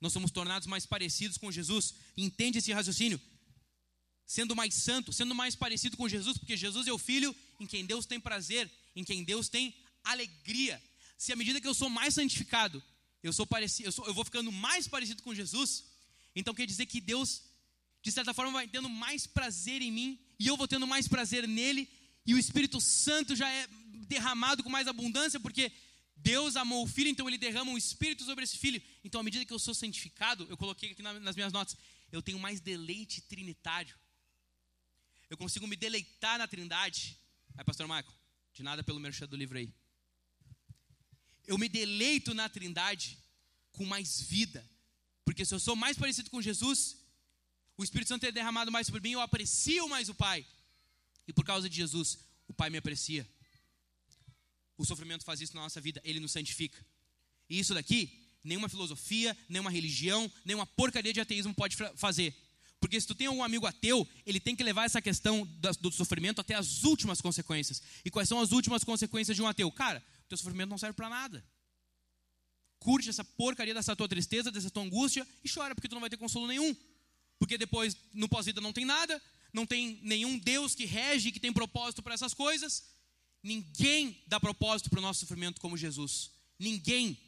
nós 0.00 0.12
somos 0.12 0.30
tornados 0.30 0.68
mais 0.68 0.86
parecidos 0.86 1.36
com 1.36 1.50
Jesus. 1.50 1.94
Entende 2.16 2.58
esse 2.58 2.72
raciocínio? 2.72 3.20
Sendo 4.24 4.54
mais 4.54 4.72
santo, 4.72 5.12
sendo 5.12 5.34
mais 5.34 5.56
parecido 5.56 5.96
com 5.96 6.08
Jesus, 6.08 6.38
porque 6.38 6.56
Jesus 6.56 6.86
é 6.86 6.92
o 6.92 6.98
Filho 6.98 7.34
em 7.58 7.66
quem 7.66 7.84
Deus 7.84 8.06
tem 8.06 8.20
prazer, 8.20 8.70
em 8.94 9.02
quem 9.02 9.24
Deus 9.24 9.48
tem 9.48 9.74
alegria. 10.04 10.80
Se 11.24 11.32
à 11.32 11.36
medida 11.36 11.60
que 11.62 11.70
eu 11.72 11.78
sou 11.82 11.90
mais 11.98 12.12
santificado, 12.14 12.82
eu, 13.22 13.32
sou 13.32 13.46
parecido, 13.46 13.88
eu, 13.88 13.92
sou, 13.92 14.06
eu 14.06 14.14
vou 14.18 14.24
ficando 14.24 14.50
mais 14.52 14.86
parecido 14.86 15.22
com 15.22 15.34
Jesus, 15.34 15.70
então 16.36 16.52
quer 16.58 16.66
dizer 16.66 16.86
que 16.86 17.00
Deus 17.00 17.30
de 18.04 18.12
certa 18.12 18.34
forma, 18.34 18.52
vai 18.52 18.68
tendo 18.68 18.90
mais 18.90 19.26
prazer 19.26 19.80
em 19.80 19.90
mim, 19.90 20.18
e 20.38 20.46
eu 20.46 20.58
vou 20.58 20.68
tendo 20.68 20.86
mais 20.86 21.08
prazer 21.08 21.48
nele, 21.48 21.88
e 22.26 22.34
o 22.34 22.38
Espírito 22.38 22.78
Santo 22.78 23.34
já 23.34 23.48
é 23.48 23.66
derramado 24.06 24.62
com 24.62 24.68
mais 24.68 24.86
abundância, 24.86 25.40
porque 25.40 25.72
Deus 26.14 26.54
amou 26.54 26.84
o 26.84 26.86
filho, 26.86 27.08
então 27.08 27.26
ele 27.26 27.38
derrama 27.38 27.72
o 27.72 27.78
Espírito 27.78 28.22
sobre 28.22 28.44
esse 28.44 28.58
filho. 28.58 28.80
Então, 29.02 29.22
à 29.22 29.24
medida 29.24 29.46
que 29.46 29.52
eu 29.54 29.58
sou 29.58 29.74
santificado, 29.74 30.46
eu 30.50 30.56
coloquei 30.58 30.90
aqui 30.90 31.02
nas 31.02 31.34
minhas 31.34 31.50
notas, 31.50 31.78
eu 32.12 32.20
tenho 32.20 32.38
mais 32.38 32.60
deleite 32.60 33.22
trinitário. 33.22 33.96
Eu 35.30 35.38
consigo 35.38 35.66
me 35.66 35.74
deleitar 35.74 36.36
na 36.36 36.46
trindade. 36.46 37.18
Aí, 37.56 37.64
pastor 37.64 37.86
Michael, 37.86 38.12
de 38.52 38.62
nada 38.62 38.84
pelo 38.84 39.00
merchan 39.00 39.26
do 39.26 39.34
livro 39.34 39.56
aí. 39.56 39.72
Eu 41.46 41.58
me 41.58 41.68
deleito 41.68 42.34
na 42.34 42.48
trindade 42.48 43.18
com 43.72 43.84
mais 43.84 44.20
vida. 44.20 44.64
Porque 45.24 45.44
se 45.44 45.54
eu 45.54 45.60
sou 45.60 45.74
mais 45.74 45.96
parecido 45.96 46.30
com 46.30 46.40
Jesus, 46.40 46.96
o 47.76 47.84
Espírito 47.84 48.08
Santo 48.08 48.24
é 48.24 48.32
derramado 48.32 48.70
mais 48.70 48.86
sobre 48.86 49.00
mim, 49.00 49.12
eu 49.12 49.20
aprecio 49.20 49.88
mais 49.88 50.08
o 50.08 50.14
Pai. 50.14 50.46
E 51.26 51.32
por 51.32 51.44
causa 51.44 51.68
de 51.68 51.76
Jesus, 51.76 52.18
o 52.46 52.52
Pai 52.52 52.70
me 52.70 52.78
aprecia. 52.78 53.28
O 54.76 54.84
sofrimento 54.84 55.24
faz 55.24 55.40
isso 55.40 55.54
na 55.54 55.62
nossa 55.62 55.80
vida, 55.80 56.00
ele 56.04 56.20
nos 56.20 56.32
santifica. 56.32 56.84
E 57.48 57.58
isso 57.58 57.74
daqui, 57.74 58.26
nenhuma 58.42 58.68
filosofia, 58.68 59.36
nenhuma 59.48 59.70
religião, 59.70 60.30
nenhuma 60.44 60.66
porcaria 60.66 61.12
de 61.12 61.20
ateísmo 61.20 61.54
pode 61.54 61.76
fazer. 61.96 62.34
Porque 62.80 63.00
se 63.00 63.06
tu 63.06 63.14
tem 63.14 63.28
algum 63.28 63.42
amigo 63.42 63.66
ateu, 63.66 64.06
ele 64.26 64.38
tem 64.38 64.54
que 64.54 64.62
levar 64.62 64.84
essa 64.84 65.00
questão 65.00 65.46
do 65.80 65.90
sofrimento 65.90 66.40
até 66.40 66.54
as 66.54 66.84
últimas 66.84 67.20
consequências. 67.20 67.82
E 68.04 68.10
quais 68.10 68.28
são 68.28 68.40
as 68.40 68.52
últimas 68.52 68.84
consequências 68.84 69.34
de 69.34 69.42
um 69.42 69.48
ateu? 69.48 69.70
Cara, 69.72 70.04
teu 70.36 70.44
sofrimento 70.44 70.70
não 70.70 70.78
serve 70.78 70.94
para 70.94 71.08
nada. 71.08 71.44
Curte 72.78 73.08
essa 73.08 73.24
porcaria 73.24 73.74
dessa 73.74 73.96
tua 73.96 74.08
tristeza, 74.08 74.50
dessa 74.50 74.70
tua 74.70 74.82
angústia 74.82 75.26
e 75.42 75.48
chora, 75.48 75.74
porque 75.74 75.88
tu 75.88 75.94
não 75.94 76.00
vai 76.00 76.10
ter 76.10 76.16
consolo 76.16 76.46
nenhum 76.46 76.74
porque 77.38 77.58
depois 77.58 77.96
no 78.12 78.28
pós-vida 78.28 78.60
não 78.60 78.72
tem 78.72 78.84
nada, 78.84 79.20
não 79.52 79.66
tem 79.66 79.98
nenhum 80.02 80.38
Deus 80.38 80.74
que 80.74 80.84
rege, 80.84 81.32
que 81.32 81.40
tem 81.40 81.52
propósito 81.52 82.02
para 82.02 82.14
essas 82.14 82.34
coisas. 82.34 82.84
Ninguém 83.42 84.22
dá 84.26 84.40
propósito 84.40 84.90
para 84.90 84.98
o 84.98 85.02
nosso 85.02 85.20
sofrimento 85.20 85.60
como 85.60 85.76
Jesus. 85.76 86.30
Ninguém. 86.58 87.18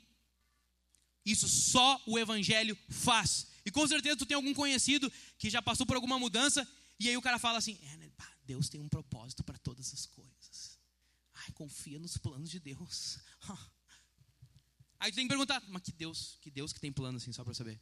Isso 1.24 1.49
só 1.49 2.01
o 2.07 2.19
Evangelho 2.19 2.77
faz. 2.89 3.49
E 3.65 3.70
com 3.70 3.87
certeza 3.87 4.16
tu 4.16 4.27
tem 4.27 4.37
algum 4.37 4.55
conhecido 4.55 5.12
que 5.39 5.51
já 5.51 5.61
passou 5.61 5.85
por 5.85 5.97
alguma 5.97 6.19
mudança, 6.19 6.66
e 6.99 7.09
aí 7.09 7.16
o 7.16 7.23
cara 7.23 7.39
fala 7.39 7.59
assim: 7.59 7.78
é, 7.83 7.97
né, 7.99 8.11
Deus 8.45 8.69
tem 8.69 8.81
um 8.81 8.89
propósito 8.89 9.43
para 9.45 9.59
todas 9.59 9.93
as 9.93 10.07
coisas. 10.07 10.26
Confia 11.57 11.99
nos 11.99 12.19
planos 12.19 12.51
de 12.51 12.61
Deus. 12.61 13.19
Aí 15.01 15.11
tu 15.11 15.15
tem 15.15 15.24
que 15.24 15.31
perguntar, 15.31 15.62
mas 15.69 15.83
que 15.83 15.91
Deus, 15.91 16.39
que 16.43 16.51
Deus 16.51 16.70
que 16.70 16.78
tem 16.78 16.93
plano 16.93 17.16
assim, 17.16 17.33
só 17.33 17.43
para 17.43 17.55
saber. 17.55 17.81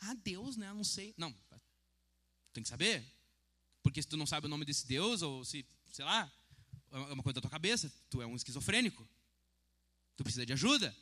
Ah, 0.00 0.14
Deus, 0.14 0.56
né? 0.56 0.70
Eu 0.70 0.74
não 0.74 0.84
sei. 0.84 1.12
Não, 1.18 1.30
tem 2.54 2.62
que 2.62 2.68
saber. 2.68 3.04
Porque 3.82 4.00
se 4.00 4.08
tu 4.08 4.16
não 4.16 4.26
sabe 4.26 4.46
o 4.46 4.48
nome 4.48 4.64
desse 4.64 4.86
Deus, 4.86 5.20
ou 5.20 5.44
se, 5.44 5.66
sei 5.92 6.04
lá, 6.04 6.32
é 6.90 6.96
uma 7.12 7.22
coisa 7.22 7.34
da 7.34 7.42
tua 7.42 7.50
cabeça, 7.50 7.92
tu 8.08 8.22
é 8.22 8.26
um 8.26 8.34
esquizofrênico. 8.34 9.06
Tu 10.16 10.24
precisa 10.24 10.46
de 10.46 10.54
ajuda. 10.54 10.96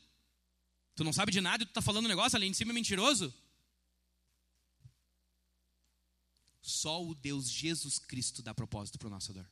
Tu 0.97 1.05
não 1.05 1.12
sabe 1.12 1.31
de 1.31 1.40
nada 1.40 1.62
e 1.62 1.66
tu 1.66 1.70
está 1.70 1.81
falando 1.81 2.07
um 2.07 2.09
negócio, 2.09 2.36
além 2.36 2.51
de 2.51 2.57
cima 2.57 2.73
é 2.73 2.74
mentiroso. 2.74 3.32
Só 6.61 7.01
o 7.01 7.15
Deus 7.15 7.49
Jesus 7.49 8.01
Cristo 8.01 8.43
dá 8.43 8.53
propósito 8.53 8.99
para 8.99 9.09
nosso 9.09 9.32
dor. 9.32 9.49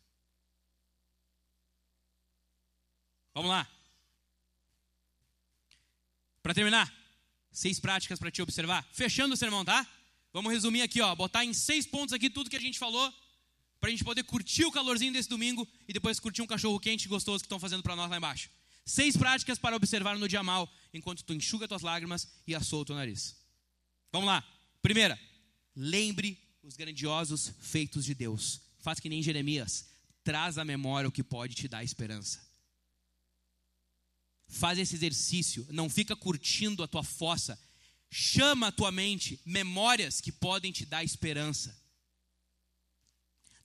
Vamos 3.37 3.51
lá. 3.51 3.69
Para 6.43 6.55
terminar, 6.55 6.91
seis 7.53 7.79
práticas 7.79 8.19
para 8.19 8.31
te 8.31 8.41
observar. 8.41 8.83
Fechando 8.95 9.35
o 9.35 9.37
sermão, 9.37 9.63
tá? 9.63 9.87
Vamos 10.33 10.51
resumir 10.51 10.81
aqui, 10.81 11.03
ó, 11.03 11.15
botar 11.15 11.45
em 11.45 11.53
seis 11.53 11.85
pontos 11.85 12.15
aqui 12.15 12.31
tudo 12.31 12.49
que 12.49 12.57
a 12.57 12.61
gente 12.61 12.79
falou, 12.79 13.13
para 13.79 13.89
a 13.89 13.91
gente 13.91 14.03
poder 14.03 14.25
curtir 14.25 14.65
o 14.65 14.73
calorzinho 14.73 15.13
desse 15.13 15.29
domingo 15.29 15.69
e 15.87 15.93
depois 15.93 16.19
curtir 16.19 16.41
um 16.41 16.47
cachorro 16.47 16.81
quente 16.81 17.07
gostoso 17.09 17.41
que 17.43 17.45
estão 17.45 17.61
fazendo 17.61 17.83
para 17.83 17.95
nós 17.95 18.09
lá 18.09 18.17
embaixo. 18.17 18.49
Seis 18.87 19.19
práticas 19.19 19.59
para 19.59 19.77
observar 19.77 20.17
no 20.17 20.27
dia 20.27 20.43
mal, 20.43 20.67
enquanto 20.95 21.23
tu 21.23 21.35
enxuga 21.35 21.69
tuas 21.69 21.83
lágrimas 21.83 22.27
e 22.47 22.55
assou 22.55 22.81
o 22.81 22.85
teu 22.87 22.97
nariz. 22.97 23.37
Vamos 24.11 24.29
lá. 24.29 24.43
Primeira, 24.81 25.21
lembre 25.75 26.43
os 26.63 26.75
grandiosos 26.75 27.53
feitos 27.61 28.07
de 28.07 28.15
Deus. 28.15 28.63
Faz 28.79 28.99
que 28.99 29.11
nem 29.11 29.23
Jeremias. 29.23 29.91
Traz 30.25 30.57
à 30.57 30.65
memória 30.65 31.07
o 31.07 31.13
que 31.13 31.23
pode 31.23 31.55
te 31.55 31.69
dar 31.69 31.85
esperança. 31.85 32.46
Faz 34.49 34.79
esse 34.79 34.95
exercício. 34.95 35.67
Não 35.71 35.89
fica 35.89 36.15
curtindo 36.15 36.83
a 36.83 36.89
tua 36.89 37.03
fossa. 37.03 37.59
Chama 38.11 38.69
a 38.69 38.73
tua 38.73 38.93
mente 38.93 39.41
memórias 39.45 40.21
que 40.21 40.31
podem 40.31 40.73
te 40.73 40.87
dar 40.87 41.05
esperança. 41.05 41.77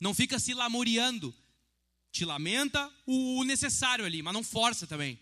Não 0.00 0.12
fica 0.12 0.38
se 0.38 0.52
lamuriando. 0.52 1.34
Te 2.10 2.24
lamenta 2.24 2.92
o 3.06 3.42
necessário 3.44 4.04
ali, 4.04 4.22
mas 4.22 4.34
não 4.34 4.44
força 4.44 4.86
também. 4.86 5.18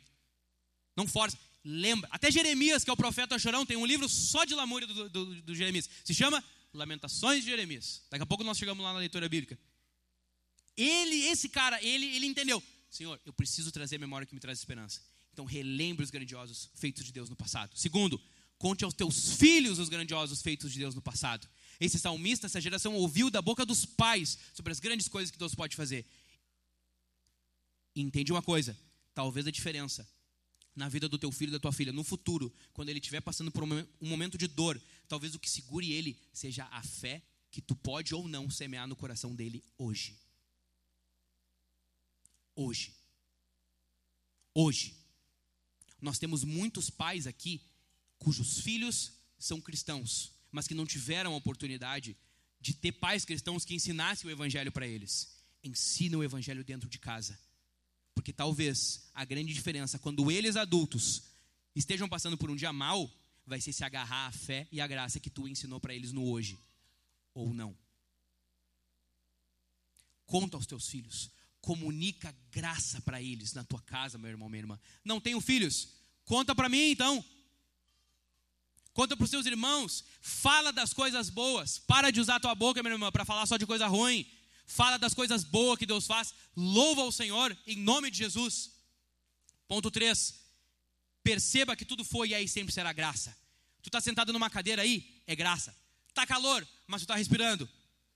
Não 0.97 1.07
força. 1.07 1.39
Lembra. 1.63 2.09
Até 2.11 2.31
Jeremias, 2.31 2.83
que 2.83 2.91
é 2.91 2.93
o 2.93 2.97
profeta 2.97 3.39
chorão, 3.39 3.67
tem 3.67 3.77
um 3.77 3.87
livro 3.87 4.09
só 4.09 4.45
de 4.45 4.55
lamúria 4.55 4.89
do, 4.89 5.09
do, 5.09 5.43
do 5.43 5.55
Jeremias. 5.55 5.89
Se 6.05 6.15
chama 6.15 6.43
Lamentações 6.73 7.45
de 7.45 7.51
Jeremias. 7.51 8.03
Daqui 8.11 8.23
a 8.23 8.27
pouco 8.27 8.45
nós 8.45 8.57
chegamos 8.57 8.83
lá 8.85 8.93
na 8.93 8.99
leitura 8.99 9.29
bíblica. 9.29 9.59
Ele, 10.77 11.27
esse 11.27 11.49
cara, 11.49 11.83
ele, 11.83 12.07
ele 12.17 12.27
entendeu. 12.27 12.63
Senhor, 12.89 13.21
eu 13.27 13.33
preciso 13.33 13.71
trazer 13.71 13.97
a 13.97 13.99
memória 13.99 14.27
que 14.27 14.35
me 14.35 14.41
traz 14.41 14.59
esperança. 14.59 15.01
Então 15.41 15.47
relembre 15.47 16.05
os 16.05 16.11
grandiosos 16.11 16.69
feitos 16.75 17.03
de 17.03 17.13
Deus 17.13 17.31
no 17.31 17.35
passado. 17.35 17.75
Segundo, 17.75 18.21
conte 18.59 18.85
aos 18.85 18.93
teus 18.93 19.37
filhos 19.37 19.79
os 19.79 19.89
grandiosos 19.89 20.43
feitos 20.43 20.71
de 20.71 20.79
Deus 20.79 20.95
no 20.95 21.01
passado. 21.01 21.49
Esse 21.81 21.99
salmista, 21.99 22.45
essa 22.45 22.61
geração 22.61 22.95
ouviu 22.95 23.31
da 23.31 23.41
boca 23.41 23.65
dos 23.65 23.87
pais 23.87 24.37
sobre 24.53 24.71
as 24.71 24.79
grandes 24.79 25.09
coisas 25.09 25.31
que 25.31 25.39
Deus 25.39 25.55
pode 25.55 25.75
fazer. 25.75 26.05
E 27.97 28.03
entende 28.03 28.31
uma 28.31 28.43
coisa: 28.43 28.79
talvez 29.15 29.47
a 29.47 29.51
diferença 29.51 30.07
na 30.77 30.91
vida 30.91 31.09
do 31.09 31.19
teu 31.19 31.33
filho 31.33 31.49
e 31.49 31.53
da 31.53 31.59
tua 31.59 31.73
filha, 31.73 31.91
no 31.91 32.05
futuro, 32.05 32.53
quando 32.75 32.91
ele 32.91 32.99
estiver 32.99 33.23
passando 33.23 33.51
por 33.51 33.65
um 33.65 33.87
momento 34.03 34.37
de 34.37 34.47
dor, 34.47 34.79
talvez 35.09 35.35
o 35.35 35.39
que 35.39 35.49
segure 35.49 35.91
ele 35.91 36.21
seja 36.35 36.69
a 36.71 36.83
fé 36.83 37.23
que 37.51 37.63
tu 37.63 37.75
pode 37.75 38.15
ou 38.15 38.29
não 38.29 38.51
semear 38.51 38.87
no 38.87 38.95
coração 38.95 39.35
dele 39.35 39.65
hoje. 39.79 40.19
Hoje. 42.55 42.95
Hoje. 44.55 45.00
Nós 46.01 46.19
temos 46.19 46.45
muitos 46.45 46.91
pais 46.91 47.27
aqui 47.27 47.63
cujos 48.19 48.61
filhos 48.61 49.13
são 49.39 49.61
cristãos, 49.61 50.33
mas 50.53 50.67
que 50.67 50.75
não 50.75 50.87
tiveram 50.87 51.33
a 51.33 51.37
oportunidade 51.37 52.17
de 52.61 52.75
ter 52.75 52.93
pais 52.93 53.25
cristãos 53.25 53.65
que 53.65 53.75
ensinassem 53.75 54.29
o 54.29 54.33
evangelho 54.33 54.71
para 54.71 54.87
eles. 54.87 55.29
Ensina 55.65 56.19
o 56.19 56.25
evangelho 56.25 56.65
dentro 56.65 56.89
de 56.89 56.99
casa 56.99 57.39
porque 58.21 58.35
talvez 58.35 59.09
a 59.15 59.25
grande 59.25 59.55
diferença, 59.55 59.99
quando 59.99 60.31
eles 60.31 60.55
adultos 60.55 61.23
estejam 61.75 62.07
passando 62.07 62.37
por 62.37 62.51
um 62.51 62.55
dia 62.55 62.71
mal, 62.71 63.11
vai 63.47 63.59
ser 63.63 63.73
se 63.73 63.83
agarrar 63.83 64.27
à 64.27 64.33
fé 64.33 64.69
e 64.71 64.79
à 64.79 64.87
graça 64.87 65.19
que 65.19 65.31
tu 65.31 65.49
ensinou 65.49 65.81
para 65.81 65.95
eles 65.95 66.13
no 66.13 66.29
hoje, 66.29 66.59
ou 67.33 67.55
não. 67.55 67.75
Conta 70.27 70.59
aos 70.59 70.67
teus 70.67 70.87
filhos, 70.87 71.31
comunica 71.61 72.35
graça 72.51 73.01
para 73.01 73.21
eles 73.21 73.53
na 73.53 73.65
tua 73.65 73.81
casa, 73.83 74.19
meu 74.19 74.31
irmão, 74.31 74.49
minha 74.49 74.63
irmã. 74.63 74.81
Não 75.05 75.21
tenho 75.21 75.41
filhos? 75.41 75.89
Conta 76.25 76.55
para 76.55 76.69
mim 76.69 76.91
então. 76.91 77.25
Conta 78.93 79.17
para 79.17 79.25
os 79.25 79.31
seus 79.31 79.47
irmãos, 79.47 80.05
fala 80.21 80.73
das 80.73 80.93
coisas 80.93 81.31
boas. 81.31 81.79
Para 81.79 82.11
de 82.11 82.21
usar 82.21 82.37
a 82.37 82.41
tua 82.41 82.55
boca, 82.55 82.83
minha 82.83 82.95
irmã, 82.95 83.11
para 83.11 83.25
falar 83.25 83.47
só 83.47 83.57
de 83.57 83.67
coisa 83.67 83.87
ruim 83.87 84.27
fala 84.71 84.97
das 84.99 85.13
coisas 85.13 85.43
boas 85.43 85.77
que 85.77 85.85
Deus 85.85 86.07
faz, 86.07 86.33
louva 86.57 87.03
o 87.03 87.11
Senhor 87.11 87.57
em 87.67 87.77
nome 87.77 88.09
de 88.09 88.19
Jesus. 88.19 88.71
Ponto 89.67 89.91
3. 89.91 90.39
Perceba 91.25 91.75
que 91.75 91.85
tudo 91.85 92.05
foi 92.05 92.29
e 92.29 92.35
aí 92.37 92.47
sempre 92.47 92.73
será 92.73 92.93
graça. 92.93 93.37
Tu 93.83 93.89
está 93.89 94.01
sentado 94.01 94.33
numa 94.33 94.49
cadeira 94.49 94.83
aí, 94.83 95.23
é 95.27 95.35
graça. 95.35 95.77
Tá 96.15 96.25
calor, 96.25 96.67
mas 96.87 97.01
tu 97.01 97.05
está 97.05 97.17
respirando. 97.17 97.69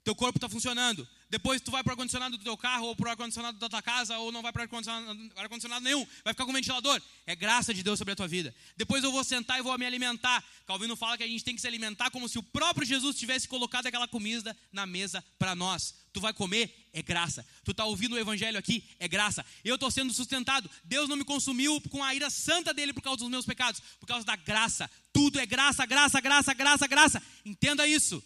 Teu 0.04 0.14
corpo 0.14 0.36
está 0.36 0.50
funcionando. 0.50 1.08
Depois 1.30 1.62
tu 1.62 1.70
vai 1.70 1.82
para 1.82 1.90
o 1.90 1.92
ar-condicionado 1.94 2.36
do 2.36 2.44
teu 2.44 2.56
carro 2.58 2.88
ou 2.88 2.94
para 2.94 3.08
o 3.08 3.10
ar-condicionado 3.10 3.58
da 3.58 3.68
tua 3.70 3.80
casa 3.80 4.18
ou 4.18 4.30
não 4.30 4.42
vai 4.42 4.52
para 4.52 4.64
ar-condicionado, 4.64 5.32
ar-condicionado 5.34 5.82
nenhum. 5.82 6.06
Vai 6.22 6.34
ficar 6.34 6.44
com 6.44 6.52
ventilador. 6.52 7.00
É 7.26 7.34
graça 7.34 7.72
de 7.72 7.82
Deus 7.82 7.98
sobre 7.98 8.12
a 8.12 8.16
tua 8.16 8.28
vida. 8.28 8.54
Depois 8.76 9.02
eu 9.02 9.10
vou 9.10 9.24
sentar 9.24 9.58
e 9.58 9.62
vou 9.62 9.76
me 9.78 9.86
alimentar. 9.86 10.44
Calvino 10.66 10.94
fala 10.94 11.16
que 11.16 11.24
a 11.24 11.26
gente 11.26 11.42
tem 11.42 11.54
que 11.54 11.60
se 11.60 11.66
alimentar 11.66 12.10
como 12.10 12.28
se 12.28 12.38
o 12.38 12.42
próprio 12.42 12.86
Jesus 12.86 13.16
tivesse 13.16 13.48
colocado 13.48 13.86
aquela 13.86 14.06
comida 14.06 14.54
na 14.70 14.84
mesa 14.84 15.24
para 15.38 15.54
nós. 15.54 15.94
Tu 16.12 16.20
vai 16.20 16.34
comer, 16.34 16.88
é 16.92 17.02
graça. 17.02 17.44
Tu 17.64 17.70
está 17.70 17.86
ouvindo 17.86 18.12
o 18.12 18.18
evangelho 18.18 18.58
aqui, 18.58 18.84
é 19.00 19.08
graça. 19.08 19.44
Eu 19.64 19.76
estou 19.76 19.90
sendo 19.90 20.12
sustentado. 20.12 20.70
Deus 20.84 21.08
não 21.08 21.16
me 21.16 21.24
consumiu 21.24 21.80
com 21.88 22.04
a 22.04 22.14
ira 22.14 22.28
santa 22.28 22.74
dele 22.74 22.92
por 22.92 23.02
causa 23.02 23.20
dos 23.20 23.30
meus 23.30 23.46
pecados, 23.46 23.80
por 23.98 24.06
causa 24.06 24.24
da 24.24 24.36
graça. 24.36 24.88
Tudo 25.14 25.40
é 25.40 25.46
graça, 25.46 25.86
graça, 25.86 26.20
graça, 26.20 26.52
graça, 26.52 26.86
graça. 26.86 27.22
Entenda 27.44 27.88
isso. 27.88 28.22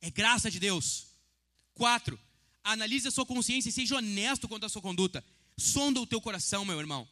É 0.00 0.10
graça 0.10 0.50
de 0.50 0.60
Deus. 0.60 1.15
Quatro, 1.76 2.18
analise 2.64 3.06
a 3.06 3.10
sua 3.10 3.26
consciência 3.26 3.68
e 3.68 3.72
seja 3.72 3.96
honesto 3.96 4.48
quanto 4.48 4.64
à 4.64 4.68
sua 4.68 4.80
conduta. 4.80 5.22
Sonda 5.58 6.00
o 6.00 6.06
teu 6.06 6.22
coração, 6.22 6.64
meu 6.64 6.80
irmão. 6.80 7.06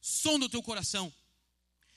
Sonda 0.00 0.46
o 0.46 0.48
teu 0.48 0.62
coração. 0.62 1.12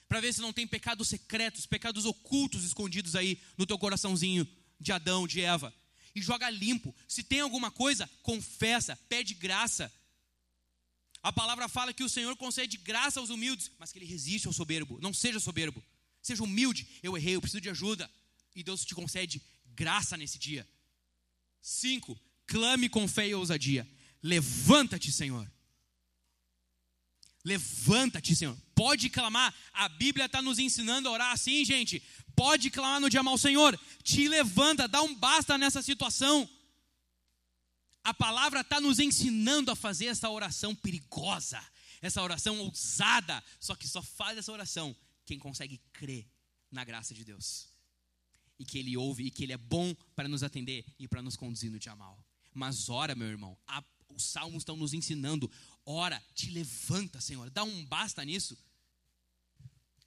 Para 0.09 0.19
ver 0.19 0.33
se 0.33 0.41
não 0.41 0.51
tem 0.51 0.67
pecados 0.67 1.07
secretos, 1.07 1.65
pecados 1.65 2.03
ocultos 2.03 2.65
escondidos 2.65 3.15
aí 3.15 3.39
no 3.57 3.65
teu 3.65 3.79
coraçãozinho 3.79 4.45
de 4.77 4.91
Adão, 4.91 5.25
de 5.25 5.39
Eva. 5.39 5.73
E 6.13 6.21
joga 6.21 6.49
limpo. 6.49 6.93
Se 7.07 7.23
tem 7.23 7.39
alguma 7.39 7.71
coisa, 7.71 8.09
confessa, 8.23 8.99
pede 9.07 9.33
graça. 9.33 9.89
A 11.23 11.31
palavra 11.31 11.69
fala 11.69 11.93
que 11.93 12.03
o 12.03 12.09
Senhor 12.09 12.35
concede 12.35 12.75
graça 12.75 13.21
aos 13.21 13.29
humildes, 13.29 13.71
mas 13.79 13.93
que 13.93 13.99
ele 13.99 14.05
resiste 14.05 14.47
ao 14.47 14.53
soberbo. 14.53 14.99
Não 15.01 15.13
seja 15.13 15.39
soberbo. 15.39 15.81
Seja 16.21 16.43
humilde. 16.43 16.85
Eu 17.01 17.15
errei, 17.15 17.37
eu 17.37 17.41
preciso 17.41 17.61
de 17.61 17.69
ajuda. 17.69 18.11
E 18.53 18.63
Deus 18.63 18.83
te 18.83 18.93
concede 18.93 19.41
graça 19.73 20.17
nesse 20.17 20.37
dia. 20.37 20.67
Cinco, 21.61 22.19
clame 22.47 22.89
com 22.89 23.07
fé 23.07 23.27
e 23.27 23.35
ousadia. 23.35 23.87
Levanta-te, 24.21 25.11
Senhor. 25.11 25.49
Levanta-te, 27.43 28.35
Senhor. 28.35 28.57
Pode 28.75 29.09
clamar. 29.09 29.53
A 29.73 29.87
Bíblia 29.87 30.25
está 30.25 30.41
nos 30.41 30.59
ensinando 30.59 31.07
a 31.07 31.11
orar 31.11 31.31
assim, 31.31 31.63
gente. 31.63 32.01
Pode 32.35 32.69
clamar 32.69 32.99
no 32.99 33.09
dia 33.09 33.23
mal, 33.23 33.37
Senhor. 33.37 33.79
Te 34.03 34.27
levanta, 34.27 34.87
dá 34.87 35.01
um 35.01 35.15
basta 35.15 35.57
nessa 35.57 35.81
situação. 35.81 36.49
A 38.03 38.13
palavra 38.13 38.61
está 38.61 38.81
nos 38.81 38.99
ensinando 38.99 39.71
a 39.71 39.75
fazer 39.75 40.07
essa 40.07 40.29
oração 40.29 40.73
perigosa, 40.75 41.63
essa 42.01 42.21
oração 42.21 42.59
ousada. 42.59 43.43
Só 43.59 43.75
que 43.75 43.87
só 43.87 44.01
faz 44.01 44.37
essa 44.37 44.51
oração 44.51 44.95
quem 45.25 45.37
consegue 45.37 45.79
crer 45.93 46.27
na 46.71 46.83
graça 46.83 47.13
de 47.13 47.23
Deus 47.23 47.70
e 48.61 48.65
que 48.65 48.77
Ele 48.77 48.95
ouve 48.95 49.25
e 49.25 49.31
que 49.31 49.43
Ele 49.43 49.53
é 49.53 49.57
bom 49.57 49.95
para 50.15 50.27
nos 50.27 50.43
atender 50.43 50.85
e 50.99 51.07
para 51.07 51.21
nos 51.21 51.35
conduzir 51.35 51.71
no 51.71 51.79
dia 51.79 51.95
mal. 51.95 52.23
Mas 52.53 52.89
ora, 52.89 53.15
meu 53.15 53.27
irmão, 53.27 53.57
a, 53.65 53.83
os 54.09 54.23
salmos 54.23 54.61
estão 54.61 54.77
nos 54.77 54.93
ensinando. 54.93 55.51
Ora, 55.83 56.23
te 56.35 56.51
levanta, 56.51 57.19
Senhor. 57.19 57.49
Dá 57.49 57.63
um 57.63 57.85
basta 57.87 58.23
nisso. 58.23 58.55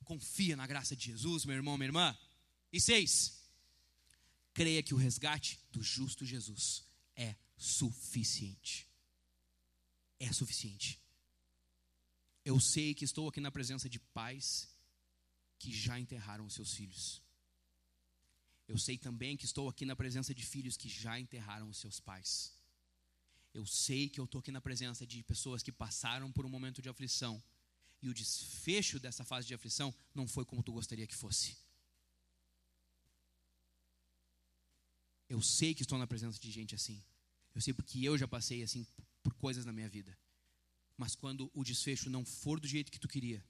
Confia 0.05 0.55
na 0.55 0.69
graça 0.69 0.95
de 0.95 1.07
Jesus, 1.07 1.45
meu 1.45 1.57
irmão, 1.57 1.77
minha 1.77 1.89
irmã. 1.89 2.17
E 2.73 2.81
seis, 2.81 3.43
creia 4.53 4.83
que 4.85 4.95
o 4.95 4.99
resgate 4.99 5.59
do 5.73 5.83
justo 5.83 6.25
Jesus 6.25 6.85
é 7.17 7.35
suficiente. 7.57 8.87
É 10.21 10.33
suficiente. 10.33 11.01
Eu 12.45 12.61
sei 12.61 12.95
que 12.95 13.05
estou 13.05 13.29
aqui 13.29 13.41
na 13.41 13.51
presença 13.51 13.89
de 13.89 13.99
pais 13.99 14.69
que 15.59 15.73
já 15.73 15.99
enterraram 15.99 16.47
os 16.47 16.55
seus 16.55 16.73
filhos. 16.73 17.24
Eu 18.67 18.79
sei 18.79 18.97
também 18.97 19.37
que 19.37 19.45
estou 19.45 19.69
aqui 19.69 19.85
na 19.85 19.95
presença 19.95 20.35
de 20.35 20.45
filhos 20.45 20.77
que 20.77 20.89
já 20.89 21.19
enterraram 21.19 21.69
os 21.69 21.79
seus 21.79 22.01
pais. 22.01 22.53
Eu 23.53 23.67
sei 23.67 24.09
que 24.09 24.19
eu 24.19 24.25
estou 24.25 24.41
aqui 24.41 24.51
na 24.51 24.61
presença 24.61 25.07
de 25.07 25.23
pessoas 25.23 25.63
que 25.63 25.71
passaram 25.71 26.33
por 26.33 26.45
um 26.45 26.49
momento 26.49 26.83
de 26.83 26.89
aflição 26.89 27.43
e 28.03 28.09
o 28.09 28.15
desfecho 28.15 28.99
dessa 28.99 29.25
fase 29.25 29.47
de 29.47 29.55
aflição 29.55 29.95
não 30.15 30.27
foi 30.27 30.45
como 30.45 30.63
tu 30.63 30.73
gostaria 30.73 31.07
que 31.07 31.15
fosse. 31.15 31.57
Eu 35.29 35.41
sei 35.41 35.75
que 35.75 35.83
estou 35.83 35.99
na 35.99 36.07
presença 36.07 36.39
de 36.39 36.51
gente 36.51 36.75
assim. 36.75 37.03
Eu 37.55 37.61
sei 37.61 37.73
porque 37.73 38.05
eu 38.05 38.19
já 38.19 38.27
passei 38.27 38.63
assim 38.63 38.87
por 39.23 39.33
coisas 39.35 39.65
na 39.65 39.73
minha 39.73 39.89
vida. 39.89 40.17
Mas 40.97 41.15
quando 41.15 41.51
o 41.55 41.65
desfecho 41.65 42.11
não 42.11 42.25
for 42.25 42.61
do 42.61 42.69
jeito 42.69 42.91
que 42.91 42.99
tu 42.99 43.09
queria, 43.09 43.45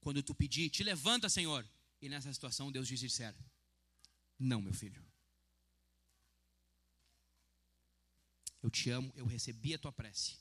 quando 0.00 0.22
tu 0.22 0.34
pedir, 0.34 0.70
te 0.70 0.82
levanta, 0.82 1.28
Senhor, 1.28 1.66
e 2.00 2.08
nessa 2.08 2.32
situação 2.32 2.72
Deus 2.72 2.88
diz 2.88 3.00
sincero, 3.00 3.36
não, 4.40 4.62
meu 4.62 4.72
filho. 4.72 5.04
Eu 8.62 8.70
te 8.70 8.90
amo, 8.90 9.12
eu 9.14 9.26
recebi 9.26 9.74
a 9.74 9.78
tua 9.78 9.92
prece. 9.92 10.38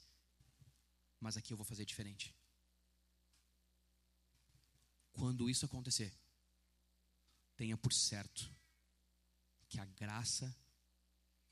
Mas 1.19 1.35
aqui 1.35 1.51
eu 1.51 1.57
vou 1.57 1.65
fazer 1.65 1.83
diferente. 1.83 2.33
Quando 5.11 5.49
isso 5.49 5.65
acontecer, 5.65 6.13
tenha 7.57 7.75
por 7.75 7.91
certo 7.91 8.49
que 9.67 9.79
a 9.79 9.85
graça 9.85 10.55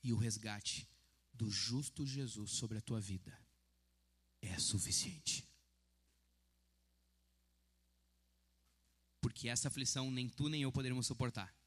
e 0.02 0.10
o 0.10 0.16
resgate 0.16 0.88
do 1.34 1.50
justo 1.50 2.06
Jesus 2.06 2.52
sobre 2.52 2.78
a 2.78 2.80
tua 2.80 2.98
vida 2.98 3.38
é 4.40 4.58
suficiente. 4.58 5.46
Porque 9.20 9.48
essa 9.48 9.68
aflição 9.68 10.10
nem 10.10 10.30
tu 10.30 10.48
nem 10.48 10.62
eu 10.62 10.72
poderíamos 10.72 11.06
suportar. 11.06 11.57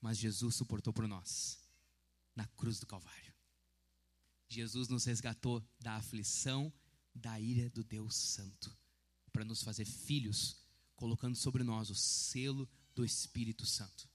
Mas 0.00 0.18
Jesus 0.18 0.54
suportou 0.54 0.92
por 0.92 1.06
nós, 1.06 1.58
na 2.34 2.46
cruz 2.46 2.78
do 2.78 2.86
Calvário. 2.86 3.34
Jesus 4.48 4.88
nos 4.88 5.04
resgatou 5.04 5.62
da 5.80 5.96
aflição, 5.96 6.72
da 7.14 7.40
ira 7.40 7.68
do 7.70 7.82
Deus 7.82 8.14
Santo, 8.14 8.74
para 9.32 9.44
nos 9.44 9.62
fazer 9.62 9.84
filhos, 9.84 10.56
colocando 10.94 11.36
sobre 11.36 11.64
nós 11.64 11.90
o 11.90 11.94
selo 11.94 12.68
do 12.94 13.04
Espírito 13.04 13.66
Santo. 13.66 14.08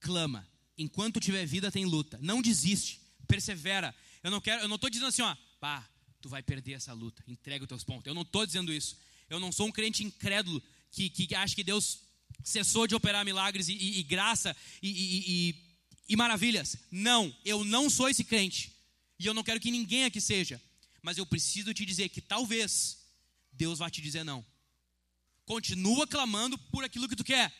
Clama, 0.00 0.46
enquanto 0.76 1.20
tiver 1.20 1.46
vida 1.46 1.70
tem 1.70 1.84
luta. 1.84 2.18
Não 2.20 2.42
desiste, 2.42 3.00
persevera. 3.28 3.94
Eu 4.22 4.30
não 4.30 4.40
quero, 4.40 4.62
eu 4.62 4.68
não 4.68 4.76
estou 4.76 4.90
dizendo 4.90 5.08
assim, 5.08 5.22
ó, 5.22 5.36
pá, 5.60 5.88
tu 6.20 6.28
vai 6.28 6.42
perder 6.42 6.72
essa 6.72 6.92
luta. 6.92 7.22
Entrega 7.26 7.64
os 7.64 7.68
teus 7.68 7.84
pontos. 7.84 8.06
Eu 8.06 8.14
não 8.14 8.22
estou 8.22 8.44
dizendo 8.44 8.72
isso. 8.72 8.96
Eu 9.28 9.38
não 9.38 9.52
sou 9.52 9.66
um 9.66 9.72
crente 9.72 10.02
incrédulo 10.02 10.62
que, 10.90 11.08
que 11.08 11.34
acha 11.34 11.54
que 11.54 11.64
Deus 11.64 12.01
cessou 12.44 12.86
de 12.86 12.94
operar 12.94 13.24
milagres 13.24 13.68
e, 13.68 13.72
e, 13.72 14.00
e 14.00 14.02
graça 14.02 14.56
e, 14.82 15.54
e 16.08 16.16
maravilhas. 16.16 16.76
Não, 16.90 17.34
eu 17.44 17.64
não 17.64 17.88
sou 17.88 18.08
esse 18.08 18.24
crente. 18.24 18.72
E 19.18 19.26
eu 19.26 19.34
não 19.34 19.42
quero 19.42 19.60
que 19.60 19.70
ninguém 19.70 20.04
aqui 20.04 20.20
seja. 20.20 20.60
Mas 21.00 21.18
eu 21.18 21.26
preciso 21.26 21.72
te 21.72 21.84
dizer 21.84 22.08
que 22.08 22.20
talvez 22.20 22.98
Deus 23.52 23.78
vá 23.78 23.90
te 23.90 24.00
dizer 24.00 24.24
não. 24.24 24.44
Continua 25.44 26.06
clamando 26.06 26.56
por 26.58 26.84
aquilo 26.84 27.08
que 27.08 27.16
tu 27.16 27.24
quer. 27.24 27.52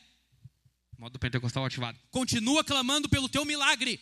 Modo 0.98 1.18
pentecostal 1.18 1.64
ativado. 1.64 1.98
Continua 2.10 2.62
clamando 2.62 3.09
pelo 3.09 3.28
teu 3.28 3.44
milagre. 3.44 4.00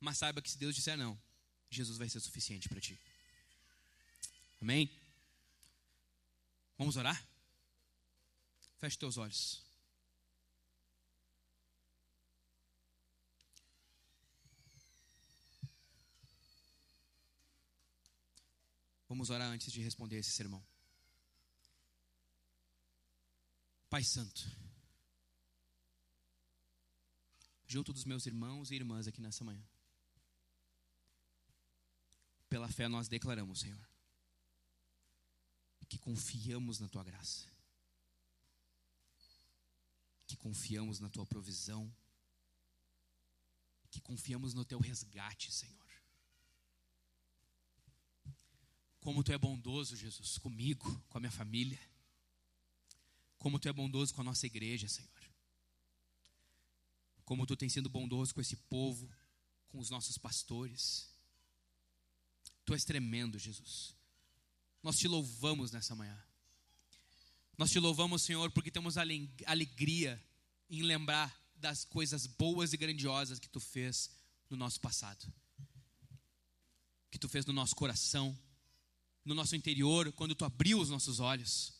Mas 0.00 0.18
saiba 0.18 0.42
que 0.42 0.50
se 0.50 0.58
Deus 0.58 0.74
disser 0.74 0.96
não, 0.96 1.18
Jesus 1.70 1.98
vai 1.98 2.08
ser 2.08 2.20
suficiente 2.20 2.68
para 2.68 2.80
ti. 2.80 2.98
Amém? 4.60 4.90
Vamos 6.78 6.96
orar? 6.96 7.28
Feche 8.78 8.96
teus 8.96 9.18
olhos. 9.18 9.60
Vamos 19.08 19.30
orar 19.30 19.48
antes 19.48 19.72
de 19.72 19.82
responder 19.82 20.18
esse 20.18 20.30
sermão. 20.30 20.64
Pai 23.90 24.04
Santo, 24.04 24.46
junto 27.66 27.90
dos 27.92 28.04
meus 28.04 28.26
irmãos 28.26 28.70
e 28.70 28.74
irmãs 28.74 29.08
aqui 29.08 29.20
nessa 29.20 29.42
manhã, 29.42 29.66
pela 32.50 32.68
fé 32.68 32.86
nós 32.86 33.08
declaramos, 33.08 33.60
Senhor, 33.60 33.87
que 35.88 35.98
confiamos 35.98 36.78
na 36.78 36.88
tua 36.88 37.02
graça, 37.02 37.46
que 40.26 40.36
confiamos 40.36 41.00
na 41.00 41.08
tua 41.08 41.24
provisão, 41.24 41.92
que 43.90 44.00
confiamos 44.00 44.52
no 44.52 44.64
teu 44.64 44.78
resgate, 44.78 45.50
Senhor. 45.50 45.78
Como 49.00 49.24
tu 49.24 49.32
é 49.32 49.38
bondoso, 49.38 49.96
Jesus, 49.96 50.36
comigo, 50.36 51.00
com 51.08 51.16
a 51.16 51.20
minha 51.20 51.30
família. 51.30 51.80
Como 53.38 53.58
tu 53.58 53.68
é 53.68 53.72
bondoso 53.72 54.12
com 54.12 54.20
a 54.20 54.24
nossa 54.24 54.46
igreja, 54.46 54.86
Senhor. 54.88 55.08
Como 57.24 57.46
tu 57.46 57.56
tem 57.56 57.68
sido 57.68 57.88
bondoso 57.88 58.34
com 58.34 58.40
esse 58.40 58.56
povo, 58.56 59.10
com 59.68 59.78
os 59.78 59.88
nossos 59.88 60.18
pastores. 60.18 61.10
Tu 62.64 62.74
és 62.74 62.84
tremendo, 62.84 63.38
Jesus. 63.38 63.97
Nós 64.88 64.96
te 64.96 65.06
louvamos 65.06 65.70
nessa 65.70 65.94
manhã. 65.94 66.18
Nós 67.58 67.70
te 67.70 67.78
louvamos, 67.78 68.22
Senhor, 68.22 68.50
porque 68.50 68.70
temos 68.70 68.96
alegria 68.96 70.18
em 70.70 70.80
lembrar 70.80 71.38
das 71.56 71.84
coisas 71.84 72.26
boas 72.26 72.72
e 72.72 72.78
grandiosas 72.78 73.38
que 73.38 73.50
tu 73.50 73.60
fez 73.60 74.08
no 74.48 74.56
nosso 74.56 74.80
passado. 74.80 75.30
Que 77.10 77.18
tu 77.18 77.28
fez 77.28 77.44
no 77.44 77.52
nosso 77.52 77.76
coração 77.76 78.34
no 79.26 79.34
nosso 79.34 79.54
interior 79.54 80.10
quando 80.12 80.34
tu 80.34 80.46
abriu 80.46 80.80
os 80.80 80.88
nossos 80.88 81.20
olhos. 81.20 81.74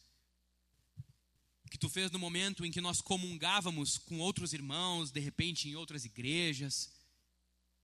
Que 1.70 1.78
tu 1.78 1.89
fez 1.89 2.10
no 2.10 2.18
momento 2.18 2.62
em 2.62 2.70
que 2.70 2.82
nós 2.82 3.01
comungávamos 3.01 3.97
com 3.97 4.18
outros 4.18 4.52
irmãos, 4.52 5.10
de 5.10 5.20
repente 5.20 5.66
em 5.66 5.76
outras 5.76 6.05
igrejas. 6.05 6.93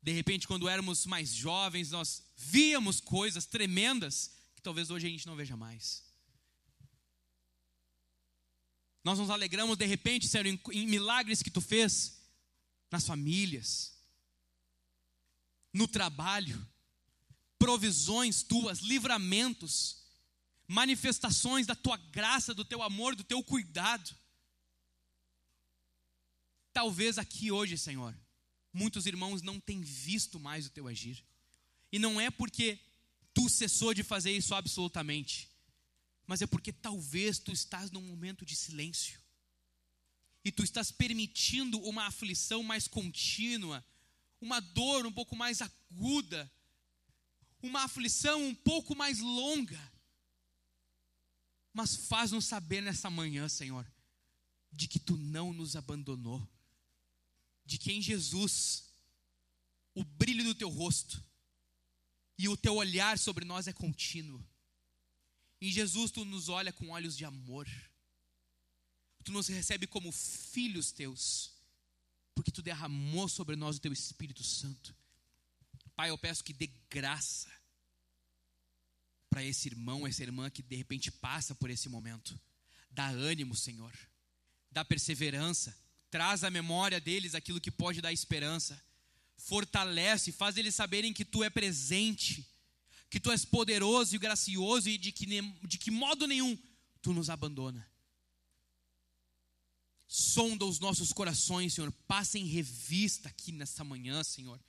De 0.03 0.13
repente, 0.13 0.47
quando 0.47 0.69
éramos 0.69 1.07
mais 1.07 1.35
jovens, 1.35 1.93
nós 1.93 2.23
víamos 2.37 3.01
coisas 3.01 3.47
tremendas 3.47 4.44
talvez 4.65 4.91
hoje 4.91 5.07
a 5.07 5.11
gente 5.11 5.27
não 5.27 5.37
veja 5.37 5.57
mais. 5.57 6.03
Nós 9.05 9.19
nos 9.19 9.29
alegramos 9.29 9.77
de 9.77 9.85
repente, 9.85 10.27
Senhor, 10.27 10.47
em, 10.47 10.59
em 10.73 10.87
milagres 10.87 11.43
que 11.43 11.51
tu 11.51 11.61
fez 11.61 12.19
nas 12.91 13.07
famílias, 13.07 13.93
no 15.71 15.87
trabalho, 15.87 16.67
provisões 17.59 18.43
tuas, 18.43 18.79
livramentos, 18.79 20.03
manifestações 20.67 21.67
da 21.67 21.75
tua 21.75 21.99
graça, 21.99 22.55
do 22.55 22.65
teu 22.65 22.83
amor, 22.83 23.15
do 23.15 23.23
teu 23.23 23.43
cuidado. 23.45 24.17
Talvez 26.73 27.19
aqui 27.19 27.53
hoje, 27.53 27.77
Senhor, 27.77 28.17
muitos 28.73 29.05
irmãos 29.05 29.43
não 29.43 29.61
têm 29.61 29.83
visto 29.83 30.41
mais 30.41 30.67
o 30.67 30.71
teu 30.71 30.89
agir. 30.89 31.23
E 31.93 31.99
não 31.99 32.19
é 32.19 32.31
porque 32.31 32.81
tu 33.35 33.49
cessou 33.49 33.93
de 33.93 34.05
fazer 34.05 34.31
isso 34.31 34.55
absolutamente, 34.55 35.51
mas 36.27 36.41
é 36.41 36.47
porque 36.47 36.73
talvez 36.73 37.39
tu 37.39 37.53
estás 37.53 37.91
num 37.91 38.01
momento 38.01 38.47
de 38.47 38.55
silêncio. 38.55 39.21
E 40.45 40.53
tu 40.53 40.63
estás 40.63 40.91
permitindo 40.91 41.79
uma 41.81 42.07
aflição 42.07 42.63
mais 42.63 42.87
contínua, 42.87 43.85
uma 44.41 44.61
dor 44.61 45.07
um 45.07 45.13
pouco 45.13 45.35
mais 45.35 45.61
aguda, 45.61 46.51
uma 47.63 47.85
aflição 47.85 48.47
um 48.47 48.55
pouco 48.55 48.95
mais 48.95 49.19
longa. 49.19 49.93
Mas 51.73 51.97
faz-nos 51.97 52.45
saber 52.45 52.83
nessa 52.83 53.11
manhã, 53.11 53.49
Senhor, 53.49 53.91
de 54.71 54.87
que 54.87 54.99
tu 54.99 55.17
não 55.17 55.53
nos 55.53 55.77
abandonou, 55.77 56.47
de 57.65 57.79
que 57.79 57.93
em 57.93 58.01
Jesus 58.01 58.85
o 59.95 60.05
brilho 60.05 60.45
do 60.45 60.55
teu 60.55 60.69
rosto 60.69 61.23
e 62.39 62.49
o 62.49 62.57
teu 62.57 62.75
olhar 62.75 63.19
sobre 63.19 63.45
nós 63.45 63.67
é 63.69 63.73
contínuo. 63.73 64.45
Em 65.61 65.71
Jesus 65.71 66.11
tu 66.11 66.25
nos 66.25 66.49
olha 66.49 66.73
com 66.73 66.91
olhos 66.91 67.17
de 67.17 67.25
amor. 67.25 67.69
Tu 69.25 69.33
nos 69.33 69.49
recebe 69.49 69.87
como 69.87 70.13
filhos 70.13 70.93
teus, 70.93 71.53
porque 72.35 72.51
tu 72.51 72.61
derramou 72.61 73.29
sobre 73.29 73.57
nós 73.57 73.77
o 73.77 73.81
teu 73.81 73.93
Espírito 73.93 74.43
Santo. 74.45 74.95
Pai, 75.97 76.11
eu 76.11 76.19
peço 76.19 76.45
que 76.45 76.53
dê 76.53 76.67
graça 76.91 77.51
para 79.31 79.43
esse 79.43 79.69
irmão, 79.69 80.07
essa 80.07 80.23
irmã 80.23 80.51
que 80.51 80.63
de 80.63 80.77
repente 80.77 81.11
passa 81.11 81.55
por 81.55 81.71
esse 81.71 81.89
momento. 81.89 82.39
Dá 82.91 83.09
ânimo, 83.09 83.55
Senhor. 83.55 83.93
Dá 84.71 84.85
perseverança. 84.85 85.77
Traz 86.11 86.45
à 86.45 86.51
memória 86.51 87.01
deles 87.01 87.35
aquilo 87.35 87.61
que 87.61 87.71
pode 87.71 88.01
dar 88.01 88.13
esperança. 88.13 88.81
Fortalece, 89.37 90.33
faz 90.33 90.57
eles 90.57 90.75
saberem 90.75 91.13
que 91.13 91.25
tu 91.25 91.43
é 91.43 91.51
presente, 91.51 92.47
que 93.11 93.21
tu 93.21 93.31
és 93.31 93.45
poderoso 93.45 94.15
e 94.15 94.19
gracioso 94.19 94.89
e 94.89 94.97
de 94.97 95.13
que, 95.13 95.27
de 95.67 95.79
que 95.79 95.91
modo 95.91 96.27
nenhum 96.27 96.59
tu 97.03 97.13
nos 97.13 97.29
abandona. 97.29 97.87
Sonda 100.07 100.65
os 100.65 100.79
nossos 100.79 101.13
corações, 101.13 101.75
Senhor. 101.75 101.93
Passa 102.07 102.39
em 102.39 102.47
revista 102.47 103.29
aqui 103.29 103.53
nessa 103.53 103.83
manhã, 103.85 104.23
Senhor 104.23 104.61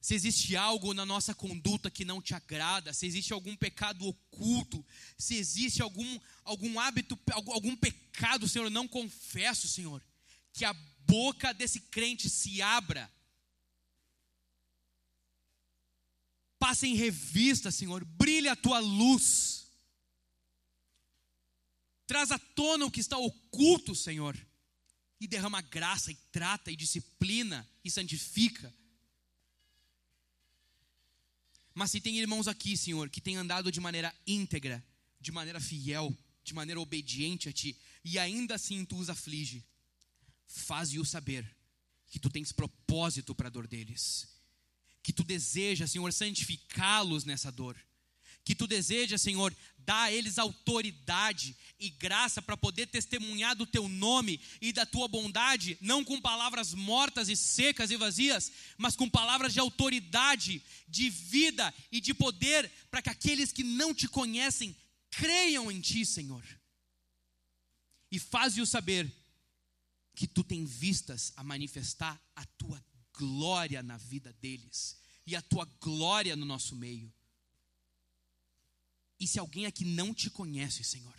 se 0.00 0.14
existe 0.14 0.56
algo 0.56 0.94
na 0.94 1.04
nossa 1.04 1.34
conduta 1.34 1.90
que 1.90 2.04
não 2.04 2.22
te 2.22 2.34
agrada, 2.34 2.92
se 2.92 3.06
existe 3.06 3.32
algum 3.32 3.56
pecado 3.56 4.06
oculto, 4.06 4.84
se 5.16 5.36
existe 5.36 5.82
algum, 5.82 6.18
algum 6.44 6.78
hábito, 6.78 7.18
algum, 7.32 7.52
algum 7.52 7.76
pecado, 7.76 8.48
Senhor, 8.48 8.70
não 8.70 8.86
confesso, 8.86 9.66
Senhor, 9.66 10.02
que 10.52 10.64
a 10.64 10.74
boca 11.08 11.54
desse 11.54 11.80
crente 11.80 12.28
se 12.28 12.60
abra. 12.60 13.10
Passa 16.58 16.86
em 16.86 16.94
revista, 16.94 17.70
Senhor, 17.70 18.04
brilha 18.04 18.52
a 18.52 18.56
tua 18.56 18.78
luz. 18.78 19.72
Traz 22.06 22.30
à 22.30 22.38
tona 22.38 22.84
o 22.84 22.90
que 22.90 23.00
está 23.00 23.16
oculto, 23.16 23.94
Senhor, 23.94 24.36
e 25.20 25.26
derrama 25.26 25.60
graça, 25.60 26.10
e 26.10 26.14
trata, 26.32 26.70
e 26.70 26.76
disciplina, 26.76 27.68
e 27.84 27.90
santifica. 27.90 28.74
Mas 31.74 31.90
se 31.90 32.00
tem 32.00 32.18
irmãos 32.18 32.48
aqui, 32.48 32.76
Senhor, 32.76 33.08
que 33.08 33.20
têm 33.20 33.36
andado 33.36 33.70
de 33.70 33.80
maneira 33.80 34.14
íntegra, 34.26 34.84
de 35.20 35.30
maneira 35.30 35.60
fiel, 35.60 36.16
de 36.42 36.54
maneira 36.54 36.80
obediente 36.80 37.48
a 37.48 37.52
Ti, 37.52 37.78
e 38.04 38.18
ainda 38.18 38.54
assim 38.56 38.84
Tu 38.84 38.96
os 38.96 39.08
aflige, 39.08 39.64
faze-o 40.48 41.04
saber 41.04 41.48
que 42.08 42.18
Tu 42.18 42.28
tens 42.28 42.50
propósito 42.50 43.34
para 43.34 43.46
a 43.46 43.50
dor 43.50 43.68
deles, 43.68 44.26
que 45.02 45.12
Tu 45.12 45.22
deseja, 45.22 45.86
Senhor, 45.86 46.12
santificá-los 46.12 47.24
nessa 47.24 47.52
dor, 47.52 47.76
que 48.48 48.54
tu 48.54 48.66
desejas, 48.66 49.20
Senhor, 49.20 49.54
dar 49.76 50.04
a 50.04 50.10
eles 50.10 50.38
autoridade 50.38 51.54
e 51.78 51.90
graça 51.90 52.40
para 52.40 52.56
poder 52.56 52.86
testemunhar 52.86 53.54
do 53.54 53.66
teu 53.66 53.86
nome 53.86 54.40
e 54.58 54.72
da 54.72 54.86
tua 54.86 55.06
bondade, 55.06 55.76
não 55.82 56.02
com 56.02 56.18
palavras 56.18 56.72
mortas 56.72 57.28
e 57.28 57.36
secas 57.36 57.90
e 57.90 57.96
vazias, 57.98 58.50
mas 58.78 58.96
com 58.96 59.06
palavras 59.06 59.52
de 59.52 59.60
autoridade, 59.60 60.62
de 60.88 61.10
vida 61.10 61.74
e 61.92 62.00
de 62.00 62.14
poder, 62.14 62.72
para 62.90 63.02
que 63.02 63.10
aqueles 63.10 63.52
que 63.52 63.62
não 63.62 63.94
te 63.94 64.08
conhecem 64.08 64.74
creiam 65.10 65.70
em 65.70 65.78
ti, 65.78 66.06
Senhor. 66.06 66.42
E 68.10 68.18
faze-o 68.18 68.66
saber 68.66 69.14
que 70.18 70.26
tu 70.26 70.42
tem 70.42 70.64
vistas 70.64 71.32
a 71.36 71.44
manifestar 71.44 72.20
a 72.34 72.44
tua 72.44 72.84
glória 73.12 73.84
na 73.84 73.96
vida 73.96 74.32
deles 74.32 74.98
e 75.24 75.36
a 75.36 75.40
tua 75.40 75.64
glória 75.80 76.34
no 76.34 76.44
nosso 76.44 76.74
meio. 76.74 77.14
E 79.20 79.28
se 79.28 79.38
alguém 79.38 79.64
aqui 79.64 79.84
não 79.84 80.12
te 80.12 80.28
conhece, 80.28 80.82
Senhor, 80.82 81.14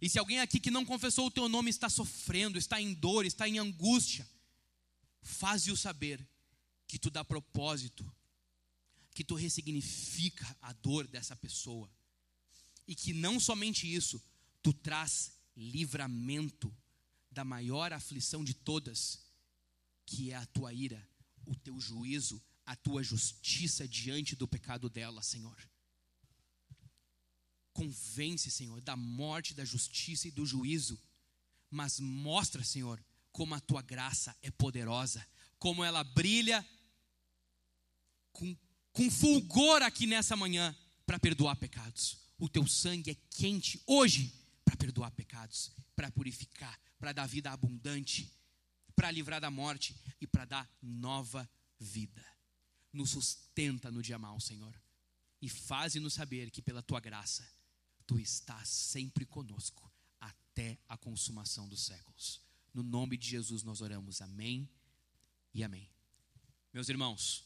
e 0.00 0.08
se 0.08 0.18
alguém 0.18 0.40
aqui 0.40 0.58
que 0.58 0.70
não 0.70 0.86
confessou 0.86 1.26
o 1.26 1.30
teu 1.30 1.50
nome 1.50 1.68
está 1.68 1.90
sofrendo, 1.90 2.56
está 2.56 2.80
em 2.80 2.94
dor, 2.94 3.26
está 3.26 3.46
em 3.46 3.58
angústia, 3.58 4.26
faze-o 5.20 5.76
saber 5.76 6.26
que 6.86 6.98
tu 6.98 7.10
dá 7.10 7.22
propósito, 7.22 8.10
que 9.14 9.22
tu 9.22 9.34
ressignifica 9.34 10.56
a 10.62 10.72
dor 10.72 11.06
dessa 11.06 11.36
pessoa, 11.36 11.92
e 12.88 12.94
que 12.94 13.12
não 13.12 13.38
somente 13.38 13.86
isso, 13.86 14.18
tu 14.62 14.72
traz 14.72 15.36
livramento 15.54 16.74
da 17.32 17.44
maior 17.44 17.92
aflição 17.92 18.44
de 18.44 18.54
todas, 18.54 19.20
que 20.04 20.30
é 20.30 20.36
a 20.36 20.46
tua 20.46 20.72
ira, 20.72 21.06
o 21.46 21.54
teu 21.54 21.80
juízo, 21.80 22.40
a 22.64 22.76
tua 22.76 23.02
justiça 23.02 23.88
diante 23.88 24.36
do 24.36 24.46
pecado 24.46 24.88
dela, 24.88 25.22
Senhor. 25.22 25.56
Convence, 27.72 28.50
Senhor, 28.50 28.80
da 28.80 28.96
morte, 28.96 29.54
da 29.54 29.64
justiça 29.64 30.28
e 30.28 30.30
do 30.30 30.44
juízo, 30.44 31.00
mas 31.70 31.98
mostra, 31.98 32.62
Senhor, 32.62 33.02
como 33.32 33.54
a 33.54 33.60
tua 33.60 33.80
graça 33.80 34.36
é 34.42 34.50
poderosa, 34.50 35.26
como 35.58 35.82
ela 35.82 36.04
brilha 36.04 36.66
com, 38.30 38.56
com 38.92 39.10
fulgor 39.10 39.82
aqui 39.82 40.06
nessa 40.06 40.36
manhã 40.36 40.76
para 41.06 41.18
perdoar 41.18 41.56
pecados. 41.56 42.18
O 42.38 42.48
teu 42.48 42.66
sangue 42.66 43.10
é 43.10 43.14
quente 43.30 43.80
hoje 43.86 44.34
para 44.64 44.76
perdoar 44.76 45.10
pecados, 45.12 45.72
para 45.96 46.10
purificar, 46.10 46.78
para 47.02 47.12
dar 47.12 47.26
vida 47.26 47.50
abundante, 47.50 48.32
para 48.94 49.10
livrar 49.10 49.40
da 49.40 49.50
morte 49.50 49.92
e 50.20 50.26
para 50.26 50.44
dar 50.44 50.78
nova 50.80 51.50
vida. 51.76 52.24
Nos 52.92 53.10
sustenta 53.10 53.90
no 53.90 54.00
dia 54.00 54.20
mal, 54.20 54.38
Senhor, 54.38 54.80
e 55.40 55.48
faze-nos 55.48 56.14
saber 56.14 56.48
que 56.52 56.62
pela 56.62 56.80
tua 56.80 57.00
graça 57.00 57.44
tu 58.06 58.20
estás 58.20 58.68
sempre 58.68 59.26
conosco 59.26 59.90
até 60.20 60.78
a 60.88 60.96
consumação 60.96 61.68
dos 61.68 61.82
séculos. 61.82 62.40
No 62.72 62.84
nome 62.84 63.16
de 63.16 63.28
Jesus 63.28 63.64
nós 63.64 63.80
oramos. 63.80 64.22
Amém 64.22 64.70
e 65.52 65.64
amém. 65.64 65.90
Meus 66.72 66.88
irmãos, 66.88 67.44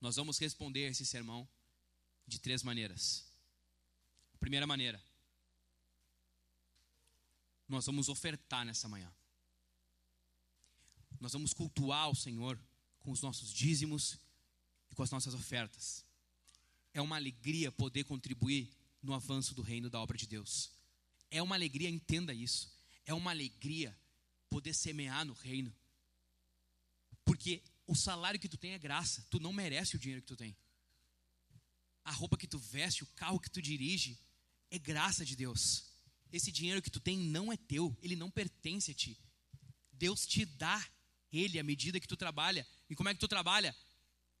nós 0.00 0.16
vamos 0.16 0.38
responder 0.38 0.90
esse 0.90 1.06
sermão 1.06 1.48
de 2.26 2.40
três 2.40 2.64
maneiras. 2.64 3.24
primeira 4.40 4.66
maneira, 4.66 5.00
nós 7.68 7.86
vamos 7.86 8.08
ofertar 8.08 8.64
nessa 8.64 8.88
manhã. 8.88 9.12
Nós 11.20 11.32
vamos 11.32 11.52
cultuar 11.52 12.10
o 12.10 12.14
Senhor 12.14 12.60
com 13.00 13.10
os 13.10 13.22
nossos 13.22 13.52
dízimos 13.52 14.18
e 14.90 14.94
com 14.94 15.02
as 15.02 15.10
nossas 15.10 15.34
ofertas. 15.34 16.04
É 16.92 17.00
uma 17.00 17.16
alegria 17.16 17.72
poder 17.72 18.04
contribuir 18.04 18.70
no 19.02 19.14
avanço 19.14 19.54
do 19.54 19.62
reino 19.62 19.88
da 19.90 20.00
obra 20.00 20.16
de 20.16 20.26
Deus. 20.26 20.70
É 21.30 21.42
uma 21.42 21.54
alegria, 21.54 21.88
entenda 21.88 22.32
isso. 22.32 22.72
É 23.04 23.14
uma 23.14 23.30
alegria 23.30 23.96
poder 24.48 24.74
semear 24.74 25.24
no 25.24 25.32
reino. 25.32 25.74
Porque 27.24 27.62
o 27.86 27.94
salário 27.94 28.38
que 28.40 28.48
tu 28.48 28.56
tem 28.56 28.72
é 28.72 28.78
graça, 28.78 29.26
tu 29.30 29.38
não 29.38 29.52
merece 29.52 29.96
o 29.96 29.98
dinheiro 29.98 30.22
que 30.22 30.28
tu 30.28 30.36
tem. 30.36 30.56
A 32.04 32.12
roupa 32.12 32.36
que 32.36 32.46
tu 32.46 32.58
veste, 32.58 33.02
o 33.02 33.06
carro 33.08 33.40
que 33.40 33.50
tu 33.50 33.60
dirige, 33.60 34.18
é 34.70 34.78
graça 34.78 35.24
de 35.24 35.34
Deus. 35.34 35.85
Esse 36.32 36.50
dinheiro 36.50 36.82
que 36.82 36.90
tu 36.90 37.00
tem 37.00 37.18
não 37.18 37.52
é 37.52 37.56
teu, 37.56 37.96
ele 38.02 38.16
não 38.16 38.30
pertence 38.30 38.90
a 38.90 38.94
ti. 38.94 39.18
Deus 39.92 40.26
te 40.26 40.44
dá 40.44 40.84
ele 41.32 41.58
à 41.58 41.62
medida 41.62 42.00
que 42.00 42.08
tu 42.08 42.16
trabalha. 42.16 42.66
E 42.88 42.94
como 42.94 43.08
é 43.08 43.14
que 43.14 43.20
tu 43.20 43.28
trabalha? 43.28 43.74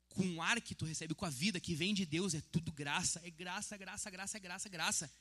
Com 0.08 0.36
o 0.36 0.42
ar 0.42 0.60
que 0.60 0.74
tu 0.74 0.84
recebe, 0.84 1.14
com 1.14 1.24
a 1.24 1.30
vida 1.30 1.60
que 1.60 1.74
vem 1.74 1.94
de 1.94 2.06
Deus, 2.06 2.34
é 2.34 2.40
tudo 2.52 2.72
graça, 2.72 3.20
é 3.24 3.30
graça, 3.30 3.76
graça, 3.76 4.10
graça, 4.10 4.38
graça, 4.38 4.68
graça. 4.68 5.12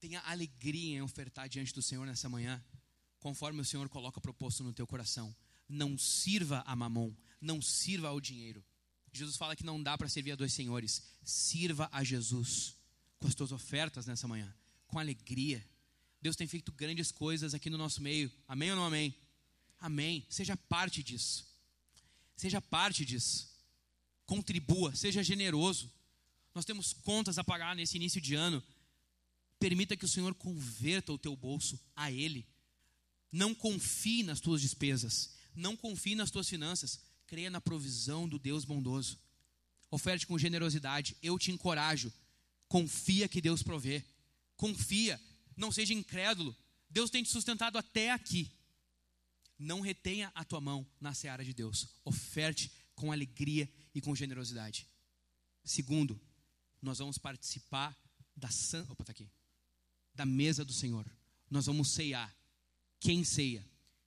Tenha 0.00 0.20
alegria 0.20 0.98
em 0.98 1.02
ofertar 1.02 1.48
diante 1.48 1.72
do 1.72 1.82
Senhor 1.82 2.06
nessa 2.06 2.28
manhã, 2.28 2.62
conforme 3.18 3.60
o 3.60 3.64
Senhor 3.64 3.88
coloca 3.88 4.20
proposto 4.20 4.62
no 4.62 4.72
teu 4.72 4.86
coração. 4.86 5.34
Não 5.68 5.98
sirva 5.98 6.62
a 6.66 6.74
mamon, 6.74 7.12
não 7.40 7.60
sirva 7.60 8.08
ao 8.08 8.20
dinheiro. 8.20 8.64
Jesus 9.12 9.36
fala 9.36 9.56
que 9.56 9.64
não 9.64 9.82
dá 9.82 9.98
para 9.98 10.08
servir 10.08 10.32
a 10.32 10.36
dois 10.36 10.52
senhores. 10.52 11.02
Sirva 11.24 11.88
a 11.92 12.04
Jesus 12.04 12.77
com 13.18 13.28
as 13.28 13.34
tuas 13.34 13.52
ofertas 13.52 14.06
nessa 14.06 14.28
manhã, 14.28 14.52
com 14.86 14.98
alegria. 14.98 15.64
Deus 16.20 16.36
tem 16.36 16.46
feito 16.46 16.72
grandes 16.72 17.10
coisas 17.10 17.54
aqui 17.54 17.70
no 17.70 17.78
nosso 17.78 18.02
meio. 18.02 18.30
Amém 18.46 18.70
ou 18.70 18.76
não 18.76 18.84
amém? 18.84 19.14
Amém. 19.80 20.26
Seja 20.28 20.56
parte 20.56 21.02
disso. 21.02 21.46
Seja 22.36 22.60
parte 22.60 23.04
disso. 23.04 23.48
Contribua, 24.26 24.94
seja 24.94 25.22
generoso. 25.22 25.90
Nós 26.54 26.64
temos 26.64 26.92
contas 26.92 27.38
a 27.38 27.44
pagar 27.44 27.74
nesse 27.76 27.96
início 27.96 28.20
de 28.20 28.34
ano. 28.34 28.62
Permita 29.58 29.96
que 29.96 30.04
o 30.04 30.08
Senhor 30.08 30.34
converta 30.34 31.12
o 31.12 31.18
teu 31.18 31.34
bolso 31.36 31.80
a 31.94 32.10
Ele. 32.10 32.46
Não 33.30 33.54
confie 33.54 34.22
nas 34.22 34.40
tuas 34.40 34.60
despesas. 34.60 35.34
Não 35.54 35.76
confie 35.76 36.14
nas 36.14 36.30
tuas 36.30 36.48
finanças. 36.48 37.00
Creia 37.26 37.50
na 37.50 37.60
provisão 37.60 38.28
do 38.28 38.38
Deus 38.38 38.64
bondoso. 38.64 39.18
Oferte 39.90 40.26
com 40.26 40.38
generosidade. 40.38 41.16
Eu 41.22 41.38
te 41.38 41.50
encorajo. 41.50 42.12
Confia 42.68 43.28
que 43.28 43.40
Deus 43.40 43.62
provê. 43.62 44.04
Confia. 44.56 45.20
Não 45.56 45.72
seja 45.72 45.94
incrédulo. 45.94 46.54
Deus 46.90 47.10
tem 47.10 47.22
te 47.22 47.30
sustentado 47.30 47.78
até 47.78 48.10
aqui. 48.10 48.50
Não 49.58 49.80
retenha 49.80 50.30
a 50.34 50.44
tua 50.44 50.60
mão 50.60 50.86
na 51.00 51.14
seara 51.14 51.44
de 51.44 51.52
Deus. 51.52 51.88
Oferte 52.04 52.70
com 52.94 53.10
alegria 53.10 53.70
e 53.94 54.00
com 54.00 54.14
generosidade. 54.14 54.86
Segundo, 55.64 56.20
nós 56.80 56.98
vamos 56.98 57.18
participar 57.18 57.96
da 58.36 58.50
san... 58.50 58.86
Opa, 58.88 59.04
tá 59.04 59.12
aqui. 59.12 59.28
Da 60.14 60.24
mesa 60.24 60.64
do 60.64 60.72
Senhor. 60.72 61.10
Nós 61.50 61.66
vamos 61.66 61.90
ceiar. 61.90 62.34
Quem 63.00 63.24
ceia? 63.24 63.66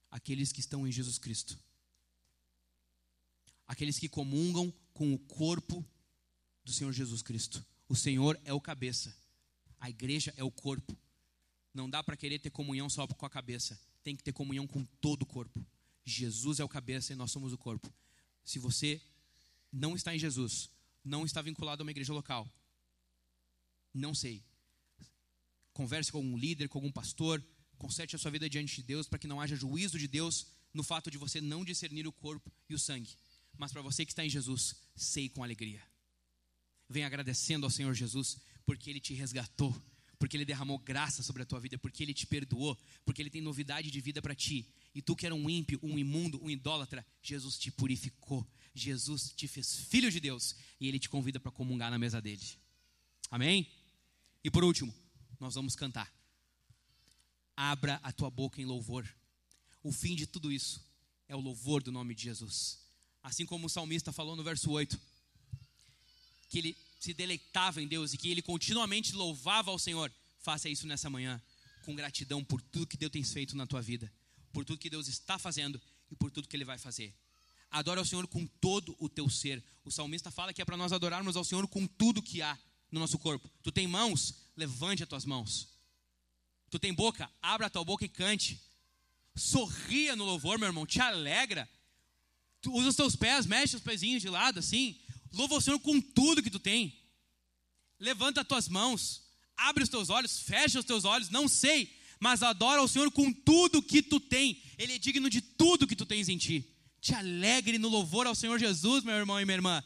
Aqueles 0.10 0.52
que 0.52 0.60
estão 0.60 0.88
em 0.88 0.92
Jesus 0.92 1.18
Cristo. 1.18 1.60
Aqueles 3.68 3.98
que 4.00 4.10
comungam 4.10 4.74
com 4.94 5.14
o 5.14 5.20
corpo 5.20 5.86
do 6.64 6.72
Senhor 6.72 6.92
Jesus 6.92 7.22
Cristo. 7.22 7.66
O 7.92 7.96
Senhor 7.96 8.40
é 8.46 8.54
o 8.54 8.62
cabeça. 8.62 9.14
A 9.78 9.90
igreja 9.90 10.34
é 10.38 10.44
o 10.46 10.50
corpo. 10.50 10.98
Não 11.74 11.90
dá 11.90 12.02
para 12.02 12.16
querer 12.16 12.40
ter 12.40 12.50
comunhão 12.50 12.90
só 12.90 13.06
com 13.06 13.26
a 13.26 13.30
cabeça. 13.30 13.78
Tem 14.02 14.16
que 14.16 14.24
ter 14.24 14.32
comunhão 14.32 14.66
com 14.66 14.86
todo 15.02 15.24
o 15.24 15.26
corpo. 15.26 15.62
Jesus 16.06 16.62
é 16.62 16.64
o 16.64 16.70
cabeça 16.70 17.12
e 17.12 17.18
nós 17.18 17.32
somos 17.34 17.52
o 17.52 17.58
corpo. 17.58 17.94
Se 18.46 18.60
você 18.60 19.02
não 19.74 19.94
está 19.94 20.16
em 20.16 20.18
Jesus, 20.18 20.70
não 21.04 21.26
está 21.26 21.42
vinculado 21.42 21.82
a 21.82 21.84
uma 21.84 21.92
igreja 21.92 22.14
local, 22.14 22.50
não 23.94 24.16
sei. 24.16 24.42
Converse 25.74 26.14
com 26.14 26.20
algum 26.20 26.38
líder, 26.38 26.70
com 26.70 26.78
algum 26.78 26.94
pastor, 26.94 27.44
conserte 27.78 28.16
a 28.16 28.20
sua 28.20 28.32
vida 28.32 28.50
diante 28.50 28.74
de 28.74 28.84
Deus 28.84 29.06
para 29.06 29.20
que 29.20 29.28
não 29.28 29.42
haja 29.42 29.54
juízo 29.58 30.00
de 30.00 30.08
Deus 30.08 30.48
no 30.74 30.82
fato 30.82 31.12
de 31.12 31.18
você 31.18 31.42
não 31.42 31.66
discernir 31.66 32.08
o 32.08 32.14
corpo 32.14 32.50
e 32.70 32.74
o 32.74 32.80
sangue. 32.80 33.18
Mas 33.58 33.74
para 33.74 33.82
você 33.82 34.06
que 34.06 34.14
está 34.14 34.24
em 34.24 34.30
Jesus, 34.30 34.78
sei 34.96 35.28
com 35.28 35.44
alegria. 35.44 35.91
Venha 36.92 37.08
agradecendo 37.08 37.66
ao 37.66 37.70
Senhor 37.70 37.94
Jesus, 37.94 38.38
porque 38.66 38.90
Ele 38.90 39.00
te 39.00 39.14
resgatou, 39.14 39.74
porque 40.20 40.36
Ele 40.36 40.44
derramou 40.44 40.78
graça 40.78 41.24
sobre 41.24 41.42
a 41.42 41.46
tua 41.46 41.58
vida, 41.58 41.78
porque 41.78 42.04
Ele 42.04 42.14
te 42.14 42.28
perdoou, 42.28 42.78
porque 43.06 43.22
Ele 43.22 43.30
tem 43.30 43.42
novidade 43.42 43.90
de 43.90 44.02
vida 44.02 44.22
para 44.22 44.36
ti. 44.36 44.68
E 44.94 45.02
tu 45.02 45.16
que 45.16 45.26
era 45.26 45.34
um 45.34 45.50
ímpio, 45.50 45.80
um 45.82 45.98
imundo, 45.98 46.44
um 46.44 46.50
idólatra, 46.50 47.06
Jesus 47.24 47.58
te 47.58 47.72
purificou, 47.72 48.46
Jesus 48.76 49.32
te 49.34 49.48
fez 49.48 49.74
filho 49.74 50.12
de 50.12 50.20
Deus 50.20 50.54
e 50.82 50.88
Ele 50.90 51.00
te 51.00 51.08
convida 51.08 51.40
para 51.40 51.50
comungar 51.50 51.90
na 51.90 51.98
mesa 51.98 52.22
dele. 52.22 52.44
Amém? 53.30 53.66
E 54.44 54.52
por 54.52 54.64
último, 54.66 54.94
nós 55.40 55.56
vamos 55.56 55.78
cantar. 55.78 56.14
Abra 57.56 58.02
a 58.04 58.12
tua 58.12 58.30
boca 58.30 58.62
em 58.62 58.66
louvor. 58.66 59.08
O 59.82 59.94
fim 59.94 60.14
de 60.14 60.28
tudo 60.28 60.52
isso 60.52 60.86
é 61.26 61.36
o 61.38 61.40
louvor 61.40 61.82
do 61.82 61.92
nome 61.92 62.14
de 62.14 62.24
Jesus. 62.24 62.80
Assim 63.24 63.46
como 63.46 63.68
o 63.68 63.70
salmista 63.70 64.12
falou 64.12 64.36
no 64.36 64.44
verso 64.44 64.70
8 64.70 65.00
que 66.52 66.60
ele 66.60 66.78
se 67.00 67.14
deleitava 67.14 67.82
em 67.82 67.88
Deus 67.88 68.14
e 68.14 68.18
que 68.18 68.30
ele 68.30 68.42
continuamente 68.42 69.16
louvava 69.16 69.72
ao 69.72 69.80
Senhor, 69.80 70.12
faça 70.40 70.68
isso 70.68 70.86
nessa 70.86 71.10
manhã, 71.10 71.42
com 71.84 71.96
gratidão 71.96 72.44
por 72.44 72.62
tudo 72.62 72.86
que 72.86 72.98
Deus 72.98 73.12
tem 73.12 73.24
feito 73.24 73.56
na 73.56 73.66
tua 73.66 73.82
vida, 73.82 74.12
por 74.52 74.66
tudo 74.66 74.78
que 74.78 74.90
Deus 74.90 75.08
está 75.08 75.40
fazendo 75.40 75.82
e 76.12 76.16
por 76.16 76.30
tudo 76.30 76.50
que 76.50 76.56
Ele 76.58 76.66
vai 76.66 76.78
fazer. 76.78 77.16
Adora 77.72 78.02
ao 78.02 78.06
Senhor 78.06 78.28
com 78.28 78.46
todo 78.46 78.94
o 79.00 79.08
teu 79.08 79.30
ser. 79.30 79.64
O 79.86 79.90
salmista 79.90 80.30
fala 80.30 80.54
que 80.54 80.62
é 80.62 80.66
para 80.66 80.76
nós 80.76 80.92
adorarmos 80.92 81.38
ao 81.38 81.44
Senhor 81.46 81.66
com 81.70 81.88
tudo 81.88 82.22
que 82.22 82.42
há 82.42 82.60
no 82.92 83.00
nosso 83.00 83.18
corpo. 83.18 83.50
Tu 83.64 83.72
tem 83.72 83.88
mãos? 83.88 84.36
Levante 84.58 85.04
as 85.04 85.08
tuas 85.08 85.24
mãos. 85.24 85.70
Tu 86.70 86.78
tem 86.78 86.94
boca? 86.94 87.32
Abra 87.42 87.68
a 87.68 87.70
tua 87.70 87.86
boca 87.86 88.04
e 88.04 88.10
cante. 88.10 88.62
Sorria 89.34 90.18
no 90.18 90.26
louvor, 90.26 90.60
meu 90.60 90.68
irmão, 90.68 90.86
te 90.86 91.00
alegra. 91.00 91.68
Tu 92.62 92.74
usa 92.74 92.90
os 92.90 92.96
teus 92.96 93.16
pés, 93.16 93.46
mexe 93.46 93.78
os 93.78 93.82
pezinhos 93.82 94.22
de 94.22 94.30
lado 94.30 94.60
assim. 94.60 95.00
Louva 95.32 95.56
o 95.56 95.62
Senhor 95.62 95.80
com 95.80 96.00
tudo 96.02 96.44
que 96.44 96.50
tu 96.50 96.60
tem. 96.60 96.98
Levanta 98.00 98.42
as 98.42 98.48
tuas 98.48 98.68
mãos, 98.68 99.22
abre 99.56 99.84
os 99.84 99.90
teus 99.90 100.10
olhos, 100.10 100.40
fecha 100.40 100.80
os 100.80 100.86
teus 100.86 101.06
olhos, 101.06 101.30
não 101.30 101.48
sei, 101.48 101.96
mas 102.20 102.42
adora 102.42 102.82
o 102.82 102.88
Senhor 102.88 103.12
com 103.12 103.32
tudo 103.32 103.82
que 103.82 104.02
tu 104.02 104.20
tem. 104.20 104.62
Ele 104.78 104.94
é 104.94 104.98
digno 104.98 105.30
de 105.30 105.42
tudo 105.42 105.88
que 105.88 105.96
tu 105.96 106.06
tens 106.06 106.28
em 106.28 106.38
ti. 106.38 106.68
Te 107.00 107.14
alegre 107.14 107.78
no 107.78 107.90
louvor 107.90 108.28
ao 108.28 108.36
Senhor 108.36 108.60
Jesus, 108.60 109.04
meu 109.04 109.16
irmão 109.16 109.40
e 109.40 109.46
minha 109.46 109.56
irmã. 109.56 109.84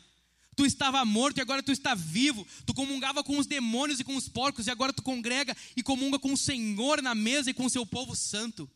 Tu 0.56 0.66
estava 0.66 1.04
morto 1.04 1.38
e 1.38 1.42
agora 1.42 1.62
tu 1.62 1.72
está 1.72 1.94
vivo. 1.94 2.48
Tu 2.66 2.74
comungava 2.74 3.24
com 3.24 3.38
os 3.38 3.46
demônios 3.46 4.00
e 4.00 4.04
com 4.04 4.16
os 4.16 4.30
porcos 4.30 4.68
e 4.68 4.72
agora 4.72 4.94
tu 4.94 5.04
congrega 5.04 5.56
e 5.76 5.84
comunga 5.84 6.18
com 6.18 6.32
o 6.32 6.38
Senhor 6.38 7.02
na 7.02 7.14
mesa 7.14 7.50
e 7.50 7.54
com 7.54 7.66
o 7.66 7.70
seu 7.70 7.86
povo 7.86 8.16
santo. 8.16 8.70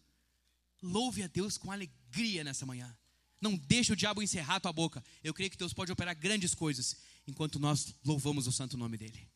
Louve 0.81 1.23
a 1.23 1.27
Deus 1.27 1.57
com 1.57 1.71
alegria 1.71 2.43
nessa 2.43 2.65
manhã. 2.65 2.93
Não 3.41 3.55
deixe 3.55 3.93
o 3.93 3.95
diabo 3.95 4.21
encerrar 4.21 4.59
tua 4.59 4.73
boca. 4.73 5.03
Eu 5.23 5.33
creio 5.33 5.49
que 5.49 5.57
Deus 5.57 5.73
pode 5.73 5.91
operar 5.91 6.15
grandes 6.15 6.53
coisas 6.53 6.97
enquanto 7.27 7.59
nós 7.59 7.95
louvamos 8.03 8.47
o 8.47 8.51
santo 8.51 8.77
nome 8.77 8.97
dele. 8.97 9.27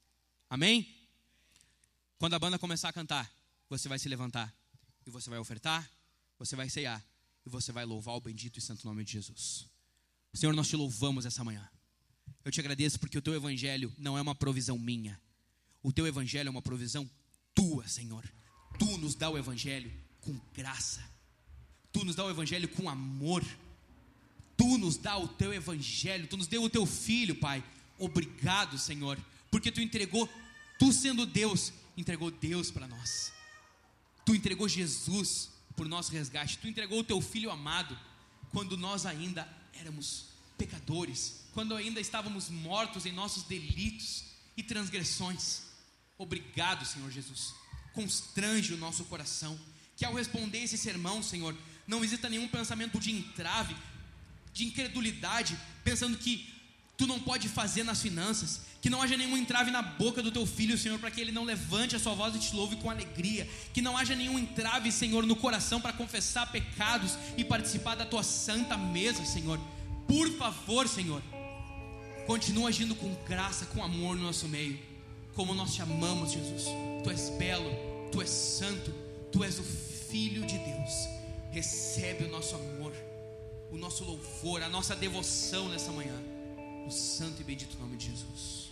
Amém? 0.49 0.87
Quando 2.17 2.33
a 2.33 2.39
banda 2.39 2.59
começar 2.59 2.89
a 2.89 2.93
cantar, 2.93 3.31
você 3.69 3.87
vai 3.87 3.99
se 3.99 4.07
levantar 4.09 4.53
e 5.05 5.09
você 5.09 5.29
vai 5.29 5.39
ofertar, 5.39 5.89
você 6.37 6.55
vai 6.55 6.69
ceiar 6.69 7.03
e 7.45 7.49
você 7.49 7.71
vai 7.71 7.85
louvar 7.85 8.15
o 8.15 8.21
bendito 8.21 8.57
e 8.57 8.61
santo 8.61 8.85
nome 8.85 9.03
de 9.03 9.13
Jesus. 9.13 9.65
Senhor, 10.33 10.53
nós 10.55 10.67
te 10.67 10.75
louvamos 10.75 11.25
essa 11.25 11.43
manhã. 11.43 11.67
Eu 12.43 12.51
te 12.51 12.59
agradeço 12.59 12.99
porque 12.99 13.17
o 13.17 13.21
teu 13.21 13.33
evangelho 13.33 13.93
não 13.97 14.17
é 14.17 14.21
uma 14.21 14.35
provisão 14.35 14.77
minha. 14.77 15.19
O 15.81 15.91
teu 15.91 16.07
evangelho 16.07 16.47
é 16.47 16.51
uma 16.51 16.61
provisão 16.61 17.09
tua, 17.53 17.87
Senhor. 17.87 18.23
Tu 18.79 18.97
nos 18.97 19.15
dá 19.15 19.29
o 19.29 19.37
evangelho 19.37 19.91
com 20.21 20.33
graça. 20.53 21.03
Tu 21.91 22.03
nos 22.03 22.15
dá 22.15 22.25
o 22.25 22.29
evangelho 22.29 22.67
com 22.69 22.89
amor. 22.89 23.43
Tu 24.57 24.77
nos 24.77 24.97
dá 24.97 25.17
o 25.17 25.27
teu 25.27 25.53
evangelho, 25.53 26.27
tu 26.27 26.37
nos 26.37 26.47
deu 26.47 26.63
o 26.63 26.69
teu 26.69 26.85
filho, 26.85 27.35
Pai. 27.35 27.63
Obrigado, 27.97 28.77
Senhor, 28.77 29.17
porque 29.49 29.71
tu 29.71 29.81
entregou, 29.81 30.29
tu 30.77 30.91
sendo 30.91 31.25
Deus, 31.25 31.73
entregou 31.97 32.29
Deus 32.31 32.69
para 32.71 32.87
nós. 32.87 33.31
Tu 34.25 34.35
entregou 34.35 34.67
Jesus 34.67 35.49
por 35.75 35.87
nosso 35.87 36.11
resgate. 36.11 36.57
Tu 36.57 36.67
entregou 36.67 36.99
o 36.99 37.03
teu 37.03 37.21
filho 37.21 37.51
amado 37.51 37.97
quando 38.51 38.77
nós 38.77 39.05
ainda 39.05 39.47
éramos 39.73 40.25
pecadores, 40.57 41.45
quando 41.53 41.75
ainda 41.75 41.99
estávamos 41.99 42.49
mortos 42.49 43.05
em 43.05 43.11
nossos 43.11 43.43
delitos 43.43 44.25
e 44.55 44.63
transgressões. 44.63 45.63
Obrigado, 46.17 46.85
Senhor 46.85 47.09
Jesus. 47.11 47.53
Constrange 47.93 48.73
o 48.73 48.77
nosso 48.77 49.03
coração. 49.05 49.59
Que 49.95 50.05
ao 50.05 50.13
responder 50.13 50.59
esse 50.59 50.77
sermão, 50.77 51.21
Senhor, 51.21 51.55
não 51.87 52.03
exista 52.03 52.29
nenhum 52.29 52.47
pensamento 52.47 52.99
de 52.99 53.11
entrave, 53.11 53.75
de 54.53 54.65
incredulidade, 54.65 55.57
pensando 55.83 56.17
que 56.17 56.53
tu 56.95 57.07
não 57.07 57.19
pode 57.19 57.49
fazer 57.49 57.83
nas 57.83 58.01
finanças, 58.01 58.61
que 58.81 58.89
não 58.89 59.01
haja 59.01 59.17
nenhum 59.17 59.37
entrave 59.37 59.71
na 59.71 59.81
boca 59.81 60.21
do 60.21 60.31
teu 60.31 60.45
filho, 60.45 60.77
Senhor, 60.77 60.99
para 60.99 61.09
que 61.09 61.19
ele 61.19 61.31
não 61.31 61.43
levante 61.43 61.95
a 61.95 61.99
sua 61.99 62.13
voz 62.13 62.35
e 62.35 62.39
te 62.39 62.55
louve 62.55 62.75
com 62.75 62.89
alegria, 62.89 63.49
que 63.73 63.81
não 63.81 63.97
haja 63.97 64.15
nenhum 64.15 64.37
entrave, 64.37 64.91
Senhor, 64.91 65.25
no 65.25 65.35
coração 65.35 65.81
para 65.81 65.93
confessar 65.93 66.51
pecados 66.51 67.17
e 67.37 67.43
participar 67.43 67.95
da 67.95 68.05
tua 68.05 68.23
santa 68.23 68.77
mesa, 68.77 69.25
Senhor. 69.25 69.59
Por 70.07 70.29
favor, 70.37 70.87
Senhor, 70.87 71.21
continua 72.27 72.69
agindo 72.69 72.93
com 72.93 73.13
graça, 73.25 73.65
com 73.67 73.81
amor 73.81 74.15
no 74.15 74.23
nosso 74.23 74.47
meio, 74.47 74.77
como 75.33 75.53
nós 75.53 75.73
te 75.73 75.81
amamos, 75.81 76.33
Jesus. 76.33 76.65
Tu 77.03 77.09
és 77.09 77.29
belo, 77.39 77.71
tu 78.11 78.21
és 78.21 78.29
santo, 78.29 78.93
tu 79.31 79.43
és 79.43 79.59
o 79.59 79.63
Filho 79.63 80.45
de 80.45 80.57
Deus. 80.57 81.07
Recebe 81.51 82.25
o 82.25 82.29
nosso 82.29 82.55
amor, 82.55 82.82
o 83.73 83.77
nosso 83.77 84.05
louvor, 84.05 84.61
a 84.61 84.69
nossa 84.69 84.95
devoção 84.95 85.67
nessa 85.67 85.91
manhã 85.91 86.13
no 86.85 86.91
santo 86.91 87.41
e 87.41 87.43
bendito 87.43 87.75
nome 87.79 87.97
de 87.97 88.05
Jesus. 88.05 88.62